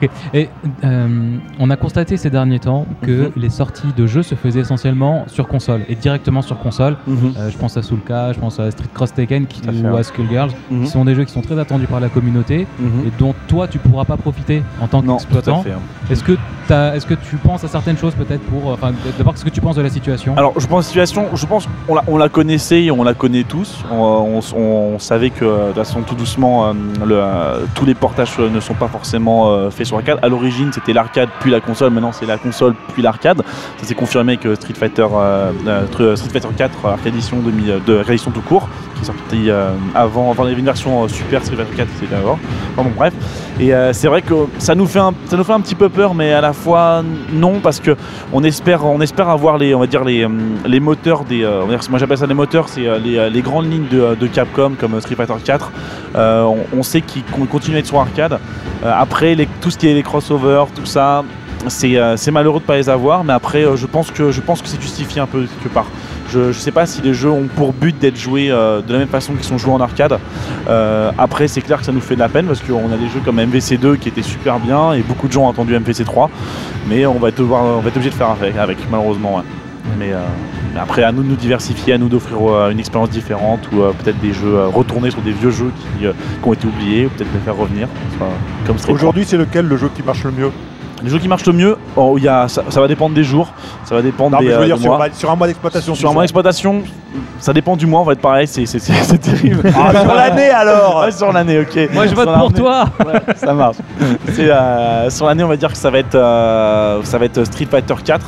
Ok. 0.00 0.08
Et 0.34 0.48
euh, 0.84 1.36
on 1.58 1.70
a 1.70 1.76
constaté 1.76 2.16
ces 2.16 2.30
derniers 2.30 2.58
temps 2.60 2.86
que 3.02 3.10
Mhm. 3.26 3.30
les 3.36 3.50
sorties 3.50 3.92
de 3.96 4.06
jeux 4.06 4.22
se 4.22 4.34
faisaient 4.34 4.60
essentiellement 4.60 5.24
sur 5.26 5.48
console 5.48 5.80
et 5.88 5.94
directement 5.96 6.42
sur 6.42 6.58
console. 6.58 6.96
Euh, 7.08 7.50
je 7.50 7.56
pense 7.58 7.76
à 7.76 7.82
Soulka, 7.82 8.32
je 8.32 8.38
pense 8.38 8.60
à 8.60 8.70
Street 8.70 8.86
Cross 8.94 9.12
qui, 9.12 9.22
à 9.22 9.26
fait, 9.26 9.88
ou 9.88 9.92
ouais. 9.92 10.00
à 10.00 10.02
Skullgirls, 10.02 10.50
Mhm. 10.70 10.84
qui 10.84 10.90
sont 10.90 11.04
des 11.04 11.14
jeux 11.14 11.24
qui 11.24 11.32
sont 11.32 11.40
très 11.42 11.58
attendus 11.58 11.86
par 11.86 12.00
la 12.00 12.08
communauté 12.08 12.66
Mhm. 12.78 13.06
et 13.08 13.12
dont 13.18 13.34
toi 13.48 13.66
tu 13.66 13.78
pourras 13.78 14.04
pas 14.04 14.16
profiter 14.16 14.62
en 14.80 14.86
tant 14.86 15.00
à 15.00 15.02
qu'exploitant. 15.02 15.64
hein. 15.66 15.80
Est-ce 16.10 16.22
que, 16.24 17.14
tu 17.14 17.36
penses 17.36 17.64
à 17.64 17.68
certaines 17.68 17.96
choses 17.98 18.14
peut-être 18.14 18.42
pour. 18.42 18.70
euh, 18.70 18.74
Enfin, 18.74 18.92
d'abord, 19.16 19.32
qu'est-ce 19.34 19.44
que 19.44 19.50
tu 19.50 19.60
penses 19.60 19.76
de 19.76 19.82
la 19.82 19.88
situation? 19.90 20.34
Alors, 20.36 20.52
je 20.60 20.66
pense 20.66 20.86
situation, 20.86 21.26
je 21.34 21.46
pense 21.46 21.66
qu'on 21.86 21.94
la, 21.96 22.04
on 22.06 22.16
la 22.16 22.28
connaissait 22.28 22.84
et 22.84 22.90
on 22.90 23.02
la 23.02 23.14
connaît 23.14 23.42
tous. 23.42 23.82
On, 23.90 24.40
on- 24.54 24.58
on 24.58 24.98
savait 24.98 25.30
que 25.30 25.44
de 25.44 25.66
toute 25.68 25.74
façon, 25.76 26.02
tout 26.02 26.14
doucement, 26.14 26.66
euh, 26.66 26.72
le, 27.06 27.64
tous 27.74 27.84
les 27.84 27.94
portages 27.94 28.38
ne 28.38 28.60
sont 28.60 28.74
pas 28.74 28.88
forcément 28.88 29.70
faits 29.70 29.87
sur 29.88 29.96
arcade. 29.96 30.18
À 30.22 30.28
l'origine, 30.28 30.70
c'était 30.72 30.92
l'arcade 30.92 31.28
puis 31.40 31.50
la 31.50 31.60
console. 31.60 31.90
Maintenant, 31.90 32.12
c'est 32.12 32.26
la 32.26 32.38
console 32.38 32.74
puis 32.94 33.02
l'arcade. 33.02 33.42
Ça 33.78 33.86
s'est 33.86 33.94
confirmé 33.94 34.36
que 34.36 34.54
Street 34.54 34.74
Fighter, 34.74 35.06
euh, 35.12 35.50
euh, 35.66 35.82
tr- 35.86 36.16
Street 36.16 36.30
Fighter 36.30 36.48
4 36.56 36.78
euh, 36.84 36.88
Arcade 36.90 37.06
Edition 37.14 37.38
2000, 37.38 37.70
euh, 37.70 37.78
de 37.86 37.98
Arcade 37.98 38.10
Edition 38.14 38.30
tout 38.30 38.40
court, 38.42 38.68
qui 38.94 39.02
est 39.02 39.06
sorti 39.06 39.50
euh, 39.50 39.70
avant. 39.94 40.30
Enfin, 40.30 40.44
il 40.44 40.48
y 40.48 40.52
avait 40.52 40.60
une 40.60 40.66
version 40.66 41.02
euh, 41.04 41.08
Super 41.08 41.42
Street 41.42 41.56
Fighter 41.56 41.76
4, 41.76 41.88
c'était 41.98 42.14
d'abord. 42.14 42.38
Enfin, 42.76 42.88
bon, 42.88 42.94
bref. 42.96 43.12
Et 43.60 43.74
euh, 43.74 43.92
c'est 43.92 44.06
vrai 44.06 44.22
que 44.22 44.34
ça 44.58 44.74
nous 44.76 44.86
fait 44.86 45.00
un, 45.00 45.12
ça 45.26 45.36
nous 45.36 45.42
fait 45.44 45.52
un 45.52 45.60
petit 45.60 45.74
peu 45.74 45.88
peur, 45.88 46.14
mais 46.14 46.32
à 46.32 46.40
la 46.40 46.52
fois 46.52 47.02
non, 47.32 47.58
parce 47.60 47.80
que 47.80 47.96
on 48.32 48.44
espère, 48.44 48.84
on 48.86 49.00
espère 49.00 49.28
avoir 49.28 49.58
les, 49.58 49.74
on 49.74 49.80
va 49.80 49.86
dire 49.88 50.04
les, 50.04 50.24
hum, 50.24 50.38
les 50.64 50.78
moteurs 50.78 51.24
des, 51.24 51.42
euh, 51.42 51.64
moi 51.90 51.98
j'appelle 51.98 52.18
ça 52.18 52.26
les 52.26 52.34
moteurs, 52.34 52.68
c'est 52.68 52.86
euh, 52.86 52.98
les, 52.98 53.18
euh, 53.18 53.30
grandes 53.40 53.70
lignes 53.70 53.88
de, 53.90 54.26
Capcom 54.28 54.72
comme 54.78 54.94
euh, 54.94 55.00
Street 55.00 55.16
Fighter 55.16 55.34
4. 55.42 55.72
Euh, 56.14 56.42
on, 56.44 56.58
on 56.78 56.82
sait 56.82 57.00
qu'ils 57.00 57.24
con- 57.24 57.46
continuent 57.46 57.76
à 57.76 57.78
être 57.80 57.86
sur 57.86 57.98
arcade. 57.98 58.38
Euh, 58.84 58.92
après, 58.96 59.36
tout 59.60 59.70
ce 59.70 59.78
qui 59.78 59.88
est 59.88 59.94
les 59.94 60.02
crossovers, 60.02 60.66
tout 60.74 60.86
ça, 60.86 61.24
c'est 61.66 61.96
euh, 61.96 62.16
malheureux 62.32 62.60
de 62.60 62.64
pas 62.64 62.76
les 62.76 62.88
avoir, 62.88 63.24
mais 63.24 63.32
après, 63.32 63.64
euh, 63.64 63.76
je 63.76 63.86
pense 63.86 64.10
que 64.10 64.30
que 64.30 64.68
c'est 64.68 64.80
justifié 64.80 65.20
un 65.20 65.26
peu 65.26 65.46
quelque 65.62 65.72
part. 65.72 65.86
Je 66.30 66.48
ne 66.48 66.52
sais 66.52 66.70
pas 66.70 66.86
si 66.86 67.00
les 67.00 67.14
jeux 67.14 67.30
ont 67.30 67.48
pour 67.56 67.72
but 67.72 67.98
d'être 67.98 68.18
joués 68.18 68.48
de 68.48 68.92
la 68.92 68.98
même 68.98 69.08
façon 69.08 69.32
qu'ils 69.32 69.44
sont 69.44 69.56
joués 69.56 69.72
en 69.72 69.80
arcade. 69.80 70.18
Après, 71.16 71.48
c'est 71.48 71.62
clair 71.62 71.78
que 71.78 71.86
ça 71.86 71.92
nous 71.92 72.02
fait 72.02 72.16
de 72.16 72.20
la 72.20 72.28
peine 72.28 72.44
parce 72.44 72.60
qu'on 72.60 72.92
a 72.92 72.98
des 72.98 73.08
jeux 73.08 73.20
comme 73.24 73.38
MVC2 73.38 73.96
qui 73.96 74.10
étaient 74.10 74.20
super 74.20 74.58
bien 74.58 74.92
et 74.92 75.00
beaucoup 75.00 75.26
de 75.26 75.32
gens 75.32 75.46
ont 75.46 75.50
attendu 75.50 75.74
MVC3, 75.74 76.28
mais 76.86 77.06
on 77.06 77.18
va 77.18 77.30
être, 77.30 77.40
obligé 77.40 78.10
de 78.10 78.14
faire 78.14 78.28
avec, 78.28 78.58
avec, 78.58 78.76
malheureusement. 78.90 79.42
mais 79.98 80.12
après, 80.76 81.02
à 81.04 81.12
nous 81.12 81.22
de 81.22 81.28
nous 81.28 81.36
diversifier, 81.36 81.94
à 81.94 81.98
nous 81.98 82.08
d'offrir 82.08 82.36
euh, 82.42 82.70
une 82.70 82.78
expérience 82.78 83.10
différente 83.10 83.60
ou 83.72 83.80
euh, 83.82 83.92
peut-être 84.02 84.18
des 84.20 84.32
jeux 84.32 84.54
euh, 84.56 84.66
retournés 84.66 85.10
sur 85.10 85.22
des 85.22 85.32
vieux 85.32 85.50
jeux 85.50 85.72
qui, 85.98 86.04
qui 86.06 86.48
ont 86.48 86.52
été 86.52 86.66
oubliés 86.66 87.06
ou 87.06 87.08
peut-être 87.10 87.32
les 87.32 87.40
faire 87.40 87.56
revenir, 87.56 87.88
comme 88.66 88.76
Aujourd'hui, 88.88 89.24
c'est 89.26 89.36
lequel 89.36 89.66
le 89.66 89.76
jeu 89.76 89.90
qui 89.94 90.02
marche 90.02 90.24
le 90.24 90.30
mieux? 90.32 90.50
Les 91.00 91.10
jeux 91.10 91.20
qui 91.20 91.28
marchent 91.28 91.46
le 91.46 91.52
mieux, 91.52 91.76
oh, 91.94 92.16
il 92.18 92.24
y 92.24 92.28
a, 92.28 92.48
ça, 92.48 92.64
ça 92.70 92.80
va 92.80 92.88
dépendre 92.88 93.14
des 93.14 93.22
jours, 93.22 93.52
ça 93.84 93.94
va 93.94 94.02
dépendre 94.02 94.32
Non, 94.32 94.38
des, 94.40 94.46
mais 94.48 94.54
je 94.54 94.58
veux 94.58 94.66
dire 94.66 94.76
des 94.78 94.82
sur, 94.82 94.96
mois. 94.96 95.06
un- 95.06 95.12
sur 95.12 95.30
un 95.30 95.36
mois 95.36 95.46
d'exploitation. 95.46 95.94
Sur 95.94 96.10
un 96.10 96.12
mois 96.12 96.22
d'exploitation, 96.24 96.82
ça 97.38 97.52
dépend 97.52 97.76
du 97.76 97.86
mois, 97.86 98.00
on 98.00 98.04
va 98.04 98.14
être 98.14 98.20
pareil, 98.20 98.48
c'est 98.48 98.66
c'est- 98.66 98.80
c'est- 98.80 98.92
c'est 99.04 99.18
terrible. 99.18 99.62
Ah, 99.76 99.92
sur 100.02 100.12
l'année 100.12 100.50
alors 100.50 101.02
Ouais, 101.04 101.12
sur 101.12 101.32
l'année, 101.32 101.60
ok. 101.60 101.88
Moi 101.94 102.08
je 102.08 102.14
vote 102.16 102.34
pour 102.36 102.52
toi 102.52 102.86
ouais, 103.06 103.34
Ça 103.36 103.54
marche. 103.54 103.76
Euh, 104.40 105.08
sur 105.10 105.26
l'année, 105.26 105.44
on 105.44 105.48
va 105.48 105.56
dire 105.56 105.70
que 105.70 105.78
ça 105.78 105.88
va 105.88 105.98
être, 105.98 106.16
euh, 106.16 107.00
ça 107.04 107.16
va 107.18 107.26
être 107.26 107.44
Street 107.44 107.68
Fighter 107.70 107.94
4. 108.04 108.26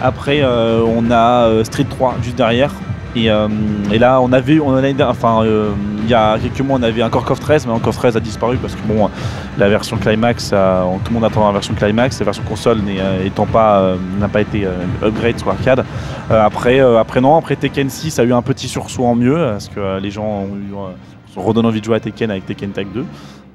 Après, 0.00 0.40
euh, 0.42 0.82
on 0.86 1.10
a 1.10 1.46
euh, 1.46 1.64
Street 1.64 1.86
3 1.88 2.16
juste 2.22 2.36
derrière. 2.36 2.72
Et, 3.16 3.30
euh, 3.30 3.48
et 3.90 3.98
là, 3.98 4.20
on 4.20 4.32
avait, 4.32 4.60
on 4.60 4.68
en 4.68 4.84
a, 4.84 5.08
enfin, 5.08 5.42
euh, 5.42 5.70
il 6.02 6.08
y 6.08 6.14
a 6.14 6.38
quelques 6.38 6.60
mois, 6.60 6.78
on 6.78 6.82
avait 6.82 7.02
un 7.02 7.08
Core 7.08 7.30
of 7.30 7.40
13, 7.40 7.66
mais 7.66 7.72
un 7.72 7.78
Core 7.78 7.88
of 7.88 7.96
13 7.96 8.16
a 8.16 8.20
disparu 8.20 8.58
parce 8.58 8.74
que 8.74 8.80
bon, 8.86 9.10
la 9.56 9.68
version 9.68 9.96
Climax, 9.96 10.50
tout 10.50 10.54
le 10.54 11.14
monde 11.14 11.24
attend 11.24 11.46
la 11.46 11.52
version 11.52 11.74
Climax, 11.74 12.18
la 12.20 12.26
version 12.26 12.42
console 12.44 12.78
n'est, 12.78 13.00
euh, 13.00 13.28
pas, 13.52 13.80
euh, 13.80 13.96
n'a 14.20 14.28
pas 14.28 14.42
été 14.42 14.66
upgrade 15.02 15.38
sur 15.38 15.48
arcade. 15.48 15.84
Après, 16.30 16.80
après 16.80 17.20
non, 17.20 17.36
après 17.36 17.56
Tekken 17.56 17.88
6 17.88 18.18
a 18.18 18.24
eu 18.24 18.32
un 18.32 18.42
petit 18.42 18.68
sursaut 18.68 19.06
en 19.06 19.14
mieux 19.14 19.36
parce 19.36 19.68
que 19.68 19.98
les 19.98 20.10
gens 20.10 20.44
ont 20.44 20.56
eu, 20.56 20.74
se 21.34 21.40
redonnent 21.40 21.66
envie 21.66 21.80
de 21.80 21.84
jouer 21.84 21.96
à 21.96 22.00
Tekken 22.00 22.30
avec 22.30 22.46
Tekken 22.46 22.70
Tag 22.70 22.86
2. 22.92 23.04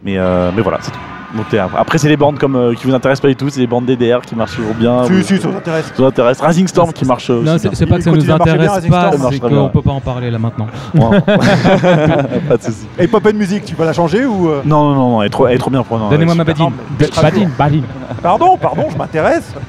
Mais, 0.05 0.17
euh, 0.17 0.51
mais 0.55 0.61
voilà, 0.61 0.79
c'est 0.81 0.91
tout. 0.91 0.97
Donc, 1.35 1.49
t'es- 1.49 1.57
après, 1.57 1.97
c'est 1.97 2.09
les 2.09 2.17
bornes 2.17 2.37
comme, 2.37 2.55
euh, 2.55 2.73
qui 2.75 2.85
vous 2.85 2.93
intéressent 2.93 3.21
pas 3.21 3.27
du 3.29 3.35
tout, 3.35 3.49
c'est 3.49 3.59
les 3.59 3.65
bornes 3.65 3.85
DDR 3.85 4.21
qui 4.21 4.35
marchent 4.35 4.55
toujours 4.55 4.75
bien. 4.75 5.03
Si, 5.05 5.11
Vous- 5.13 5.23
si, 5.23 5.37
ça 5.39 5.47
vous 5.47 5.57
intéresse. 5.57 5.85
ça 5.87 5.93
vous 5.97 6.03
intéresse. 6.05 6.39
Rising 6.41 6.67
Storm 6.67 6.93
qui 6.93 7.05
marche 7.05 7.29
euh, 7.31 7.41
Non, 7.41 7.53
aussi 7.53 7.61
c'est 7.61 7.69
bien. 7.69 7.75
c'est 7.77 7.85
pas 7.87 7.97
que 7.97 8.03
ça 8.03 8.11
nous 8.11 8.21
bien, 8.21 8.35
intéresse 8.35 8.87
pas, 8.87 9.11
c'est 9.31 9.39
qu'on 9.39 9.69
peut 9.69 9.81
pas 9.81 9.91
en 9.93 9.99
parler 10.01 10.29
là 10.29 10.37
maintenant. 10.37 10.67
Ouais. 10.93 11.21
pas 12.47 12.57
de 12.57 12.61
soucis. 12.61 12.87
Et 12.99 13.07
Pop 13.07 13.25
and 13.25 13.35
Music, 13.35 13.65
tu 13.65 13.73
vas 13.75 13.85
la 13.85 13.93
changer 13.93 14.25
ou. 14.25 14.47
euh, 14.49 14.61
Non, 14.63 14.83
non, 14.89 14.93
non, 14.95 15.09
non, 15.09 15.21
elle 15.23 15.27
est 15.27 15.29
trop, 15.31 15.47
elle 15.47 15.55
est 15.55 15.57
trop 15.59 15.71
bien 15.71 15.81
pour 15.81 15.97
nous. 15.97 16.07
Donnez-moi 16.09 16.35
ma 16.35 16.43
badine. 16.43 16.69
Badine, 17.19 17.49
badine. 17.57 17.83
Pardon, 18.21 18.55
pardon, 18.57 18.87
je 18.91 18.97
m'intéresse. 18.97 19.53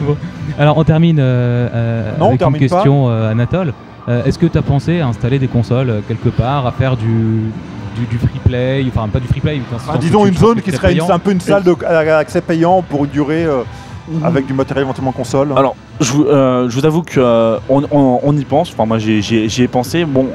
Bon. 0.00 0.16
Alors 0.58 0.78
on 0.78 0.84
termine 0.84 1.18
euh, 1.20 1.68
euh, 1.72 2.10
Non, 2.18 2.26
avec 2.28 2.32
une 2.32 2.38
termine 2.38 2.60
question, 2.60 3.08
euh, 3.10 3.30
Anatole. 3.30 3.74
Euh, 4.08 4.24
Est-ce 4.24 4.38
que 4.38 4.46
tu 4.46 4.56
as 4.58 4.62
pensé 4.62 5.00
à 5.00 5.06
installer 5.08 5.38
des 5.38 5.48
consoles 5.48 5.90
euh, 5.90 6.00
quelque 6.06 6.30
part, 6.30 6.66
à 6.66 6.72
faire 6.72 6.96
du, 6.96 7.42
du, 7.96 8.06
du 8.06 8.18
free 8.18 8.38
play, 8.44 8.84
enfin 8.88 9.08
pas 9.08 9.20
du 9.20 9.26
free 9.28 9.40
play, 9.40 9.60
où 9.94 9.98
disons 9.98 10.26
une 10.26 10.36
zone 10.36 10.60
qui 10.62 10.70
serait 10.72 10.92
une- 10.92 10.98
un 11.10 11.18
peu 11.18 11.32
une 11.32 11.40
salle 11.40 11.62
de- 11.64 11.84
à 11.84 12.18
accès 12.18 12.40
payant 12.40 12.82
pour 12.82 13.04
une 13.04 13.10
durée 13.10 13.44
euh, 13.44 13.62
avec 14.24 14.46
du 14.46 14.52
matériel 14.54 14.84
éventuellement 14.84 15.12
console. 15.12 15.52
Alors, 15.56 15.76
je, 16.00 16.12
vous- 16.12 16.24
euh, 16.24 16.68
je 16.68 16.78
vous 16.78 16.84
avoue 16.86 17.02
que 17.02 17.20
euh, 17.20 17.58
on, 17.68 17.82
on- 17.90 18.20
on 18.22 18.36
y 18.36 18.44
pense. 18.44 18.72
Enfin, 18.72 18.86
moi, 18.86 18.98
j'y 18.98 19.62
ai 19.62 19.68
pensé. 19.68 20.04
Bon, 20.04 20.26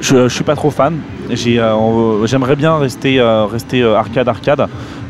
je, 0.00 0.28
je 0.28 0.34
suis 0.34 0.44
pas 0.44 0.56
trop 0.56 0.70
fan. 0.70 0.98
Euh, 1.30 2.26
J'aimerais 2.26 2.56
bien 2.56 2.76
rester, 2.78 3.18
euh, 3.20 3.46
rester 3.46 3.82
euh, 3.82 3.96
arcade, 3.96 4.28
arcade. 4.28 4.66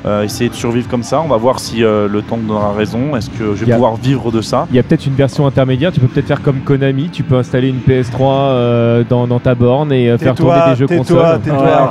euh, 0.07 0.23
essayer 0.23 0.49
de 0.49 0.55
survivre 0.55 0.89
comme 0.89 1.03
ça. 1.03 1.21
On 1.21 1.27
va 1.29 1.37
voir 1.37 1.59
si 1.59 1.83
euh, 1.83 2.07
le 2.09 2.23
temps 2.23 2.37
me 2.37 2.47
donnera 2.47 2.73
raison. 2.73 3.17
Est-ce 3.17 3.29
que 3.29 3.55
je 3.57 3.65
vais 3.65 3.73
pouvoir 3.73 3.97
vivre 3.97 4.31
de 4.31 4.41
ça? 4.41 4.67
Il 4.71 4.77
y 4.77 4.79
a 4.79 4.83
peut-être 4.85 5.05
une 5.07 5.15
version 5.17 5.47
intermédiaire, 5.47 5.91
tu 5.91 5.99
peux 5.99 6.07
peut-être 6.07 6.29
faire 6.29 6.43
comme 6.43 6.61
Konami, 6.61 7.09
tu 7.11 7.25
peux 7.25 7.35
installer 7.37 7.69
une 7.71 7.81
PS3 7.81 8.21
euh, 8.21 9.05
dans, 9.09 9.27
dans 9.27 9.41
ta 9.41 9.55
borne 9.57 9.93
et 9.93 10.09
euh, 10.09 10.17
faire 10.19 10.35
tourner 10.37 10.61
des 10.71 10.77
jeux 10.77 10.87
consoles. 10.87 11.41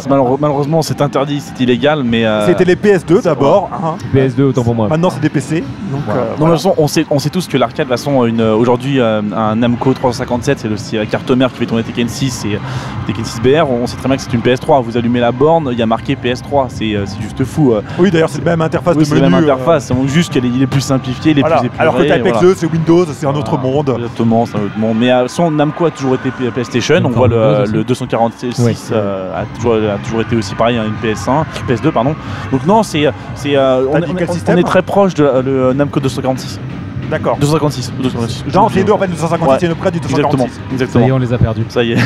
malheureux- 0.09 0.37
malheureusement, 0.39 0.81
c'est 0.81 1.01
interdit, 1.01 1.41
c'est 1.41 1.61
illégal, 1.61 2.03
mais. 2.05 2.25
euh, 2.25 2.45
C'était 2.47 2.63
les 2.65 2.75
PS2 2.75 3.21
d'abord. 3.23 3.69
hein. 3.73 3.95
PS2 4.15 4.41
autant 4.43 4.63
pour 4.63 4.75
moi. 4.75 4.87
Maintenant, 4.87 5.09
c'est 5.09 5.19
des 5.21 5.29
PC. 5.29 5.61
Donc, 5.91 6.01
Voilà. 6.05 6.21
euh, 6.21 6.23
Non, 6.23 6.29
mais 6.31 6.35
voilà. 6.37 6.51
de 6.55 6.57
toute 6.61 6.69
façon, 6.69 6.75
on 6.81 6.87
sait, 6.87 7.05
on 7.11 7.19
sait 7.19 7.29
tous 7.29 7.47
que 7.47 7.57
l'arcade, 7.57 7.87
de 7.87 7.91
toute 7.93 7.99
façon, 7.99 8.25
une- 8.25 8.41
aujourd'hui, 8.41 8.99
euh, 9.01 9.21
un 9.35 9.55
Namco 9.57 9.93
357, 9.93 10.59
c'est 10.59 10.67
le- 10.69 10.77
c'est 10.77 10.97
la 10.97 11.05
carte 11.05 11.29
mère 11.31 11.51
qui 11.51 11.57
fait 11.59 11.65
tourner 11.65 11.83
Tekken 11.83 12.07
6 12.07 12.45
et 12.45 12.59
Tekken 13.07 13.25
6 13.25 13.41
BR. 13.41 13.69
On 13.69 13.87
sait 13.87 13.97
très 13.97 14.07
bien 14.07 14.17
que 14.17 14.23
c'est 14.23 14.33
une 14.33 14.41
PS3. 14.41 14.83
Vous 14.83 14.97
allumez 14.97 15.19
la 15.19 15.31
borne, 15.31 15.69
il 15.71 15.77
y 15.77 15.81
a 15.81 15.85
marqué 15.85 16.15
PS3. 16.15 16.65
C'est 16.69 16.95
euh, 16.95 17.05
c'est 17.05 17.21
juste 17.21 17.43
fou. 17.43 17.73
euh. 17.73 17.81
Oui, 17.99 18.11
d'ailleurs, 18.11 18.29
c'est 18.29 18.43
la 18.43 18.51
même 18.51 18.61
interface 18.61 18.95
Oui, 18.95 19.03
de 19.03 19.05
c'est 19.05 19.15
menu. 19.15 19.23
la 19.23 19.29
même 19.29 19.49
euh, 19.49 19.53
interface. 19.53 19.85
C'est 19.87 20.07
juste 20.07 20.31
qu'il 20.33 20.61
est, 20.61 20.67
plus 20.67 20.81
simplifié, 20.81 21.31
il 21.31 21.39
est 21.39 21.41
voilà. 21.41 21.57
plus 21.57 21.67
épuré. 21.67 21.81
Alors 21.81 21.95
que 21.97 22.01
Type 22.03 22.21
voilà. 22.21 22.39
X2, 22.39 22.53
c'est 22.55 22.65
Windows, 22.71 23.05
c'est 23.13 23.25
un 23.25 23.35
autre 23.35 23.57
Voilà. 23.57 23.75
monde. 23.75 23.89
Exactement, 23.97 24.45
c'est 24.45 24.57
un 24.57 24.61
autre 24.61 24.77
monde. 24.77 24.97
Mais 24.99 25.11
euh, 25.11 25.27
son 25.27 25.51
Namco 25.51 25.85
a 25.85 25.91
toujours 25.91 26.15
été 26.15 26.29
PlayStation. 26.51 27.01
On 27.05 27.09
voit 27.09 27.27
le, 27.27 27.35
Windows 27.37 27.63
aussi. 27.63 27.73
le 27.73 27.83
246 27.83 28.59
Ouais. 28.59 28.73
euh, 28.91 29.41
a, 29.41 29.45
toujours, 29.55 29.75
a 29.75 29.97
toujours 30.03 30.21
été 30.21 30.35
aussi 30.35 30.55
pareil, 30.55 30.77
hein, 30.77 30.83
une 30.87 31.09
PS1, 31.11 31.43
PS2 31.67 31.91
pardon. 31.91 32.15
Donc 32.51 32.65
non, 32.65 32.83
c'est 32.83 33.05
c'est 33.35 33.55
euh, 33.55 33.85
on, 33.89 33.97
on 34.01 34.17
est- 34.17 34.31
système 34.31 34.55
on 34.57 34.59
est 34.59 34.63
très 34.63 34.81
proche 34.81 35.13
de 35.13 35.23
euh, 35.23 35.41
le 35.41 35.73
Namco 35.73 35.99
246. 35.99 36.59
D'accord. 37.09 37.37
256. 37.39 37.93
256. 38.01 38.53
Non, 38.53 38.67
les 38.73 38.83
deux 38.83 38.91
en 38.91 38.97
fait, 38.97 39.07
256 39.07 39.47
Ouais. 39.51 39.57
et 39.61 39.65
une 39.65 39.75
près 39.75 39.91
du 39.91 39.97
Exactement, 39.97 40.29
246. 40.31 40.53
Ça 40.55 40.61
y 40.69 40.73
exactement. 40.73 41.05
est, 41.07 41.11
on 41.11 41.17
les 41.19 41.33
a 41.33 41.37
perdus. 41.37 41.65
Ça 41.69 41.83
y 41.83 41.91
est. 41.93 41.97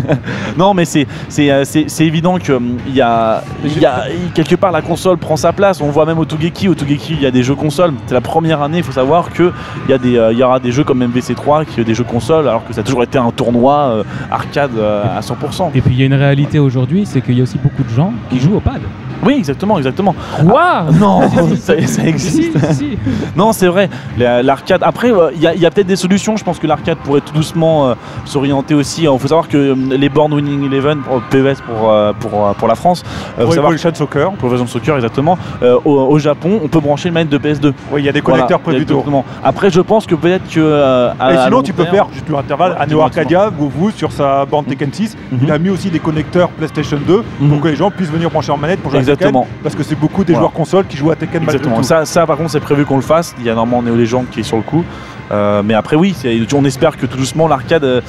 non, 0.56 0.74
mais 0.74 0.84
c'est 0.84 1.06
c'est 1.28 1.50
euh, 1.50 1.64
c'est- 1.64 1.84
c'est 1.88 2.06
évident 2.06 2.38
que 2.38 2.52
hum, 2.52 2.76
y 2.92 3.00
a, 3.00 3.42
il 3.64 3.78
y 3.78 3.86
a 3.86 4.04
quelque 4.34 4.54
part 4.56 4.72
la 4.72 4.82
console 4.82 5.18
prend 5.18 5.36
sa 5.36 5.52
place. 5.52 5.80
On 5.80 5.90
voit 5.90 6.06
même 6.06 6.18
au 6.18 6.24
Togeki, 6.24 6.68
au 6.68 6.74
Togeki, 6.74 7.14
il 7.14 7.22
y 7.22 7.26
a 7.26 7.30
des 7.30 7.42
jeux 7.42 7.54
consoles. 7.54 7.92
C'est 8.06 8.14
la 8.14 8.20
première 8.20 8.62
année. 8.62 8.78
Il 8.78 8.84
faut 8.84 8.92
savoir 8.92 9.30
que 9.32 9.52
il 9.86 9.90
y 9.90 9.94
a 9.94 9.98
des 9.98 10.16
euh, 10.18 10.32
il 10.32 10.38
y 10.38 10.42
aura 10.42 10.60
des 10.60 10.72
jeux 10.72 10.84
comme 10.84 11.02
MVC3 11.02 11.64
qui 11.66 11.84
des 11.84 11.94
jeux 11.94 12.04
consoles, 12.04 12.48
alors 12.48 12.66
que 12.66 12.72
ça 12.72 12.80
a 12.80 12.84
toujours 12.84 13.02
été 13.02 13.18
un 13.18 13.30
tournoi 13.30 13.74
euh, 13.74 14.02
arcade 14.30 14.72
euh, 14.76 15.04
à 15.16 15.20
100%. 15.20 15.70
Et 15.74 15.80
puis 15.80 15.94
il 15.94 16.00
y 16.00 16.02
a 16.02 16.06
une 16.06 16.14
réalité 16.14 16.58
aujourd'hui, 16.58 17.06
c'est 17.06 17.20
qu'il 17.20 17.36
y 17.36 17.40
a 17.40 17.44
aussi 17.44 17.58
beaucoup 17.58 17.82
de 17.82 17.88
gens 17.88 18.12
qui 18.30 18.40
jouent 18.40 18.56
au 18.56 18.60
pad. 18.60 18.80
Oui, 19.24 19.34
exactement, 19.38 19.78
exactement. 19.78 20.14
Quoi 20.46 20.84
Non, 21.00 21.22
ça, 21.60 21.74
ça 21.86 22.02
existe. 22.04 22.58
Si, 22.72 22.74
si. 22.74 22.98
Non, 23.36 23.52
c'est 23.52 23.66
vrai. 23.68 23.88
La- 24.18 24.42
L'arcade. 24.42 24.82
Après, 24.82 25.10
euh, 25.12 25.30
il 25.34 25.40
y 25.42 25.46
a, 25.46 25.54
il 25.54 25.60
peut-être 25.60 25.86
des 25.86 25.96
solutions. 25.96 26.36
Je 26.36 26.44
pense 26.44 26.58
que 26.58 26.66
l'arcade 26.66 26.98
pourrait 26.98 27.20
tout 27.20 27.32
doucement 27.32 27.88
euh, 27.88 27.94
s'orienter 28.24 28.74
aussi. 28.74 29.02
Il 29.02 29.18
faut 29.18 29.28
savoir 29.28 29.48
que 29.48 29.56
euh, 29.56 29.74
les 29.96 30.08
bornes 30.08 30.32
Winning 30.34 30.64
Eleven, 30.66 31.00
PES 31.30 31.60
pour, 31.66 31.90
euh, 31.90 32.12
pour, 32.18 32.30
pour 32.56 32.68
la 32.68 32.74
France, 32.74 33.02
euh, 33.38 33.44
faut 33.46 33.52
savoir 33.52 33.72
Evolution 33.72 33.94
Soccer. 33.94 34.32
Soccer 34.66 34.96
exactement. 34.96 35.38
euh, 35.62 35.76
au, 35.84 35.92
au 35.92 36.18
Japon, 36.18 36.60
on 36.64 36.68
peut 36.68 36.80
brancher 36.80 37.08
une 37.08 37.14
manette 37.14 37.28
de 37.30 37.38
PS2. 37.38 37.72
Oui, 37.92 38.02
il 38.02 38.04
y 38.04 38.08
a 38.08 38.12
des 38.12 38.20
Voilà, 38.20 38.38
connecteurs 38.38 38.60
prévus 38.60 38.82
autour. 38.82 38.96
exactement. 38.98 39.24
Après, 39.44 39.70
je 39.70 39.80
pense 39.80 40.06
que 40.06 40.14
peut-être 40.14 40.48
que. 40.48 40.60
euh, 40.60 41.10
à- 41.20 41.32
Et 41.34 41.38
sinon, 41.44 41.62
tu 41.62 41.72
peux 41.72 41.84
faire, 41.84 42.06
juste 42.12 42.24
pour 42.26 42.38
intervalle, 42.38 42.72
Ouais, 42.72 42.76
à 42.78 42.80
Neo 42.82 42.88
dis-moi, 42.88 43.04
Arcadia, 43.04 43.50
vous, 43.56 43.68
vous, 43.68 43.90
sur 43.90 44.10
sa 44.12 44.44
bande 44.44 44.66
Tekken 44.66 44.92
6, 44.92 45.16
Mhm. 45.32 45.38
il 45.42 45.52
a 45.52 45.58
mis 45.58 45.70
aussi 45.70 45.90
des 45.90 45.98
connecteurs 46.00 46.48
PlayStation 46.50 46.98
2 47.06 47.22
Mhm. 47.40 47.48
pour 47.50 47.60
que 47.60 47.68
les 47.68 47.76
gens 47.76 47.90
puissent 47.90 48.10
venir 48.10 48.30
brancher 48.30 48.52
en 48.52 48.56
manette 48.56 48.80
pour 48.80 48.90
jouer 48.90 49.00
Exactement. 49.12 49.42
Tekken. 49.42 49.56
Parce 49.62 49.74
que 49.74 49.82
c'est 49.82 49.94
beaucoup 49.98 50.24
des 50.24 50.32
Voilà. 50.32 50.44
joueurs 50.46 50.52
consoles 50.52 50.86
qui 50.86 50.96
jouent 50.96 51.10
à 51.10 51.16
Tekken 51.16 51.42
Exactement. 51.42 51.82
Ça, 51.82 52.04
ça, 52.04 52.26
par 52.26 52.36
contre, 52.36 52.50
c'est 52.50 52.60
prévu 52.60 52.84
qu'on 52.84 52.96
le 52.96 53.02
fasse. 53.02 53.34
Il 53.38 53.44
y 53.44 53.50
a 53.50 53.54
normalement 53.54 53.82
Néo 53.82 53.96
Légende 53.96 54.26
qui 54.30 54.40
est 54.40 54.44
sur 54.44 54.56
le 54.56 54.62
coup. 54.62 54.84
Euh, 55.30 55.62
mais 55.64 55.74
après, 55.74 55.96
oui, 55.96 56.14
on 56.54 56.64
espère 56.64 56.96
que 56.96 57.06
tout 57.06 57.16
doucement 57.16 57.48
l'arcade 57.48 57.84
euh, 57.84 58.00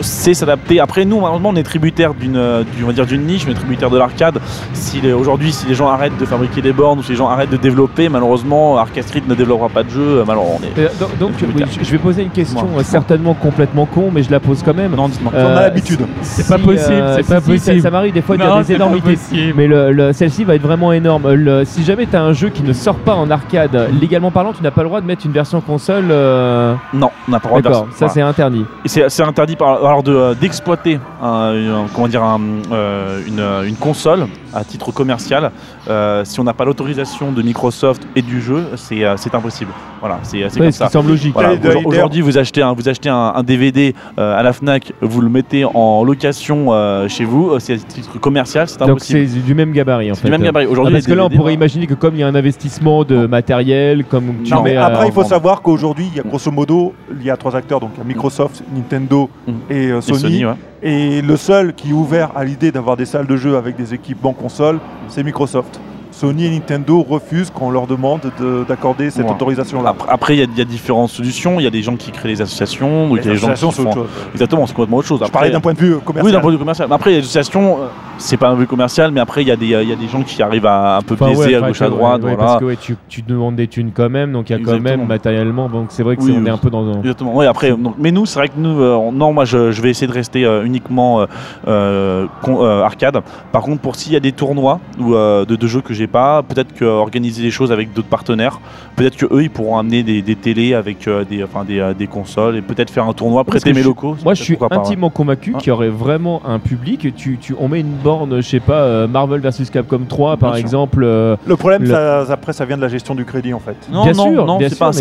sait 0.00 0.34
s'adapter. 0.34 0.80
Après, 0.80 1.04
nous, 1.04 1.20
malheureusement, 1.20 1.50
on 1.50 1.56
est 1.56 1.62
tributaire 1.62 2.14
d'une, 2.14 2.36
euh, 2.36 2.64
du- 2.76 2.82
on 2.84 2.88
va 2.88 2.92
dire 2.92 3.06
d'une 3.06 3.22
niche, 3.26 3.44
on 3.46 3.50
est 3.50 3.54
tributaire 3.54 3.90
de 3.90 3.98
l'arcade. 3.98 4.38
Si 4.72 5.00
aujourd'hui, 5.12 5.52
si 5.52 5.66
les 5.66 5.74
gens 5.74 5.88
arrêtent 5.88 6.16
de 6.18 6.24
fabriquer 6.24 6.62
des 6.62 6.72
bornes 6.72 6.98
ou 6.98 7.02
si 7.02 7.10
les 7.12 7.16
gens 7.16 7.28
arrêtent 7.28 7.50
de 7.50 7.56
développer, 7.56 8.08
malheureusement, 8.08 8.76
Arcade 8.78 9.04
Street 9.04 9.22
ne 9.26 9.34
développera 9.34 9.68
pas 9.68 9.82
de 9.82 9.90
jeu. 9.90 10.24
Malheureusement, 10.26 10.58
on 10.60 10.80
est. 10.80 10.84
Euh, 10.84 10.88
donc, 10.98 11.18
donc, 11.18 11.30
Je 11.38 11.46
vais 11.46 11.52
oui, 11.54 11.62
te 11.62 11.78
je 11.80 11.84
je 11.84 11.90
vais 11.92 11.98
poser 11.98 12.22
une 12.22 12.30
question 12.30 12.66
certainement 12.82 13.34
complètement 13.34 13.86
con, 13.86 14.10
mais 14.12 14.22
je 14.22 14.30
la 14.30 14.40
pose 14.40 14.62
quand 14.64 14.74
même. 14.74 14.94
Non, 14.94 15.08
dites-moi. 15.08 15.32
On 15.34 15.38
a 15.56 15.62
l'habitude. 15.62 16.00
C'est 16.22 16.48
pas 16.48 16.58
possible, 16.58 17.04
c'est 17.16 17.22
pas 17.22 17.22
si, 17.22 17.28
ça- 17.28 17.40
possible. 17.40 17.80
Ça, 17.80 17.90
m'arrive 17.90 18.12
des 18.12 18.22
fois 18.22 18.36
de 18.36 18.42
dire 18.42 18.56
des 18.58 18.72
énormités. 18.72 19.18
Mais 19.56 19.66
le, 19.66 19.92
le- 19.92 20.12
celle-ci 20.12 20.44
va 20.44 20.54
être 20.54 20.62
vraiment 20.62 20.92
énorme. 20.92 21.32
Le- 21.32 21.64
si 21.64 21.84
jamais 21.84 22.06
tu 22.06 22.16
as 22.16 22.22
un 22.22 22.32
jeu 22.32 22.48
qui 22.48 22.62
ne 22.62 22.72
sort 22.72 22.96
pas 22.96 23.14
en 23.14 23.30
arcade, 23.30 23.88
légalement 24.00 24.30
parlant, 24.30 24.52
tu 24.52 24.62
n'as 24.62 24.70
pas 24.70 24.82
le 24.82 24.88
droit 24.88 25.00
de 25.00 25.06
mettre 25.06 25.24
une 25.26 25.32
version 25.32 25.60
console. 25.60 26.04
Euh, 26.16 26.74
Non, 26.94 27.10
on 27.28 27.30
n'a 27.30 27.40
pas 27.40 27.48
le 27.48 27.50
droit 27.50 27.60
de 27.60 27.64
D'accord, 27.68 27.84
faire 27.86 27.92
ça 27.92 27.98
Voilà. 28.06 28.12
c'est 28.14 28.20
interdit. 28.22 28.64
Et 28.84 28.88
c'est 28.88 29.08
c'est 29.08 29.22
interdit 29.22 29.56
par, 29.56 29.84
alors 29.84 30.02
de, 30.02 30.14
euh, 30.14 30.34
d'exploiter 30.34 30.98
un- 31.22 31.26
un- 31.26 31.86
comment 31.94 32.08
dire, 32.08 32.22
un, 32.22 32.40
euh, 32.72 33.20
une, 33.26 33.40
euh, 33.40 33.62
une 33.68 33.76
console 33.76 34.26
à 34.54 34.64
titre 34.64 34.90
commercial 34.92 35.50
euh, 35.88 36.24
si 36.24 36.40
on 36.40 36.44
n'a 36.44 36.54
pas 36.54 36.64
l'autorisation 36.64 37.30
de 37.30 37.42
Microsoft 37.42 38.06
et 38.16 38.22
du 38.22 38.40
jeu, 38.40 38.64
c'est 38.76 39.04
euh, 39.04 39.14
c'est 39.16 39.34
impossible. 39.34 39.70
Voilà, 40.00 40.18
c'est 40.22 40.38
c'est 40.48 40.58
Ouais, 40.60 40.66
comme 40.66 40.72
ce 40.72 40.78
ça. 40.78 40.86
qui 40.86 40.92
semble 40.92 41.08
logique. 41.10 41.32
Voilà, 41.34 41.54
Aujourd'hui, 41.84 42.20
vous 42.22 42.38
achetez 42.38 42.62
un, 42.62 42.72
vous 42.72 42.88
achetez 42.88 43.08
un, 43.08 43.32
un 43.36 43.42
DVD 43.42 43.94
à 44.16 44.42
la 44.42 44.52
Fnac, 44.52 44.92
vous 45.00 45.20
le 45.20 45.28
mettez 45.28 45.64
en 45.64 46.04
location 46.04 46.66
euh, 46.70 47.08
chez 47.08 47.24
vous, 47.24 47.58
c'est 47.58 47.74
à 47.74 47.76
titre 47.78 48.18
commercial, 48.20 48.68
c'est 48.68 48.78
Donc 48.80 48.90
impossible. 48.90 49.28
c'est 49.28 49.40
du 49.44 49.54
même 49.54 49.72
gabarit 49.72 50.10
en 50.10 50.14
fait. 50.14 50.24
du 50.24 50.30
même 50.30 50.42
gabarit. 50.42 50.66
Ah, 50.68 50.72
Aujourd'hui, 50.72 50.92
parce 50.94 51.06
que 51.06 51.12
là, 51.12 51.24
on 51.24 51.30
pourrait 51.30 51.54
imaginer 51.54 51.86
que 51.86 51.94
comme 51.94 52.14
il 52.14 52.20
y 52.20 52.22
a 52.22 52.26
un 52.26 52.34
investissement 52.34 53.04
de 53.04 53.26
matériel, 53.26 54.04
comme 54.04 54.34
tu 54.44 54.52
Non, 54.52 54.62
mets 54.62 54.76
après, 54.76 55.06
il 55.08 55.12
faut 55.12 55.24
savoir 55.24 55.62
qu'aujourd'hui, 55.62 56.05
il 56.06 56.16
y 56.16 56.20
a 56.20 56.22
grosso 56.22 56.50
modo, 56.50 56.94
il 57.10 57.22
y 57.24 57.30
a 57.30 57.36
trois 57.36 57.54
acteurs, 57.56 57.80
donc 57.80 57.90
il 57.94 57.98
y 57.98 58.00
a 58.00 58.04
Microsoft, 58.04 58.62
Nintendo 58.74 59.28
et 59.70 59.90
euh, 59.90 59.98
et 59.98 60.02
Sony. 60.02 60.20
Sony, 60.20 60.46
ouais. 60.46 60.54
Et 60.82 61.22
le 61.22 61.36
seul 61.36 61.74
qui 61.74 61.90
est 61.90 61.92
ouvert 61.92 62.30
à 62.36 62.44
l'idée 62.44 62.72
d'avoir 62.72 62.96
des 62.96 63.06
salles 63.06 63.26
de 63.26 63.36
jeu 63.36 63.56
avec 63.56 63.76
des 63.76 63.94
équipements 63.94 64.32
consoles, 64.32 64.78
c'est 65.08 65.22
Microsoft. 65.22 65.80
Sony 66.16 66.46
et 66.46 66.50
Nintendo 66.50 67.04
refusent 67.06 67.50
qu'on 67.50 67.70
leur 67.70 67.86
demande 67.86 68.20
de- 68.40 68.64
d'accorder 68.66 69.10
cette 69.10 69.26
Ouais. 69.26 69.30
autorisation-là. 69.32 69.94
Après, 70.08 70.34
il 70.34 70.38
y, 70.40 70.42
a- 70.42 70.46
y 70.56 70.62
a 70.62 70.64
différentes 70.64 71.10
solutions. 71.10 71.60
Il 71.60 71.64
y 71.64 71.66
a 71.66 71.70
des 71.70 71.82
gens 71.82 71.94
qui 71.96 72.10
créent 72.10 72.28
des 72.30 72.40
associations, 72.40 73.08
donc 73.08 73.18
il 73.20 73.26
y 73.26 73.28
a 73.28 73.32
des 73.32 73.36
gens 73.38 73.52
qui 73.52 73.60
font. 73.60 73.82
autre 73.82 73.92
chose. 73.94 74.06
Exactement, 74.32 74.66
c'est 74.66 74.72
complètement 74.72 74.96
autre 74.96 75.08
chose. 75.08 75.18
Je 75.18 75.24
Après, 75.24 75.32
parlais 75.32 75.50
d'un 75.50 75.60
point 75.60 75.74
de 75.74 75.78
vue 75.78 75.96
commercial. 75.98 76.24
Oui, 76.24 76.32
d'un 76.32 76.40
point 76.40 76.50
de 76.50 76.54
vue 76.56 76.58
commercial. 76.58 76.88
Mais 76.88 76.94
après, 76.94 77.10
les 77.10 77.18
associations, 77.18 77.76
euh, 77.82 77.86
c'est 78.16 78.38
pas 78.38 78.48
un 78.48 78.54
vue 78.54 78.66
commercial, 78.66 79.10
mais 79.10 79.20
après, 79.20 79.42
il 79.42 79.48
y, 79.48 79.50
a 79.50 79.56
des- 79.56 79.66
y 79.66 79.74
a 79.74 79.96
des 79.96 80.08
gens 80.08 80.22
qui 80.22 80.42
arrivent 80.42 80.64
à 80.64 80.96
un 80.96 81.02
peu 81.02 81.14
Enfin, 81.14 81.26
baiser 81.28 81.48
ouais, 81.48 81.54
à 81.62 81.68
gauche, 81.68 81.82
à 81.82 81.90
droite. 81.90 82.22
ouais, 82.22 82.34
voilà. 82.34 82.36
Parce 82.36 82.60
que 82.60 82.64
ouais, 82.64 82.76
tu, 82.80 82.96
tu 83.10 83.20
demandes 83.20 83.56
des 83.56 83.68
thunes 83.68 83.90
quand 83.92 84.08
même, 84.08 84.32
donc 84.32 84.48
il 84.48 84.52
y 84.52 84.54
a 84.54 84.58
quand 84.58 84.72
Exactement. 84.72 84.96
même 85.02 85.06
matériellement, 85.06 85.68
donc 85.68 85.88
c'est 85.90 86.02
vrai 86.02 86.16
que 86.16 86.22
Oui, 86.22 86.32
on 86.34 86.40
oui. 86.40 86.46
est 86.46 86.50
un 86.50 86.56
peu 86.56 86.70
dans 86.70 86.86
un. 86.88 86.98
Exactement. 87.00 87.34
Ouais, 87.36 87.46
après, 87.46 87.72
donc, 87.72 87.94
mais 87.98 88.10
nous, 88.10 88.24
c'est 88.24 88.38
vrai 88.38 88.48
que 88.48 88.54
nous, 88.56 88.80
euh, 88.80 88.94
on- 88.94 89.12
non, 89.12 89.34
moi, 89.34 89.44
je, 89.44 89.70
je 89.70 89.82
vais 89.82 89.90
essayer 89.90 90.06
de 90.06 90.12
rester 90.14 90.46
euh, 90.46 90.64
uniquement 90.64 91.20
euh, 91.20 91.26
euh, 91.68 92.26
con- 92.42 92.62
euh, 92.64 92.82
arcade. 92.82 93.20
Par 93.52 93.60
contre, 93.62 93.82
pour 93.82 93.96
s'il 93.96 94.12
y 94.14 94.16
a 94.16 94.20
des 94.20 94.32
tournois 94.32 94.80
ou 94.98 95.14
euh, 95.14 95.44
de, 95.44 95.56
de 95.56 95.66
jeux 95.66 95.82
que 95.82 95.92
j'ai 95.92 96.05
pas, 96.06 96.42
peut-être 96.42 96.72
que 96.74 96.84
organiser 96.84 97.42
des 97.42 97.50
choses 97.50 97.72
avec 97.72 97.92
d'autres 97.92 98.08
partenaires, 98.08 98.60
peut-être 98.96 99.16
que 99.16 99.26
eux, 99.32 99.42
ils 99.42 99.50
pourront 99.50 99.78
amener 99.78 100.02
des, 100.02 100.22
des 100.22 100.36
télés 100.36 100.74
avec 100.74 101.06
euh, 101.08 101.24
des, 101.24 101.42
enfin, 101.44 101.64
des, 101.64 101.78
euh, 101.80 101.94
des 101.94 102.06
consoles 102.06 102.56
et 102.56 102.62
peut-être 102.62 102.90
faire 102.90 103.04
un 103.06 103.12
tournoi, 103.12 103.44
prêter 103.44 103.72
mes 103.72 103.82
locaux. 103.82 104.16
Moi, 104.24 104.34
je 104.34 104.42
suis 104.42 104.54
Pourquoi 104.54 104.68
pas, 104.68 104.76
ouais. 104.76 104.86
intimement 104.86 105.10
convaincu 105.10 105.52
Ouais. 105.52 105.58
qu'il 105.60 105.68
y 105.68 105.72
aurait 105.72 105.88
vraiment 105.88 106.42
un 106.46 106.58
public. 106.58 107.14
Tu, 107.16 107.38
tu, 107.38 107.54
on 107.58 107.68
met 107.68 107.80
une 107.80 107.92
borne, 107.92 108.36
je 108.36 108.40
sais 108.48 108.60
pas, 108.60 108.80
euh, 108.80 109.06
Marvel 109.06 109.40
vs 109.40 109.70
Capcom 109.72 110.00
3, 110.08 110.36
par 110.36 110.52
Bien 110.52 110.60
exemple. 110.60 111.02
euh, 111.04 111.36
Le 111.46 111.56
problème, 111.56 111.82
Le- 111.82 111.88
ça- 111.90 112.24
après, 112.32 112.52
ça 112.52 112.64
vient 112.64 112.76
de 112.76 112.82
la 112.82 112.88
gestion 112.88 113.14
du 113.14 113.24
crédit, 113.24 113.52
en 113.54 113.60
fait. 113.60 113.76
Non, 113.90 114.04
Bien 114.04 114.12
non, 114.12 114.24
sûr, 114.32 114.46
non, 114.46 114.58
c'est 114.60 114.78
pas, 114.78 114.92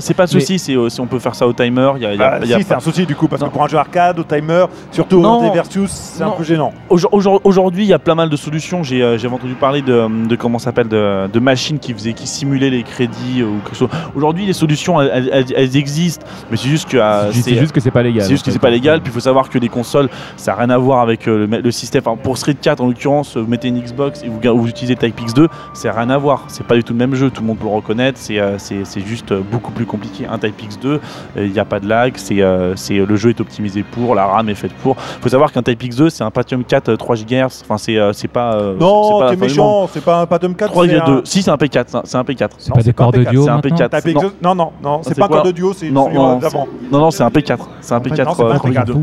c'est 0.00 0.14
pas, 0.14 0.26
souci. 0.26 0.58
C'est, 0.58 0.76
euh, 0.76 0.88
si 0.88 1.00
on 1.00 1.06
peut 1.06 1.18
faire 1.18 1.34
ça 1.34 1.46
au 1.46 1.52
timer, 1.52 1.92
il 1.96 2.02
y 2.02 2.06
a, 2.06 2.12
il 2.14 2.18
y 2.18 2.22
a- 2.22 2.38
Bah, 2.40 2.46
y 2.46 2.52
a 2.52 2.56
si, 2.56 2.62
c'est 2.62 2.68
pas- 2.68 2.76
un 2.76 2.80
souci 2.80 3.06
du 3.06 3.14
coup, 3.14 3.28
parce 3.28 3.40
Non. 3.42 3.48
que 3.48 3.52
pour 3.52 3.62
un 3.62 3.68
jeu 3.68 3.78
arcade, 3.78 4.18
au 4.18 4.24
timer, 4.24 4.66
surtout 4.90 5.20
Non. 5.20 5.48
au 5.48 5.52
versus, 5.52 5.90
c'est 5.90 6.22
un 6.22 6.30
peu 6.30 6.44
gênant. 6.44 6.72
Aujourd- 6.88 7.12
aujourd- 7.14 7.40
Aujourd'hui, 7.44 7.84
il 7.84 7.88
y 7.88 7.92
a 7.92 7.98
plein 7.98 8.14
mal 8.14 8.28
de 8.28 8.36
solutions. 8.36 8.82
J'ai, 8.82 9.02
euh, 9.02 9.18
j'avais 9.18 9.34
entendu 9.34 9.54
parler 9.54 9.82
de, 9.82 10.26
de 10.26 10.36
comment 10.36 10.53
ça 10.58 10.66
s'appelle 10.66 10.88
de, 10.88 11.26
de 11.28 11.38
machines 11.40 11.78
qui 11.78 11.92
faisaient, 11.94 12.12
qui 12.12 12.26
simulaient 12.26 12.70
les 12.70 12.82
crédits 12.82 13.42
ou 13.42 13.58
quelque 13.64 13.76
chose. 13.76 13.88
Aujourd'hui, 14.14 14.46
les 14.46 14.52
solutions, 14.52 15.00
elles, 15.00 15.10
elles- 15.12 15.30
elles- 15.32 15.54
elles 15.56 15.76
existent, 15.76 16.26
mais 16.50 16.56
c'est 16.56 16.68
juste 16.68 16.88
que 16.88 16.96
euh, 16.96 17.32
C'est 17.32 17.54
juste 17.56 17.72
que 17.72 17.80
c'est 17.80 17.90
pas 17.90 18.02
légal. 18.02 18.22
c'est 18.24 18.30
juste 18.30 18.44
que 18.44 18.50
c'est 18.50 18.58
pas 18.58 18.70
légal. 18.70 19.00
Puis 19.00 19.10
il 19.10 19.14
faut 19.14 19.20
savoir 19.20 19.48
que 19.48 19.58
les 19.58 19.68
consoles, 19.68 20.08
ça 20.36 20.52
n'a 20.52 20.58
rien 20.58 20.70
à 20.70 20.78
voir 20.78 21.00
avec 21.00 21.26
euh, 21.28 21.46
le, 21.46 21.60
le 21.60 21.70
système. 21.70 22.02
Enfin, 22.06 22.16
pour 22.20 22.38
Street 22.38 22.54
4 22.60 22.80
en 22.80 22.86
l'occurrence, 22.88 23.36
vous 23.36 23.46
mettez 23.46 23.68
une 23.68 23.80
Xbox 23.80 24.22
et 24.22 24.28
vous, 24.28 24.66
utilisez 24.66 24.96
TypeX 24.96 25.34
2, 25.34 25.48
c'est 25.74 25.90
rien 25.90 26.10
à 26.10 26.18
voir. 26.18 26.44
C'est 26.48 26.66
pas 26.66 26.74
du 26.74 26.84
tout 26.84 26.92
le 26.92 26.98
même 26.98 27.14
jeu. 27.14 27.30
Tout 27.30 27.40
le 27.42 27.46
monde 27.48 27.58
peut 27.58 27.66
le 27.66 27.74
reconnaître. 27.74 28.18
C'est 28.20 28.38
euh, 28.38 28.58
c'est- 28.58 28.84
c'est 28.84 29.00
juste 29.00 29.32
euh, 29.32 29.40
beaucoup 29.50 29.72
plus 29.72 29.86
compliqué. 29.86 30.26
Un 30.30 30.38
TypeX 30.38 30.78
2, 30.80 31.00
il 31.36 31.50
n'y 31.52 31.58
a 31.58 31.64
pas 31.64 31.80
de 31.80 31.88
lag. 31.88 32.12
C'est 32.16 32.40
euh, 32.42 32.74
c'est- 32.76 33.04
le 33.04 33.16
jeu 33.16 33.30
est 33.30 33.40
optimisé 33.40 33.82
pour, 33.82 34.14
la 34.14 34.26
RAM 34.26 34.48
est 34.48 34.54
faite 34.54 34.72
pour. 34.82 34.96
Il 35.18 35.22
faut 35.22 35.28
savoir 35.28 35.52
qu'un 35.52 35.62
TypeX 35.62 35.96
2, 35.96 36.10
c'est 36.10 36.24
un 36.24 36.30
Pentium 36.30 36.64
4 36.64 36.88
euh, 36.90 36.96
3 36.96 37.16
GHz. 37.16 37.62
Enfin, 37.62 37.78
c'est 37.78 37.96
euh, 37.96 38.12
c'est 38.12 38.28
pas. 38.28 38.54
euh, 38.54 38.74
Non, 38.78 39.20
t'es 39.30 39.36
méchant, 39.48 39.88
c'est 39.92 40.04
pas 40.04 40.20
un 40.20 40.26
Patum 40.52 40.54
4. 40.56 40.70
3 40.72 40.86
c'est 40.86 41.00
un- 41.00 41.06
2 41.06 41.20
Si, 41.24 41.42
c'est 41.42 41.50
un 41.50 41.56
P4. 41.56 41.84
c'est 41.88 41.96
un- 41.96 42.02
C'est 42.04 42.16
un 42.16 42.22
P4. 42.24 42.48
C'est 42.58 42.68
Non, 42.70 42.76
pas 42.76 42.82
des 42.82 42.92
corps 42.92 43.12
de 43.12 43.18
P4, 43.18 43.30
duo 43.30 43.42
c'est 43.44 43.48
un 43.50 43.54
maintenant 43.56 43.76
P4. 43.76 44.02
Type 44.02 44.14
Non. 44.14 44.22
Non, 44.42 44.54
non, 44.54 44.72
non, 44.82 45.00
c'est 45.02 45.18
pas 45.18 45.24
encore 45.26 45.42
de 45.42 45.50
duo, 45.52 45.72
c'est 45.74 45.90
Non, 45.90 46.04
celui 46.06 46.16
non, 46.16 46.38
d'avant. 46.38 46.66
Non, 46.92 46.98
non, 46.98 47.10
c'est 47.10 47.22
un 47.22 47.28
P4. 47.30 47.68
C'est 47.80 47.94
un 47.94 47.98
En 47.98 48.02
fait, 48.02 48.10
P4. 48.10 48.24
non, 48.24 48.34
c'est 48.34 48.42
pas 48.42 48.48
euh, 48.48 48.52
un 48.52 48.58
Pro 48.58 48.68
P4. 48.68 48.80
Video. 48.86 49.02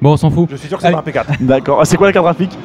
Bon, 0.00 0.12
on 0.12 0.16
s'en 0.16 0.30
fout. 0.30 0.48
Je 0.50 0.56
suis 0.56 0.68
sûr 0.68 0.78
que 0.78 0.82
c'est 0.84 0.92
pas 0.92 0.98
un 0.98 1.02
P4. 1.02 1.26
D'accord. 1.40 1.78
Ah, 1.80 1.84
c'est 1.84 1.96
quoi 1.96 2.06
la 2.08 2.12
carte 2.12 2.24
graphique? 2.24 2.58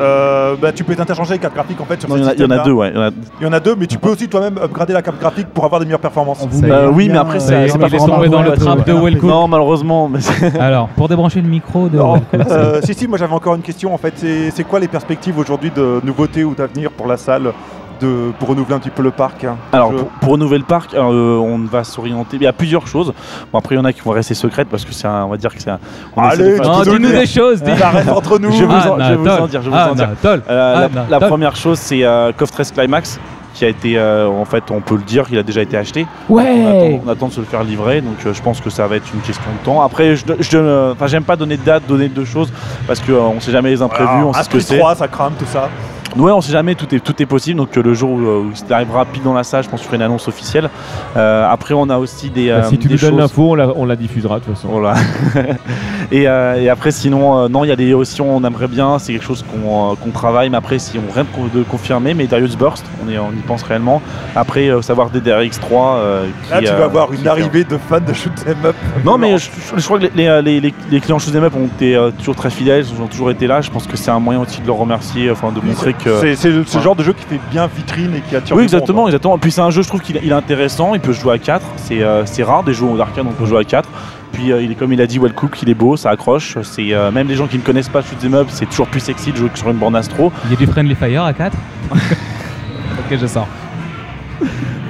Euh, 0.00 0.56
bah, 0.60 0.72
tu 0.72 0.84
peux 0.84 0.94
t'interchanger 0.94 1.34
les 1.34 1.38
cartes 1.38 1.54
graphiques 1.54 1.80
en 1.80 1.84
fait 1.84 1.98
sur 2.00 2.08
Non, 2.08 2.16
ce 2.16 2.20
il 2.20 2.24
y 2.24 2.26
en 2.26 2.30
a- 2.30 2.34
il 2.34 2.40
y 2.40 2.44
en 2.44 2.50
a 2.50 2.56
système-là. 2.58 2.64
deux, 2.64 2.72
ouais. 2.72 2.90
il 2.90 2.96
y 2.96 2.98
en 2.98 3.02
a- 3.02 3.10
Il 3.40 3.44
y 3.44 3.48
en 3.48 3.52
a 3.52 3.60
deux, 3.60 3.74
mais 3.76 3.86
tu 3.86 3.98
peux 3.98 4.10
aussi 4.10 4.28
toi-même 4.28 4.58
upgrader 4.62 4.92
la 4.92 5.02
carte 5.02 5.18
graphique 5.18 5.46
pour 5.48 5.64
avoir 5.64 5.80
des 5.80 5.86
meilleures 5.86 6.00
performances. 6.00 6.46
Euh, 6.64 6.88
oui, 6.92 7.08
mais 7.10 7.18
après, 7.18 7.38
euh, 7.38 7.40
c'est 7.40 7.66
il 7.74 7.78
pas 7.78 7.86
est 7.86 7.96
tombé 7.98 8.28
dans 8.28 8.42
le 8.42 8.52
trap 8.52 8.86
de. 8.86 8.92
Wellcook. 8.92 9.30
Non, 9.30 9.48
malheureusement. 9.48 10.08
mais 10.08 10.18
Alors, 10.60 10.88
pour 10.88 11.08
débrancher 11.08 11.40
le 11.40 11.48
micro 11.48 11.88
de 11.88 11.96
Non, 11.96 12.20
euh, 12.50 12.80
si, 12.84 12.94
si, 12.94 13.06
moi 13.08 13.18
j'avais 13.18 13.34
encore 13.34 13.54
une 13.54 13.62
question 13.62 13.94
en 13.94 13.98
fait. 13.98 14.12
C'est 14.16 14.50
c'est 14.50 14.64
quoi 14.64 14.80
les 14.80 14.88
perspectives 14.88 15.38
aujourd'hui 15.38 15.70
de 15.74 16.00
nouveautés 16.04 16.44
ou 16.44 16.54
d'avenir 16.54 16.90
pour 16.90 17.06
la 17.06 17.16
salle? 17.16 17.52
De, 18.00 18.32
pour 18.38 18.48
renouveler 18.48 18.74
un 18.74 18.78
petit 18.78 18.90
peu 18.90 19.02
le 19.02 19.10
parc 19.10 19.44
hein 19.44 19.56
Alors, 19.72 19.92
Je- 19.92 19.96
pour, 19.98 20.08
pour 20.08 20.32
renouveler 20.32 20.58
le 20.58 20.64
parc, 20.64 20.94
euh, 20.94 21.00
on 21.00 21.58
va 21.64 21.84
s'orienter. 21.84 22.36
Il 22.36 22.42
y 22.42 22.46
a 22.46 22.52
plusieurs 22.52 22.86
choses. 22.86 23.12
Bon, 23.52 23.58
après, 23.58 23.74
il 23.74 23.78
y 23.78 23.80
en 23.80 23.84
a 23.84 23.92
qui 23.92 24.00
vont 24.00 24.12
rester 24.12 24.34
secrètes 24.34 24.68
parce 24.70 24.84
que 24.84 24.92
c'est 24.92 25.06
un- 25.08 25.24
on 25.24 25.28
va 25.28 25.36
dire 25.36 25.54
que 25.54 25.60
c'est 25.62 25.70
un. 25.70 25.78
on 26.16 26.22
Allez, 26.22 26.58
de 26.58 26.62
Non, 26.62 26.82
dis-nous 26.82 27.10
des 27.10 27.26
choses. 27.26 27.62
dis- 27.62 27.76
Ça 27.76 27.90
reste 27.90 28.08
entre 28.10 28.38
nous. 28.38 28.52
Je 28.52 28.64
vous 28.64 28.72
en- 28.72 28.98
je 28.98 29.10
vais 29.10 29.16
vous 29.16 29.28
en 29.28 29.46
dire, 29.46 29.62
je 29.62 29.70
vais 29.70 29.76
vous 29.76 29.90
en 29.90 29.94
dire. 29.94 30.08
Euh, 30.48 30.88
la- 31.08 31.20
première 31.20 31.56
chose, 31.56 31.78
c'est 31.78 32.04
euh, 32.04 32.32
KOF 32.32 32.50
13 32.50 32.72
Climax 32.72 33.18
qui 33.54 33.64
a 33.64 33.68
été, 33.68 33.96
euh, 33.96 34.28
en 34.28 34.44
fait, 34.44 34.64
on 34.70 34.80
peut 34.82 34.96
le 34.96 35.02
dire, 35.02 35.24
il 35.30 35.38
a 35.38 35.42
déjà 35.42 35.62
été 35.62 35.78
acheté. 35.78 36.06
On 36.28 36.36
attend, 36.66 37.02
on 37.06 37.08
attend 37.10 37.28
de 37.28 37.32
se 37.32 37.40
le 37.40 37.46
faire 37.46 37.64
livrer, 37.64 38.02
donc 38.02 38.16
euh, 38.26 38.34
je 38.34 38.42
pense 38.42 38.60
que 38.60 38.68
ça 38.68 38.86
va 38.86 38.96
être 38.96 39.06
une 39.14 39.20
question 39.20 39.42
de 39.58 39.64
temps. 39.64 39.80
Après, 39.80 40.14
je, 40.14 40.24
euh, 40.56 40.94
j'aime 41.06 41.22
pas 41.24 41.36
donner 41.36 41.56
de 41.56 41.62
date, 41.62 41.84
donner 41.88 42.08
de 42.10 42.24
choses, 42.26 42.52
parce 42.86 43.00
qu'on 43.00 43.14
on 43.14 43.40
sait 43.40 43.52
jamais 43.52 43.70
les 43.70 43.80
imprévus, 43.80 44.06
Voilà, 44.10 44.26
on 44.26 44.32
sait 44.34 44.42
ce 44.42 44.48
que 44.50 44.60
Street 44.60 44.74
c'est. 44.74 44.78
3, 44.80 44.94
ça 44.96 45.08
crame 45.08 45.32
tout 45.38 45.46
ça. 45.46 45.70
Ouais, 46.16 46.32
on 46.32 46.40
sait 46.40 46.52
jamais, 46.52 46.74
tout 46.74 46.92
est, 46.94 47.00
tout 47.00 47.20
est 47.22 47.26
possible. 47.26 47.58
Donc 47.58 47.76
euh, 47.76 47.82
le 47.82 47.94
jour 47.94 48.10
où, 48.10 48.20
euh, 48.20 48.40
où 48.40 48.52
il 48.66 48.72
arrivera 48.72 49.04
pile 49.04 49.22
dans 49.22 49.34
la 49.34 49.44
salle, 49.44 49.64
je 49.64 49.68
pense 49.68 49.80
que 49.80 49.84
je 49.84 49.88
ferai 49.88 49.96
une 49.96 50.02
annonce 50.02 50.28
officielle. 50.28 50.70
Euh, 51.16 51.46
après, 51.50 51.74
on 51.74 51.88
a 51.90 51.98
aussi 51.98 52.30
des. 52.30 52.48
Bah, 52.48 52.54
euh, 52.56 52.68
si 52.68 52.78
tu 52.78 52.88
des 52.88 52.94
nous 52.94 53.00
donnes 53.00 53.18
l'info, 53.18 53.50
on 53.52 53.54
la, 53.54 53.68
on 53.76 53.84
la 53.84 53.96
diffusera 53.96 54.38
de 54.40 54.44
toute 54.44 54.54
façon. 54.54 54.68
Voilà. 54.68 54.94
et, 56.12 56.28
euh, 56.28 56.54
et 56.62 56.68
après, 56.68 56.90
sinon, 56.90 57.38
euh, 57.44 57.48
non, 57.48 57.64
il 57.64 57.68
y 57.68 57.72
a 57.72 57.76
des 57.76 57.92
aussi, 57.94 58.20
on 58.20 58.42
aimerait 58.44 58.68
bien, 58.68 58.98
c'est 58.98 59.12
quelque 59.12 59.24
chose 59.24 59.44
qu'on 59.50 59.92
euh, 59.92 60.12
travaille, 60.12 60.48
mais 60.50 60.56
après, 60.56 60.78
si 60.78 60.98
on 60.98 61.12
rien 61.12 61.24
de 61.24 61.28
con- 61.36 61.50
de 61.52 61.62
confirmer, 61.64 62.14
mais 62.14 62.26
Darius 62.26 62.56
Burst, 62.56 62.84
on, 63.04 63.10
est, 63.10 63.18
on 63.18 63.30
y 63.32 63.42
pense 63.46 63.62
réellement. 63.62 64.00
Après, 64.34 64.68
euh, 64.68 64.82
savoir 64.82 65.10
DDRX3. 65.10 65.72
euh, 65.72 66.26
qui, 66.44 66.50
Là, 66.50 66.60
tu 66.62 66.68
euh, 66.68 66.76
vas 66.76 66.84
avoir 66.84 67.12
une 67.12 67.26
arrivée 67.28 67.64
de 67.64 67.76
fans 67.78 68.00
de 68.00 68.12
shoot 68.12 68.32
'em 68.46 68.66
up. 68.66 68.76
Non, 69.04 69.18
mais 69.18 69.36
je, 69.38 69.50
je- 69.74 69.80
je 69.80 69.84
crois 69.84 69.98
que 69.98 70.06
les, 70.14 70.42
les, 70.42 70.60
les, 70.60 70.74
les 70.90 71.00
clients 71.00 71.18
Shoot'em 71.18 71.44
Up 71.44 71.54
ont 71.56 71.66
été 71.66 71.96
euh, 71.96 72.10
toujours 72.10 72.36
très 72.36 72.50
fidèles, 72.50 72.84
ils 72.90 73.02
ont 73.02 73.06
toujours 73.06 73.30
été 73.30 73.46
là. 73.46 73.60
Je 73.60 73.70
pense 73.70 73.86
que 73.86 73.96
c'est 73.96 74.10
un 74.10 74.20
moyen 74.20 74.40
aussi 74.40 74.60
de 74.60 74.66
leur 74.66 74.76
remercier, 74.76 75.30
enfin 75.30 75.50
de 75.52 75.60
montrer 75.60 75.92
que. 75.92 76.05
C'est 76.20 76.36
c'est 76.36 76.50
le- 76.50 76.64
ce 76.64 76.76
Ouais. 76.78 76.82
genre 76.82 76.96
de 76.96 77.02
jeu 77.02 77.12
qui 77.12 77.24
fait 77.24 77.40
bien 77.50 77.66
vitrine 77.66 78.14
et 78.14 78.20
qui 78.20 78.36
attire 78.36 78.54
Oui, 78.56 78.62
monde, 78.62 78.64
exactement, 78.64 79.06
exactement. 79.06 79.38
Puis 79.38 79.50
c'est 79.50 79.60
un 79.60 79.70
jeu, 79.70 79.82
je 79.82 79.88
trouve 79.88 80.00
qu'il 80.00 80.18
il 80.22 80.30
est 80.30 80.34
intéressant, 80.34 80.94
il 80.94 81.00
peut 81.00 81.12
se 81.12 81.20
jouer 81.20 81.34
à 81.34 81.38
4. 81.38 81.64
C'est 81.76 82.02
euh, 82.02 82.24
c'est 82.26 82.42
rare 82.42 82.62
des 82.64 82.72
jeux 82.74 82.86
d'arcade, 82.96 83.26
on 83.28 83.32
peut 83.32 83.46
jouer 83.46 83.60
à 83.60 83.64
4. 83.64 83.88
Puis 84.32 84.52
euh, 84.52 84.60
il 84.62 84.70
est 84.72 84.74
comme 84.74 84.92
il 84.92 85.00
a 85.00 85.06
dit, 85.06 85.18
Well 85.18 85.32
Cook, 85.32 85.62
il 85.62 85.68
est 85.70 85.74
beau, 85.74 85.96
ça 85.96 86.10
accroche. 86.10 86.58
C'est 86.62 86.92
euh, 86.92 87.10
même 87.10 87.28
les 87.28 87.36
gens 87.36 87.46
qui 87.46 87.56
ne 87.58 87.62
connaissent 87.62 87.88
pas 87.88 88.02
Shoot 88.02 88.18
'em 88.24 88.34
Up, 88.34 88.46
c'est 88.50 88.66
toujours 88.66 88.86
plus 88.88 89.00
sexy 89.00 89.32
de 89.32 89.36
jouer 89.36 89.48
que 89.48 89.58
sur 89.58 89.70
une 89.70 89.76
borne 89.78 89.96
Astro. 89.96 90.32
Il 90.46 90.50
y 90.50 90.54
a 90.54 90.56
du 90.56 90.66
Friendly 90.66 90.94
Fire 90.94 91.24
à 91.24 91.32
4 91.32 91.56
Ok, 91.92 93.18
je 93.20 93.26
sors. 93.26 93.48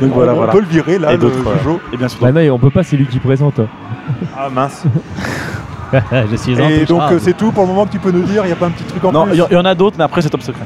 Donc 0.00 0.12
voilà, 0.12 0.32
on 0.32 0.36
voilà. 0.36 0.52
peut 0.52 0.60
le 0.60 0.66
virer 0.66 0.98
là, 0.98 1.10
Et 1.10 1.12
le 1.12 1.18
d'autres, 1.18 1.38
euh, 1.46 1.58
Jojo. 1.64 1.80
Et 1.92 1.96
bien 1.96 2.08
sûr. 2.08 2.20
Bah 2.20 2.32
non, 2.32 2.40
on 2.54 2.58
peut 2.58 2.70
pas, 2.70 2.82
c'est 2.82 2.96
lui 2.96 3.06
qui 3.06 3.18
présente. 3.18 3.60
Ah 4.36 4.48
mince. 4.50 4.84
je 6.30 6.36
suis 6.36 6.52
Et 6.52 6.84
donc 6.84 7.02
euh, 7.12 7.18
c'est 7.20 7.36
tout 7.36 7.52
pour 7.52 7.62
le 7.62 7.68
moment 7.68 7.86
que 7.86 7.92
tu 7.92 7.98
peux 7.98 8.10
nous 8.10 8.22
dire, 8.24 8.42
il 8.44 8.48
n'y 8.48 8.52
a 8.52 8.56
pas 8.56 8.66
un 8.66 8.70
petit 8.70 8.84
truc 8.84 9.04
en 9.04 9.12
non, 9.12 9.24
plus 9.24 9.34
il 9.34 9.40
y, 9.40 9.44
il 9.50 9.54
y 9.54 9.56
en 9.56 9.64
a 9.64 9.74
d'autres, 9.74 9.96
mais 9.98 10.04
après 10.04 10.20
c'est 10.20 10.28
top 10.30 10.42
secret. 10.42 10.64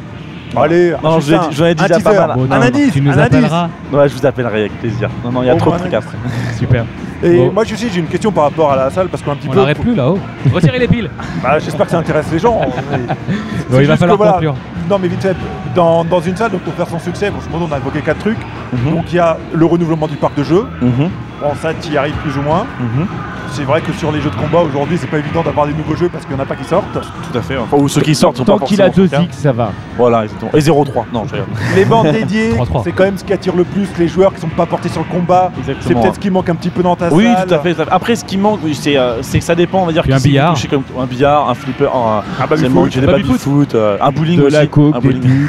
Allez, 0.56 0.94
Non, 1.02 1.16
un 1.16 1.20
je 1.20 1.30
l'ai 1.30 1.36
succinct, 1.36 1.48
dit- 1.50 1.56
je 1.56 1.64
l'ai 1.64 1.74
dit 1.74 1.82
un 1.82 1.86
il 1.86 1.90
y 1.90 1.92
a 1.92 2.00
pas 2.00 2.10
teaser, 2.10 2.26
mal. 2.26 2.36
Bon, 2.36 2.44
non, 2.46 2.52
un 2.56 2.60
indice, 2.62 2.92
tu 2.92 3.00
nous 3.00 3.10
un 3.10 3.12
indice. 3.18 3.24
appelleras. 3.26 3.68
Ouais, 3.92 4.08
je 4.08 4.14
vous 4.14 4.26
appellerai 4.26 4.60
avec 4.60 4.80
plaisir. 4.80 5.08
Non, 5.24 5.30
non, 5.32 5.42
il 5.42 5.46
y 5.46 5.50
a 5.50 5.54
trop 5.56 5.66
de 5.66 5.76
moins 5.76 5.78
trucs 5.78 5.94
un 5.94 5.98
après. 5.98 6.16
Super. 6.58 6.84
Et 7.22 7.36
Bon. 7.36 7.52
moi 7.52 7.62
aussi 7.64 7.88
j'ai 7.92 8.00
une 8.00 8.06
question 8.06 8.32
par 8.32 8.44
rapport 8.44 8.72
à 8.72 8.76
la 8.76 8.90
salle 8.90 9.08
parce 9.08 9.22
qu'un 9.22 9.36
petit 9.36 9.46
On 9.48 9.52
peu. 9.52 9.58
l'arrête 9.58 9.78
plus 9.78 9.94
là-haut. 9.94 10.18
Retirez 10.54 10.78
les 10.78 10.88
piles. 10.88 11.10
Bah, 11.42 11.58
J'espère 11.58 11.84
que 11.86 11.92
ça 11.92 11.98
intéresse 11.98 12.26
les 12.32 12.38
gens. 12.38 12.60
Bon, 12.60 13.76
C'est 13.76 13.82
il 13.82 13.86
va 13.86 13.96
falloir 13.98 14.16
que, 14.16 14.22
voilà, 14.22 14.32
conclure. 14.32 14.54
Non 14.88 14.98
mais 14.98 15.06
vite 15.08 15.20
fait, 15.22 15.36
dans, 15.74 16.02
dans 16.04 16.20
une 16.20 16.34
salle, 16.34 16.50
donc 16.50 16.62
pour 16.62 16.72
faire 16.74 16.88
son 16.88 16.98
succès, 16.98 17.30
modo 17.52 17.68
on 17.70 17.72
a 17.74 17.76
évoqué 17.76 18.00
quatre 18.00 18.18
trucs. 18.18 18.38
Mhm. 18.72 18.94
Donc 18.94 19.04
il 19.12 19.16
y 19.16 19.18
a 19.18 19.36
le 19.52 19.64
renouvellement 19.66 20.08
du 20.08 20.16
parc 20.16 20.34
de 20.36 20.42
jeux. 20.44 20.64
Mhm, 20.80 21.10
Bon 21.42 21.54
ça 21.60 21.70
tu 21.80 21.92
y 21.92 21.96
arrives 21.98 22.16
plus 22.16 22.36
ou 22.38 22.42
moins. 22.42 22.64
mhm. 22.80 23.06
C'est 23.52 23.64
vrai 23.64 23.80
que 23.80 23.92
sur 23.92 24.12
les 24.12 24.20
jeux 24.20 24.30
de 24.30 24.36
combat 24.36 24.60
aujourd'hui 24.60 24.96
c'est 24.98 25.06
pas 25.08 25.18
évident 25.18 25.42
d'avoir 25.42 25.66
des 25.66 25.74
nouveaux 25.74 25.96
jeux 25.96 26.08
parce 26.08 26.24
qu'il 26.24 26.34
n'y 26.34 26.40
en 26.40 26.44
a 26.44 26.46
pas 26.46 26.56
qui 26.56 26.64
sortent. 26.64 26.86
Tout 26.92 27.38
à 27.38 27.42
fait. 27.42 27.56
Enfin, 27.56 27.76
ou 27.76 27.88
ceux 27.88 28.00
qui 28.00 28.14
sortent 28.14 28.36
sont 28.36 28.44
Tant 28.44 28.58
pas 28.58 28.64
qu'il 28.66 28.80
a 28.80 28.86
forcément 28.86 29.06
2 29.18 29.24
X, 29.24 29.36
ça 29.38 29.52
va. 29.52 29.72
Voilà, 29.96 30.24
exactement. 30.24 30.50
Et 30.54 30.58
0-3. 30.60 31.04
Non, 31.12 31.24
je 31.26 31.32
regarde. 31.32 31.48
Les 31.76 31.84
bandes 31.84 32.10
dédiées, 32.12 32.52
3-3. 32.54 32.82
c'est 32.84 32.92
quand 32.92 33.04
même 33.04 33.18
ce 33.18 33.24
qui 33.24 33.32
attire 33.32 33.56
le 33.56 33.64
plus 33.64 33.88
les 33.98 34.08
joueurs 34.08 34.32
qui 34.34 34.40
sont 34.40 34.48
pas 34.48 34.66
portés 34.66 34.88
sur 34.88 35.00
le 35.02 35.06
combat. 35.12 35.50
C'est 35.80 35.94
peut-être 35.94 36.14
ce 36.14 36.20
qui 36.20 36.30
manque 36.30 36.48
un 36.48 36.54
petit 36.54 36.70
peu 36.70 36.82
dans 36.82 36.96
ta 36.96 37.12
Oui, 37.12 37.24
salle. 37.24 37.46
tout 37.48 37.54
à 37.54 37.58
fait. 37.58 37.74
tout 37.74 37.82
à 37.82 37.84
fait. 37.86 37.92
Après, 37.92 38.16
ce 38.16 38.24
qui 38.24 38.36
manque, 38.36 38.60
oui, 38.62 38.74
c'est 38.74 38.96
euh, 38.96 39.22
c'est 39.22 39.38
que 39.38 39.44
ça 39.44 39.54
dépend. 39.54 39.82
On 39.82 39.86
va 39.86 39.92
dire 39.92 40.02
Puis 40.02 40.12
qui 40.12 40.16
un 40.18 40.20
billard. 40.20 40.56
comme 40.70 40.82
un 40.98 41.06
billard, 41.06 41.48
un 41.50 41.54
flipper, 41.54 41.86
un, 41.94 42.22
c'est 42.38 42.54
oui, 42.54 42.62
le 42.62 42.68
foot. 42.70 42.98
des 42.98 43.06
baby 43.06 43.22
baby-foot, 43.22 43.74
euh, 43.74 43.96
un 44.00 44.10
bowling 44.10 44.38
De 44.38 44.44
aussi. 44.44 44.56
la 44.56 44.66
coke, 44.66 44.94
un 44.96 45.00
des 45.00 45.08
bowling. 45.08 45.46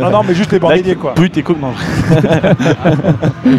Non 0.00 0.10
non 0.10 0.20
mais 0.26 0.34
juste 0.34 0.52
les 0.52 0.58
bandes 0.58 0.74
dédiées 0.74 0.96
quoi. 0.96 1.14
Pute 1.14 1.36
et 1.38 1.42
coke, 1.42 1.60
non. 1.60 1.72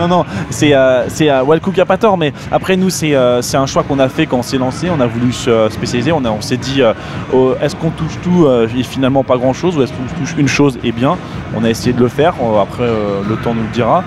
non, 0.00 0.08
non, 0.08 0.24
c'est 0.50 0.74
euh, 0.74 1.04
euh, 1.20 1.42
Wildcook 1.44 1.78
a 1.78 1.84
pas 1.84 1.96
tort, 1.98 2.16
mais 2.16 2.32
après 2.50 2.76
nous 2.76 2.90
c'est 2.90 3.14
euh, 3.14 3.42
c'est 3.42 3.56
un 3.56 3.66
choix 3.66 3.82
qu'on 3.82 3.98
a 3.98 4.08
fait 4.08 4.26
quand 4.26 4.38
on 4.38 4.42
s'est 4.42 4.58
lancé. 4.58 4.88
On 4.90 5.00
a 5.00 5.06
voulu 5.06 5.32
se 5.32 5.50
euh, 5.50 5.70
spécialiser. 5.70 6.12
On, 6.12 6.24
a- 6.24 6.30
on 6.30 6.40
s'est 6.40 6.56
dit 6.56 6.82
euh, 6.82 6.92
oh, 7.32 7.52
est-ce 7.62 7.76
qu'on 7.76 7.90
touche 7.90 8.18
tout 8.22 8.46
et 8.76 8.82
finalement 8.82 9.22
pas 9.24 9.36
grand 9.36 9.52
chose 9.52 9.76
ou 9.76 9.82
est-ce 9.82 9.92
qu'on 9.92 10.20
touche 10.20 10.34
une 10.38 10.48
chose 10.48 10.78
et 10.84 10.92
bien? 10.92 11.16
On 11.56 11.64
a 11.64 11.68
essayé 11.70 11.92
de 11.92 12.00
le 12.00 12.08
faire. 12.08 12.34
Après 12.60 12.86
le 13.28 13.36
temps 13.36 13.54
nous 13.54 13.62
le 13.62 13.68
dira. 13.72 14.02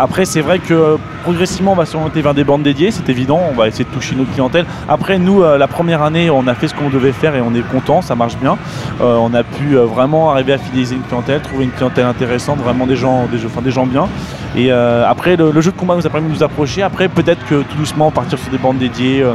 Après 0.00 0.24
c'est 0.24 0.40
vrai 0.40 0.58
que 0.58 0.96
progressivement 1.22 1.72
on 1.72 1.76
va 1.76 1.86
s'orienter 1.86 2.20
vers 2.22 2.34
des 2.34 2.44
bandes 2.44 2.62
dédiées. 2.62 2.90
C'est 2.90 3.08
évident. 3.08 3.40
On 3.50 3.54
va 3.54 3.68
essayer 3.68 3.84
de 3.84 3.90
toucher 3.90 4.14
notre 4.16 4.32
clientèle. 4.32 4.66
Après 4.88 5.18
nous 5.18 5.42
la 5.42 5.66
première 5.68 6.02
année 6.02 6.30
on 6.30 6.46
a 6.46 6.54
fait 6.54 6.68
ce 6.68 6.74
qu'on 6.74 6.90
devait 6.90 7.12
faire 7.12 7.34
et 7.36 7.40
on 7.40 7.54
est 7.54 7.66
content. 7.70 8.02
Ça 8.02 8.14
marche 8.14 8.36
bien. 8.38 8.56
On 9.00 9.32
a 9.34 9.42
pu 9.42 9.76
vraiment 9.76 10.30
arriver 10.30 10.52
à 10.54 10.58
fidéliser 10.58 10.96
une 10.96 11.02
clientèle, 11.02 11.40
trouver 11.40 11.64
une 11.64 11.70
clientèle 11.70 12.06
intéressante, 12.06 12.58
vraiment 12.58 12.86
des 12.86 12.96
gens, 12.96 13.26
des, 13.30 13.38
des 13.62 13.70
gens 13.70 13.86
bien. 13.86 14.08
Et 14.56 14.70
après, 14.72 15.35
le, 15.36 15.60
jeu 15.60 15.72
de 15.72 15.76
combat 15.76 15.96
nous 15.96 16.06
a 16.06 16.10
permis 16.10 16.28
de 16.28 16.34
nous 16.34 16.42
approcher. 16.42 16.82
Après, 16.82 17.08
peut-être 17.08 17.44
que 17.46 17.62
tout 17.62 17.76
doucement, 17.76 18.10
partir 18.10 18.38
sur 18.38 18.50
des 18.50 18.58
bandes 18.58 18.78
dédiées, 18.78 19.22
euh, 19.22 19.34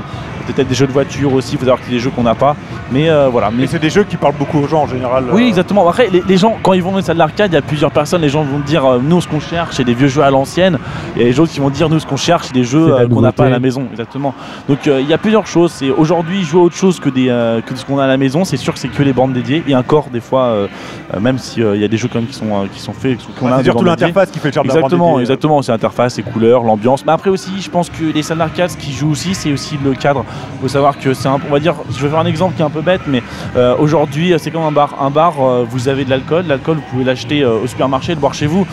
peut-être 0.54 0.68
des 0.68 0.76
jeux 0.76 0.88
de 0.88 0.91
voiture 0.91 1.34
aussi. 1.34 1.54
Il 1.54 1.58
faut 1.58 1.66
savoir 1.66 1.82
qu'il 1.82 1.91
y 1.93 1.95
a 1.95 1.97
des 1.97 2.04
jeux 2.04 2.12
qu'on 2.12 2.24
n'a 2.24 2.36
pas. 2.36 2.56
Mais 2.91 3.10
euh, 3.10 3.30
voilà. 3.30 3.49
Mais 3.52 3.68
c'est 3.68 3.80
des 3.80 3.89
jeux 3.89 4.04
qui 4.04 4.18
parlent 4.18 4.36
beaucoup 4.38 4.60
aux 4.60 4.68
gens 4.68 4.84
en 4.84 4.88
général. 4.88 5.26
oui, 5.32 5.43
euh, 5.43 5.47
exactement. 5.47 5.88
Après, 5.88 6.10
les, 6.12 6.24
les 6.28 6.38
gens, 6.38 6.58
quand 6.62 6.74
ils 6.74 6.84
vont 6.84 6.91
dans 6.91 6.97
une 6.97 7.04
salle 7.04 7.18
d'arcade, 7.18 7.52
il 7.52 7.56
y 7.56 7.58
a 7.58 7.62
plusieurs 7.62 7.91
personnes. 7.91 8.22
Les 8.22 8.30
gens 8.30 8.43
vont 8.43 8.60
dire, 8.60 8.86
euh, 8.86 8.99
nous, 9.02 9.22
ce 9.22 9.28
qu'on 9.28 9.39
cherche, 9.39 9.76
c'est 9.76 9.84
des 9.84 9.93
vieux 9.93 10.08
jeux 10.08 10.24
à 10.24 10.30
l'ancienne. 10.30 10.78
Et 11.18 11.24
les 11.24 11.39
autres 11.39 11.52
qui 11.52 11.60
vont 11.60 11.70
dire, 11.70 11.89
nous, 11.89 11.99
ce 11.99 12.06
qu'on 12.06 12.18
cherche, 12.18 12.47
c'est 12.47 12.54
des 12.54 12.64
jeux 12.64 12.93
euh, 12.93 13.08
qu'on 13.08 13.22
n'a 13.22 13.32
pas 13.32 13.45
à 13.45 13.49
la 13.49 13.60
maison. 13.60 13.88
Exactement. 13.91 14.34
Donc, 14.68 14.88
euh, 14.88 15.02
il 15.02 15.08
y 15.08 15.14
a 15.14 15.18
plusieurs 15.18 15.47
choses. 15.47 15.72
C'est 15.72 15.89
aujourd'hui 15.89 16.43
jouer 16.43 16.62
à 16.62 16.64
autre 16.64 16.76
chose 16.76 16.99
que, 16.99 17.10
des, 17.10 17.30
euh, 17.30 17.62
que 17.62 17.76
ce 17.76 17.86
qu'on 17.86 17.99
a 17.99 18.06
à 18.06 18.08
la 18.08 18.18
maison. 18.18 18.43
C'est 18.43 18.58
sûr 18.58 18.74
que 18.74 18.80
c'est 18.80 18.88
que 18.88 19.04
les 19.04 19.14
bandes 19.14 19.34
dédiées. 19.34 19.64
Et 19.68 19.76
encore, 19.76 20.10
des 20.12 20.20
fois, 20.20 20.43
euh, 20.43 20.68
euh, 21.14 21.20
même 21.20 21.38
s'il 21.38 21.64
y 21.76 21.84
a 21.84 21.88
des 21.88 21.97
jeux 21.97 22.08
quand 22.12 22.20
même 22.20 22.28
qui 22.28 22.36
sont, 22.36 22.45
euh, 22.52 22.66
qui 22.72 22.80
sont 22.80 22.93
faits, 22.93 23.18
qu'on 23.39 23.47
ouais, 23.47 23.52
a 23.52 23.58
c'est 23.58 23.64
des 23.64 23.70
surtout 23.70 23.86
l'interface 23.86 24.32
qui 24.32 24.39
fait 24.39 24.49
le 24.49 24.54
charme 24.54 24.68
Exactement, 24.68 25.20
exactement. 25.20 25.62
C'est 25.62 25.72
l'interface, 25.72 26.18
les 26.18 26.24
couleurs, 26.24 26.64
l'ambiance. 26.64 27.06
Mais 27.06 27.12
après 27.12 27.30
aussi, 27.30 27.52
je 27.60 27.70
pense 27.70 27.89
que 27.89 28.04
les 28.14 28.24
salles 28.24 28.39
d'arcade, 28.39 28.70
ce 28.70 28.78
qui 28.78 28.91
joue 28.91 29.12
aussi, 29.12 29.34
c'est 29.36 29.52
aussi 29.52 29.78
le 29.84 29.93
cadre. 29.93 30.26
Il 30.56 30.62
faut 30.62 30.68
savoir 30.68 30.98
que 31.00 31.14
c'est 31.14 31.28
un, 31.28 31.38
on 31.48 31.52
va 31.52 31.60
dire, 31.60 31.76
je 31.92 32.02
vais 32.02 32.10
faire 32.10 32.20
un 32.20 32.26
exemple 32.26 32.56
qui 32.56 32.62
est 32.62 32.66
un 32.66 32.70
peu 32.70 32.82
bête, 32.82 33.02
mais 33.08 33.24
euh, 33.56 33.76
aujourd'hui, 33.78 34.34
c'est 34.38 34.52
comme 34.52 34.64
un 34.64 34.72
bar. 34.72 34.96
Un 35.02 35.10
bar, 35.10 35.34
euh, 35.39 35.66
vous 35.70 35.88
avez 35.88 36.06
de 36.06 36.10
l'alcool. 36.10 36.46
L'alcool, 36.48 36.78
vous 36.78 36.84
pouvez 36.92 37.04
l'acheter 37.04 37.42
euh, 37.44 37.60
au 37.64 37.68
supermarché, 37.68 38.14
le 38.14 38.20
boire 38.20 38.34
chez 38.34 38.48
vous. 38.48 38.66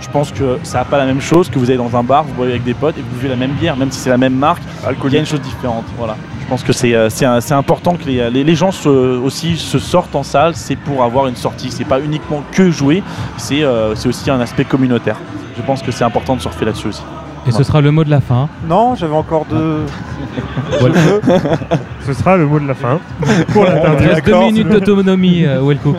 Je 0.00 0.08
pense 0.10 0.30
que 0.32 0.58
ça 0.62 0.78
n'a 0.78 0.84
pas 0.84 0.98
la 0.98 1.06
même 1.06 1.20
chose 1.20 1.48
que 1.48 1.58
vous 1.58 1.70
allez 1.70 1.78
dans 1.78 1.96
un 1.96 2.02
bar, 2.02 2.24
vous 2.24 2.34
boivez 2.34 2.52
avec 2.52 2.64
des 2.64 2.74
potes 2.74 2.96
et 2.98 3.00
vous 3.00 3.16
buvez 3.16 3.28
la 3.30 3.36
même 3.36 3.52
bière, 3.52 3.76
même 3.76 3.90
si 3.90 3.98
c'est 3.98 4.10
la 4.10 4.18
même 4.18 4.34
marque. 4.36 4.62
Il 4.62 4.82
y 4.82 4.86
a 4.86 4.88
Alcoolique. 4.90 5.20
une 5.20 5.26
chose 5.26 5.40
différente. 5.40 5.84
Voilà. 5.98 6.14
Je 6.42 6.46
pense 6.46 6.62
que 6.62 6.74
c'est 6.74 6.94
euh, 6.94 7.08
important 7.52 7.94
que 7.96 8.04
les, 8.04 8.30
les- 8.30 8.54
gens 8.54 8.70
se, 8.70 8.88
aussi 8.88 9.56
se 9.56 9.78
sortent 9.78 10.14
en 10.14 10.22
salle. 10.22 10.54
C'est 10.56 10.76
pour 10.76 11.02
avoir 11.02 11.26
une 11.26 11.36
sortie. 11.36 11.70
C'est 11.70 11.86
pas 11.86 12.00
uniquement 12.00 12.42
que 12.52 12.70
jouer. 12.70 13.02
Euh, 13.52 13.94
c'est 13.96 14.08
aussi 14.08 14.30
un 14.30 14.40
aspect 14.40 14.64
communautaire. 14.66 15.16
Je 15.56 15.62
pense 15.62 15.82
que 15.82 15.90
c'est 15.90 16.04
important 16.04 16.36
de 16.36 16.42
surfer 16.42 16.66
là-dessus 16.66 16.88
aussi. 16.88 17.02
Et 17.46 17.52
ce 17.52 17.62
sera 17.62 17.80
le 17.80 17.90
mot 17.90 18.04
de 18.04 18.10
la 18.10 18.20
fin. 18.20 18.48
Non, 18.68 18.94
j'avais 18.94 19.14
encore 19.14 19.44
deux. 19.50 19.80
Voilà. 20.80 20.94
Veux. 20.98 21.20
Ce 22.06 22.12
sera 22.14 22.36
le 22.36 22.46
mot 22.46 22.58
de 22.58 22.66
la 22.66 22.74
fin 22.74 22.98
pour 23.52 23.64
Il 23.66 23.72
l'interdire. 23.74 24.10
reste 24.14 24.26
deux 24.26 24.38
minutes 24.40 24.68
d'autonomie, 24.68 25.44
euh, 25.44 25.60
Wellcook. 25.62 25.96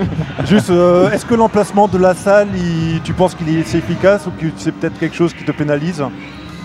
Juste, 0.48 0.70
euh, 0.70 1.10
est-ce 1.12 1.26
que 1.26 1.36
l'emplacement 1.36 1.88
de 1.88 1.98
la 1.98 2.14
salle, 2.14 2.48
il- 2.56 3.00
tu 3.04 3.14
penses 3.14 3.36
qu'il 3.36 3.50
est 3.50 3.64
c'est 3.66 3.78
efficace 3.80 4.26
ou 4.28 4.32
que 4.32 4.48
c'est 4.58 4.72
peut-être 4.72 4.98
quelque 5.00 5.16
chose 5.16 5.34
qui 5.34 5.43
te 5.43 5.52
pénalise 5.52 6.04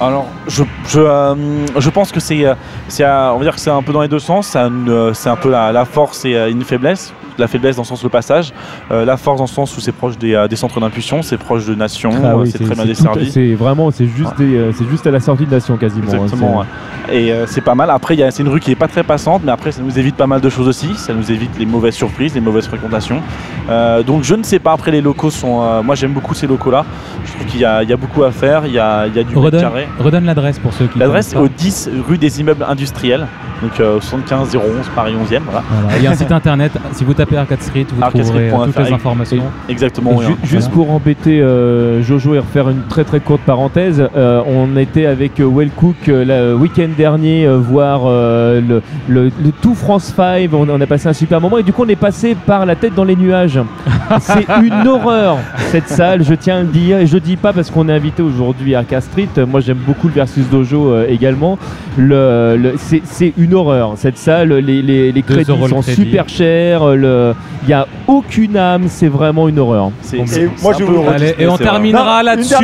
Alors, 0.00 0.26
je, 0.48 0.62
je, 0.88 1.00
euh, 1.00 1.34
je 1.78 1.90
pense 1.90 2.10
que 2.12 2.20
c'est, 2.20 2.46
euh, 2.46 2.54
c'est, 2.88 3.04
euh, 3.04 3.32
on 3.34 3.38
va 3.38 3.44
dire 3.44 3.54
que 3.54 3.60
c'est 3.60 3.70
un 3.70 3.82
peu 3.82 3.92
dans 3.92 4.02
les 4.02 4.08
deux 4.08 4.18
sens. 4.18 4.46
Ça 4.48 4.64
euh, 4.64 5.12
C'est 5.14 5.28
un 5.30 5.36
peu 5.36 5.50
la, 5.50 5.72
la 5.72 5.84
force 5.84 6.24
et 6.24 6.34
euh, 6.34 6.50
une 6.50 6.62
faiblesse. 6.64 7.12
La 7.40 7.48
faiblesse 7.48 7.76
dans 7.76 7.82
le 7.82 7.86
sens 7.86 8.02
le 8.04 8.08
passage, 8.10 8.52
euh, 8.92 9.04
la 9.04 9.16
force 9.16 9.38
dans 9.38 9.44
le 9.44 9.48
sens 9.48 9.76
où 9.76 9.80
c'est 9.80 9.92
proche 9.92 10.16
des, 10.18 10.34
euh, 10.34 10.46
des 10.46 10.56
centres 10.56 10.78
d'impulsion, 10.80 11.22
c'est 11.22 11.36
proche 11.38 11.66
de 11.66 11.74
Nation, 11.74 12.10
Ah 12.22 12.26
euh, 12.28 12.34
oui, 12.36 12.50
c'est 12.50 12.62
très 12.64 12.74
bien 12.74 12.84
desservi. 12.84 13.30
C'est 13.30 13.54
vraiment, 13.54 13.90
c'est 13.90 14.06
juste, 14.06 14.32
euh, 14.40 14.70
c'est 14.76 14.88
juste 14.88 15.06
à 15.06 15.10
la 15.10 15.20
sortie 15.20 15.46
de 15.46 15.50
Nation 15.50 15.76
quasiment. 15.76 16.06
hein, 16.12 16.22
Exactement. 16.22 16.64
Et 17.10 17.32
euh, 17.32 17.46
c'est 17.46 17.60
pas 17.62 17.74
mal. 17.74 17.90
Après, 17.90 18.14
il 18.14 18.20
y 18.20 18.22
a- 18.22 18.30
c'est 18.30 18.42
une 18.42 18.48
rue 18.48 18.60
qui 18.60 18.70
est 18.70 18.76
pas 18.76 18.86
très 18.88 19.02
passante, 19.02 19.42
mais 19.44 19.50
après, 19.52 19.72
ça 19.72 19.82
nous 19.82 19.98
évite 19.98 20.14
pas 20.16 20.26
mal 20.28 20.40
de 20.40 20.48
choses 20.48 20.68
aussi. 20.68 20.94
Ça 20.94 21.12
nous 21.14 21.32
évite 21.32 21.58
les 21.58 21.66
mauvaises 21.66 21.94
surprises, 21.94 22.34
les 22.34 22.40
mauvaises 22.40 22.66
fréquentations. 22.68 23.20
Euh, 23.68 24.02
donc, 24.02 24.22
je 24.22 24.34
ne 24.34 24.42
sais 24.42 24.58
pas. 24.58 24.72
Après, 24.72 24.90
les 24.90 25.00
locaux 25.00 25.30
sont. 25.30 25.62
euh, 25.62 25.82
moi, 25.82 25.94
j'aime 25.94 26.12
beaucoup 26.12 26.34
ces 26.34 26.46
locaux-là. 26.46 26.84
Je 27.24 27.32
trouve 27.32 27.46
qu'il 27.46 27.60
y 27.60 27.64
a, 27.64 27.82
il 27.82 27.88
y 27.88 27.92
a 27.92 27.96
beaucoup 27.96 28.22
à 28.24 28.30
faire. 28.30 28.62
Il 28.66 28.72
y 28.72 28.78
a, 28.78 29.06
il 29.06 29.14
y 29.16 29.18
a 29.18 29.22
du 29.22 29.30
mètre 29.34 29.40
Redonne, 29.46 29.60
carré. 29.60 29.88
redonne 29.98 30.24
l'adresse 30.24 30.58
pour 30.58 30.72
ceux 30.72 30.86
qui 30.86 30.98
L'adresse 30.98 31.34
au 31.34 31.48
10 31.48 31.90
rue 32.08 32.18
des 32.18 32.40
immeubles 32.40 32.64
industriels, 32.68 33.26
donc 33.62 33.78
euh, 33.80 34.00
75 34.00 34.54
011 34.56 34.62
Paris 34.94 35.14
11e. 35.14 35.40
Voilà. 35.44 35.60
pas. 35.60 35.64
Voilà. 35.82 35.98
Il 35.98 36.04
y 36.04 36.06
a 36.06 36.10
un 36.10 36.14
site 36.14 36.32
internet, 36.40 36.72
si 36.92 37.04
vous 37.04 37.14
tapez 37.14 37.29
Arcade 37.36 37.62
Street, 37.62 37.86
vous 37.94 38.02
Arcade 38.02 38.22
trouverez 38.22 38.50
euh, 38.50 38.64
toutes 38.66 38.78
les 38.86 38.92
informations. 38.92 39.42
Exactement. 39.68 40.12
oui, 40.16 40.24
Ju- 40.26 40.32
hein. 40.32 40.36
juste 40.44 40.70
pour 40.70 40.90
embêter 40.90 41.40
euh, 41.40 42.02
Jojo 42.02 42.34
et 42.34 42.38
refaire 42.38 42.68
une 42.70 42.82
très 42.88 43.04
très 43.04 43.20
courte 43.20 43.42
parenthèse, 43.42 44.02
euh, 44.16 44.42
on 44.46 44.76
était 44.76 45.06
avec 45.06 45.32
Wellcook 45.38 46.08
euh, 46.08 46.52
le 46.52 46.56
week-end 46.56 46.88
dernier 46.96 47.46
voir 47.48 48.02
le, 48.06 48.82
le- 49.08 49.24
le 49.26 49.52
tout 49.62 49.74
France 49.74 50.12
5, 50.16 50.50
on, 50.52 50.68
on 50.68 50.80
a 50.80 50.86
passé 50.86 51.08
un 51.08 51.12
super 51.12 51.40
moment 51.40 51.58
et 51.58 51.62
du 51.62 51.72
coup 51.72 51.84
on 51.84 51.88
est 51.88 51.96
passé 51.96 52.34
par 52.46 52.66
la 52.66 52.74
tête 52.76 52.94
dans 52.94 53.04
les 53.04 53.16
nuages. 53.16 53.58
C'est 54.20 54.46
une 54.64 54.86
horreur 54.88 55.38
cette 55.70 55.88
salle, 55.88 56.24
je 56.24 56.34
tiens 56.34 56.56
à 56.56 56.60
le 56.62 56.66
dire, 56.66 56.98
et 56.98 57.06
je 57.06 57.16
dis 57.18 57.36
pas 57.36 57.52
parce 57.52 57.70
qu'on 57.70 57.88
est 57.88 57.92
invité 57.92 58.22
aujourd'hui 58.22 58.74
à 58.74 58.78
Arcade 58.80 59.02
Street, 59.02 59.28
moi 59.48 59.60
j'aime 59.60 59.78
beaucoup 59.86 60.08
le 60.08 60.14
Versus 60.14 60.48
Dojo 60.50 61.00
également, 61.04 61.58
le, 61.96 62.56
le- 62.56 62.74
c'est 63.04 63.32
une 63.38 63.54
horreur 63.54 63.92
cette 63.96 64.18
salle, 64.18 64.52
les, 64.52 64.82
les, 64.82 65.12
les 65.12 65.22
Deux 65.22 65.34
crédits 65.34 65.52
le 65.62 65.68
sont 65.68 65.80
crédit. 65.80 66.02
super 66.02 66.28
chers, 66.28 66.86
le- 66.96 67.19
il 67.62 67.66
n'y 67.68 67.72
a 67.74 67.86
aucune 68.06 68.56
âme, 68.56 68.84
c'est 68.88 69.08
vraiment 69.08 69.48
une 69.48 69.58
horreur. 69.58 69.90
Et 70.12 70.16
moi, 70.62 70.72
je 70.78 70.84
vous- 70.84 71.04
Allez, 71.08 71.34
et 71.38 71.46
on 71.46 71.56
terminera 71.56 72.22
là-dessus. 72.22 72.54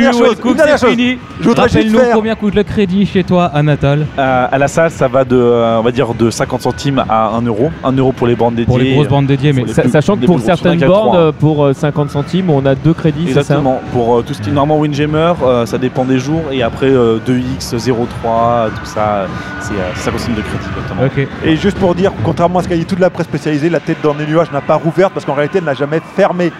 c'est 0.77 0.87
fini. 0.89 1.17
Je 1.39 1.47
voudrais 1.49 1.69
juste 1.69 1.75
Rappelle-nous 1.95 2.13
combien 2.13 2.35
coûte 2.35 2.55
le 2.55 2.63
crédit 2.63 3.05
chez 3.05 3.23
toi, 3.23 3.45
Anatole 3.53 4.05
Euh, 4.17 4.47
à 4.51 4.57
la 4.57 4.67
salle, 4.67 4.91
ça 4.91 5.07
va 5.07 5.23
de, 5.23 5.35
euh, 5.35 5.79
on 5.79 5.83
va 5.83 5.91
dire, 5.91 6.13
de 6.13 6.29
50 6.29 6.61
centimes 6.61 7.03
à 7.09 7.29
1 7.35 7.41
euro. 7.43 7.69
1 7.83 7.91
euro 7.93 8.11
pour 8.11 8.27
les 8.27 8.35
bandes 8.35 8.55
dédiées. 8.55 8.65
Pour 8.65 8.79
les 8.79 8.93
grosses 8.93 9.07
bandes 9.07 9.27
dédiées, 9.27 9.53
mais 9.53 9.63
plus- 9.63 9.73
Sachant 9.91 10.17
que 10.17 10.25
pour 10.25 10.39
certaines 10.39 10.79
bornes, 10.79 11.15
euh, 11.17 11.31
pour 11.31 11.65
euh, 11.65 11.73
50 11.73 12.09
centimes, 12.09 12.49
on 12.49 12.65
a 12.65 12.75
deux 12.75 12.93
crédits, 12.93 13.25
c'est 13.27 13.33
ça 13.33 13.39
Exactement. 13.41 13.79
Pour 13.93 14.17
euh, 14.17 14.21
tout 14.25 14.33
ce 14.33 14.41
qui 14.41 14.49
est 14.49 14.53
normalement 14.53 14.81
Windjammer, 14.81 15.33
euh, 15.43 15.65
ça 15.65 15.77
dépend 15.77 16.05
des 16.05 16.19
jours. 16.19 16.41
Et 16.51 16.63
après 16.63 16.87
euh, 16.87 17.19
2x, 17.25 17.75
0,3, 17.77 18.69
tout 18.69 18.85
ça, 18.85 18.99
euh, 18.99 19.25
c'est 19.61 19.73
euh, 19.73 19.93
50 19.95 20.19
centimes 20.19 20.35
de 20.35 20.41
crédit. 20.41 20.65
Exactement. 20.75 21.01
Et 21.45 21.55
juste 21.55 21.77
pour 21.77 21.95
dire, 21.95 22.11
contrairement 22.23 22.59
à 22.59 22.63
ce 22.63 22.67
qu'a 22.67 22.75
dit 22.75 22.85
toute 22.85 22.99
la 22.99 23.09
presse 23.09 23.27
spécialisée, 23.27 23.69
la 23.69 23.79
tête 23.79 23.97
dans 24.03 24.13
les 24.13 24.25
nuages 24.25 24.46
n'a 24.51 24.61
pas 24.61 24.75
rouverte 24.75 25.13
parce 25.13 25.25
qu'en 25.25 25.33
réalité, 25.33 25.59
elle 25.59 25.65
n'a 25.65 25.73
jamais 25.73 25.99
fermé. 25.99 26.51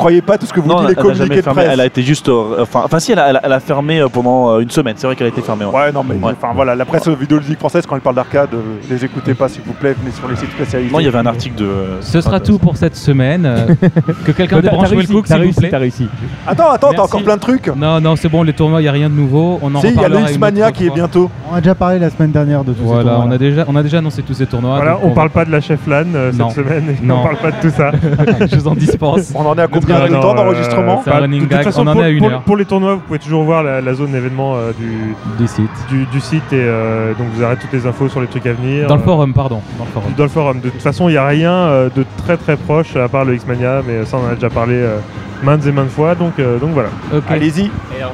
Croyez 0.00 0.22
pas 0.22 0.38
tout 0.38 0.46
ce 0.46 0.52
que 0.52 0.60
vous 0.60 0.68
Non, 0.68 0.76
dites 0.80 0.84
elle 0.84 0.88
les 0.90 0.94
communiqués 1.02 1.36
de 1.36 1.42
fermé. 1.42 1.60
presse. 1.62 1.70
Elle 1.74 1.80
a 1.80 1.86
été 1.86 2.02
juste. 2.02 2.28
euh, 2.28 2.62
Enfin, 2.62 2.82
enfin 2.84 2.98
si, 3.00 3.12
elle 3.12 3.18
a, 3.18 3.28
elle 3.30 3.36
a- 3.36 3.40
elle 3.44 3.52
a 3.52 3.60
fermé 3.60 4.00
euh, 4.00 4.08
pendant 4.08 4.50
euh, 4.50 4.60
une 4.60 4.70
semaine. 4.70 4.94
C'est 4.96 5.06
vrai 5.06 5.14
qu'elle 5.14 5.26
a 5.26 5.30
été 5.30 5.42
fermée. 5.42 5.64
ouais. 5.66 5.72
Ouais, 5.74 5.92
non, 5.92 6.02
mais 6.08 6.14
Ouais. 6.14 6.32
enfin 6.36 6.52
voilà, 6.54 6.74
la 6.74 6.84
presse 6.84 7.06
vidéoludique 7.08 7.58
française, 7.58 7.84
quand 7.86 7.94
elle 7.96 8.00
parle 8.00 8.16
d'arcade, 8.16 8.48
euh, 8.54 8.58
les 8.90 9.04
écoutez 9.04 9.34
pas 9.34 9.48
s'il 9.48 9.62
vous 9.62 9.72
plaît, 9.74 9.94
venez 10.00 10.10
sur 10.12 10.26
les 10.28 10.36
sites 10.36 10.50
spécialisés. 10.52 10.92
Non, 10.92 11.00
il 11.00 11.04
y 11.04 11.08
avait 11.08 11.18
un 11.18 11.26
article 11.26 11.54
de. 11.56 11.68
Ce 12.00 12.20
sera 12.20 12.40
tout 12.40 12.58
pour 12.58 12.76
cette 12.76 12.96
semaine. 12.96 13.48
Que 14.24 14.32
quelqu'un 14.32 14.60
débranche 14.60 14.90
Wellcook, 14.90 15.26
s'il 15.26 15.36
vous 15.44 15.52
plaît. 15.52 15.68
t'as 15.70 15.78
réussi. 15.78 16.08
Attends, 16.46 16.70
attends, 16.70 16.92
t'as 16.94 17.02
encore 17.02 17.22
plein 17.22 17.36
de 17.36 17.40
trucs. 17.40 17.68
Non, 17.76 18.00
non, 18.00 18.16
c'est 18.16 18.28
bon, 18.28 18.42
les 18.42 18.52
tournois, 18.52 18.80
il 18.80 18.84
n'y 18.84 18.88
a 18.88 18.92
rien 18.92 19.08
de 19.10 19.14
nouveau. 19.14 19.58
On 19.62 19.74
en 19.74 19.80
Si, 19.80 19.88
il 19.88 19.94
y 19.94 19.98
a 20.04 20.08
autre 20.08 20.72
qui 20.72 20.86
est 20.86 20.90
bientôt. 20.90 21.30
On 21.50 21.54
a 21.56 21.60
déjà 21.60 21.74
parlé 21.74 21.98
la 21.98 22.10
semaine 22.10 22.30
dernière 22.30 22.64
de 22.64 22.72
tout 22.72 22.82
Voilà, 22.84 23.18
on 23.20 23.30
a, 23.30 23.38
déjà, 23.38 23.64
on 23.68 23.76
a 23.76 23.82
déjà 23.82 23.98
annoncé 23.98 24.22
tous 24.22 24.34
ces 24.34 24.46
tournois. 24.46 24.76
Voilà, 24.76 24.98
on 25.02 25.08
va- 25.08 25.14
parle 25.14 25.30
pas 25.30 25.44
de 25.44 25.50
la 25.50 25.60
chef 25.60 25.86
LAN 25.86 26.04
euh, 26.14 26.32
cette 26.32 26.50
semaine, 26.64 26.96
et 27.02 27.04
Non. 27.06 27.20
on 27.20 27.22
parle 27.24 27.36
pas 27.36 27.50
de 27.50 27.60
tout 27.60 27.70
ça. 27.76 27.90
Je 28.50 28.56
vous 28.56 28.68
en 28.68 28.74
dispense. 28.74 29.32
On 29.34 29.44
en 29.46 29.56
est 29.56 29.62
à 29.62 29.66
combien 29.68 29.89
De 29.92 30.14
temps 30.20 30.32
euh, 30.32 30.34
d'enregistrement 30.34 31.00
C'est 31.04 31.10
un 31.10 31.14
bah, 31.14 31.20
running 31.20 31.40
de 31.40 31.44
toute 31.44 31.52
gag, 31.52 31.64
façon, 31.64 31.86
on 31.86 31.90
en 31.90 32.40
pour, 32.40 32.56
les 32.56 32.64
tournois, 32.64 32.94
vous 32.94 33.00
pouvez 33.00 33.18
toujours 33.18 33.44
voir 33.44 33.62
la, 33.62 33.80
la 33.80 33.94
zone 33.94 34.14
événement 34.14 34.54
euh, 34.56 34.72
du, 34.72 35.14
Des 35.38 35.46
sites. 35.46 35.68
du, 35.88 36.06
du 36.06 36.20
site 36.20 36.52
et 36.52 36.56
euh, 36.64 37.12
donc 37.14 37.28
vous 37.34 37.42
aurez 37.42 37.56
toutes 37.56 37.72
les 37.72 37.86
infos 37.86 38.08
sur 38.08 38.20
les 38.20 38.26
trucs 38.26 38.46
à 38.46 38.52
venir. 38.52 38.86
Dans 38.86 38.96
le 38.96 39.02
forum, 39.02 39.32
pardon. 39.32 39.60
Dans 39.78 39.84
le 39.84 39.90
forum. 39.90 40.12
Dans 40.16 40.22
le 40.24 40.28
forum. 40.28 40.60
De 40.60 40.70
toute 40.70 40.82
façon, 40.82 41.08
il 41.08 41.12
n'y 41.12 41.18
a 41.18 41.26
rien 41.26 41.52
euh, 41.52 41.88
de 41.94 42.04
très 42.24 42.36
très 42.36 42.56
proche 42.56 42.96
à 42.96 43.08
part 43.08 43.24
le 43.24 43.34
X-Mania, 43.34 43.82
mais 43.86 44.04
ça 44.04 44.16
on 44.18 44.26
en 44.26 44.32
a 44.32 44.34
déjà 44.34 44.50
parlé 44.50 44.74
euh, 44.74 44.98
maintes 45.42 45.66
et 45.66 45.72
maintes 45.72 45.90
fois, 45.90 46.14
donc, 46.14 46.32
euh, 46.38 46.58
donc 46.58 46.70
voilà. 46.70 46.88
Allez-y. 47.28 47.70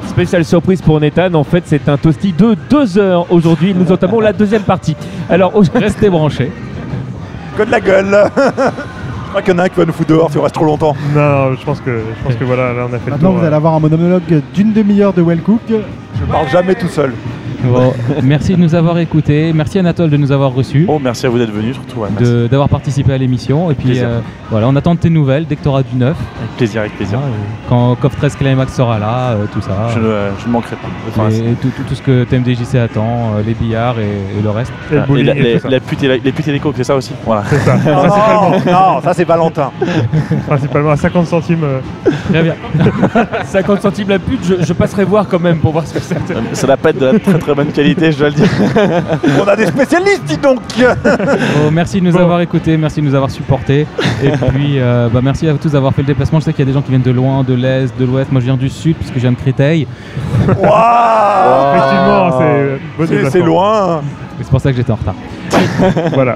Spéciale 0.07 0.45
surprise 0.45 0.81
pour 0.81 0.99
Nathan, 0.99 1.33
en 1.33 1.43
fait 1.43 1.63
c'est 1.65 1.87
un 1.89 1.97
toasty 1.97 2.33
de 2.33 2.55
2 2.69 2.97
heures 2.97 3.31
aujourd'hui, 3.31 3.73
nous 3.73 3.91
entamons 3.91 4.19
la 4.19 4.33
deuxième 4.33 4.63
partie. 4.63 4.95
Alors 5.29 5.53
Restez 5.73 6.09
branchés. 6.09 6.51
Que 7.57 7.63
de 7.63 7.71
la 7.71 7.79
gueule 7.79 8.15
Je 9.37 9.41
crois 9.43 9.53
qu'il 9.53 9.59
y 9.59 9.61
en 9.61 9.63
a 9.63 9.65
un 9.67 9.69
qui 9.69 9.77
va 9.77 9.85
nous 9.85 9.93
foutre 9.93 10.09
dehors 10.09 10.31
si 10.31 10.37
on 10.39 10.41
reste 10.41 10.55
trop 10.55 10.65
longtemps. 10.65 10.95
Non, 11.13 11.53
je 11.53 11.63
pense 11.63 11.79
que, 11.79 11.91
je 11.91 12.23
pense 12.23 12.35
que 12.35 12.43
voilà, 12.43 12.73
là 12.73 12.87
on 12.89 12.93
a 12.93 12.97
fait 12.97 13.11
Maintenant, 13.11 13.29
le 13.29 13.33
tour. 13.35 13.39
vous 13.39 13.45
allez 13.45 13.53
euh. 13.53 13.57
avoir 13.57 13.75
un 13.75 13.79
monologue 13.79 14.41
d'une 14.51 14.73
demi-heure 14.73 15.13
de 15.13 15.21
Wellcook. 15.21 15.61
Je 15.69 16.25
parle 16.25 16.49
jamais 16.49 16.73
tout 16.73 16.87
seul. 16.87 17.13
Bon, 17.71 17.93
merci 18.23 18.55
de 18.55 18.59
nous 18.61 18.75
avoir 18.75 18.97
écoutés. 18.99 19.51
Merci 19.53 19.79
Anatole 19.79 20.09
de 20.09 20.17
nous 20.17 20.31
avoir 20.31 20.53
reçus. 20.53 20.85
Oh, 20.87 20.99
merci 21.01 21.25
à 21.25 21.29
vous 21.29 21.37
d'être 21.37 21.51
venu, 21.51 21.73
surtout. 21.73 21.99
ouais, 22.01 22.09
D'avoir 22.49 22.69
participé 22.69 23.13
à 23.13 23.17
l'émission. 23.17 23.69
Et 23.71 23.75
puis 23.75 23.99
euh, 23.99 24.19
voilà, 24.49 24.67
on 24.67 24.75
attend 24.75 24.95
de 24.95 24.99
tes 24.99 25.09
nouvelles 25.09 25.45
dès 25.47 25.55
que 25.55 25.61
tu 25.63 25.67
auras 25.67 25.83
du 25.83 25.95
neuf. 25.95 26.17
Avec 26.39 26.51
plaisir, 26.57 26.81
avec 26.81 26.95
plaisir. 26.95 27.19
Euh, 27.19 27.21
quand 27.69 27.95
CoF 28.01 28.15
13 28.17 28.35
Climax 28.35 28.73
sera 28.73 28.99
là, 28.99 29.31
euh, 29.31 29.45
tout 29.51 29.61
ça. 29.61 29.87
Je, 29.93 29.99
ne, 29.99 30.05
je 30.39 30.47
ne 30.47 30.51
manquerai 30.51 30.75
pas. 30.75 30.87
Enfin, 31.09 31.29
Et 31.29 31.53
tout, 31.61 31.69
tout- 31.75 31.83
tout 31.87 31.95
ce 31.95 32.01
que 32.01 32.23
TMDJC 32.23 32.75
attend, 32.75 33.33
euh, 33.37 33.43
les 33.45 33.53
billards 33.53 33.99
et, 33.99 34.39
et 34.39 34.41
le 34.41 34.49
reste. 34.49 34.71
Et 34.91 34.95
le 34.95 35.01
Et 35.01 35.05
bowling 35.05 35.25
la, 35.25 35.35
et 35.35 35.41
les, 35.41 35.53
tout 35.55 35.59
ça. 35.61 35.69
la 35.69 35.79
pute 35.79 36.03
et 36.03 36.07
la- 36.07 36.17
les 36.17 36.31
putes 36.31 36.47
et 36.47 36.51
les 36.53 36.59
coques, 36.59 36.75
c'est 36.77 36.83
ça 36.83 36.95
aussi 36.95 37.11
Voilà. 37.25 37.43
Ça, 37.45 37.75
Non, 37.85 38.51
non, 38.51 38.57
non, 38.95 39.01
ça 39.03 39.13
c'est 39.13 39.25
Valentin. 39.25 39.71
principalement 40.47 40.91
à 40.91 40.97
50 40.97 41.27
centimes. 41.27 41.63
euh, 41.63 41.79
Très 42.31 42.43
bien. 42.43 42.55
50 43.45 43.81
centimes 43.81 44.09
la 44.09 44.19
pute, 44.19 44.43
je, 44.43 44.63
je 44.65 44.73
passerai 44.73 45.03
voir 45.05 45.27
quand 45.27 45.39
même 45.39 45.57
pour 45.59 45.71
voir 45.71 45.85
ce 45.87 45.93
que 45.93 45.99
c'est. 45.99 46.17
Ça 46.53 46.67
n'a 46.67 46.77
pas 46.77 46.89
être 46.89 46.99
de 46.99 47.05
la 47.07 47.19
très 47.19 47.39
très 47.39 47.55
bonne 47.57 47.71
qualité, 47.73 48.11
je 48.11 48.17
dois 48.19 48.29
le 48.29 48.35
dire. 48.35 48.47
On 49.43 49.47
a 49.47 49.55
des 49.55 49.65
spécialistes, 49.65 50.23
dis 50.25 50.37
donc 50.37 50.59
Bon, 50.79 51.71
merci 51.71 51.99
de 51.99 52.05
nous 52.05 52.13
Bon. 52.13 52.19
avoir 52.19 52.39
écoutés, 52.41 52.77
merci 52.77 53.01
de 53.01 53.05
nous 53.07 53.15
avoir 53.15 53.31
supportés. 53.31 53.85
Et 54.23 54.29
puis, 54.53 54.79
euh, 54.79 55.09
bah, 55.11 55.19
merci 55.23 55.47
à 55.47 55.51
vous 55.53 55.57
tous 55.57 55.71
d'avoir 55.71 55.93
fait 55.93 56.03
le 56.03 56.07
déplacement. 56.07 56.39
Je 56.39 56.45
sais 56.45 56.53
qu'il 56.53 56.59
y 56.59 56.67
a 56.67 56.71
des 56.71 56.73
gens 56.73 56.81
qui 56.83 56.89
viennent 56.91 57.01
de 57.01 57.11
loin, 57.11 57.43
de 57.43 57.53
l'est, 57.55 57.91
de 57.99 58.05
l'ouest. 58.05 58.31
Moi, 58.31 58.39
je 58.41 58.45
viens 58.45 58.57
du 58.57 58.69
sud 58.69 58.95
puisque 58.95 59.15
je 59.15 59.19
viens 59.19 59.31
de 59.31 59.37
Créteil. 59.37 59.87
Waouh 60.47 61.75
Effectivement, 61.75 62.31
c'est 62.37 62.43
euh, 62.45 62.77
bon 62.97 63.05
C'est- 63.05 63.07
C'est 63.07 63.15
déplacement. 63.15 63.45
loin 63.45 64.01
c'est 64.39 64.49
pour 64.51 64.61
ça 64.61 64.69
que 64.71 64.77
j'étais 64.77 64.91
en 64.91 64.95
retard. 64.97 65.15
Voilà. 66.13 66.35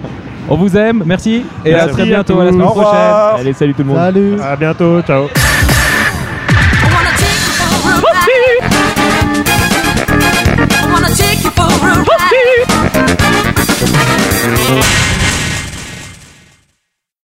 On 0.49 0.55
vous 0.55 0.75
aime, 0.75 1.03
merci. 1.05 1.45
Et 1.63 1.71
Merci 1.71 1.89
à 1.89 1.93
très 1.93 2.05
bientôt, 2.05 2.39
à 2.39 2.45
la 2.45 2.51
semaine 2.51 2.65
prochaine. 2.65 3.39
Allez, 3.39 3.53
salut 3.53 3.73
tout 3.75 3.83
le 3.83 3.89
monde. 3.89 3.97
Salut 3.97 4.35
À 4.41 4.55
bientôt, 4.55 5.01
ciao. 5.03 5.27